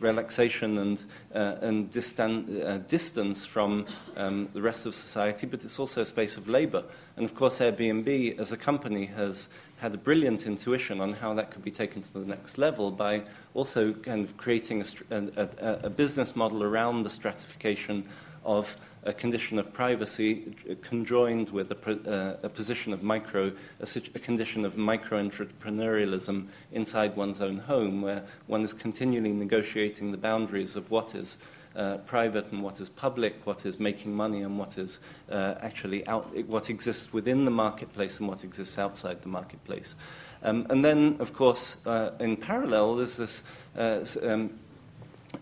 relaxation 0.00 0.78
and, 0.78 1.04
uh, 1.34 1.56
and 1.60 1.90
distan- 1.90 2.64
uh, 2.64 2.78
distance 2.88 3.44
from 3.44 3.86
um, 4.16 4.48
the 4.52 4.62
rest 4.62 4.86
of 4.86 4.94
society, 4.94 5.46
but 5.46 5.64
it's 5.64 5.78
also 5.78 6.02
a 6.02 6.06
space 6.06 6.36
of 6.36 6.48
labor. 6.48 6.84
And 7.16 7.24
of 7.24 7.34
course, 7.34 7.58
Airbnb 7.60 8.38
as 8.38 8.52
a 8.52 8.56
company 8.56 9.06
has 9.06 9.48
had 9.78 9.94
a 9.94 9.98
brilliant 9.98 10.46
intuition 10.46 11.00
on 11.00 11.12
how 11.12 11.34
that 11.34 11.50
could 11.50 11.62
be 11.62 11.70
taken 11.70 12.02
to 12.02 12.12
the 12.12 12.26
next 12.26 12.58
level 12.58 12.90
by 12.90 13.22
also 13.54 13.92
kind 13.92 14.24
of 14.24 14.36
creating 14.36 14.82
a, 15.10 15.16
a, 15.36 15.80
a 15.84 15.90
business 15.90 16.34
model 16.34 16.62
around 16.62 17.02
the 17.02 17.10
stratification 17.10 18.04
of 18.44 18.76
a 19.08 19.12
condition 19.12 19.58
of 19.58 19.72
privacy 19.72 20.54
conjoined 20.82 21.48
with 21.50 21.72
a, 21.72 22.10
uh, 22.10 22.36
a 22.42 22.48
position 22.48 22.92
of 22.92 23.02
micro, 23.02 23.50
a, 23.80 23.88
a 24.14 24.18
condition 24.18 24.66
of 24.66 24.76
micro 24.76 25.22
entrepreneurialism 25.22 26.46
inside 26.72 27.16
one's 27.16 27.40
own 27.40 27.58
home, 27.58 28.02
where 28.02 28.22
one 28.46 28.62
is 28.62 28.74
continually 28.74 29.32
negotiating 29.32 30.12
the 30.12 30.18
boundaries 30.18 30.76
of 30.76 30.90
what 30.90 31.14
is 31.14 31.38
uh, 31.74 31.96
private 31.98 32.52
and 32.52 32.62
what 32.62 32.80
is 32.80 32.90
public, 32.90 33.34
what 33.46 33.64
is 33.64 33.80
making 33.80 34.14
money 34.14 34.42
and 34.42 34.58
what 34.58 34.76
is 34.76 34.98
uh, 35.30 35.54
actually 35.60 36.06
out, 36.06 36.36
what 36.46 36.68
exists 36.68 37.10
within 37.12 37.46
the 37.46 37.50
marketplace 37.50 38.20
and 38.20 38.28
what 38.28 38.44
exists 38.44 38.78
outside 38.78 39.22
the 39.22 39.28
marketplace. 39.28 39.94
Um, 40.42 40.66
and 40.68 40.84
then, 40.84 41.16
of 41.18 41.32
course, 41.32 41.84
uh, 41.86 42.10
in 42.20 42.36
parallel, 42.36 42.96
there's 42.96 43.16
this 43.16 43.42
uh, 43.76 44.04
um, 44.22 44.50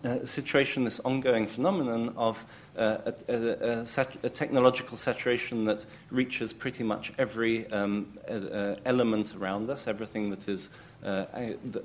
uh, 0.03 0.25
situation, 0.25 0.83
this 0.83 0.99
ongoing 1.01 1.47
phenomenon 1.47 2.13
of 2.17 2.43
uh, 2.77 2.97
a, 3.05 3.33
a, 3.33 3.79
a, 3.79 3.85
a, 4.23 4.29
technological 4.29 4.97
saturation 4.97 5.65
that 5.65 5.85
reaches 6.11 6.53
pretty 6.53 6.83
much 6.83 7.13
every 7.17 7.71
um, 7.71 8.05
uh, 8.29 8.75
element 8.85 9.33
around 9.35 9.69
us, 9.69 9.87
everything 9.87 10.29
that 10.29 10.47
is, 10.47 10.69
uh, 11.03 11.25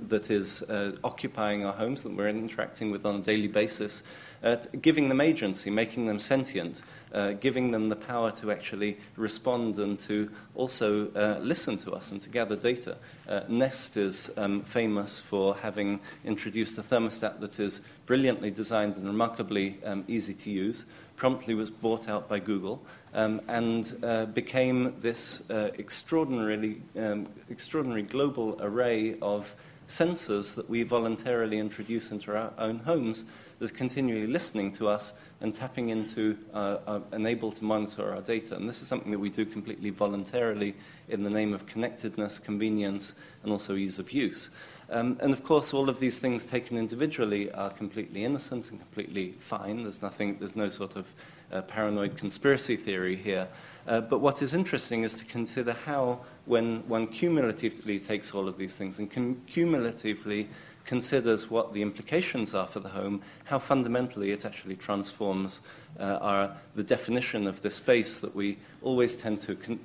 that 0.08 0.30
is 0.30 0.62
uh, 0.62 0.96
occupying 1.04 1.64
our 1.64 1.72
homes, 1.72 2.02
that 2.02 2.16
we're 2.16 2.28
interacting 2.28 2.90
with 2.90 3.04
on 3.04 3.16
a 3.16 3.20
daily 3.20 3.48
basis, 3.48 4.02
uh, 4.42 4.56
giving 4.80 5.08
them 5.08 5.20
agency, 5.20 5.70
making 5.70 6.06
them 6.06 6.18
sentient, 6.18 6.82
uh, 7.12 7.32
giving 7.32 7.70
them 7.70 7.88
the 7.88 7.96
power 7.96 8.30
to 8.30 8.50
actually 8.50 8.98
respond 9.16 9.78
and 9.78 10.00
to 10.00 10.30
also 10.54 11.08
uh, 11.12 11.38
listen 11.40 11.76
to 11.76 11.92
us 11.92 12.10
and 12.10 12.20
to 12.22 12.28
gather 12.28 12.56
data. 12.56 12.96
Uh, 13.28 13.42
Nest 13.48 13.96
is 13.96 14.32
um, 14.36 14.62
famous 14.62 15.20
for 15.20 15.54
having 15.56 16.00
introduced 16.24 16.78
a 16.78 16.82
thermostat 16.82 17.38
that 17.40 17.60
is 17.60 17.80
brilliantly 18.06 18.50
designed 18.50 18.96
and 18.96 19.06
remarkably 19.06 19.78
um, 19.84 20.04
easy 20.08 20.34
to 20.34 20.50
use. 20.50 20.86
Promptly 21.16 21.54
was 21.54 21.70
bought 21.70 22.08
out 22.08 22.28
by 22.28 22.38
Google 22.38 22.82
um, 23.14 23.40
and 23.48 23.96
uh, 24.02 24.26
became 24.26 24.94
this 25.00 25.48
uh, 25.50 25.70
extraordinarily 25.78 26.82
um, 26.96 27.28
extraordinary 27.48 28.02
global 28.02 28.58
array 28.60 29.16
of 29.20 29.54
sensors 29.88 30.54
that 30.54 30.68
we 30.70 30.82
voluntarily 30.82 31.58
introduce 31.58 32.10
into 32.10 32.34
our 32.34 32.52
own 32.58 32.78
homes 32.78 33.24
that 33.58 33.70
are 33.70 33.74
continually 33.74 34.26
listening 34.26 34.72
to 34.72 34.88
us 34.88 35.12
and 35.40 35.54
tapping 35.54 35.90
into 35.90 36.36
uh, 36.54 36.78
uh, 36.86 37.00
and 37.12 37.26
able 37.26 37.52
to 37.52 37.64
monitor 37.64 38.12
our 38.14 38.20
data. 38.20 38.56
And 38.56 38.68
this 38.68 38.80
is 38.80 38.88
something 38.88 39.12
that 39.12 39.18
we 39.18 39.28
do 39.28 39.44
completely 39.44 39.90
voluntarily 39.90 40.74
in 41.08 41.22
the 41.22 41.30
name 41.30 41.52
of 41.52 41.66
connectedness, 41.66 42.38
convenience, 42.38 43.14
and 43.42 43.52
also 43.52 43.76
ease 43.76 43.98
of 43.98 44.12
use. 44.12 44.50
Um, 44.92 45.16
and 45.20 45.32
of 45.32 45.42
course, 45.42 45.72
all 45.72 45.88
of 45.88 46.00
these 46.00 46.18
things 46.18 46.44
taken 46.44 46.76
individually 46.76 47.50
are 47.50 47.70
completely 47.70 48.24
innocent 48.24 48.70
and 48.70 48.78
completely 48.78 49.34
fine. 49.40 49.84
There's 49.84 50.02
nothing, 50.02 50.36
there's 50.38 50.54
no 50.54 50.68
sort 50.68 50.96
of 50.96 51.12
uh, 51.50 51.62
paranoid 51.62 52.16
conspiracy 52.16 52.76
theory 52.76 53.16
here. 53.16 53.48
Uh, 53.86 54.02
but 54.02 54.18
what 54.20 54.42
is 54.42 54.52
interesting 54.52 55.02
is 55.02 55.14
to 55.14 55.24
consider 55.24 55.72
how, 55.72 56.20
when 56.44 56.86
one 56.88 57.06
cumulatively 57.06 57.98
takes 57.98 58.34
all 58.34 58.48
of 58.48 58.58
these 58.58 58.76
things 58.76 58.98
and 58.98 59.10
cumulatively 59.46 60.48
considers 60.84 61.50
what 61.50 61.72
the 61.72 61.80
implications 61.80 62.54
are 62.54 62.66
for 62.66 62.80
the 62.80 62.88
home, 62.90 63.22
how 63.44 63.58
fundamentally 63.58 64.30
it 64.30 64.44
actually 64.44 64.76
transforms 64.76 65.62
uh, 65.98 66.18
our, 66.20 66.56
the 66.74 66.82
definition 66.82 67.46
of 67.46 67.62
the 67.62 67.70
space 67.70 68.18
that 68.18 68.34
we 68.34 68.58
always 68.82 69.14
tend 69.14 69.38
to 69.38 69.54
con- 69.54 69.80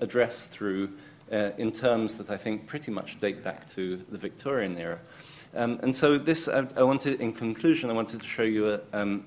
address 0.00 0.46
through 0.46 0.90
uh, 1.32 1.50
in 1.58 1.72
terms 1.72 2.18
that 2.18 2.30
I 2.30 2.36
think 2.36 2.66
pretty 2.66 2.90
much 2.90 3.18
date 3.18 3.42
back 3.42 3.68
to 3.70 3.96
the 3.96 4.18
Victorian 4.18 4.78
era. 4.78 4.98
Um, 5.54 5.78
and 5.82 5.94
so 5.96 6.18
this, 6.18 6.48
I, 6.48 6.66
I, 6.76 6.82
wanted, 6.82 7.20
in 7.20 7.32
conclusion, 7.32 7.90
I 7.90 7.94
wanted 7.94 8.20
to 8.20 8.26
show 8.26 8.42
you 8.42 8.74
a, 8.74 8.80
um, 8.92 9.24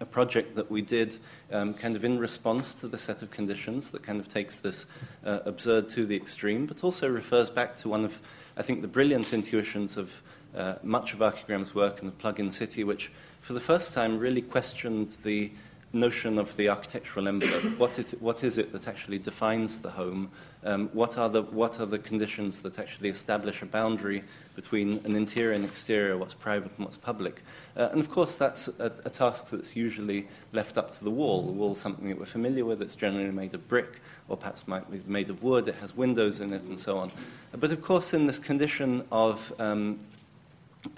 a 0.00 0.06
project 0.06 0.56
that 0.56 0.70
we 0.70 0.82
did 0.82 1.18
um, 1.52 1.74
kind 1.74 1.96
of 1.96 2.04
in 2.04 2.18
response 2.18 2.74
to 2.74 2.88
the 2.88 2.98
set 2.98 3.22
of 3.22 3.30
conditions 3.30 3.90
that 3.90 4.02
kind 4.02 4.20
of 4.20 4.28
takes 4.28 4.56
this 4.56 4.86
uh, 5.24 5.40
absurd 5.44 5.88
to 5.90 6.06
the 6.06 6.16
extreme, 6.16 6.66
but 6.66 6.82
also 6.84 7.08
refers 7.08 7.50
back 7.50 7.76
to 7.78 7.88
one 7.88 8.04
of 8.04 8.20
I 8.56 8.62
think, 8.62 8.80
the 8.80 8.88
brilliant 8.88 9.32
intuitions 9.34 9.98
of 9.98 10.22
uh, 10.56 10.76
much 10.82 11.12
of 11.12 11.20
Archigram's 11.20 11.74
work 11.74 12.00
in 12.00 12.06
the 12.06 12.12
plug-in 12.12 12.50
city, 12.50 12.84
which 12.84 13.12
for 13.40 13.52
the 13.52 13.60
first 13.60 13.92
time 13.92 14.18
really 14.18 14.40
questioned 14.40 15.16
the 15.22 15.52
notion 15.92 16.38
of 16.38 16.54
the 16.56 16.68
architectural 16.68 17.28
envelope. 17.28 17.78
what, 17.78 17.98
it, 17.98 18.10
what 18.20 18.44
is 18.44 18.58
it 18.58 18.72
that 18.72 18.88
actually 18.88 19.18
defines 19.18 19.78
the 19.78 19.90
home? 19.90 20.30
Um, 20.64 20.88
what, 20.92 21.16
are 21.16 21.28
the, 21.28 21.42
what 21.42 21.80
are 21.80 21.86
the 21.86 21.98
conditions 21.98 22.60
that 22.60 22.78
actually 22.78 23.08
establish 23.08 23.62
a 23.62 23.66
boundary 23.66 24.24
between 24.54 25.00
an 25.04 25.14
interior 25.16 25.52
and 25.52 25.64
exterior, 25.64 26.16
what's 26.16 26.34
private 26.34 26.72
and 26.76 26.84
what's 26.84 26.96
public? 26.96 27.42
Uh, 27.76 27.88
and 27.92 28.00
of 28.00 28.10
course, 28.10 28.36
that's 28.36 28.68
a, 28.68 28.92
a, 29.04 29.10
task 29.10 29.50
that's 29.50 29.76
usually 29.76 30.26
left 30.52 30.76
up 30.76 30.90
to 30.92 31.04
the 31.04 31.10
wall. 31.10 31.46
The 31.46 31.52
wall 31.52 31.72
is 31.72 31.78
something 31.78 32.08
that 32.08 32.18
we're 32.18 32.26
familiar 32.26 32.64
with, 32.64 32.82
it's 32.82 32.96
generally 32.96 33.30
made 33.30 33.54
of 33.54 33.66
brick 33.68 34.00
or 34.28 34.36
perhaps 34.36 34.66
might 34.66 34.90
be 34.90 35.00
made 35.06 35.30
of 35.30 35.42
wood, 35.42 35.68
it 35.68 35.76
has 35.76 35.96
windows 35.96 36.40
in 36.40 36.52
it, 36.52 36.62
and 36.62 36.78
so 36.78 36.98
on. 36.98 37.10
But 37.52 37.72
of 37.72 37.80
course, 37.80 38.12
in 38.12 38.26
this 38.26 38.38
condition 38.38 39.04
of, 39.12 39.52
um, 39.58 40.00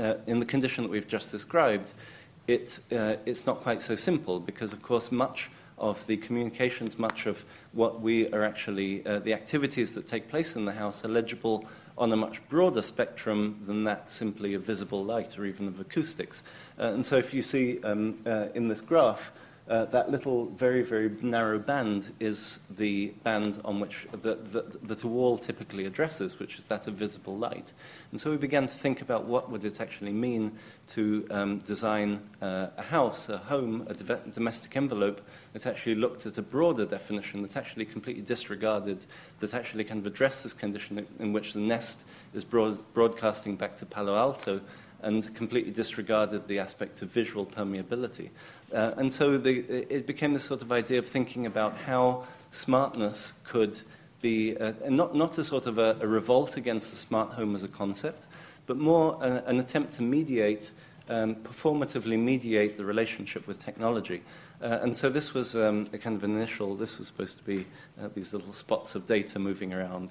uh, 0.00 0.14
in 0.26 0.38
the 0.38 0.46
condition 0.46 0.84
that 0.84 0.90
we've 0.90 1.08
just 1.08 1.30
described, 1.30 1.92
it, 2.48 2.80
uh, 2.90 3.16
it's 3.26 3.46
not 3.46 3.60
quite 3.60 3.82
so 3.82 3.94
simple 3.94 4.40
because, 4.40 4.72
of 4.72 4.82
course, 4.82 5.12
much 5.12 5.50
of 5.76 6.04
the 6.06 6.16
communications, 6.16 6.98
much 6.98 7.26
of 7.26 7.44
what 7.72 8.00
we 8.00 8.28
are 8.32 8.42
actually, 8.42 9.06
uh, 9.06 9.20
the 9.20 9.34
activities 9.34 9.94
that 9.94 10.08
take 10.08 10.28
place 10.28 10.56
in 10.56 10.64
the 10.64 10.72
house 10.72 11.04
are 11.04 11.08
legible 11.08 11.66
on 11.96 12.12
a 12.12 12.16
much 12.16 12.46
broader 12.48 12.82
spectrum 12.82 13.62
than 13.66 13.84
that 13.84 14.08
simply 14.08 14.54
of 14.54 14.62
visible 14.62 15.04
light 15.04 15.38
or 15.38 15.44
even 15.44 15.68
of 15.68 15.78
acoustics. 15.78 16.42
Uh, 16.78 16.84
and 16.84 17.04
so 17.04 17.16
if 17.16 17.34
you 17.34 17.42
see 17.42 17.80
um, 17.82 18.18
uh, 18.26 18.46
in 18.54 18.68
this 18.68 18.80
graph, 18.80 19.30
uh, 19.68 19.84
that 19.86 20.10
little 20.10 20.46
very, 20.46 20.82
very 20.82 21.10
narrow 21.20 21.58
band 21.58 22.12
is 22.20 22.60
the 22.70 23.08
band 23.22 23.60
on 23.64 23.80
which 23.80 24.06
the, 24.12 24.34
the, 24.36 24.78
that 24.82 25.04
a 25.04 25.08
wall 25.08 25.36
typically 25.36 25.84
addresses, 25.84 26.38
which 26.38 26.58
is 26.58 26.64
that 26.66 26.86
of 26.86 26.94
visible 26.94 27.36
light. 27.36 27.72
And 28.10 28.20
so 28.20 28.30
we 28.30 28.38
began 28.38 28.66
to 28.66 28.74
think 28.74 29.02
about 29.02 29.24
what 29.24 29.50
would 29.50 29.64
it 29.64 29.80
actually 29.80 30.12
mean 30.12 30.52
to 30.88 31.26
um, 31.30 31.58
design 31.58 32.20
uh, 32.40 32.68
a 32.76 32.82
house, 32.82 33.28
a 33.28 33.38
home, 33.38 33.86
a 33.88 33.94
domestic 33.94 34.76
envelope 34.76 35.20
that 35.52 35.66
actually 35.66 35.96
looked 35.96 36.24
at 36.24 36.38
a 36.38 36.42
broader 36.42 36.86
definition, 36.86 37.42
that 37.42 37.56
actually 37.56 37.84
completely 37.84 38.22
disregarded, 38.22 39.04
that 39.40 39.52
actually 39.52 39.84
kind 39.84 40.00
of 40.00 40.06
addressed 40.06 40.44
this 40.44 40.54
condition 40.54 41.06
in 41.18 41.32
which 41.32 41.52
the 41.52 41.60
nest 41.60 42.04
is 42.32 42.44
broad, 42.44 42.78
broadcasting 42.94 43.56
back 43.56 43.76
to 43.76 43.86
Palo 43.86 44.16
Alto 44.16 44.60
and 45.00 45.32
completely 45.34 45.70
disregarded 45.70 46.48
the 46.48 46.58
aspect 46.58 47.02
of 47.02 47.08
visual 47.10 47.46
permeability. 47.46 48.30
Uh, 48.72 48.92
and 48.96 49.12
so 49.12 49.38
the, 49.38 49.60
it 49.92 50.06
became 50.06 50.34
this 50.34 50.44
sort 50.44 50.62
of 50.62 50.70
idea 50.70 50.98
of 50.98 51.06
thinking 51.06 51.46
about 51.46 51.74
how 51.86 52.26
smartness 52.50 53.34
could 53.44 53.80
be 54.20 54.56
not, 54.88 55.14
not 55.14 55.38
a 55.38 55.44
sort 55.44 55.66
of 55.66 55.78
a, 55.78 55.96
a, 56.00 56.06
revolt 56.06 56.56
against 56.56 56.90
the 56.90 56.96
smart 56.96 57.32
home 57.32 57.54
as 57.54 57.62
a 57.62 57.68
concept, 57.68 58.26
but 58.66 58.76
more 58.76 59.16
a, 59.22 59.44
an 59.46 59.60
attempt 59.60 59.92
to 59.92 60.02
mediate, 60.02 60.70
um, 61.08 61.36
performatively 61.36 62.18
mediate 62.18 62.76
the 62.76 62.84
relationship 62.84 63.46
with 63.46 63.58
technology. 63.58 64.22
Uh, 64.60 64.78
and 64.82 64.96
so 64.96 65.08
this 65.08 65.34
was 65.34 65.54
um, 65.54 65.86
a 65.92 65.98
kind 65.98 66.16
of 66.16 66.24
initial, 66.24 66.74
this 66.74 66.98
was 66.98 67.06
supposed 67.06 67.38
to 67.38 67.44
be 67.44 67.64
uh, 68.00 68.08
these 68.14 68.32
little 68.32 68.52
spots 68.52 68.94
of 68.94 69.06
data 69.06 69.38
moving 69.38 69.72
around, 69.72 70.10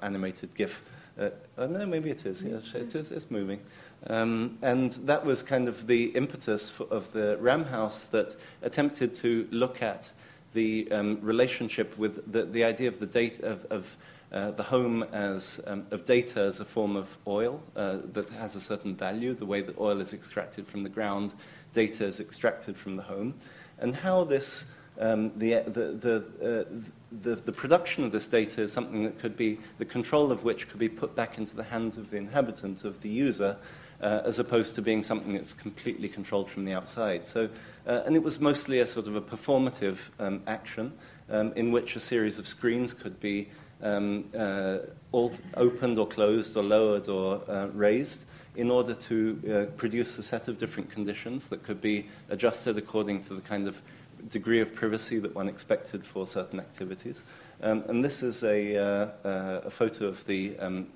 animated 0.00 0.54
GIF. 0.54 0.82
Uh, 1.18 1.28
oh, 1.58 1.66
no, 1.66 1.84
maybe 1.84 2.10
it 2.10 2.24
is. 2.24 2.42
Yes, 2.42 2.74
it 2.74 2.94
is. 2.94 3.10
It's 3.12 3.30
moving. 3.30 3.60
Um, 4.06 4.58
and 4.62 4.92
that 5.06 5.24
was 5.24 5.42
kind 5.42 5.68
of 5.68 5.86
the 5.86 6.06
impetus 6.06 6.70
for, 6.70 6.84
of 6.84 7.12
the 7.12 7.36
Ram 7.38 7.64
House 7.66 8.04
that 8.06 8.36
attempted 8.62 9.14
to 9.16 9.46
look 9.50 9.82
at 9.82 10.10
the 10.54 10.90
um, 10.90 11.20
relationship 11.22 11.96
with 11.96 12.30
the, 12.30 12.44
the 12.44 12.64
idea 12.64 12.88
of 12.88 12.98
the 12.98 13.06
data 13.06 13.46
of, 13.46 13.64
of 13.66 13.96
uh, 14.32 14.50
the 14.52 14.62
home 14.62 15.02
as 15.12 15.60
um, 15.66 15.86
of 15.90 16.04
data 16.04 16.40
as 16.40 16.58
a 16.58 16.64
form 16.64 16.96
of 16.96 17.18
oil 17.26 17.62
uh, 17.76 17.98
that 18.12 18.30
has 18.30 18.56
a 18.56 18.60
certain 18.60 18.96
value, 18.96 19.34
the 19.34 19.46
way 19.46 19.62
that 19.62 19.78
oil 19.78 20.00
is 20.00 20.14
extracted 20.14 20.66
from 20.66 20.82
the 20.82 20.88
ground, 20.88 21.34
data 21.72 22.04
is 22.06 22.18
extracted 22.18 22.76
from 22.76 22.96
the 22.96 23.02
home, 23.02 23.34
and 23.78 23.94
how 23.94 24.24
this 24.24 24.64
um, 24.98 25.32
the, 25.36 25.62
the, 25.66 26.24
the, 26.40 26.66
uh, 26.66 26.88
the, 27.22 27.36
the 27.36 27.52
production 27.52 28.04
of 28.04 28.12
this 28.12 28.26
data 28.26 28.62
is 28.62 28.72
something 28.72 29.04
that 29.04 29.18
could 29.18 29.36
be 29.36 29.58
the 29.78 29.84
control 29.84 30.30
of 30.30 30.44
which 30.44 30.68
could 30.68 30.78
be 30.78 30.88
put 30.88 31.14
back 31.14 31.38
into 31.38 31.56
the 31.56 31.64
hands 31.64 31.96
of 31.96 32.10
the 32.10 32.18
inhabitant 32.18 32.84
of 32.84 33.00
the 33.00 33.08
user 33.08 33.56
uh, 34.02 34.22
as 34.24 34.38
opposed 34.38 34.74
to 34.74 34.82
being 34.82 35.02
something 35.02 35.34
that's 35.34 35.54
completely 35.54 36.08
controlled 36.08 36.50
from 36.50 36.64
the 36.64 36.72
outside. 36.72 37.26
So, 37.26 37.48
uh, 37.86 38.02
and 38.04 38.16
it 38.16 38.22
was 38.22 38.40
mostly 38.40 38.80
a 38.80 38.86
sort 38.86 39.06
of 39.06 39.16
a 39.16 39.20
performative 39.20 39.98
um, 40.18 40.42
action 40.46 40.92
um, 41.30 41.52
in 41.54 41.72
which 41.72 41.96
a 41.96 42.00
series 42.00 42.38
of 42.38 42.46
screens 42.46 42.92
could 42.92 43.20
be 43.20 43.48
um, 43.82 44.24
uh, 44.36 44.78
all 45.12 45.32
opened 45.54 45.98
or 45.98 46.06
closed 46.06 46.56
or 46.56 46.62
lowered 46.62 47.08
or 47.08 47.42
uh, 47.48 47.68
raised 47.72 48.24
in 48.54 48.70
order 48.70 48.94
to 48.94 49.40
uh, 49.50 49.76
produce 49.76 50.18
a 50.18 50.22
set 50.22 50.46
of 50.46 50.58
different 50.58 50.90
conditions 50.90 51.48
that 51.48 51.62
could 51.62 51.80
be 51.80 52.06
adjusted 52.28 52.76
according 52.76 53.20
to 53.20 53.34
the 53.34 53.40
kind 53.40 53.66
of 53.66 53.80
degree 54.28 54.60
of 54.60 54.74
privacy 54.74 55.18
that 55.18 55.34
one 55.34 55.48
expected 55.48 56.04
for 56.04 56.26
certain 56.26 56.60
activities. 56.60 57.22
Um, 57.62 57.82
and 57.88 58.04
this 58.04 58.22
is 58.22 58.42
a, 58.42 58.76
uh, 58.76 58.82
uh, 59.26 59.60
a 59.64 59.70
photo 59.70 60.06
of 60.06 60.24
the 60.26 60.56
um, 60.58 60.86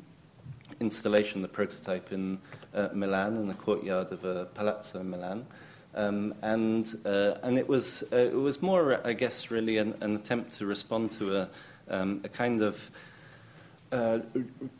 installation, 0.80 1.42
the 1.42 1.48
prototype 1.48 2.12
in 2.12 2.38
uh, 2.76 2.88
Milan, 2.92 3.36
in 3.36 3.48
the 3.48 3.54
courtyard 3.54 4.12
of 4.12 4.24
a 4.24 4.44
Palazzo 4.54 5.00
in 5.00 5.10
Milan. 5.10 5.46
Um, 5.94 6.34
and, 6.42 6.86
uh, 7.06 7.38
and 7.42 7.58
it, 7.58 7.66
was, 7.66 8.04
uh, 8.12 8.16
it 8.16 8.34
was 8.34 8.60
more, 8.60 9.00
I 9.06 9.14
guess, 9.14 9.50
really 9.50 9.78
an, 9.78 9.94
an 10.02 10.14
attempt 10.14 10.52
to 10.58 10.66
respond 10.66 11.10
to 11.12 11.36
a, 11.36 11.48
um, 11.88 12.20
a 12.22 12.28
kind 12.28 12.60
of 12.60 12.90
uh, 13.92 14.18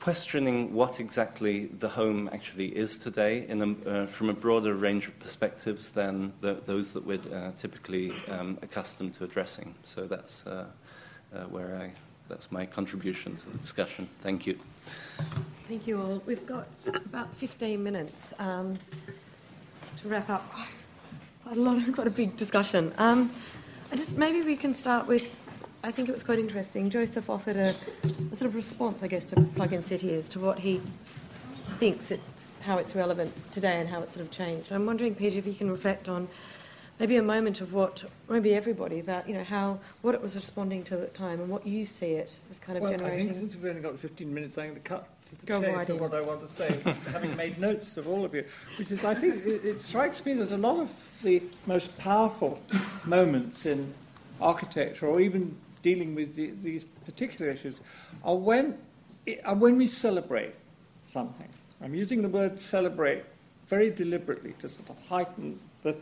questioning 0.01 0.75
what 0.75 1.01
exactly 1.01 1.67
the 1.67 1.89
home 1.89 2.29
actually 2.33 2.77
is 2.77 2.99
today 2.99 3.47
a, 3.49 3.89
uh, 3.89 4.07
from 4.07 4.29
a 4.29 4.33
broader 4.33 4.75
range 4.75 5.07
of 5.07 5.19
perspectives 5.21 5.91
than 5.91 6.33
the, 6.41 6.55
those 6.67 6.93
that 6.93 7.07
we're 7.07 7.21
uh, 7.33 7.53
typically 7.57 8.13
um, 8.31 8.59
accustomed 8.63 9.15
to 9.15 9.25
addressing. 9.25 9.75
So 9.85 10.07
that's 10.07 10.47
uh, 10.47 10.67
uh, 11.35 11.45
where 11.45 11.77
I, 11.77 11.93
that's 12.29 12.51
my 12.51 12.67
contribution 12.67 13.37
to 13.37 13.51
the 13.51 13.59
discussion. 13.59 14.09
Thank 14.23 14.47
you. 14.47 14.59
Thank 15.69 15.89
you 15.89 16.01
all. 16.01 16.23
We've 16.27 16.47
got 16.47 16.69
about 16.87 17.35
15 17.35 17.83
minutes 17.83 18.33
um, 18.39 18.79
to 19.97 20.09
wrap 20.09 20.31
up 20.31 20.49
quite 21.43 21.57
a 21.57 21.61
lot, 21.61 21.83
quite 21.93 22.07
a 22.07 22.11
big 22.11 22.37
discussion. 22.37 22.93
Um, 22.99 23.33
I 23.91 23.97
just 23.97 24.17
maybe 24.17 24.43
we 24.43 24.55
can 24.55 24.75
start 24.75 25.09
with. 25.09 25.35
I 25.83 25.91
think 25.91 26.09
it 26.09 26.13
was 26.13 26.23
quite 26.23 26.39
interesting. 26.39 26.89
Joseph 26.89 27.29
offered 27.29 27.57
a, 27.57 27.75
a 28.31 28.37
sort 28.37 28.43
of 28.43 28.55
response, 28.55 29.03
I 29.03 29.09
guess, 29.09 29.25
to 29.27 29.41
plug-in 29.57 29.83
city 29.83 30.23
to 30.23 30.39
what 30.39 30.61
he 30.61 30.81
thinks 31.79 32.13
it, 32.13 32.21
how 32.61 32.79
it's 32.79 32.95
relevant 32.95 33.35
today 33.51 33.81
and 33.81 33.89
how 33.89 34.03
it's 34.03 34.15
sort 34.15 34.25
of 34.25 34.31
changed. 34.31 34.71
I'm 34.71 34.87
wondering, 34.87 35.17
Peter, 35.17 35.37
if 35.37 35.49
you 35.49 35.55
can 35.55 35.69
reflect 35.69 36.09
on 36.09 36.29
maybe 36.99 37.17
a 37.17 37.23
moment 37.23 37.61
of 37.61 37.73
what, 37.73 38.05
maybe 38.29 38.55
everybody, 38.55 39.01
about 39.01 39.29
you 39.29 39.35
know 39.35 39.45
how 39.45 39.79
what 40.03 40.15
it 40.15 40.23
was 40.23 40.35
responding 40.35 40.83
to 40.85 40.95
at 40.95 41.01
the 41.01 41.19
time 41.19 41.41
and 41.41 41.49
what 41.49 41.67
you 41.67 41.85
see 41.85 42.13
it 42.13 42.39
as 42.51 42.59
kind 42.59 42.77
of 42.77 42.83
well, 42.83 42.93
generating. 42.93 43.29
I 43.29 43.33
think 43.33 43.37
since 43.37 43.55
we've 43.57 43.67
only 43.67 43.83
got 43.83 43.99
15 43.99 44.33
minutes, 44.33 44.59
I'm 44.59 44.71
going 44.71 44.75
to 44.77 44.81
cut 44.81 45.09
to 45.27 45.41
the 45.41 45.47
Go 45.47 45.61
chase 45.61 45.89
of 45.89 46.01
what 46.01 46.15
I 46.15 46.21
want 46.21 46.41
to 46.41 46.49
say, 46.49 46.79
having 47.13 47.37
made 47.37 47.59
notes 47.59 47.97
of 47.97 48.09
all 48.09 48.25
of 48.25 48.35
you, 48.35 48.45
which 48.79 48.91
is 48.91 49.05
I 49.05 49.15
think 49.15 49.45
it, 49.45 49.65
it 49.65 49.81
strikes 49.81 50.25
me 50.25 50.35
that 50.35 50.53
a 50.53 50.57
lot 50.57 50.81
of 50.81 50.91
the 51.23 51.43
most 51.67 51.97
powerful 51.99 52.61
moments 53.05 53.67
in 53.67 53.93
architecture, 54.41 55.07
or 55.07 55.21
even 55.21 55.57
dealing 55.83 56.15
with 56.15 56.35
the, 56.37 56.51
these 56.63 56.85
particular 56.85 57.51
issues, 57.51 57.81
are 58.25 58.37
when 58.37 58.79
are 59.45 59.55
when 59.55 59.77
we 59.77 59.87
celebrate 59.87 60.55
something. 61.05 61.49
I'm 61.83 61.95
using 61.95 62.23
the 62.23 62.29
word 62.29 62.59
celebrate 62.59 63.25
very 63.69 63.91
deliberately 63.91 64.55
to 64.59 64.69
sort 64.69 64.91
of 64.91 65.07
heighten 65.09 65.59
the, 65.83 65.97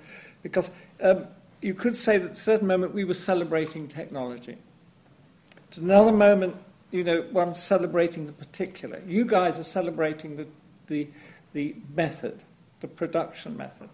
because 0.45 0.71
um, 1.03 1.27
you 1.63 1.75
could 1.75 1.97
say 1.97 2.19
that 2.19 2.27
at 2.27 2.37
a 2.37 2.37
certain 2.37 2.69
moment 2.69 2.95
we 2.95 3.05
were 3.05 3.15
celebrating 3.15 3.89
technology. 3.89 4.59
At 5.73 5.79
another 5.79 6.13
moment, 6.13 6.57
you 6.93 7.03
know, 7.03 7.25
one's 7.33 7.61
celebrating 7.61 8.27
the 8.27 8.33
particular. 8.33 9.03
You 9.07 9.25
guys 9.25 9.59
are 9.59 9.65
celebrating 9.65 10.37
the, 10.37 10.47
the, 10.87 11.09
the 11.53 11.75
method, 11.97 12.45
the 12.81 12.87
production 12.87 13.57
method. 13.57 13.89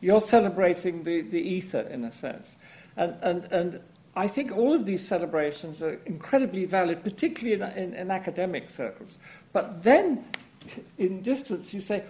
You're 0.00 0.20
celebrating 0.20 1.02
the, 1.02 1.22
the 1.22 1.40
ether, 1.40 1.80
in 1.80 2.04
a 2.04 2.12
sense. 2.12 2.56
And, 2.96 3.16
and, 3.22 3.44
and 3.46 3.80
I 4.14 4.28
think 4.28 4.52
all 4.52 4.74
of 4.74 4.84
these 4.84 5.06
celebrations 5.06 5.82
are 5.82 5.98
incredibly 6.04 6.66
valid, 6.66 7.02
particularly 7.02 7.60
in, 7.60 7.72
in, 7.76 7.94
in 7.94 8.10
academic 8.10 8.68
circles. 8.68 9.18
But 9.54 9.82
then, 9.82 10.26
in 10.98 11.22
distance, 11.22 11.72
you 11.72 11.80
say, 11.80 12.04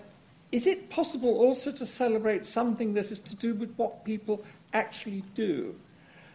is 0.53 0.67
it 0.67 0.91
possible 0.91 1.39
also 1.39 1.71
to 1.73 1.87
celebrate 1.87 2.45
something 2.45 2.95
that 2.95 3.11
is 3.11 3.21
to 3.21 3.37
do 3.37 3.55
with 3.55 3.73
what 3.77 4.05
people 4.05 4.45
actually 4.73 5.23
do? 5.35 5.75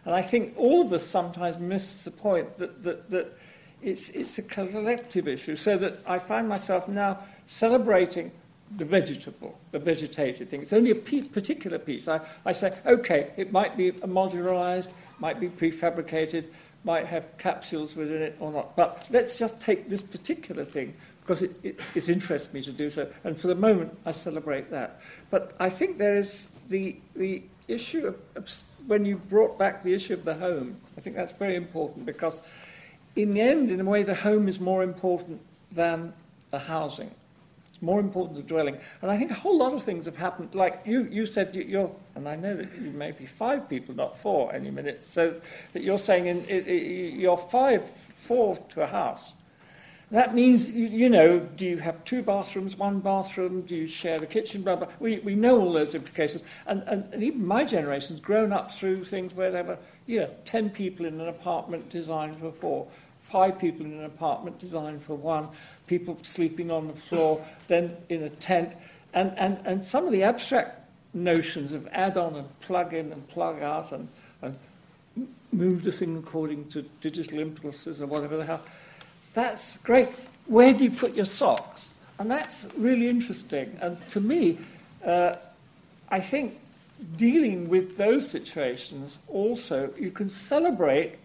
And 0.04 0.14
I 0.14 0.22
think 0.22 0.54
all 0.56 0.82
of 0.82 0.92
us 0.92 1.06
sometimes 1.06 1.58
miss 1.58 2.04
the 2.04 2.10
point 2.10 2.56
that, 2.58 2.82
that, 2.84 3.10
that 3.10 3.38
it's, 3.82 4.08
it's 4.10 4.38
a 4.38 4.42
collective 4.42 5.28
issue, 5.28 5.56
so 5.56 5.76
that 5.78 5.98
I 6.06 6.18
find 6.18 6.48
myself 6.48 6.88
now 6.88 7.18
celebrating 7.46 8.32
the 8.76 8.84
vegetable, 8.84 9.58
the 9.70 9.78
vegetated 9.78 10.48
thing. 10.48 10.62
It's 10.62 10.72
only 10.72 10.90
a 10.90 10.94
particular 10.94 11.78
piece. 11.78 12.08
I, 12.08 12.20
I 12.44 12.52
say, 12.52 12.76
okay, 12.84 13.30
it 13.36 13.52
might 13.52 13.76
be 13.76 13.92
modularized, 13.92 14.90
might 15.18 15.38
be 15.38 15.48
prefabricated, 15.48 16.46
might 16.84 17.06
have 17.06 17.36
capsules 17.38 17.94
within 17.96 18.22
it 18.22 18.36
or 18.40 18.50
not. 18.50 18.76
But 18.76 19.08
let's 19.10 19.38
just 19.38 19.60
take 19.60 19.88
this 19.88 20.02
particular 20.02 20.64
thing 20.64 20.94
because 21.26 21.42
it, 21.42 21.56
it, 21.64 21.80
it 21.96 22.08
interests 22.08 22.54
me 22.54 22.62
to 22.62 22.70
do 22.70 22.88
so. 22.88 23.08
And 23.24 23.38
for 23.38 23.48
the 23.48 23.54
moment, 23.56 23.98
I 24.06 24.12
celebrate 24.12 24.70
that. 24.70 25.00
But 25.28 25.56
I 25.58 25.68
think 25.70 25.98
there 25.98 26.14
is 26.14 26.52
the, 26.68 26.96
the 27.16 27.42
issue 27.66 28.06
of, 28.06 28.16
of 28.36 28.48
when 28.86 29.04
you 29.04 29.16
brought 29.16 29.58
back 29.58 29.82
the 29.82 29.92
issue 29.92 30.14
of 30.14 30.24
the 30.24 30.34
home, 30.34 30.76
I 30.96 31.00
think 31.00 31.16
that's 31.16 31.32
very 31.32 31.56
important 31.56 32.06
because 32.06 32.40
in 33.16 33.34
the 33.34 33.40
end, 33.40 33.72
in 33.72 33.80
a 33.80 33.84
way, 33.84 34.04
the 34.04 34.14
home 34.14 34.46
is 34.46 34.60
more 34.60 34.84
important 34.84 35.40
than 35.72 36.12
the 36.50 36.60
housing. 36.60 37.10
It's 37.70 37.82
more 37.82 37.98
important 37.98 38.36
than 38.36 38.46
dwelling. 38.46 38.78
And 39.02 39.10
I 39.10 39.18
think 39.18 39.32
a 39.32 39.34
whole 39.34 39.58
lot 39.58 39.74
of 39.74 39.82
things 39.82 40.04
have 40.04 40.16
happened. 40.16 40.54
Like 40.54 40.82
you, 40.84 41.08
you 41.10 41.26
said, 41.26 41.56
you're, 41.56 41.90
and 42.14 42.28
I 42.28 42.36
know 42.36 42.54
that 42.54 42.72
you 42.76 42.92
may 42.92 43.10
be 43.10 43.26
five 43.26 43.68
people, 43.68 43.96
not 43.96 44.16
four, 44.16 44.54
any 44.54 44.70
minute. 44.70 45.04
So 45.04 45.40
that 45.72 45.82
you're 45.82 45.98
saying 45.98 46.26
in, 46.26 47.18
you're 47.18 47.36
five, 47.36 47.84
four 47.90 48.56
to 48.70 48.82
a 48.82 48.86
house. 48.86 49.34
That 50.12 50.36
means, 50.36 50.70
you, 50.70 51.08
know, 51.08 51.40
do 51.40 51.66
you 51.66 51.78
have 51.78 52.04
two 52.04 52.22
bathrooms, 52.22 52.76
one 52.76 53.00
bathroom? 53.00 53.62
Do 53.62 53.74
you 53.74 53.88
share 53.88 54.20
the 54.20 54.26
kitchen? 54.26 54.62
Blah, 54.62 54.76
blah. 54.76 54.88
We, 55.00 55.18
we 55.18 55.34
know 55.34 55.60
all 55.60 55.72
those 55.72 55.96
implications. 55.96 56.44
And, 56.66 56.84
and, 56.86 57.12
and 57.12 57.24
even 57.24 57.44
my 57.44 57.64
generation's 57.64 58.20
grown 58.20 58.52
up 58.52 58.70
through 58.70 59.04
things 59.04 59.34
where 59.34 59.50
there 59.50 59.64
were, 59.64 59.78
you 60.06 60.20
know, 60.20 60.30
10 60.44 60.70
people 60.70 61.06
in 61.06 61.20
an 61.20 61.26
apartment 61.26 61.90
designed 61.90 62.38
for 62.38 62.52
four, 62.52 62.86
five 63.22 63.58
people 63.58 63.84
in 63.84 63.94
an 63.94 64.04
apartment 64.04 64.60
designed 64.60 65.02
for 65.02 65.16
one, 65.16 65.48
people 65.88 66.16
sleeping 66.22 66.70
on 66.70 66.86
the 66.86 66.94
floor, 66.94 67.44
then 67.66 67.96
in 68.08 68.22
a 68.22 68.30
tent. 68.30 68.76
And, 69.12 69.36
and, 69.36 69.60
and 69.64 69.84
some 69.84 70.06
of 70.06 70.12
the 70.12 70.22
abstract 70.22 70.88
notions 71.14 71.72
of 71.72 71.88
add 71.88 72.16
on 72.16 72.36
and 72.36 72.60
plug 72.60 72.94
in 72.94 73.10
and 73.10 73.26
plug 73.26 73.60
out 73.60 73.90
and, 73.90 74.06
and 74.40 74.56
move 75.50 75.82
the 75.82 75.90
thing 75.90 76.16
according 76.16 76.68
to 76.68 76.82
digital 77.00 77.40
impulses 77.40 78.00
or 78.00 78.06
whatever 78.06 78.36
the 78.36 78.44
hell 78.44 78.62
that's 79.36 79.76
great. 79.78 80.08
Where 80.46 80.72
do 80.72 80.84
you 80.84 80.90
put 80.90 81.14
your 81.14 81.26
socks? 81.26 81.92
And 82.18 82.30
that's 82.30 82.72
really 82.78 83.06
interesting. 83.06 83.76
And 83.82 84.08
to 84.08 84.20
me, 84.22 84.56
uh, 85.04 85.34
I 86.08 86.20
think 86.20 86.58
dealing 87.16 87.68
with 87.68 87.98
those 87.98 88.26
situations 88.26 89.18
also, 89.28 89.92
you 89.98 90.10
can 90.10 90.30
celebrate 90.30 91.16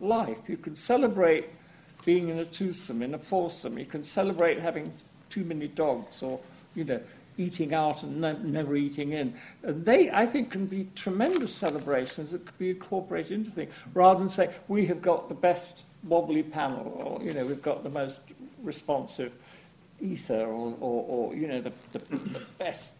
life. 0.00 0.36
You 0.46 0.58
can 0.58 0.76
celebrate 0.76 1.46
being 2.04 2.28
in 2.28 2.38
a 2.38 2.44
twosome, 2.44 3.00
in 3.00 3.14
a 3.14 3.18
foursome. 3.18 3.78
You 3.78 3.86
can 3.86 4.04
celebrate 4.04 4.58
having 4.58 4.92
too 5.30 5.42
many 5.42 5.68
dogs 5.68 6.22
or, 6.22 6.38
you 6.74 6.84
know, 6.84 7.00
eating 7.38 7.74
out 7.74 8.02
and 8.02 8.20
ne- 8.20 8.38
never 8.42 8.76
eating 8.76 9.12
in. 9.12 9.34
And 9.62 9.84
they, 9.84 10.10
I 10.10 10.26
think, 10.26 10.50
can 10.50 10.66
be 10.66 10.88
tremendous 10.94 11.54
celebrations 11.54 12.30
that 12.30 12.44
could 12.44 12.58
be 12.58 12.70
incorporated 12.70 13.32
into 13.32 13.50
things, 13.50 13.74
rather 13.94 14.18
than 14.18 14.28
say, 14.28 14.54
we 14.68 14.86
have 14.86 15.02
got 15.02 15.28
the 15.28 15.34
best 15.34 15.84
wobbly 16.04 16.42
panel, 16.42 16.92
or 17.02 17.22
you 17.24 17.32
know, 17.32 17.44
we've 17.44 17.62
got 17.62 17.82
the 17.82 17.90
most 17.90 18.20
responsive 18.62 19.32
ether, 20.00 20.46
or, 20.46 20.76
or, 20.80 21.04
or 21.08 21.34
you 21.34 21.48
know, 21.48 21.60
the, 21.60 21.72
the, 21.92 21.98
the 21.98 22.42
best, 22.58 22.94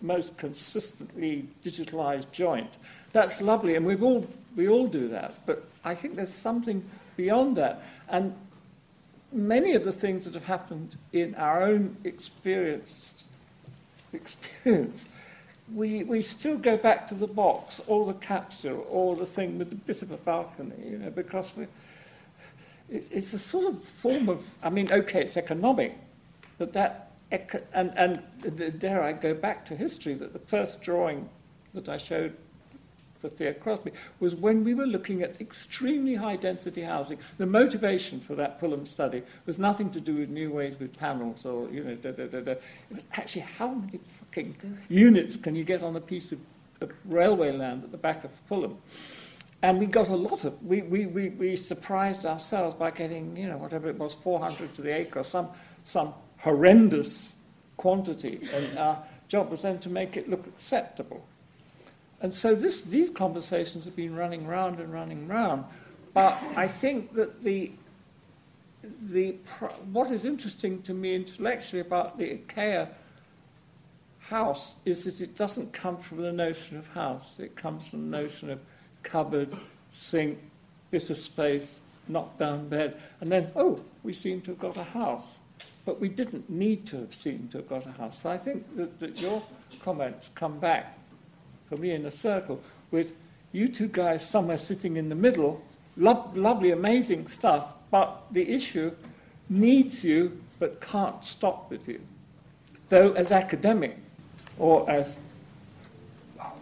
most 0.00 0.38
consistently 0.38 1.46
digitalized 1.64 2.30
joint. 2.32 2.78
That's 3.12 3.40
lovely, 3.40 3.74
and 3.74 3.84
we've 3.84 4.02
all 4.02 4.26
we 4.56 4.68
all 4.68 4.86
do 4.86 5.08
that. 5.08 5.34
But 5.46 5.64
I 5.84 5.94
think 5.94 6.16
there's 6.16 6.32
something 6.32 6.82
beyond 7.16 7.56
that, 7.56 7.82
and 8.08 8.34
many 9.32 9.74
of 9.74 9.84
the 9.84 9.92
things 9.92 10.24
that 10.24 10.34
have 10.34 10.44
happened 10.44 10.96
in 11.12 11.34
our 11.34 11.62
own 11.62 11.96
experience, 12.04 13.24
experience. 14.12 15.06
We, 15.72 16.02
we 16.04 16.22
still 16.22 16.58
go 16.58 16.76
back 16.76 17.06
to 17.08 17.14
the 17.14 17.28
box 17.28 17.80
or 17.86 18.04
the 18.04 18.14
capsule 18.14 18.86
or 18.90 19.14
the 19.14 19.26
thing 19.26 19.58
with 19.58 19.70
the 19.70 19.76
bit 19.76 20.02
of 20.02 20.10
a 20.10 20.16
balcony, 20.16 20.74
you 20.84 20.98
know, 20.98 21.10
because 21.10 21.52
we, 21.56 21.66
it's 22.88 23.32
a 23.32 23.38
sort 23.38 23.72
of 23.72 23.82
form 23.84 24.28
of, 24.28 24.44
I 24.64 24.70
mean, 24.70 24.90
okay, 24.90 25.22
it's 25.22 25.36
economic, 25.36 25.96
but 26.58 26.72
that, 26.72 27.12
and, 27.72 27.92
and 27.96 28.80
dare 28.80 29.02
I 29.02 29.12
go 29.12 29.32
back 29.32 29.64
to 29.66 29.76
history, 29.76 30.14
that 30.14 30.32
the 30.32 30.40
first 30.40 30.82
drawing 30.82 31.28
that 31.72 31.88
I 31.88 31.98
showed 31.98 32.36
for 33.20 33.28
Theo 33.28 33.52
Crosby 33.52 33.92
was 34.18 34.34
when 34.34 34.64
we 34.64 34.74
were 34.74 34.86
looking 34.86 35.22
at 35.22 35.40
extremely 35.40 36.14
high 36.14 36.36
density 36.36 36.82
housing. 36.82 37.18
The 37.38 37.46
motivation 37.46 38.20
for 38.20 38.34
that 38.36 38.58
Fulham 38.58 38.86
study 38.86 39.22
was 39.46 39.58
nothing 39.58 39.90
to 39.90 40.00
do 40.00 40.14
with 40.14 40.30
new 40.30 40.50
ways 40.50 40.78
with 40.78 40.96
panels 40.96 41.44
or, 41.44 41.68
you 41.70 41.84
know, 41.84 41.94
da, 41.94 42.12
da, 42.12 42.26
da, 42.26 42.40
da. 42.40 42.52
it 42.52 42.62
was 42.94 43.06
actually 43.12 43.42
how 43.42 43.68
many 43.68 44.00
fucking 44.06 44.56
units 44.88 45.36
can 45.36 45.54
you 45.54 45.64
get 45.64 45.82
on 45.82 45.96
a 45.96 46.00
piece 46.00 46.32
of, 46.32 46.40
of 46.80 46.90
railway 47.04 47.52
land 47.52 47.84
at 47.84 47.92
the 47.92 47.98
back 47.98 48.24
of 48.24 48.30
Fulham? 48.46 48.78
And 49.62 49.78
we 49.78 49.86
got 49.86 50.08
a 50.08 50.16
lot 50.16 50.44
of, 50.44 50.62
we, 50.64 50.80
we, 50.82 51.06
we, 51.06 51.28
we 51.30 51.56
surprised 51.56 52.24
ourselves 52.24 52.74
by 52.74 52.90
getting, 52.90 53.36
you 53.36 53.46
know, 53.46 53.58
whatever 53.58 53.88
it 53.90 53.98
was, 53.98 54.14
400 54.14 54.74
to 54.74 54.82
the 54.82 54.94
acre, 54.94 55.22
some, 55.22 55.48
some 55.84 56.14
horrendous 56.38 57.34
quantity. 57.76 58.40
And 58.54 58.78
our 58.78 59.02
job 59.28 59.50
was 59.50 59.62
then 59.62 59.78
to 59.80 59.90
make 59.90 60.16
it 60.16 60.30
look 60.30 60.46
acceptable. 60.46 61.26
And 62.20 62.32
so 62.32 62.54
this, 62.54 62.84
these 62.84 63.10
conversations 63.10 63.84
have 63.84 63.96
been 63.96 64.14
running 64.14 64.46
round 64.46 64.78
and 64.78 64.92
running 64.92 65.26
round. 65.26 65.64
But 66.12 66.36
I 66.56 66.68
think 66.68 67.14
that 67.14 67.42
the, 67.42 67.72
the, 69.02 69.36
what 69.92 70.10
is 70.10 70.24
interesting 70.24 70.82
to 70.82 70.94
me 70.94 71.14
intellectually 71.14 71.80
about 71.80 72.18
the 72.18 72.38
IKEA 72.38 72.88
house 74.18 74.76
is 74.84 75.04
that 75.04 75.20
it 75.20 75.34
doesn't 75.34 75.72
come 75.72 75.96
from 75.96 76.22
the 76.22 76.32
notion 76.32 76.76
of 76.76 76.88
house, 76.88 77.38
it 77.38 77.56
comes 77.56 77.88
from 77.88 78.10
the 78.10 78.18
notion 78.18 78.50
of 78.50 78.60
cupboard, 79.02 79.54
sink, 79.88 80.38
bit 80.90 81.08
of 81.08 81.16
space, 81.16 81.80
knock 82.06 82.38
down 82.38 82.68
bed, 82.68 83.00
and 83.20 83.32
then, 83.32 83.50
oh, 83.56 83.80
we 84.02 84.12
seem 84.12 84.40
to 84.42 84.50
have 84.50 84.58
got 84.58 84.76
a 84.76 84.82
house. 84.82 85.40
But 85.86 86.00
we 86.00 86.08
didn't 86.08 86.50
need 86.50 86.86
to 86.86 86.98
have 86.98 87.14
seemed 87.14 87.52
to 87.52 87.58
have 87.58 87.68
got 87.68 87.86
a 87.86 87.92
house. 87.92 88.22
So 88.22 88.30
I 88.30 88.36
think 88.36 88.76
that, 88.76 89.00
that 89.00 89.20
your 89.20 89.42
comments 89.80 90.30
come 90.34 90.58
back 90.58 90.99
for 91.70 91.76
me 91.76 91.92
in 91.92 92.04
a 92.04 92.10
circle 92.10 92.60
with 92.90 93.14
you 93.52 93.68
two 93.68 93.88
guys 93.88 94.28
somewhere 94.28 94.58
sitting 94.58 94.96
in 94.96 95.08
the 95.08 95.14
middle, 95.14 95.62
lo- 95.96 96.30
lovely, 96.34 96.72
amazing 96.72 97.28
stuff, 97.28 97.72
but 97.90 98.22
the 98.32 98.52
issue 98.52 98.92
needs 99.48 100.04
you 100.04 100.40
but 100.58 100.80
can't 100.80 101.24
stop 101.24 101.70
with 101.70 101.88
you. 101.88 102.00
Though, 102.90 103.12
as 103.12 103.32
academic 103.32 103.96
or 104.58 104.88
as 104.90 105.20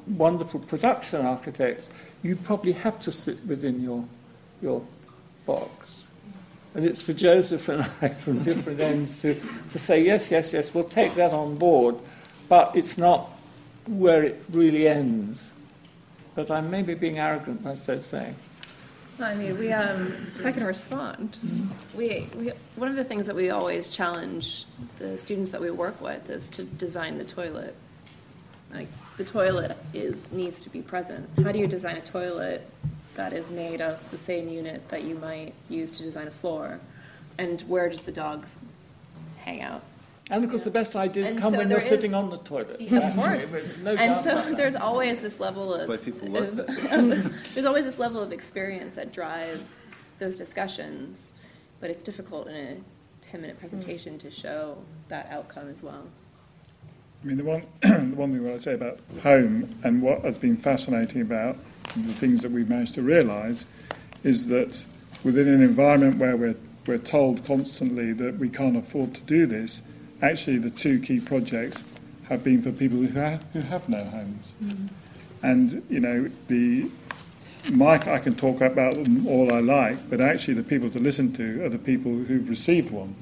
wonderful 0.06 0.60
production 0.60 1.24
architects, 1.24 1.90
you 2.22 2.36
probably 2.36 2.72
have 2.72 3.00
to 3.00 3.12
sit 3.12 3.44
within 3.46 3.80
your, 3.82 4.04
your 4.60 4.82
box. 5.46 6.06
And 6.74 6.84
it's 6.84 7.00
for 7.00 7.14
Joseph 7.14 7.68
and 7.68 7.82
I 8.02 8.08
from 8.24 8.42
different 8.42 8.80
ends 8.80 9.22
to, 9.22 9.40
to 9.70 9.78
say, 9.78 10.04
yes, 10.04 10.30
yes, 10.30 10.52
yes, 10.52 10.74
we'll 10.74 10.84
take 10.84 11.14
that 11.14 11.32
on 11.32 11.56
board, 11.56 11.96
but 12.48 12.76
it's 12.76 12.98
not 12.98 13.30
where 13.88 14.22
it 14.22 14.42
really 14.50 14.86
ends. 14.86 15.52
But 16.34 16.50
I 16.50 16.60
may 16.60 16.82
be 16.82 16.94
being 16.94 17.18
arrogant 17.18 17.64
by 17.64 17.74
so 17.74 17.98
saying. 18.00 18.36
I 19.20 19.34
mean, 19.34 19.58
we, 19.58 19.72
um, 19.72 20.30
if 20.38 20.46
I 20.46 20.52
can 20.52 20.62
respond, 20.62 21.36
we, 21.96 22.28
we, 22.36 22.52
one 22.76 22.88
of 22.88 22.94
the 22.94 23.02
things 23.02 23.26
that 23.26 23.34
we 23.34 23.50
always 23.50 23.88
challenge 23.88 24.66
the 24.98 25.18
students 25.18 25.50
that 25.50 25.60
we 25.60 25.70
work 25.70 26.00
with 26.00 26.30
is 26.30 26.48
to 26.50 26.62
design 26.62 27.18
the 27.18 27.24
toilet. 27.24 27.74
Like, 28.72 28.86
the 29.16 29.24
toilet 29.24 29.76
is 29.92 30.30
needs 30.30 30.60
to 30.60 30.70
be 30.70 30.82
present. 30.82 31.28
How 31.42 31.50
do 31.50 31.58
you 31.58 31.66
design 31.66 31.96
a 31.96 32.00
toilet 32.00 32.64
that 33.16 33.32
is 33.32 33.50
made 33.50 33.80
of 33.80 34.08
the 34.12 34.18
same 34.18 34.48
unit 34.48 34.88
that 34.90 35.02
you 35.02 35.16
might 35.16 35.54
use 35.68 35.90
to 35.92 36.04
design 36.04 36.28
a 36.28 36.30
floor? 36.32 36.78
And 37.38 37.60
where 37.62 37.88
does 37.88 38.02
the 38.02 38.12
dogs 38.12 38.58
hang 39.38 39.62
out? 39.62 39.82
And 40.30 40.44
of 40.44 40.50
course, 40.50 40.64
the 40.64 40.70
best 40.70 40.94
ideas 40.94 41.30
And 41.30 41.38
come 41.40 41.52
so 41.52 41.58
when 41.58 41.70
you're 41.70 41.78
there 41.80 41.88
sitting 41.88 42.14
on 42.14 42.28
the 42.30 42.38
toilet. 42.38 42.80
Yeah, 42.80 43.08
of 43.08 43.16
course. 43.16 43.78
no 43.78 43.94
and 43.94 44.16
so 44.18 44.32
about 44.32 44.44
that. 44.48 44.56
there's 44.56 44.76
always 44.76 45.22
this 45.22 45.40
level 45.40 45.72
of, 45.72 45.88
That's 45.88 46.06
why 46.06 46.12
people 46.12 46.36
of- 46.36 47.34
there's 47.54 47.66
always 47.66 47.86
this 47.86 47.98
level 47.98 48.22
of 48.22 48.32
experience 48.32 48.94
that 48.96 49.12
drives 49.12 49.86
those 50.18 50.36
discussions, 50.36 51.32
but 51.80 51.90
it's 51.90 52.02
difficult 52.02 52.48
in 52.48 52.54
a 52.54 52.76
10 53.22 53.40
minute 53.40 53.58
presentation 53.58 54.18
to 54.18 54.30
show 54.30 54.76
that 55.08 55.28
outcome 55.30 55.68
as 55.70 55.82
well. 55.82 56.04
I 57.22 57.26
mean, 57.26 57.36
the 57.38 57.44
one, 57.44 57.62
the 57.82 58.14
one 58.14 58.32
thing 58.32 58.40
I 58.46 58.50
want 58.50 58.56
to 58.56 58.62
say 58.62 58.74
about 58.74 59.00
home 59.22 59.74
and 59.82 60.02
what 60.02 60.22
has 60.22 60.38
been 60.38 60.56
fascinating 60.56 61.20
about 61.22 61.56
the 61.96 62.12
things 62.12 62.42
that 62.42 62.50
we've 62.50 62.68
managed 62.68 62.94
to 62.94 63.02
realise 63.02 63.64
is 64.22 64.46
that 64.48 64.84
within 65.24 65.48
an 65.48 65.62
environment 65.62 66.18
where 66.18 66.36
we're, 66.36 66.56
we're 66.86 66.98
told 66.98 67.44
constantly 67.44 68.12
that 68.12 68.38
we 68.38 68.48
can't 68.48 68.76
afford 68.76 69.14
to 69.14 69.20
do 69.22 69.46
this, 69.46 69.82
actually 70.22 70.58
the 70.58 70.70
two 70.70 71.00
key 71.00 71.20
projects 71.20 71.82
have 72.28 72.44
been 72.44 72.62
for 72.62 72.72
people 72.72 72.98
who 72.98 73.08
have, 73.18 73.44
who 73.52 73.60
have 73.60 73.88
no 73.88 74.04
homes. 74.04 74.52
And, 75.42 75.82
you 75.88 76.00
know, 76.00 76.30
the 76.48 76.90
Mike, 77.70 78.06
I 78.06 78.18
can 78.18 78.34
talk 78.34 78.60
about 78.60 78.94
them 79.02 79.26
all 79.26 79.52
I 79.52 79.60
like, 79.60 80.08
but 80.08 80.20
actually 80.20 80.54
the 80.54 80.62
people 80.62 80.90
to 80.90 80.98
listen 80.98 81.32
to 81.34 81.64
are 81.64 81.68
the 81.68 81.78
people 81.78 82.12
who've 82.12 82.48
received 82.48 82.90
one. 82.90 83.14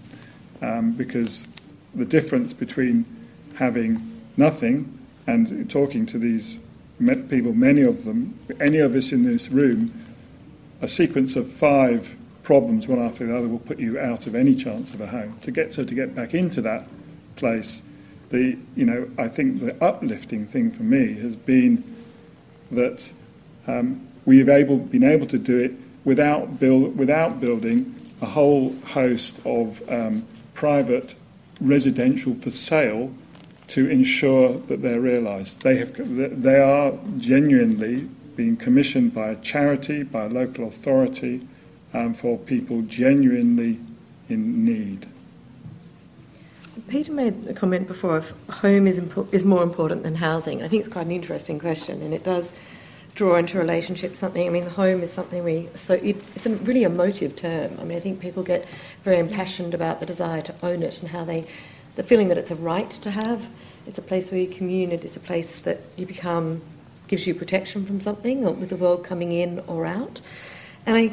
Um, 0.62 0.93
because 0.93 1.47
the 1.94 2.05
difference 2.05 2.52
between 2.52 3.05
having 3.56 4.01
nothing 4.36 4.98
and 5.27 5.68
talking 5.70 6.06
to 6.06 6.18
these 6.18 6.59
people, 7.28 7.52
many 7.52 7.82
of 7.82 8.05
them, 8.05 8.39
any 8.60 8.78
of 8.78 8.94
us 8.94 9.12
in 9.12 9.24
this 9.24 9.51
room, 9.51 9.93
a 10.81 10.89
sequence 10.89 11.36
of 11.36 11.51
five 11.51 12.16
problems, 12.47 12.86
one 12.86 13.01
after 13.01 13.27
the 13.27 13.36
other, 13.36 13.48
will 13.48 13.59
put 13.59 13.81
you 13.81 13.98
out 13.98 14.28
of 14.28 14.36
any 14.36 14.55
chance 14.55 14.94
of 14.94 15.01
a 15.01 15.09
home. 15.09 15.36
To 15.43 15.51
get 15.51 15.74
so 15.74 15.85
to 15.85 15.94
get 15.94 16.14
back 16.14 16.32
into 16.32 16.62
that 16.62 16.86
place, 17.35 17.82
the 18.31 18.56
you 18.77 18.86
know 18.86 19.10
I 19.18 19.27
think 19.27 19.59
the 19.59 19.74
uplifting 19.85 20.47
thing 20.47 20.70
for 20.70 20.85
me 20.85 21.14
has 21.14 21.35
been 21.35 21.82
that 22.70 23.10
um, 23.66 24.06
we've 24.24 24.48
able 24.48 24.78
been 24.78 25.02
able 25.02 25.27
to 25.27 25.39
do 25.39 25.59
it 25.59 25.73
without 26.05 26.60
build 26.60 26.97
without 26.97 27.40
building 27.40 27.93
a 28.23 28.27
whole 28.27 28.74
host 28.94 29.40
of 29.44 29.82
um, 29.90 30.24
private 30.55 31.16
residential 31.60 32.35
for 32.35 32.52
sale 32.52 33.12
to 33.66 33.90
ensure 33.90 34.55
that 34.68 34.82
they're 34.82 35.01
realised. 35.01 35.62
They 35.62 35.78
have 35.78 35.97
they 36.43 36.60
are 36.60 36.93
genuinely 37.18 38.09
being 38.36 38.56
commissioned 38.56 39.14
by 39.14 39.31
a 39.31 39.36
charity, 39.36 40.05
by 40.05 40.27
a 40.27 40.28
local 40.28 40.68
authority, 40.68 41.40
um, 41.97 42.12
for 42.12 42.36
people 42.36 42.82
genuinely 42.82 43.81
in 44.28 44.64
need. 44.64 45.06
Peter 46.89 47.10
made 47.10 47.48
a 47.48 47.55
comment 47.55 47.89
before 47.89 48.18
of 48.18 48.35
home 48.51 48.86
is, 48.86 49.01
impo- 49.01 49.32
is 49.32 49.44
more 49.44 49.62
important 49.62 50.02
than 50.02 50.16
housing. 50.16 50.62
I 50.62 50.68
think 50.68 50.85
it's 50.85 50.93
quite 50.93 51.06
an 51.06 51.12
interesting 51.12 51.59
question, 51.59 52.02
and 52.02 52.12
it 52.12 52.23
does 52.23 52.52
draw 53.14 53.36
into 53.36 53.56
relationship 53.56 54.14
something. 54.14 54.47
I 54.47 54.51
mean, 54.51 54.64
the 54.64 54.70
home 54.70 55.01
is 55.01 55.10
something 55.10 55.43
we 55.43 55.68
so 55.74 55.94
it, 55.94 56.16
it's 56.35 56.44
a 56.44 56.51
really 56.56 56.82
emotive 56.82 57.35
term. 57.35 57.78
I 57.81 57.85
mean, 57.85 57.97
I 57.97 58.01
think 58.01 58.20
people 58.20 58.43
get 58.43 58.66
very 59.05 59.18
impassioned 59.18 59.73
about 59.73 60.01
the 60.01 60.06
desire 60.06 60.43
to 60.43 60.55
own 60.62 60.82
it 60.82 61.01
and 61.01 61.09
how 61.09 61.24
they, 61.24 61.47
the 61.94 62.02
feeling 62.02 62.28
that 62.28 62.36
it's 62.36 62.51
a 62.51 62.56
right 62.56 62.90
to 62.90 63.10
have. 63.10 63.48
It's 63.86 63.97
a 63.97 64.02
place 64.02 64.31
where 64.31 64.40
you 64.40 64.48
commune. 64.48 64.93
It 64.93 65.02
is 65.02 65.16
a 65.16 65.20
place 65.20 65.60
that 65.60 65.81
you 65.97 66.05
become 66.05 66.60
gives 67.09 67.27
you 67.27 67.35
protection 67.35 67.86
from 67.86 68.01
something, 68.01 68.44
or 68.44 68.52
with 68.52 68.68
the 68.68 68.77
world 68.77 69.02
coming 69.02 69.32
in 69.32 69.60
or 69.60 69.86
out. 69.86 70.20
And 70.85 70.97
I 70.97 71.12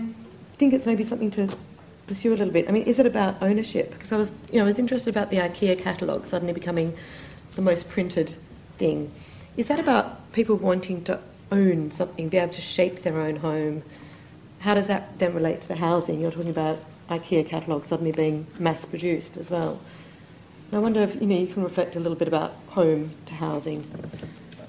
think 0.63 0.73
it's 0.73 0.85
maybe 0.85 1.03
something 1.03 1.29
to 1.31 1.53
pursue 2.07 2.29
a 2.29 2.37
little 2.37 2.53
bit. 2.53 2.69
I 2.69 2.71
mean, 2.71 2.83
is 2.83 2.97
it 2.97 3.05
about 3.05 3.41
ownership? 3.41 3.91
Because 3.91 4.13
I 4.13 4.15
was, 4.15 4.31
you 4.49 4.59
know, 4.59 4.63
I 4.63 4.67
was 4.67 4.79
interested 4.79 5.09
about 5.09 5.29
the 5.29 5.37
IKEA 5.37 5.77
catalogue 5.77 6.25
suddenly 6.25 6.53
becoming 6.53 6.95
the 7.55 7.61
most 7.61 7.89
printed 7.89 8.33
thing. 8.77 9.11
Is 9.57 9.67
that 9.67 9.77
about 9.77 10.31
people 10.31 10.55
wanting 10.55 11.03
to 11.03 11.19
own 11.51 11.91
something, 11.91 12.29
be 12.29 12.37
able 12.37 12.53
to 12.53 12.61
shape 12.61 13.01
their 13.01 13.19
own 13.19 13.35
home? 13.35 13.83
How 14.59 14.73
does 14.73 14.87
that 14.87 15.19
then 15.19 15.33
relate 15.33 15.59
to 15.63 15.67
the 15.67 15.75
housing? 15.75 16.21
You're 16.21 16.31
talking 16.31 16.49
about 16.49 16.81
IKEA 17.09 17.45
catalogue 17.45 17.83
suddenly 17.83 18.13
being 18.13 18.47
mass 18.57 18.85
produced 18.85 19.35
as 19.35 19.49
well. 19.49 19.81
And 20.71 20.77
I 20.77 20.81
wonder 20.81 21.01
if 21.03 21.15
you 21.15 21.27
know 21.27 21.37
you 21.37 21.47
can 21.47 21.61
reflect 21.61 21.97
a 21.97 21.99
little 21.99 22.17
bit 22.17 22.29
about 22.29 22.53
home 22.69 23.11
to 23.25 23.33
housing. 23.33 23.85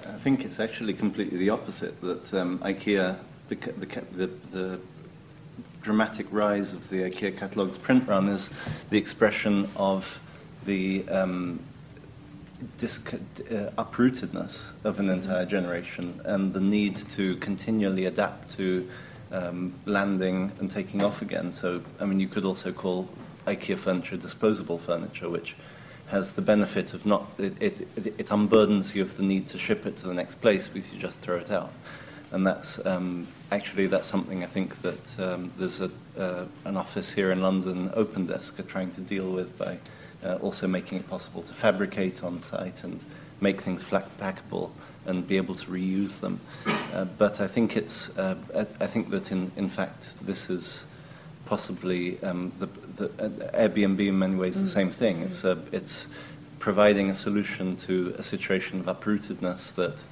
I 0.08 0.18
think 0.18 0.44
it's 0.44 0.58
actually 0.58 0.94
completely 0.94 1.38
the 1.38 1.50
opposite. 1.50 2.00
That 2.00 2.34
um, 2.34 2.58
IKEA, 2.58 3.16
the, 3.48 3.54
the, 3.54 3.86
the, 3.86 4.26
the 4.50 4.80
dramatic 5.84 6.26
rise 6.30 6.72
of 6.72 6.88
the 6.88 7.02
IKEA 7.02 7.36
catalogue's 7.36 7.78
print 7.78 8.08
run 8.08 8.28
is 8.28 8.50
the 8.90 8.98
expression 8.98 9.68
of 9.76 10.18
the 10.64 11.06
um, 11.08 11.60
disc- 12.78 13.14
uh, 13.14 13.70
uprootedness 13.76 14.70
of 14.82 14.98
an 14.98 15.10
entire 15.10 15.44
generation 15.44 16.20
and 16.24 16.54
the 16.54 16.60
need 16.60 16.96
to 16.96 17.36
continually 17.36 18.06
adapt 18.06 18.50
to 18.56 18.88
um, 19.30 19.74
landing 19.84 20.50
and 20.58 20.70
taking 20.70 21.04
off 21.04 21.20
again. 21.20 21.52
So, 21.52 21.82
I 22.00 22.06
mean, 22.06 22.18
you 22.18 22.28
could 22.28 22.46
also 22.46 22.72
call 22.72 23.08
IKEA 23.46 23.76
furniture 23.76 24.16
disposable 24.16 24.78
furniture, 24.78 25.28
which 25.28 25.54
has 26.06 26.32
the 26.32 26.42
benefit 26.42 26.94
of 26.94 27.04
not, 27.04 27.26
it, 27.38 27.60
it, 27.60 27.80
it 27.96 28.26
unburdens 28.26 28.94
you 28.94 29.02
of 29.02 29.16
the 29.18 29.22
need 29.22 29.48
to 29.48 29.58
ship 29.58 29.84
it 29.84 29.96
to 29.96 30.06
the 30.06 30.14
next 30.14 30.36
place 30.36 30.66
because 30.66 30.92
you 30.92 30.98
just 30.98 31.20
throw 31.20 31.36
it 31.36 31.50
out. 31.50 31.72
And 32.34 32.44
that's 32.44 32.84
um, 32.84 33.28
actually 33.52 33.86
that's 33.86 34.08
something 34.08 34.42
I 34.42 34.48
think 34.48 34.82
that 34.82 35.20
um, 35.20 35.52
there's 35.56 35.80
a, 35.80 35.88
uh, 36.18 36.46
an 36.64 36.76
office 36.76 37.12
here 37.12 37.30
in 37.30 37.40
London, 37.40 37.90
OpenDesk, 37.90 38.58
are 38.58 38.64
trying 38.64 38.90
to 38.90 39.00
deal 39.00 39.30
with 39.30 39.56
by 39.56 39.78
uh, 40.24 40.34
also 40.42 40.66
making 40.66 40.98
it 40.98 41.08
possible 41.08 41.44
to 41.44 41.54
fabricate 41.54 42.24
on 42.24 42.42
site 42.42 42.82
and 42.82 43.04
make 43.40 43.60
things 43.60 43.84
flat 43.84 44.08
packable 44.18 44.72
and 45.06 45.28
be 45.28 45.36
able 45.36 45.54
to 45.54 45.66
reuse 45.70 46.18
them. 46.18 46.40
Uh, 46.92 47.04
but 47.04 47.40
I 47.40 47.46
think 47.46 47.76
it's 47.76 48.18
uh, 48.18 48.34
I, 48.52 48.66
I 48.82 48.86
think 48.88 49.10
that 49.10 49.30
in, 49.30 49.52
in 49.54 49.68
fact 49.68 50.14
this 50.20 50.50
is 50.50 50.86
possibly 51.46 52.20
um, 52.24 52.50
the, 52.58 52.66
the 52.96 53.04
uh, 53.24 53.68
Airbnb 53.68 54.08
in 54.08 54.18
many 54.18 54.34
ways 54.34 54.60
the 54.60 54.66
same 54.66 54.90
thing. 54.90 55.20
It's 55.20 55.44
a, 55.44 55.56
it's 55.70 56.08
providing 56.58 57.10
a 57.10 57.14
solution 57.14 57.76
to 57.76 58.12
a 58.18 58.24
situation 58.24 58.80
of 58.80 58.86
uprootedness 58.86 59.72
that 59.76 60.02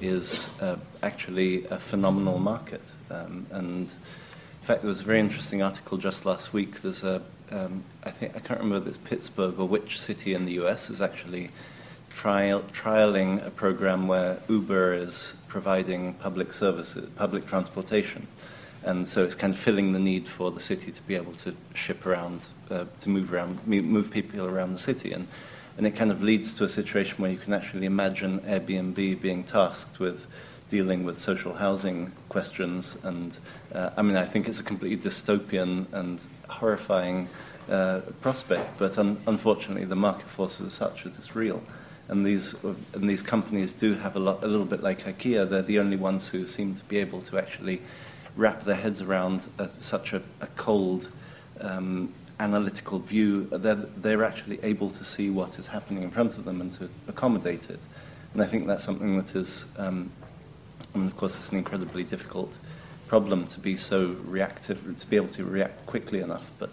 is 0.00 0.48
uh, 0.60 0.76
actually 1.02 1.66
a 1.66 1.78
phenomenal 1.78 2.38
market. 2.38 2.82
Um, 3.10 3.46
and 3.50 3.88
in 3.88 4.66
fact, 4.66 4.82
there 4.82 4.88
was 4.88 5.00
a 5.00 5.04
very 5.04 5.20
interesting 5.20 5.62
article 5.62 5.98
just 5.98 6.26
last 6.26 6.52
week. 6.52 6.82
There's 6.82 7.04
a, 7.04 7.22
um, 7.50 7.84
I 8.02 8.10
think 8.10 8.36
I 8.36 8.40
can't 8.40 8.60
remember 8.60 8.88
if 8.88 8.96
it's 8.96 9.08
Pittsburgh 9.08 9.58
or 9.58 9.66
which 9.66 10.00
city 10.00 10.34
in 10.34 10.44
the 10.44 10.52
U.S. 10.52 10.90
is 10.90 11.00
actually 11.00 11.50
trial, 12.10 12.60
trialing 12.72 13.44
a 13.46 13.50
program 13.50 14.08
where 14.08 14.38
Uber 14.48 14.94
is 14.94 15.34
providing 15.48 16.14
public 16.14 16.52
services, 16.52 17.08
public 17.16 17.46
transportation. 17.46 18.26
And 18.82 19.06
so 19.06 19.22
it's 19.24 19.34
kind 19.34 19.52
of 19.52 19.60
filling 19.60 19.92
the 19.92 19.98
need 19.98 20.26
for 20.26 20.50
the 20.50 20.60
city 20.60 20.90
to 20.90 21.02
be 21.02 21.14
able 21.14 21.34
to 21.34 21.54
ship 21.74 22.06
around, 22.06 22.46
uh, 22.70 22.84
to 23.00 23.08
move 23.10 23.32
around, 23.32 23.66
move 23.66 24.10
people 24.10 24.46
around 24.46 24.72
the 24.72 24.78
city. 24.78 25.12
And, 25.12 25.28
and 25.80 25.86
it 25.86 25.96
kind 25.96 26.10
of 26.10 26.22
leads 26.22 26.52
to 26.52 26.64
a 26.64 26.68
situation 26.68 27.16
where 27.22 27.30
you 27.30 27.38
can 27.38 27.54
actually 27.54 27.86
imagine 27.86 28.40
Airbnb 28.40 29.18
being 29.22 29.42
tasked 29.42 29.98
with 29.98 30.26
dealing 30.68 31.04
with 31.04 31.18
social 31.18 31.54
housing 31.54 32.12
questions. 32.28 32.98
And 33.02 33.34
uh, 33.74 33.88
I 33.96 34.02
mean, 34.02 34.18
I 34.18 34.26
think 34.26 34.46
it's 34.46 34.60
a 34.60 34.62
completely 34.62 34.98
dystopian 34.98 35.90
and 35.94 36.22
horrifying 36.50 37.30
uh, 37.70 38.00
prospect, 38.20 38.76
but 38.76 38.98
un- 38.98 39.22
unfortunately, 39.26 39.86
the 39.86 39.96
market 39.96 40.28
forces 40.28 40.66
are 40.66 40.68
such 40.68 41.04
that 41.04 41.16
it's 41.16 41.34
real. 41.34 41.62
And 42.08 42.26
these, 42.26 42.62
and 42.62 43.08
these 43.08 43.22
companies 43.22 43.72
do 43.72 43.94
have 43.94 44.16
a, 44.16 44.20
lot, 44.20 44.44
a 44.44 44.48
little 44.48 44.66
bit 44.66 44.82
like 44.82 45.04
IKEA, 45.04 45.48
they're 45.48 45.62
the 45.62 45.78
only 45.78 45.96
ones 45.96 46.28
who 46.28 46.44
seem 46.44 46.74
to 46.74 46.84
be 46.84 46.98
able 46.98 47.22
to 47.22 47.38
actually 47.38 47.80
wrap 48.36 48.64
their 48.64 48.76
heads 48.76 49.00
around 49.00 49.48
a, 49.56 49.70
such 49.78 50.12
a, 50.12 50.20
a 50.42 50.46
cold, 50.58 51.08
um, 51.58 52.12
analytical 52.40 52.98
view. 52.98 53.46
They're, 53.52 53.74
they're 53.74 54.24
actually 54.24 54.58
able 54.62 54.90
to 54.90 55.04
see 55.04 55.30
what 55.30 55.58
is 55.58 55.68
happening 55.68 56.02
in 56.02 56.10
front 56.10 56.36
of 56.38 56.44
them 56.44 56.60
and 56.60 56.72
to 56.72 56.88
accommodate 57.06 57.70
it. 57.70 57.80
And 58.32 58.42
I 58.42 58.46
think 58.46 58.66
that's 58.66 58.84
something 58.84 59.16
that 59.16 59.36
is, 59.36 59.66
um, 59.76 60.10
mean, 60.94 61.06
of 61.06 61.16
course, 61.16 61.38
it's 61.38 61.50
an 61.50 61.58
incredibly 61.58 62.04
difficult 62.04 62.58
problem 63.06 63.46
to 63.48 63.60
be 63.60 63.76
so 63.76 64.16
reactive, 64.24 64.98
to 64.98 65.06
be 65.06 65.16
able 65.16 65.28
to 65.28 65.44
react 65.44 65.84
quickly 65.86 66.20
enough. 66.20 66.50
But 66.58 66.70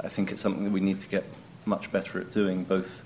I 0.00 0.08
think 0.08 0.30
it's 0.30 0.42
something 0.42 0.64
that 0.64 0.72
we 0.72 0.80
need 0.80 1.00
to 1.00 1.08
get 1.08 1.24
much 1.64 1.90
better 1.90 2.20
at 2.20 2.30
doing, 2.30 2.64
both 2.64 3.02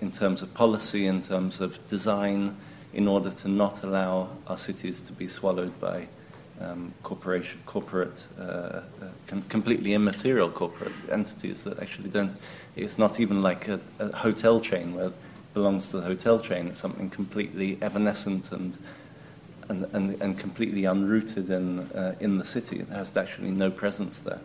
in 0.00 0.10
terms 0.10 0.42
of 0.42 0.52
policy, 0.54 1.06
in 1.06 1.22
terms 1.22 1.60
of 1.60 1.86
design, 1.88 2.56
in 2.92 3.06
order 3.06 3.30
to 3.30 3.48
not 3.48 3.84
allow 3.84 4.28
our 4.46 4.58
cities 4.58 5.00
to 5.00 5.12
be 5.12 5.28
swallowed 5.28 5.78
by 5.80 6.08
um, 6.60 6.92
corporation, 7.02 7.60
corporate, 7.66 8.26
uh, 8.38 8.42
uh, 8.42 8.82
com- 9.26 9.42
completely 9.42 9.94
immaterial 9.94 10.50
corporate 10.50 10.92
entities 11.10 11.62
that 11.64 11.80
actually 11.80 12.10
don't. 12.10 12.36
It's 12.76 12.98
not 12.98 13.20
even 13.20 13.42
like 13.42 13.68
a, 13.68 13.80
a 13.98 14.16
hotel 14.16 14.60
chain 14.60 14.94
where 14.94 15.06
it 15.06 15.14
belongs 15.54 15.88
to 15.88 15.96
the 15.96 16.02
hotel 16.02 16.38
chain. 16.38 16.68
It's 16.68 16.80
something 16.80 17.10
completely 17.10 17.78
evanescent 17.80 18.52
and 18.52 18.76
and, 19.68 19.86
and, 19.92 20.20
and 20.20 20.36
completely 20.36 20.82
unrooted 20.82 21.48
in 21.48 21.80
uh, 21.92 22.16
in 22.20 22.38
the 22.38 22.44
city. 22.44 22.80
It 22.80 22.88
has 22.88 23.16
actually 23.16 23.50
no 23.50 23.70
presence 23.70 24.18
there. 24.18 24.40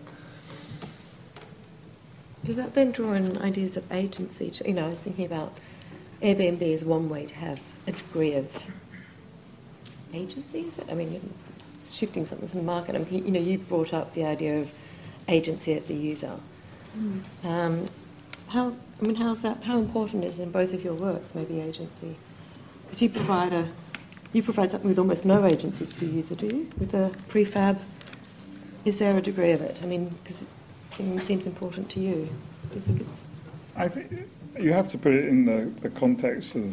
Does 2.43 2.57
that 2.57 2.75
then 2.75 2.91
draw 2.91 3.13
in 3.13 3.37
ideas 3.39 3.75
of 3.75 3.91
agency? 3.91 4.53
You 4.65 4.73
know, 4.73 4.85
I 4.85 4.89
was 4.89 4.99
thinking 4.99 5.25
about 5.25 5.57
Airbnb 6.21 6.61
is 6.61 6.85
one 6.85 7.09
way 7.09 7.25
to 7.25 7.35
have 7.35 7.59
a 7.87 7.91
degree 7.91 8.33
of 8.33 8.51
agency. 10.13 10.67
I 10.89 10.93
mean, 10.93 11.33
shifting 11.91 12.25
something 12.25 12.47
from 12.47 12.59
the 12.59 12.65
market. 12.65 12.95
I 12.95 12.99
mean, 12.99 13.25
you 13.25 13.31
know, 13.31 13.39
you 13.39 13.57
brought 13.57 13.93
up 13.93 14.13
the 14.13 14.25
idea 14.25 14.59
of 14.59 14.71
agency 15.27 15.73
of 15.73 15.87
the 15.87 15.93
user. 15.93 16.39
Mm. 16.97 17.21
Um, 17.43 17.89
how? 18.49 18.75
I 19.01 19.05
mean, 19.05 19.15
how's 19.15 19.41
that? 19.41 19.63
How 19.63 19.77
important 19.77 20.23
is 20.23 20.39
it 20.39 20.43
in 20.43 20.51
both 20.51 20.73
of 20.73 20.83
your 20.83 20.93
works 20.93 21.35
maybe 21.35 21.59
agency? 21.59 22.15
Because 22.83 23.01
you 23.01 23.09
provide 23.09 23.53
a 23.53 23.67
you 24.33 24.43
provide 24.43 24.71
something 24.71 24.89
with 24.89 24.99
almost 24.99 25.25
no 25.25 25.45
agency 25.45 25.85
to 25.85 25.99
the 25.99 26.05
user, 26.05 26.35
do 26.35 26.47
you? 26.47 26.71
With 26.77 26.93
a 26.93 27.11
prefab, 27.29 27.79
is 28.83 28.99
there 28.99 29.17
a 29.17 29.21
degree 29.21 29.51
of 29.51 29.61
it? 29.61 29.81
I 29.81 29.85
mean, 29.85 30.13
because 30.23 30.45
it 30.99 31.23
seems 31.23 31.45
important 31.45 31.89
to 31.91 31.99
you. 31.99 32.29
Do 32.69 32.75
you 32.75 32.81
think 32.81 33.01
it's? 33.01 33.27
I 33.75 33.87
think 33.87 34.27
you 34.59 34.73
have 34.73 34.87
to 34.89 34.97
put 34.97 35.13
it 35.13 35.25
in 35.27 35.45
the, 35.45 35.71
the 35.81 35.89
context 35.89 36.55
of, 36.55 36.65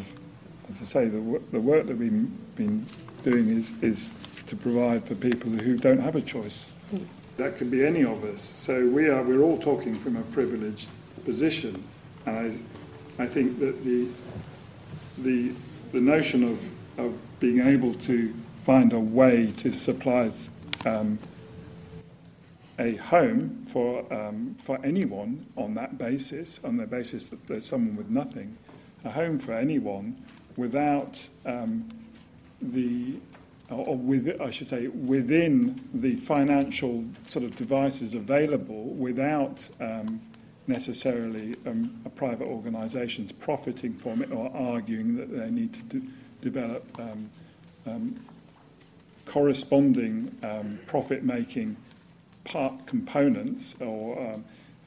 as 0.69 0.81
I 0.81 0.85
say, 0.85 1.05
the, 1.07 1.41
the 1.51 1.59
work 1.59 1.87
that 1.87 1.97
we've 1.97 2.55
been 2.55 2.85
doing 3.23 3.49
is, 3.49 3.71
is 3.81 4.13
to 4.47 4.55
provide 4.55 5.05
for 5.05 5.15
people 5.15 5.51
who 5.51 5.77
don't 5.77 5.99
have 5.99 6.15
a 6.15 6.21
choice. 6.21 6.71
Mm. 6.93 7.05
That 7.37 7.57
could 7.57 7.71
be 7.71 7.85
any 7.85 8.03
of 8.03 8.23
us. 8.23 8.41
So 8.41 8.87
we 8.87 9.09
are 9.09 9.23
we're 9.23 9.41
all 9.41 9.57
talking 9.57 9.95
from 9.95 10.15
a 10.15 10.21
privileged 10.21 10.89
position, 11.25 11.83
and 12.25 12.61
I, 13.17 13.23
I 13.23 13.27
think 13.27 13.59
that 13.59 13.83
the 13.83 14.07
the 15.17 15.53
the 15.91 16.01
notion 16.01 16.43
of 16.43 16.59
of 16.97 17.17
being 17.39 17.59
able 17.59 17.93
to 17.95 18.33
find 18.63 18.93
a 18.93 18.99
way 18.99 19.51
to 19.57 19.71
supply 19.71 20.31
um, 20.85 21.19
a 22.79 22.95
home 22.95 23.65
for, 23.69 24.11
um, 24.13 24.55
for 24.59 24.79
anyone 24.83 25.45
on 25.55 25.73
that 25.75 25.97
basis, 25.97 26.59
on 26.63 26.77
the 26.77 26.87
basis 26.87 27.29
that 27.29 27.45
there's 27.47 27.65
someone 27.65 27.95
with 27.95 28.09
nothing, 28.09 28.57
a 29.03 29.11
home 29.11 29.37
for 29.37 29.53
anyone 29.53 30.15
without 30.55 31.27
um, 31.45 31.87
the, 32.61 33.15
or 33.75 33.95
with, 33.95 34.39
I 34.41 34.51
should 34.51 34.67
say, 34.67 34.87
within 34.87 35.81
the 35.93 36.15
financial 36.15 37.05
sort 37.25 37.45
of 37.45 37.55
devices 37.55 38.13
available 38.13 38.85
without 38.85 39.69
um, 39.79 40.21
necessarily 40.67 41.55
um, 41.65 42.01
a 42.05 42.09
private 42.09 42.47
organisations 42.47 43.31
profiting 43.31 43.93
from 43.93 44.21
it 44.21 44.31
or 44.31 44.51
arguing 44.55 45.17
that 45.17 45.31
they 45.31 45.49
need 45.49 45.73
to 45.89 46.01
develop 46.41 46.85
um, 46.99 47.29
um, 47.85 48.25
corresponding 49.25 50.35
um, 50.43 50.79
profit-making 50.85 51.75
part 52.43 52.85
components, 52.85 53.75
or 53.79 54.41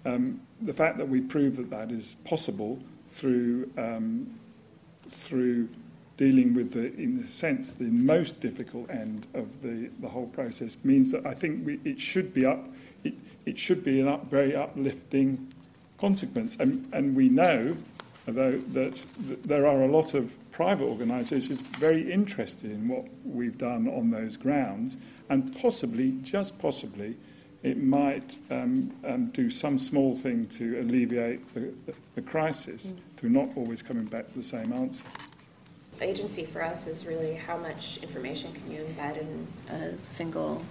um, 0.04 0.40
the 0.60 0.74
fact 0.74 0.98
that 0.98 1.08
we 1.08 1.20
prove 1.20 1.56
that 1.56 1.70
that 1.70 1.90
is 1.90 2.16
possible 2.24 2.78
through 3.08 3.70
through 5.08 5.68
dealing 6.16 6.54
with 6.54 6.72
the, 6.72 6.92
in 6.94 7.20
a 7.24 7.28
sense, 7.28 7.72
the 7.72 7.84
most 7.84 8.40
difficult 8.40 8.88
end 8.90 9.26
of 9.34 9.62
the, 9.62 9.90
the 10.00 10.08
whole 10.08 10.26
process 10.26 10.76
means 10.82 11.12
that 11.12 11.26
I 11.26 11.34
think 11.34 11.66
we, 11.66 11.80
it 11.84 12.00
should 12.00 12.32
be 12.32 12.46
up. 12.46 12.66
It, 13.04 13.14
it 13.44 13.58
should 13.58 13.84
be 13.84 14.00
an 14.00 14.08
up, 14.08 14.30
very 14.30 14.56
uplifting 14.56 15.52
consequence, 15.98 16.56
and, 16.58 16.88
and 16.92 17.14
we 17.16 17.28
know, 17.28 17.76
although 18.26 18.58
that, 18.72 19.04
there 19.44 19.66
are 19.66 19.82
a 19.82 19.88
lot 19.88 20.14
of 20.14 20.34
private 20.50 20.84
organisations 20.84 21.60
very 21.60 22.10
interested 22.10 22.70
in 22.70 22.88
what 22.88 23.06
we've 23.24 23.58
done 23.58 23.88
on 23.88 24.10
those 24.10 24.36
grounds, 24.36 24.96
and 25.28 25.56
possibly, 25.60 26.12
just 26.22 26.58
possibly, 26.58 27.16
it 27.62 27.82
might 27.82 28.36
um, 28.50 28.92
um, 29.04 29.26
do 29.26 29.50
some 29.50 29.78
small 29.78 30.16
thing 30.16 30.46
to 30.46 30.80
alleviate 30.80 31.54
the, 31.54 31.72
the, 31.86 31.94
the 32.14 32.22
crisis, 32.22 32.86
mm. 32.86 32.96
to 33.16 33.28
not 33.28 33.48
always 33.56 33.82
coming 33.82 34.04
back 34.04 34.26
to 34.28 34.34
the 34.34 34.44
same 34.44 34.72
answer. 34.72 35.04
Agency 36.00 36.44
for 36.44 36.62
us 36.62 36.86
is 36.86 37.06
really 37.06 37.34
how 37.34 37.56
much 37.56 37.98
information 38.02 38.52
can 38.52 38.70
you 38.70 38.82
embed 38.82 39.18
in 39.18 39.46
a 39.68 40.06
single 40.06 40.62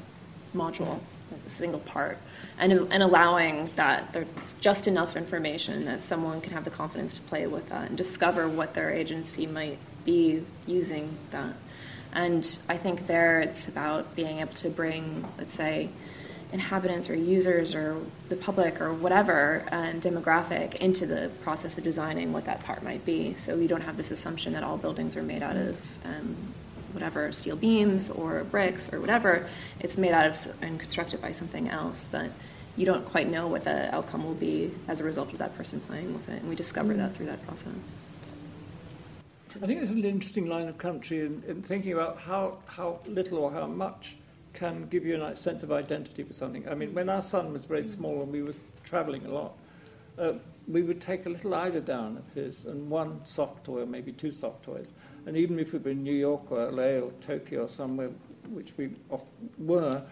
module, 0.56 1.00
a 1.46 1.50
single 1.50 1.80
part, 1.82 2.18
and, 2.60 2.72
and 2.72 3.02
allowing 3.04 3.70
that 3.76 4.14
there's 4.14 4.54
just 4.62 4.88
enough 4.88 5.16
information 5.16 5.86
that 5.86 6.04
someone 6.04 6.42
can 6.42 6.54
have 6.54 6.64
the 6.64 6.70
confidence 6.70 7.16
to 7.16 7.22
play 7.24 7.48
with 7.48 7.68
that 7.70 7.90
and 7.90 7.98
discover 7.98 8.48
what 8.48 8.74
their 8.74 8.92
agency 8.92 9.48
might 9.48 9.80
be 10.06 10.44
using 10.68 11.18
that. 11.32 11.54
And 12.14 12.58
I 12.70 12.78
think 12.78 13.08
there 13.08 13.42
it's 13.42 13.68
about 13.68 14.16
being 14.16 14.40
able 14.40 14.54
to 14.54 14.70
bring, 14.70 15.26
let's 15.38 15.54
say, 15.54 15.90
inhabitants 16.56 17.10
or 17.10 17.16
users 17.16 17.76
or 17.76 17.98
the 18.30 18.36
public 18.36 18.80
or 18.80 18.94
whatever 18.94 19.64
um, 19.72 20.00
demographic 20.00 20.76
into 20.76 21.06
the 21.06 21.30
process 21.44 21.78
of 21.78 21.84
designing 21.84 22.32
what 22.32 22.46
that 22.46 22.64
part 22.64 22.82
might 22.82 23.04
be. 23.06 23.36
So 23.36 23.56
you 23.58 23.68
don't 23.68 23.82
have 23.82 23.98
this 23.98 24.10
assumption 24.10 24.54
that 24.54 24.64
all 24.64 24.78
buildings 24.78 25.18
are 25.18 25.22
made 25.22 25.44
out 25.44 25.58
of 25.58 25.76
um, 26.06 26.36
whatever 26.94 27.32
steel 27.34 27.58
beams 27.58 28.10
or 28.10 28.46
bricks 28.46 28.92
or 28.94 29.02
whatever. 29.02 29.50
It's 29.82 29.98
made 29.98 30.14
out 30.14 30.28
of 30.28 30.64
and 30.64 30.80
constructed 30.80 31.22
by 31.22 31.34
something 31.34 31.70
else 31.70 32.06
that 32.06 32.32
you 32.78 32.86
don't 32.86 33.06
quite 33.06 33.30
know 33.30 33.48
what 33.48 33.66
the 33.66 33.94
outcome 33.94 34.24
will 34.24 34.34
be 34.34 34.72
as 34.88 35.02
a 35.02 35.04
result 35.04 35.34
of 35.34 35.40
that 35.40 35.56
person 35.58 35.82
playing 35.82 36.14
with 36.14 36.30
it. 36.30 36.40
And 36.40 36.50
we 36.50 36.56
discover 36.56 36.94
that 36.94 37.16
through 37.16 37.28
that 37.28 37.46
process. 37.46 38.02
I 39.56 39.68
think 39.68 39.80
there's 39.80 39.92
an 39.92 40.04
interesting 40.04 40.48
line 40.48 40.68
of 40.68 40.78
country 40.78 41.20
in, 41.26 41.44
in 41.48 41.62
thinking 41.62 41.94
about 41.94 42.18
how, 42.18 42.58
how 42.66 43.00
little 43.08 43.40
or 43.40 43.52
how 43.52 43.68
much 43.68 44.16
can 44.56 44.88
give 44.88 45.06
you 45.06 45.22
a 45.24 45.36
sense 45.36 45.62
of 45.62 45.72
identity 45.72 46.24
for 46.24 46.34
something. 46.34 46.68
I 46.68 46.74
mean, 46.74 46.94
when 46.94 47.10
our 47.10 47.22
son 47.22 47.54
was 47.54 47.66
very 47.66 47.84
small 47.84 48.24
and 48.24 48.32
we 48.32 48.42
were 48.42 48.56
traveling 48.84 49.26
a 49.26 49.30
lot, 49.30 49.58
uh, 50.18 50.34
we 50.68 50.82
would 50.82 51.02
take 51.02 51.26
a 51.26 51.30
little 51.30 51.52
eiderdown 51.52 52.18
of 52.18 52.34
his 52.34 52.66
and 52.66 52.90
one 52.90 53.24
soft 53.24 53.66
toy 53.66 53.82
or 53.82 53.86
maybe 53.86 54.12
two 54.12 54.32
soft 54.32 54.64
toys. 54.64 54.92
And 55.26 55.38
even 55.38 55.60
if 55.60 55.74
we 55.74 55.80
were 55.80 55.92
in 55.92 56.04
New 56.04 56.16
York 56.16 56.52
or 56.52 56.72
LA 56.72 57.06
or 57.06 57.12
Tokyo 57.22 57.66
or 57.66 57.70
somewhere, 57.70 58.10
which 58.50 58.74
we 58.78 58.90
were, 59.58 60.04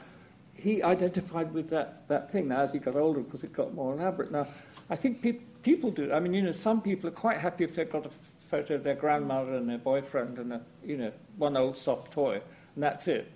he 0.56 0.84
identified 0.84 1.52
with 1.54 1.70
that, 1.70 2.08
that 2.08 2.32
thing 2.32 2.50
now 2.50 2.62
as 2.62 2.74
he 2.74 2.80
got 2.80 2.96
older 2.96 3.22
because 3.22 3.44
it 3.44 3.54
got 3.54 3.74
more 3.74 3.94
elaborate. 3.94 4.32
Now, 4.32 4.48
I 4.90 4.96
think 4.96 5.22
pe- 5.22 5.40
people 5.64 5.90
do. 5.90 6.14
I 6.14 6.20
mean, 6.20 6.34
you 6.34 6.42
know, 6.42 6.52
some 6.52 6.82
people 6.82 7.08
are 7.08 7.14
quite 7.14 7.38
happy 7.38 7.64
if 7.64 7.76
they've 7.76 7.90
got 7.90 8.06
a 8.06 8.12
photo 8.50 8.76
of 8.76 8.84
their 8.84 8.96
grandmother 8.96 9.54
and 9.54 9.68
their 9.68 9.80
boyfriend 9.80 10.38
and 10.38 10.54
a, 10.54 10.62
you 10.86 10.98
know, 10.98 11.12
one 11.38 11.58
old 11.58 11.76
soft 11.76 12.12
toy, 12.12 12.42
and 12.76 12.84
that's 12.84 13.08
it. 13.08 13.32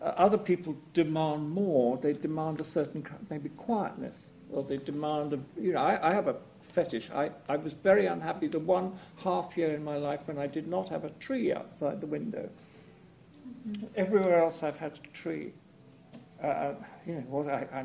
Uh, 0.00 0.12
other 0.16 0.38
people 0.38 0.76
demand 0.92 1.50
more. 1.50 1.96
They 1.96 2.12
demand 2.12 2.60
a 2.60 2.64
certain 2.64 3.04
maybe 3.30 3.48
quietness, 3.50 4.26
or 4.52 4.62
they 4.62 4.76
demand 4.76 5.32
a, 5.32 5.40
you 5.60 5.72
know, 5.72 5.80
I, 5.80 6.10
I 6.10 6.14
have 6.14 6.28
a 6.28 6.36
fetish. 6.62 7.10
I, 7.10 7.30
I 7.48 7.56
was 7.56 7.72
very 7.72 8.06
unhappy 8.06 8.46
the 8.46 8.60
one 8.60 8.96
half 9.16 9.56
year 9.56 9.74
in 9.74 9.82
my 9.82 9.96
life 9.96 10.20
when 10.26 10.38
I 10.38 10.46
did 10.46 10.68
not 10.68 10.88
have 10.88 11.04
a 11.04 11.10
tree 11.10 11.52
outside 11.52 12.00
the 12.00 12.06
window. 12.06 12.48
Mm-hmm. 13.68 13.86
Everywhere 13.96 14.38
else 14.38 14.62
I've 14.62 14.78
had 14.78 14.92
a 14.92 15.08
tree. 15.08 15.52
Uh, 16.42 16.46
uh 16.46 16.74
you 17.06 17.14
know, 17.14 17.24
well, 17.28 17.50
I, 17.50 17.66
I 17.76 17.84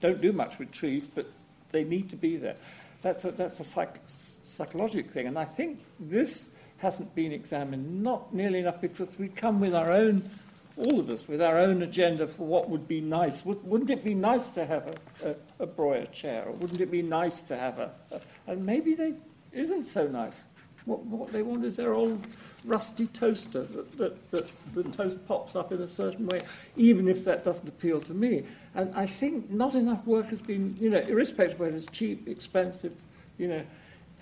don't 0.00 0.20
do 0.20 0.32
much 0.32 0.58
with 0.58 0.72
trees, 0.72 1.06
but 1.06 1.30
they 1.70 1.84
need 1.84 2.08
to 2.10 2.16
be 2.16 2.36
there. 2.36 2.56
That's 3.02 3.24
a, 3.24 3.30
that's 3.30 3.60
a 3.60 3.64
psych, 3.64 4.00
psychological 4.06 5.12
thing, 5.12 5.26
and 5.28 5.38
I 5.38 5.44
think 5.44 5.80
this 6.00 6.50
hasn't 6.78 7.14
been 7.14 7.32
examined 7.32 8.02
not 8.02 8.34
nearly 8.34 8.58
enough 8.58 8.80
because 8.80 9.18
we 9.18 9.28
come 9.28 9.60
with 9.60 9.74
our 9.74 9.92
own 9.92 10.28
all 10.76 11.00
of 11.00 11.08
us 11.08 11.26
with 11.26 11.40
our 11.40 11.58
own 11.58 11.82
agenda 11.82 12.26
for 12.26 12.46
what 12.46 12.68
would 12.68 12.86
be 12.86 13.00
nice. 13.00 13.44
Would, 13.44 13.64
not 13.64 13.90
it 13.90 14.04
be 14.04 14.14
nice 14.14 14.50
to 14.50 14.66
have 14.66 14.86
a, 14.86 15.30
a, 15.30 15.64
a 15.64 15.66
Breuer 15.66 16.06
chair? 16.06 16.44
Or 16.46 16.52
wouldn't 16.52 16.80
it 16.80 16.90
be 16.90 17.02
nice 17.02 17.42
to 17.44 17.56
have 17.56 17.78
a, 17.78 17.90
a 18.12 18.20
and 18.46 18.62
maybe 18.62 18.94
they 18.94 19.14
isn't 19.52 19.84
so 19.84 20.06
nice. 20.06 20.38
What, 20.84 21.02
what 21.04 21.32
they 21.32 21.42
want 21.42 21.64
is 21.64 21.76
their 21.76 21.94
old 21.94 22.24
rusty 22.64 23.06
toaster 23.08 23.62
that, 23.62 23.98
that, 23.98 24.30
that 24.30 24.50
the 24.74 24.82
toast 24.84 25.26
pops 25.26 25.56
up 25.56 25.72
in 25.72 25.80
a 25.80 25.88
certain 25.88 26.26
way, 26.26 26.40
even 26.76 27.08
if 27.08 27.24
that 27.24 27.42
doesn't 27.42 27.68
appeal 27.68 28.00
to 28.02 28.14
me. 28.14 28.44
And 28.74 28.94
I 28.94 29.06
think 29.06 29.50
not 29.50 29.74
enough 29.74 30.04
work 30.06 30.28
has 30.28 30.42
been, 30.42 30.76
you 30.78 30.90
know, 30.90 30.98
irrespective 30.98 31.54
of 31.54 31.60
whether 31.60 31.76
it's 31.76 31.86
cheap, 31.86 32.28
expensive, 32.28 32.92
you 33.38 33.48
know, 33.48 33.62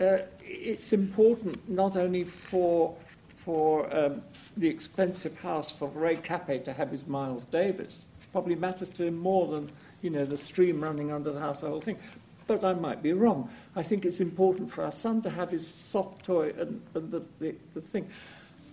uh, 0.00 0.18
it's 0.42 0.92
important 0.92 1.68
not 1.68 1.96
only 1.96 2.24
for 2.24 2.96
for 3.44 3.94
um, 3.94 4.22
the 4.56 4.68
expensive 4.68 5.38
house 5.40 5.70
for 5.70 5.88
Ray 5.88 6.16
Kappe 6.16 6.64
to 6.64 6.72
have 6.72 6.90
his 6.90 7.06
Miles 7.06 7.44
Davis. 7.44 8.08
Probably 8.32 8.54
matters 8.54 8.88
to 8.90 9.04
him 9.04 9.18
more 9.18 9.46
than, 9.48 9.70
you 10.00 10.10
know, 10.10 10.24
the 10.24 10.36
stream 10.36 10.82
running 10.82 11.12
under 11.12 11.30
the 11.30 11.40
house, 11.40 11.60
the 11.60 11.68
whole 11.68 11.80
thing. 11.80 11.98
But 12.46 12.64
I 12.64 12.74
might 12.74 13.02
be 13.02 13.12
wrong. 13.12 13.50
I 13.76 13.82
think 13.82 14.04
it's 14.04 14.20
important 14.20 14.70
for 14.70 14.84
our 14.84 14.92
son 14.92 15.22
to 15.22 15.30
have 15.30 15.50
his 15.50 15.66
soft 15.66 16.24
toy 16.24 16.52
and, 16.58 16.80
and 16.94 17.10
the, 17.10 17.22
the, 17.38 17.54
the 17.74 17.80
thing. 17.80 18.08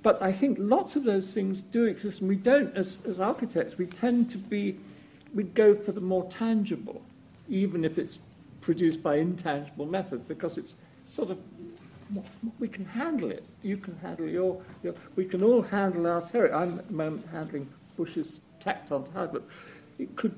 But 0.04 0.22
I 0.22 0.32
think 0.32 0.58
lots 0.60 0.96
of 0.96 1.04
those 1.04 1.34
things 1.34 1.62
do 1.62 1.86
exist, 1.86 2.22
and 2.22 2.30
we 2.30 2.36
don't, 2.36 2.76
as, 2.76 3.06
as 3.06 3.20
architects, 3.20 3.78
we 3.78 3.86
tend 3.86 4.32
to 4.32 4.38
be, 4.38 4.78
we 5.34 5.44
go 5.44 5.76
for 5.76 5.92
the 5.92 6.02
more 6.02 6.26
tangible, 6.26 7.02
even 7.50 7.86
if 7.86 7.98
it's 7.98 8.20
produced 8.62 9.04
by 9.04 9.18
intangible 9.18 9.86
methods, 9.86 10.24
because 10.24 10.58
it's 10.58 10.76
sort 11.06 11.30
of 11.30 11.38
we 12.60 12.68
can 12.68 12.86
handle 12.86 13.32
it. 13.32 13.44
You 13.64 13.78
can 13.78 13.98
handle 13.98 14.28
your, 14.28 14.62
your 14.84 14.96
we 15.16 15.26
can 15.26 15.44
all 15.44 15.62
handle 15.62 16.08
our 16.08 16.22
territory. 16.22 16.52
I'm 16.52 16.80
at 16.80 16.88
the 16.88 16.94
moment 16.94 17.28
handling 17.32 17.70
bushes 17.98 18.42
tacked 18.60 18.92
on 18.92 19.06
high, 19.14 19.28
but 19.28 19.44
it 20.00 20.16
could, 20.16 20.36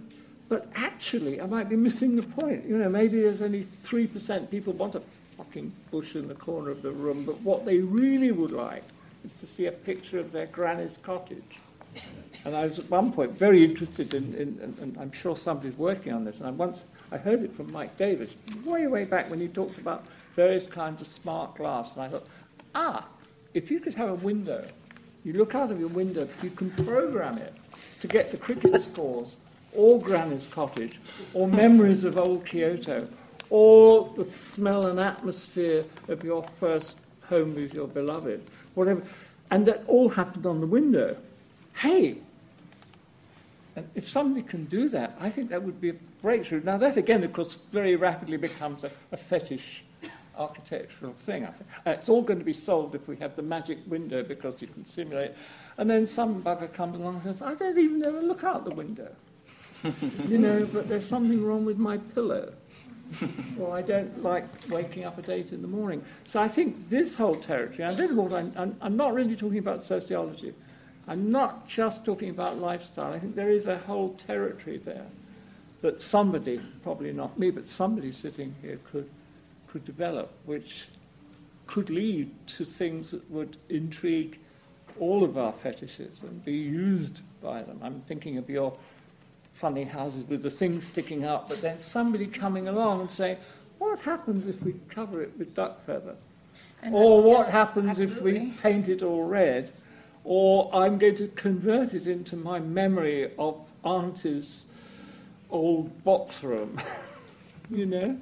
but 0.50 0.68
actually, 0.76 1.42
I 1.42 1.46
might 1.46 1.70
be 1.70 1.76
missing 1.76 2.16
the 2.16 2.24
point. 2.24 2.66
You 2.66 2.78
know, 2.78 2.90
maybe 2.90 3.22
there's 3.22 3.42
only 3.42 3.64
3% 3.84 4.50
people 4.50 4.74
want 4.74 4.96
a 4.96 5.02
fucking 5.38 5.72
bush 5.92 6.16
in 6.16 6.28
the 6.28 6.36
corner 6.36 6.70
of 6.70 6.82
the 6.82 6.92
room, 6.92 7.24
but 7.26 7.40
what 7.42 7.66
they 7.66 7.80
really 7.80 8.32
would 8.32 8.52
like 8.52 8.84
is 9.24 9.34
to 9.40 9.46
see 9.46 9.68
a 9.68 9.72
picture 9.72 10.20
of 10.20 10.32
their 10.32 10.48
granny's 10.48 10.98
cottage. 10.98 11.60
And 12.46 12.56
I 12.56 12.66
was 12.66 12.80
at 12.80 12.90
one 12.90 13.12
point 13.12 13.32
very 13.32 13.64
interested 13.64 14.14
in, 14.14 14.34
in, 14.34 14.60
in 14.60 14.78
and 14.82 14.98
I'm 15.00 15.12
sure 15.12 15.38
somebody's 15.38 15.78
working 15.78 16.12
on 16.12 16.26
this, 16.26 16.40
and 16.40 16.48
I 16.48 16.52
once 16.52 16.84
I 17.12 17.18
heard 17.18 17.42
it 17.44 17.54
from 17.54 17.72
Mike 17.72 17.96
Davies 17.96 18.36
way, 18.66 18.88
way 18.88 19.06
back 19.06 19.30
when 19.30 19.40
he 19.40 19.48
talked 19.48 19.78
about 19.78 20.06
various 20.36 20.68
kinds 20.68 21.02
of 21.02 21.08
smart 21.08 21.56
glass, 21.56 21.94
and 21.94 22.04
I 22.04 22.10
thought, 22.10 22.28
ah, 22.76 23.06
if 23.54 23.70
you 23.70 23.80
could 23.80 23.94
have 23.94 24.10
a 24.10 24.16
window, 24.16 24.66
you 25.24 25.34
look 25.34 25.56
out 25.56 25.72
of 25.72 25.80
your 25.80 25.90
window, 25.90 26.28
you 26.42 26.50
can 26.50 26.72
program 26.72 27.38
it 27.38 27.54
to 28.00 28.08
get 28.08 28.32
the 28.32 28.38
cricket 28.38 28.82
scores, 28.82 29.36
or 29.74 30.00
Granny's 30.00 30.46
cottage, 30.46 31.00
or 31.34 31.48
memories 31.48 32.04
of 32.04 32.18
old 32.18 32.46
Kyoto, 32.46 33.08
or 33.50 34.12
the 34.16 34.24
smell 34.24 34.88
and 34.88 35.00
atmosphere 35.00 35.86
of 36.08 36.24
your 36.24 36.44
first 36.60 36.98
home 37.24 37.56
with 37.56 37.74
your 37.74 37.88
beloved, 37.88 38.44
whatever, 38.74 39.02
and 39.52 39.66
that 39.66 39.84
all 39.88 40.10
happened 40.10 40.46
on 40.46 40.60
the 40.60 40.68
window. 40.68 41.16
Hey, 41.76 42.18
and 43.76 43.90
if 43.96 44.10
somebody 44.10 44.46
can 44.46 44.66
do 44.66 44.90
that, 44.90 45.16
I 45.20 45.30
think 45.30 45.50
that 45.50 45.64
would 45.64 45.82
be 45.82 45.90
a 45.90 45.96
breakthrough. 46.22 46.62
Now, 46.64 46.78
that 46.78 46.98
again, 46.98 47.24
of 47.24 47.34
course, 47.34 47.58
very 47.72 47.96
rapidly 47.96 48.38
becomes 48.38 48.84
a, 48.84 48.92
a 49.12 49.18
fetish 49.18 49.84
architectural 50.38 51.14
thing. 51.14 51.46
I 51.46 51.52
think. 51.52 51.70
Uh, 51.86 51.92
it's 51.92 52.10
all 52.10 52.22
going 52.22 52.40
to 52.40 52.46
be 52.46 52.54
solved 52.54 52.96
if 52.96 53.08
we 53.08 53.16
have 53.18 53.36
the 53.36 53.42
magic 53.42 53.80
window 53.88 54.24
because 54.24 54.62
you 54.62 54.68
can 54.68 54.86
simulate. 54.86 55.32
And 55.78 55.90
then 55.90 56.06
some 56.06 56.42
bugger 56.42 56.72
comes 56.72 57.00
along 57.00 57.16
and 57.16 57.24
says, 57.24 57.42
I 57.42 57.56
don't 57.56 57.78
even 57.78 58.06
ever 58.06 58.22
look 58.22 58.44
out 58.44 58.66
the 58.66 58.72
window. 58.72 59.12
you 60.28 60.38
know, 60.38 60.66
but 60.66 60.88
there's 60.88 61.06
something 61.06 61.44
wrong 61.44 61.66
with 61.66 61.78
my 61.78 61.98
pillow. 61.98 62.54
or 63.60 63.76
I 63.76 63.82
don't 63.82 64.24
like 64.24 64.46
waking 64.70 65.04
up 65.04 65.20
at 65.20 65.30
eight 65.30 65.52
in 65.52 65.62
the 65.62 65.68
morning. 65.68 66.04
So 66.26 66.40
I 66.40 66.48
think 66.48 66.90
this 66.90 67.16
whole 67.16 67.36
territory, 67.36 67.84
I 67.84 67.94
don't 67.94 68.16
know 68.16 68.24
what 68.24 68.34
I'm, 68.34 68.54
I'm, 68.56 68.78
I'm 68.82 68.98
not 68.98 69.14
really 69.14 69.36
talking 69.36 69.60
about 69.60 69.84
sociology. 69.84 70.54
I'm 71.08 71.32
not 71.32 71.68
just 71.68 72.06
talking 72.06 72.30
about 72.30 72.60
lifestyle. 72.60 73.12
I 73.12 73.20
think 73.20 73.36
there 73.36 73.50
is 73.50 73.68
a 73.68 73.78
whole 73.78 74.14
territory 74.14 74.78
there 74.78 75.06
that 75.82 76.02
somebody, 76.02 76.62
probably 76.82 77.12
not 77.12 77.38
me, 77.38 77.52
but 77.52 77.68
somebody 77.68 78.12
sitting 78.12 78.56
here 78.62 78.80
could, 78.90 79.10
could 79.74 79.84
develop, 79.84 80.32
which 80.46 80.88
could 81.68 81.90
lead 81.90 82.32
to 82.48 82.64
things 82.64 83.12
that 83.12 83.30
would 83.30 83.58
intrigue 83.68 84.40
all 85.00 85.24
of 85.24 85.38
our 85.38 85.52
fetishes 85.52 86.22
and 86.22 86.46
be 86.46 86.54
used 86.54 87.22
by 87.42 87.62
them. 87.64 87.80
I'm 87.84 88.02
thinking 88.02 88.38
of 88.38 88.50
your 88.50 88.78
funny 89.54 89.84
houses 89.84 90.24
with 90.30 90.44
the 90.44 90.50
things 90.50 90.86
sticking 90.86 91.26
up, 91.26 91.50
but 91.50 91.60
then 91.60 91.80
somebody 91.80 92.28
coming 92.28 92.68
along 92.68 93.02
and 93.02 93.12
saying, 93.12 93.38
what 93.80 94.00
happens 94.00 94.48
if 94.48 94.62
we 94.62 94.76
cover 94.88 95.22
it 95.22 95.34
with 95.38 95.54
duck 95.54 95.86
feather? 95.86 96.16
And 96.82 96.94
or 96.94 97.22
what 97.22 97.48
yeah, 97.48 97.54
happens 97.54 97.90
absolutely. 97.90 98.38
if 98.38 98.44
we 98.44 98.52
paint 98.62 98.88
it 98.88 99.04
all 99.04 99.26
red? 99.26 99.72
or 100.24 100.74
I'm 100.74 100.98
going 100.98 101.16
to 101.16 101.28
convert 101.30 101.94
it 101.94 102.08
into 102.08 102.36
my 102.36 102.60
memory 102.60 103.32
of 103.38 103.60
Auntie's 103.84 104.66
old 105.50 106.04
box 106.04 106.44
room. 106.44 106.80
you 107.70 107.86
know? 107.86 108.18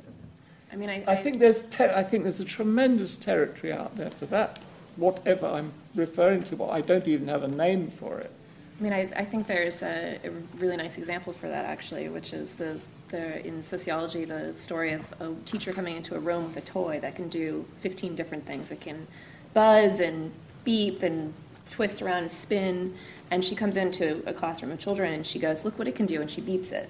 I 0.71 0.75
mean, 0.75 0.89
I, 0.89 1.03
I, 1.05 1.13
I 1.13 1.15
think 1.17 1.39
there's 1.39 1.63
ter- 1.63 1.93
I 1.95 2.03
think 2.03 2.23
there's 2.23 2.39
a 2.39 2.45
tremendous 2.45 3.17
territory 3.17 3.73
out 3.73 3.95
there 3.97 4.09
for 4.09 4.25
that. 4.27 4.59
Whatever 4.95 5.47
I'm 5.47 5.73
referring 5.95 6.43
to, 6.43 6.55
but 6.55 6.69
I 6.69 6.81
don't 6.81 7.07
even 7.07 7.27
have 7.27 7.43
a 7.43 7.47
name 7.47 7.89
for 7.89 8.19
it. 8.19 8.31
I 8.79 8.83
mean, 8.83 8.93
I, 8.93 9.09
I 9.15 9.25
think 9.25 9.47
there's 9.47 9.83
a, 9.83 10.19
a, 10.23 10.31
really 10.57 10.75
nice 10.75 10.97
example 10.97 11.33
for 11.33 11.47
that 11.47 11.65
actually, 11.65 12.09
which 12.09 12.33
is 12.33 12.55
the, 12.55 12.79
the 13.09 13.45
in 13.45 13.61
sociology 13.61 14.25
the 14.25 14.55
story 14.55 14.93
of 14.93 15.05
a 15.21 15.33
teacher 15.45 15.71
coming 15.71 15.97
into 15.97 16.15
a 16.15 16.19
room 16.19 16.45
with 16.45 16.57
a 16.57 16.61
toy 16.61 16.99
that 17.01 17.15
can 17.15 17.29
do 17.29 17.65
15 17.81 18.15
different 18.15 18.45
things. 18.47 18.71
It 18.71 18.81
can 18.81 19.07
buzz 19.53 19.99
and 19.99 20.31
beep 20.63 21.03
and 21.03 21.33
twist 21.67 22.01
around 22.01 22.23
and 22.23 22.31
spin. 22.31 22.95
And 23.29 23.45
she 23.45 23.55
comes 23.55 23.77
into 23.77 24.23
a 24.25 24.33
classroom 24.33 24.71
of 24.71 24.79
children 24.79 25.13
and 25.13 25.25
she 25.25 25.37
goes, 25.37 25.63
Look 25.63 25.77
what 25.77 25.87
it 25.87 25.95
can 25.95 26.05
do. 26.05 26.21
And 26.21 26.29
she 26.29 26.41
beeps 26.41 26.71
it. 26.71 26.89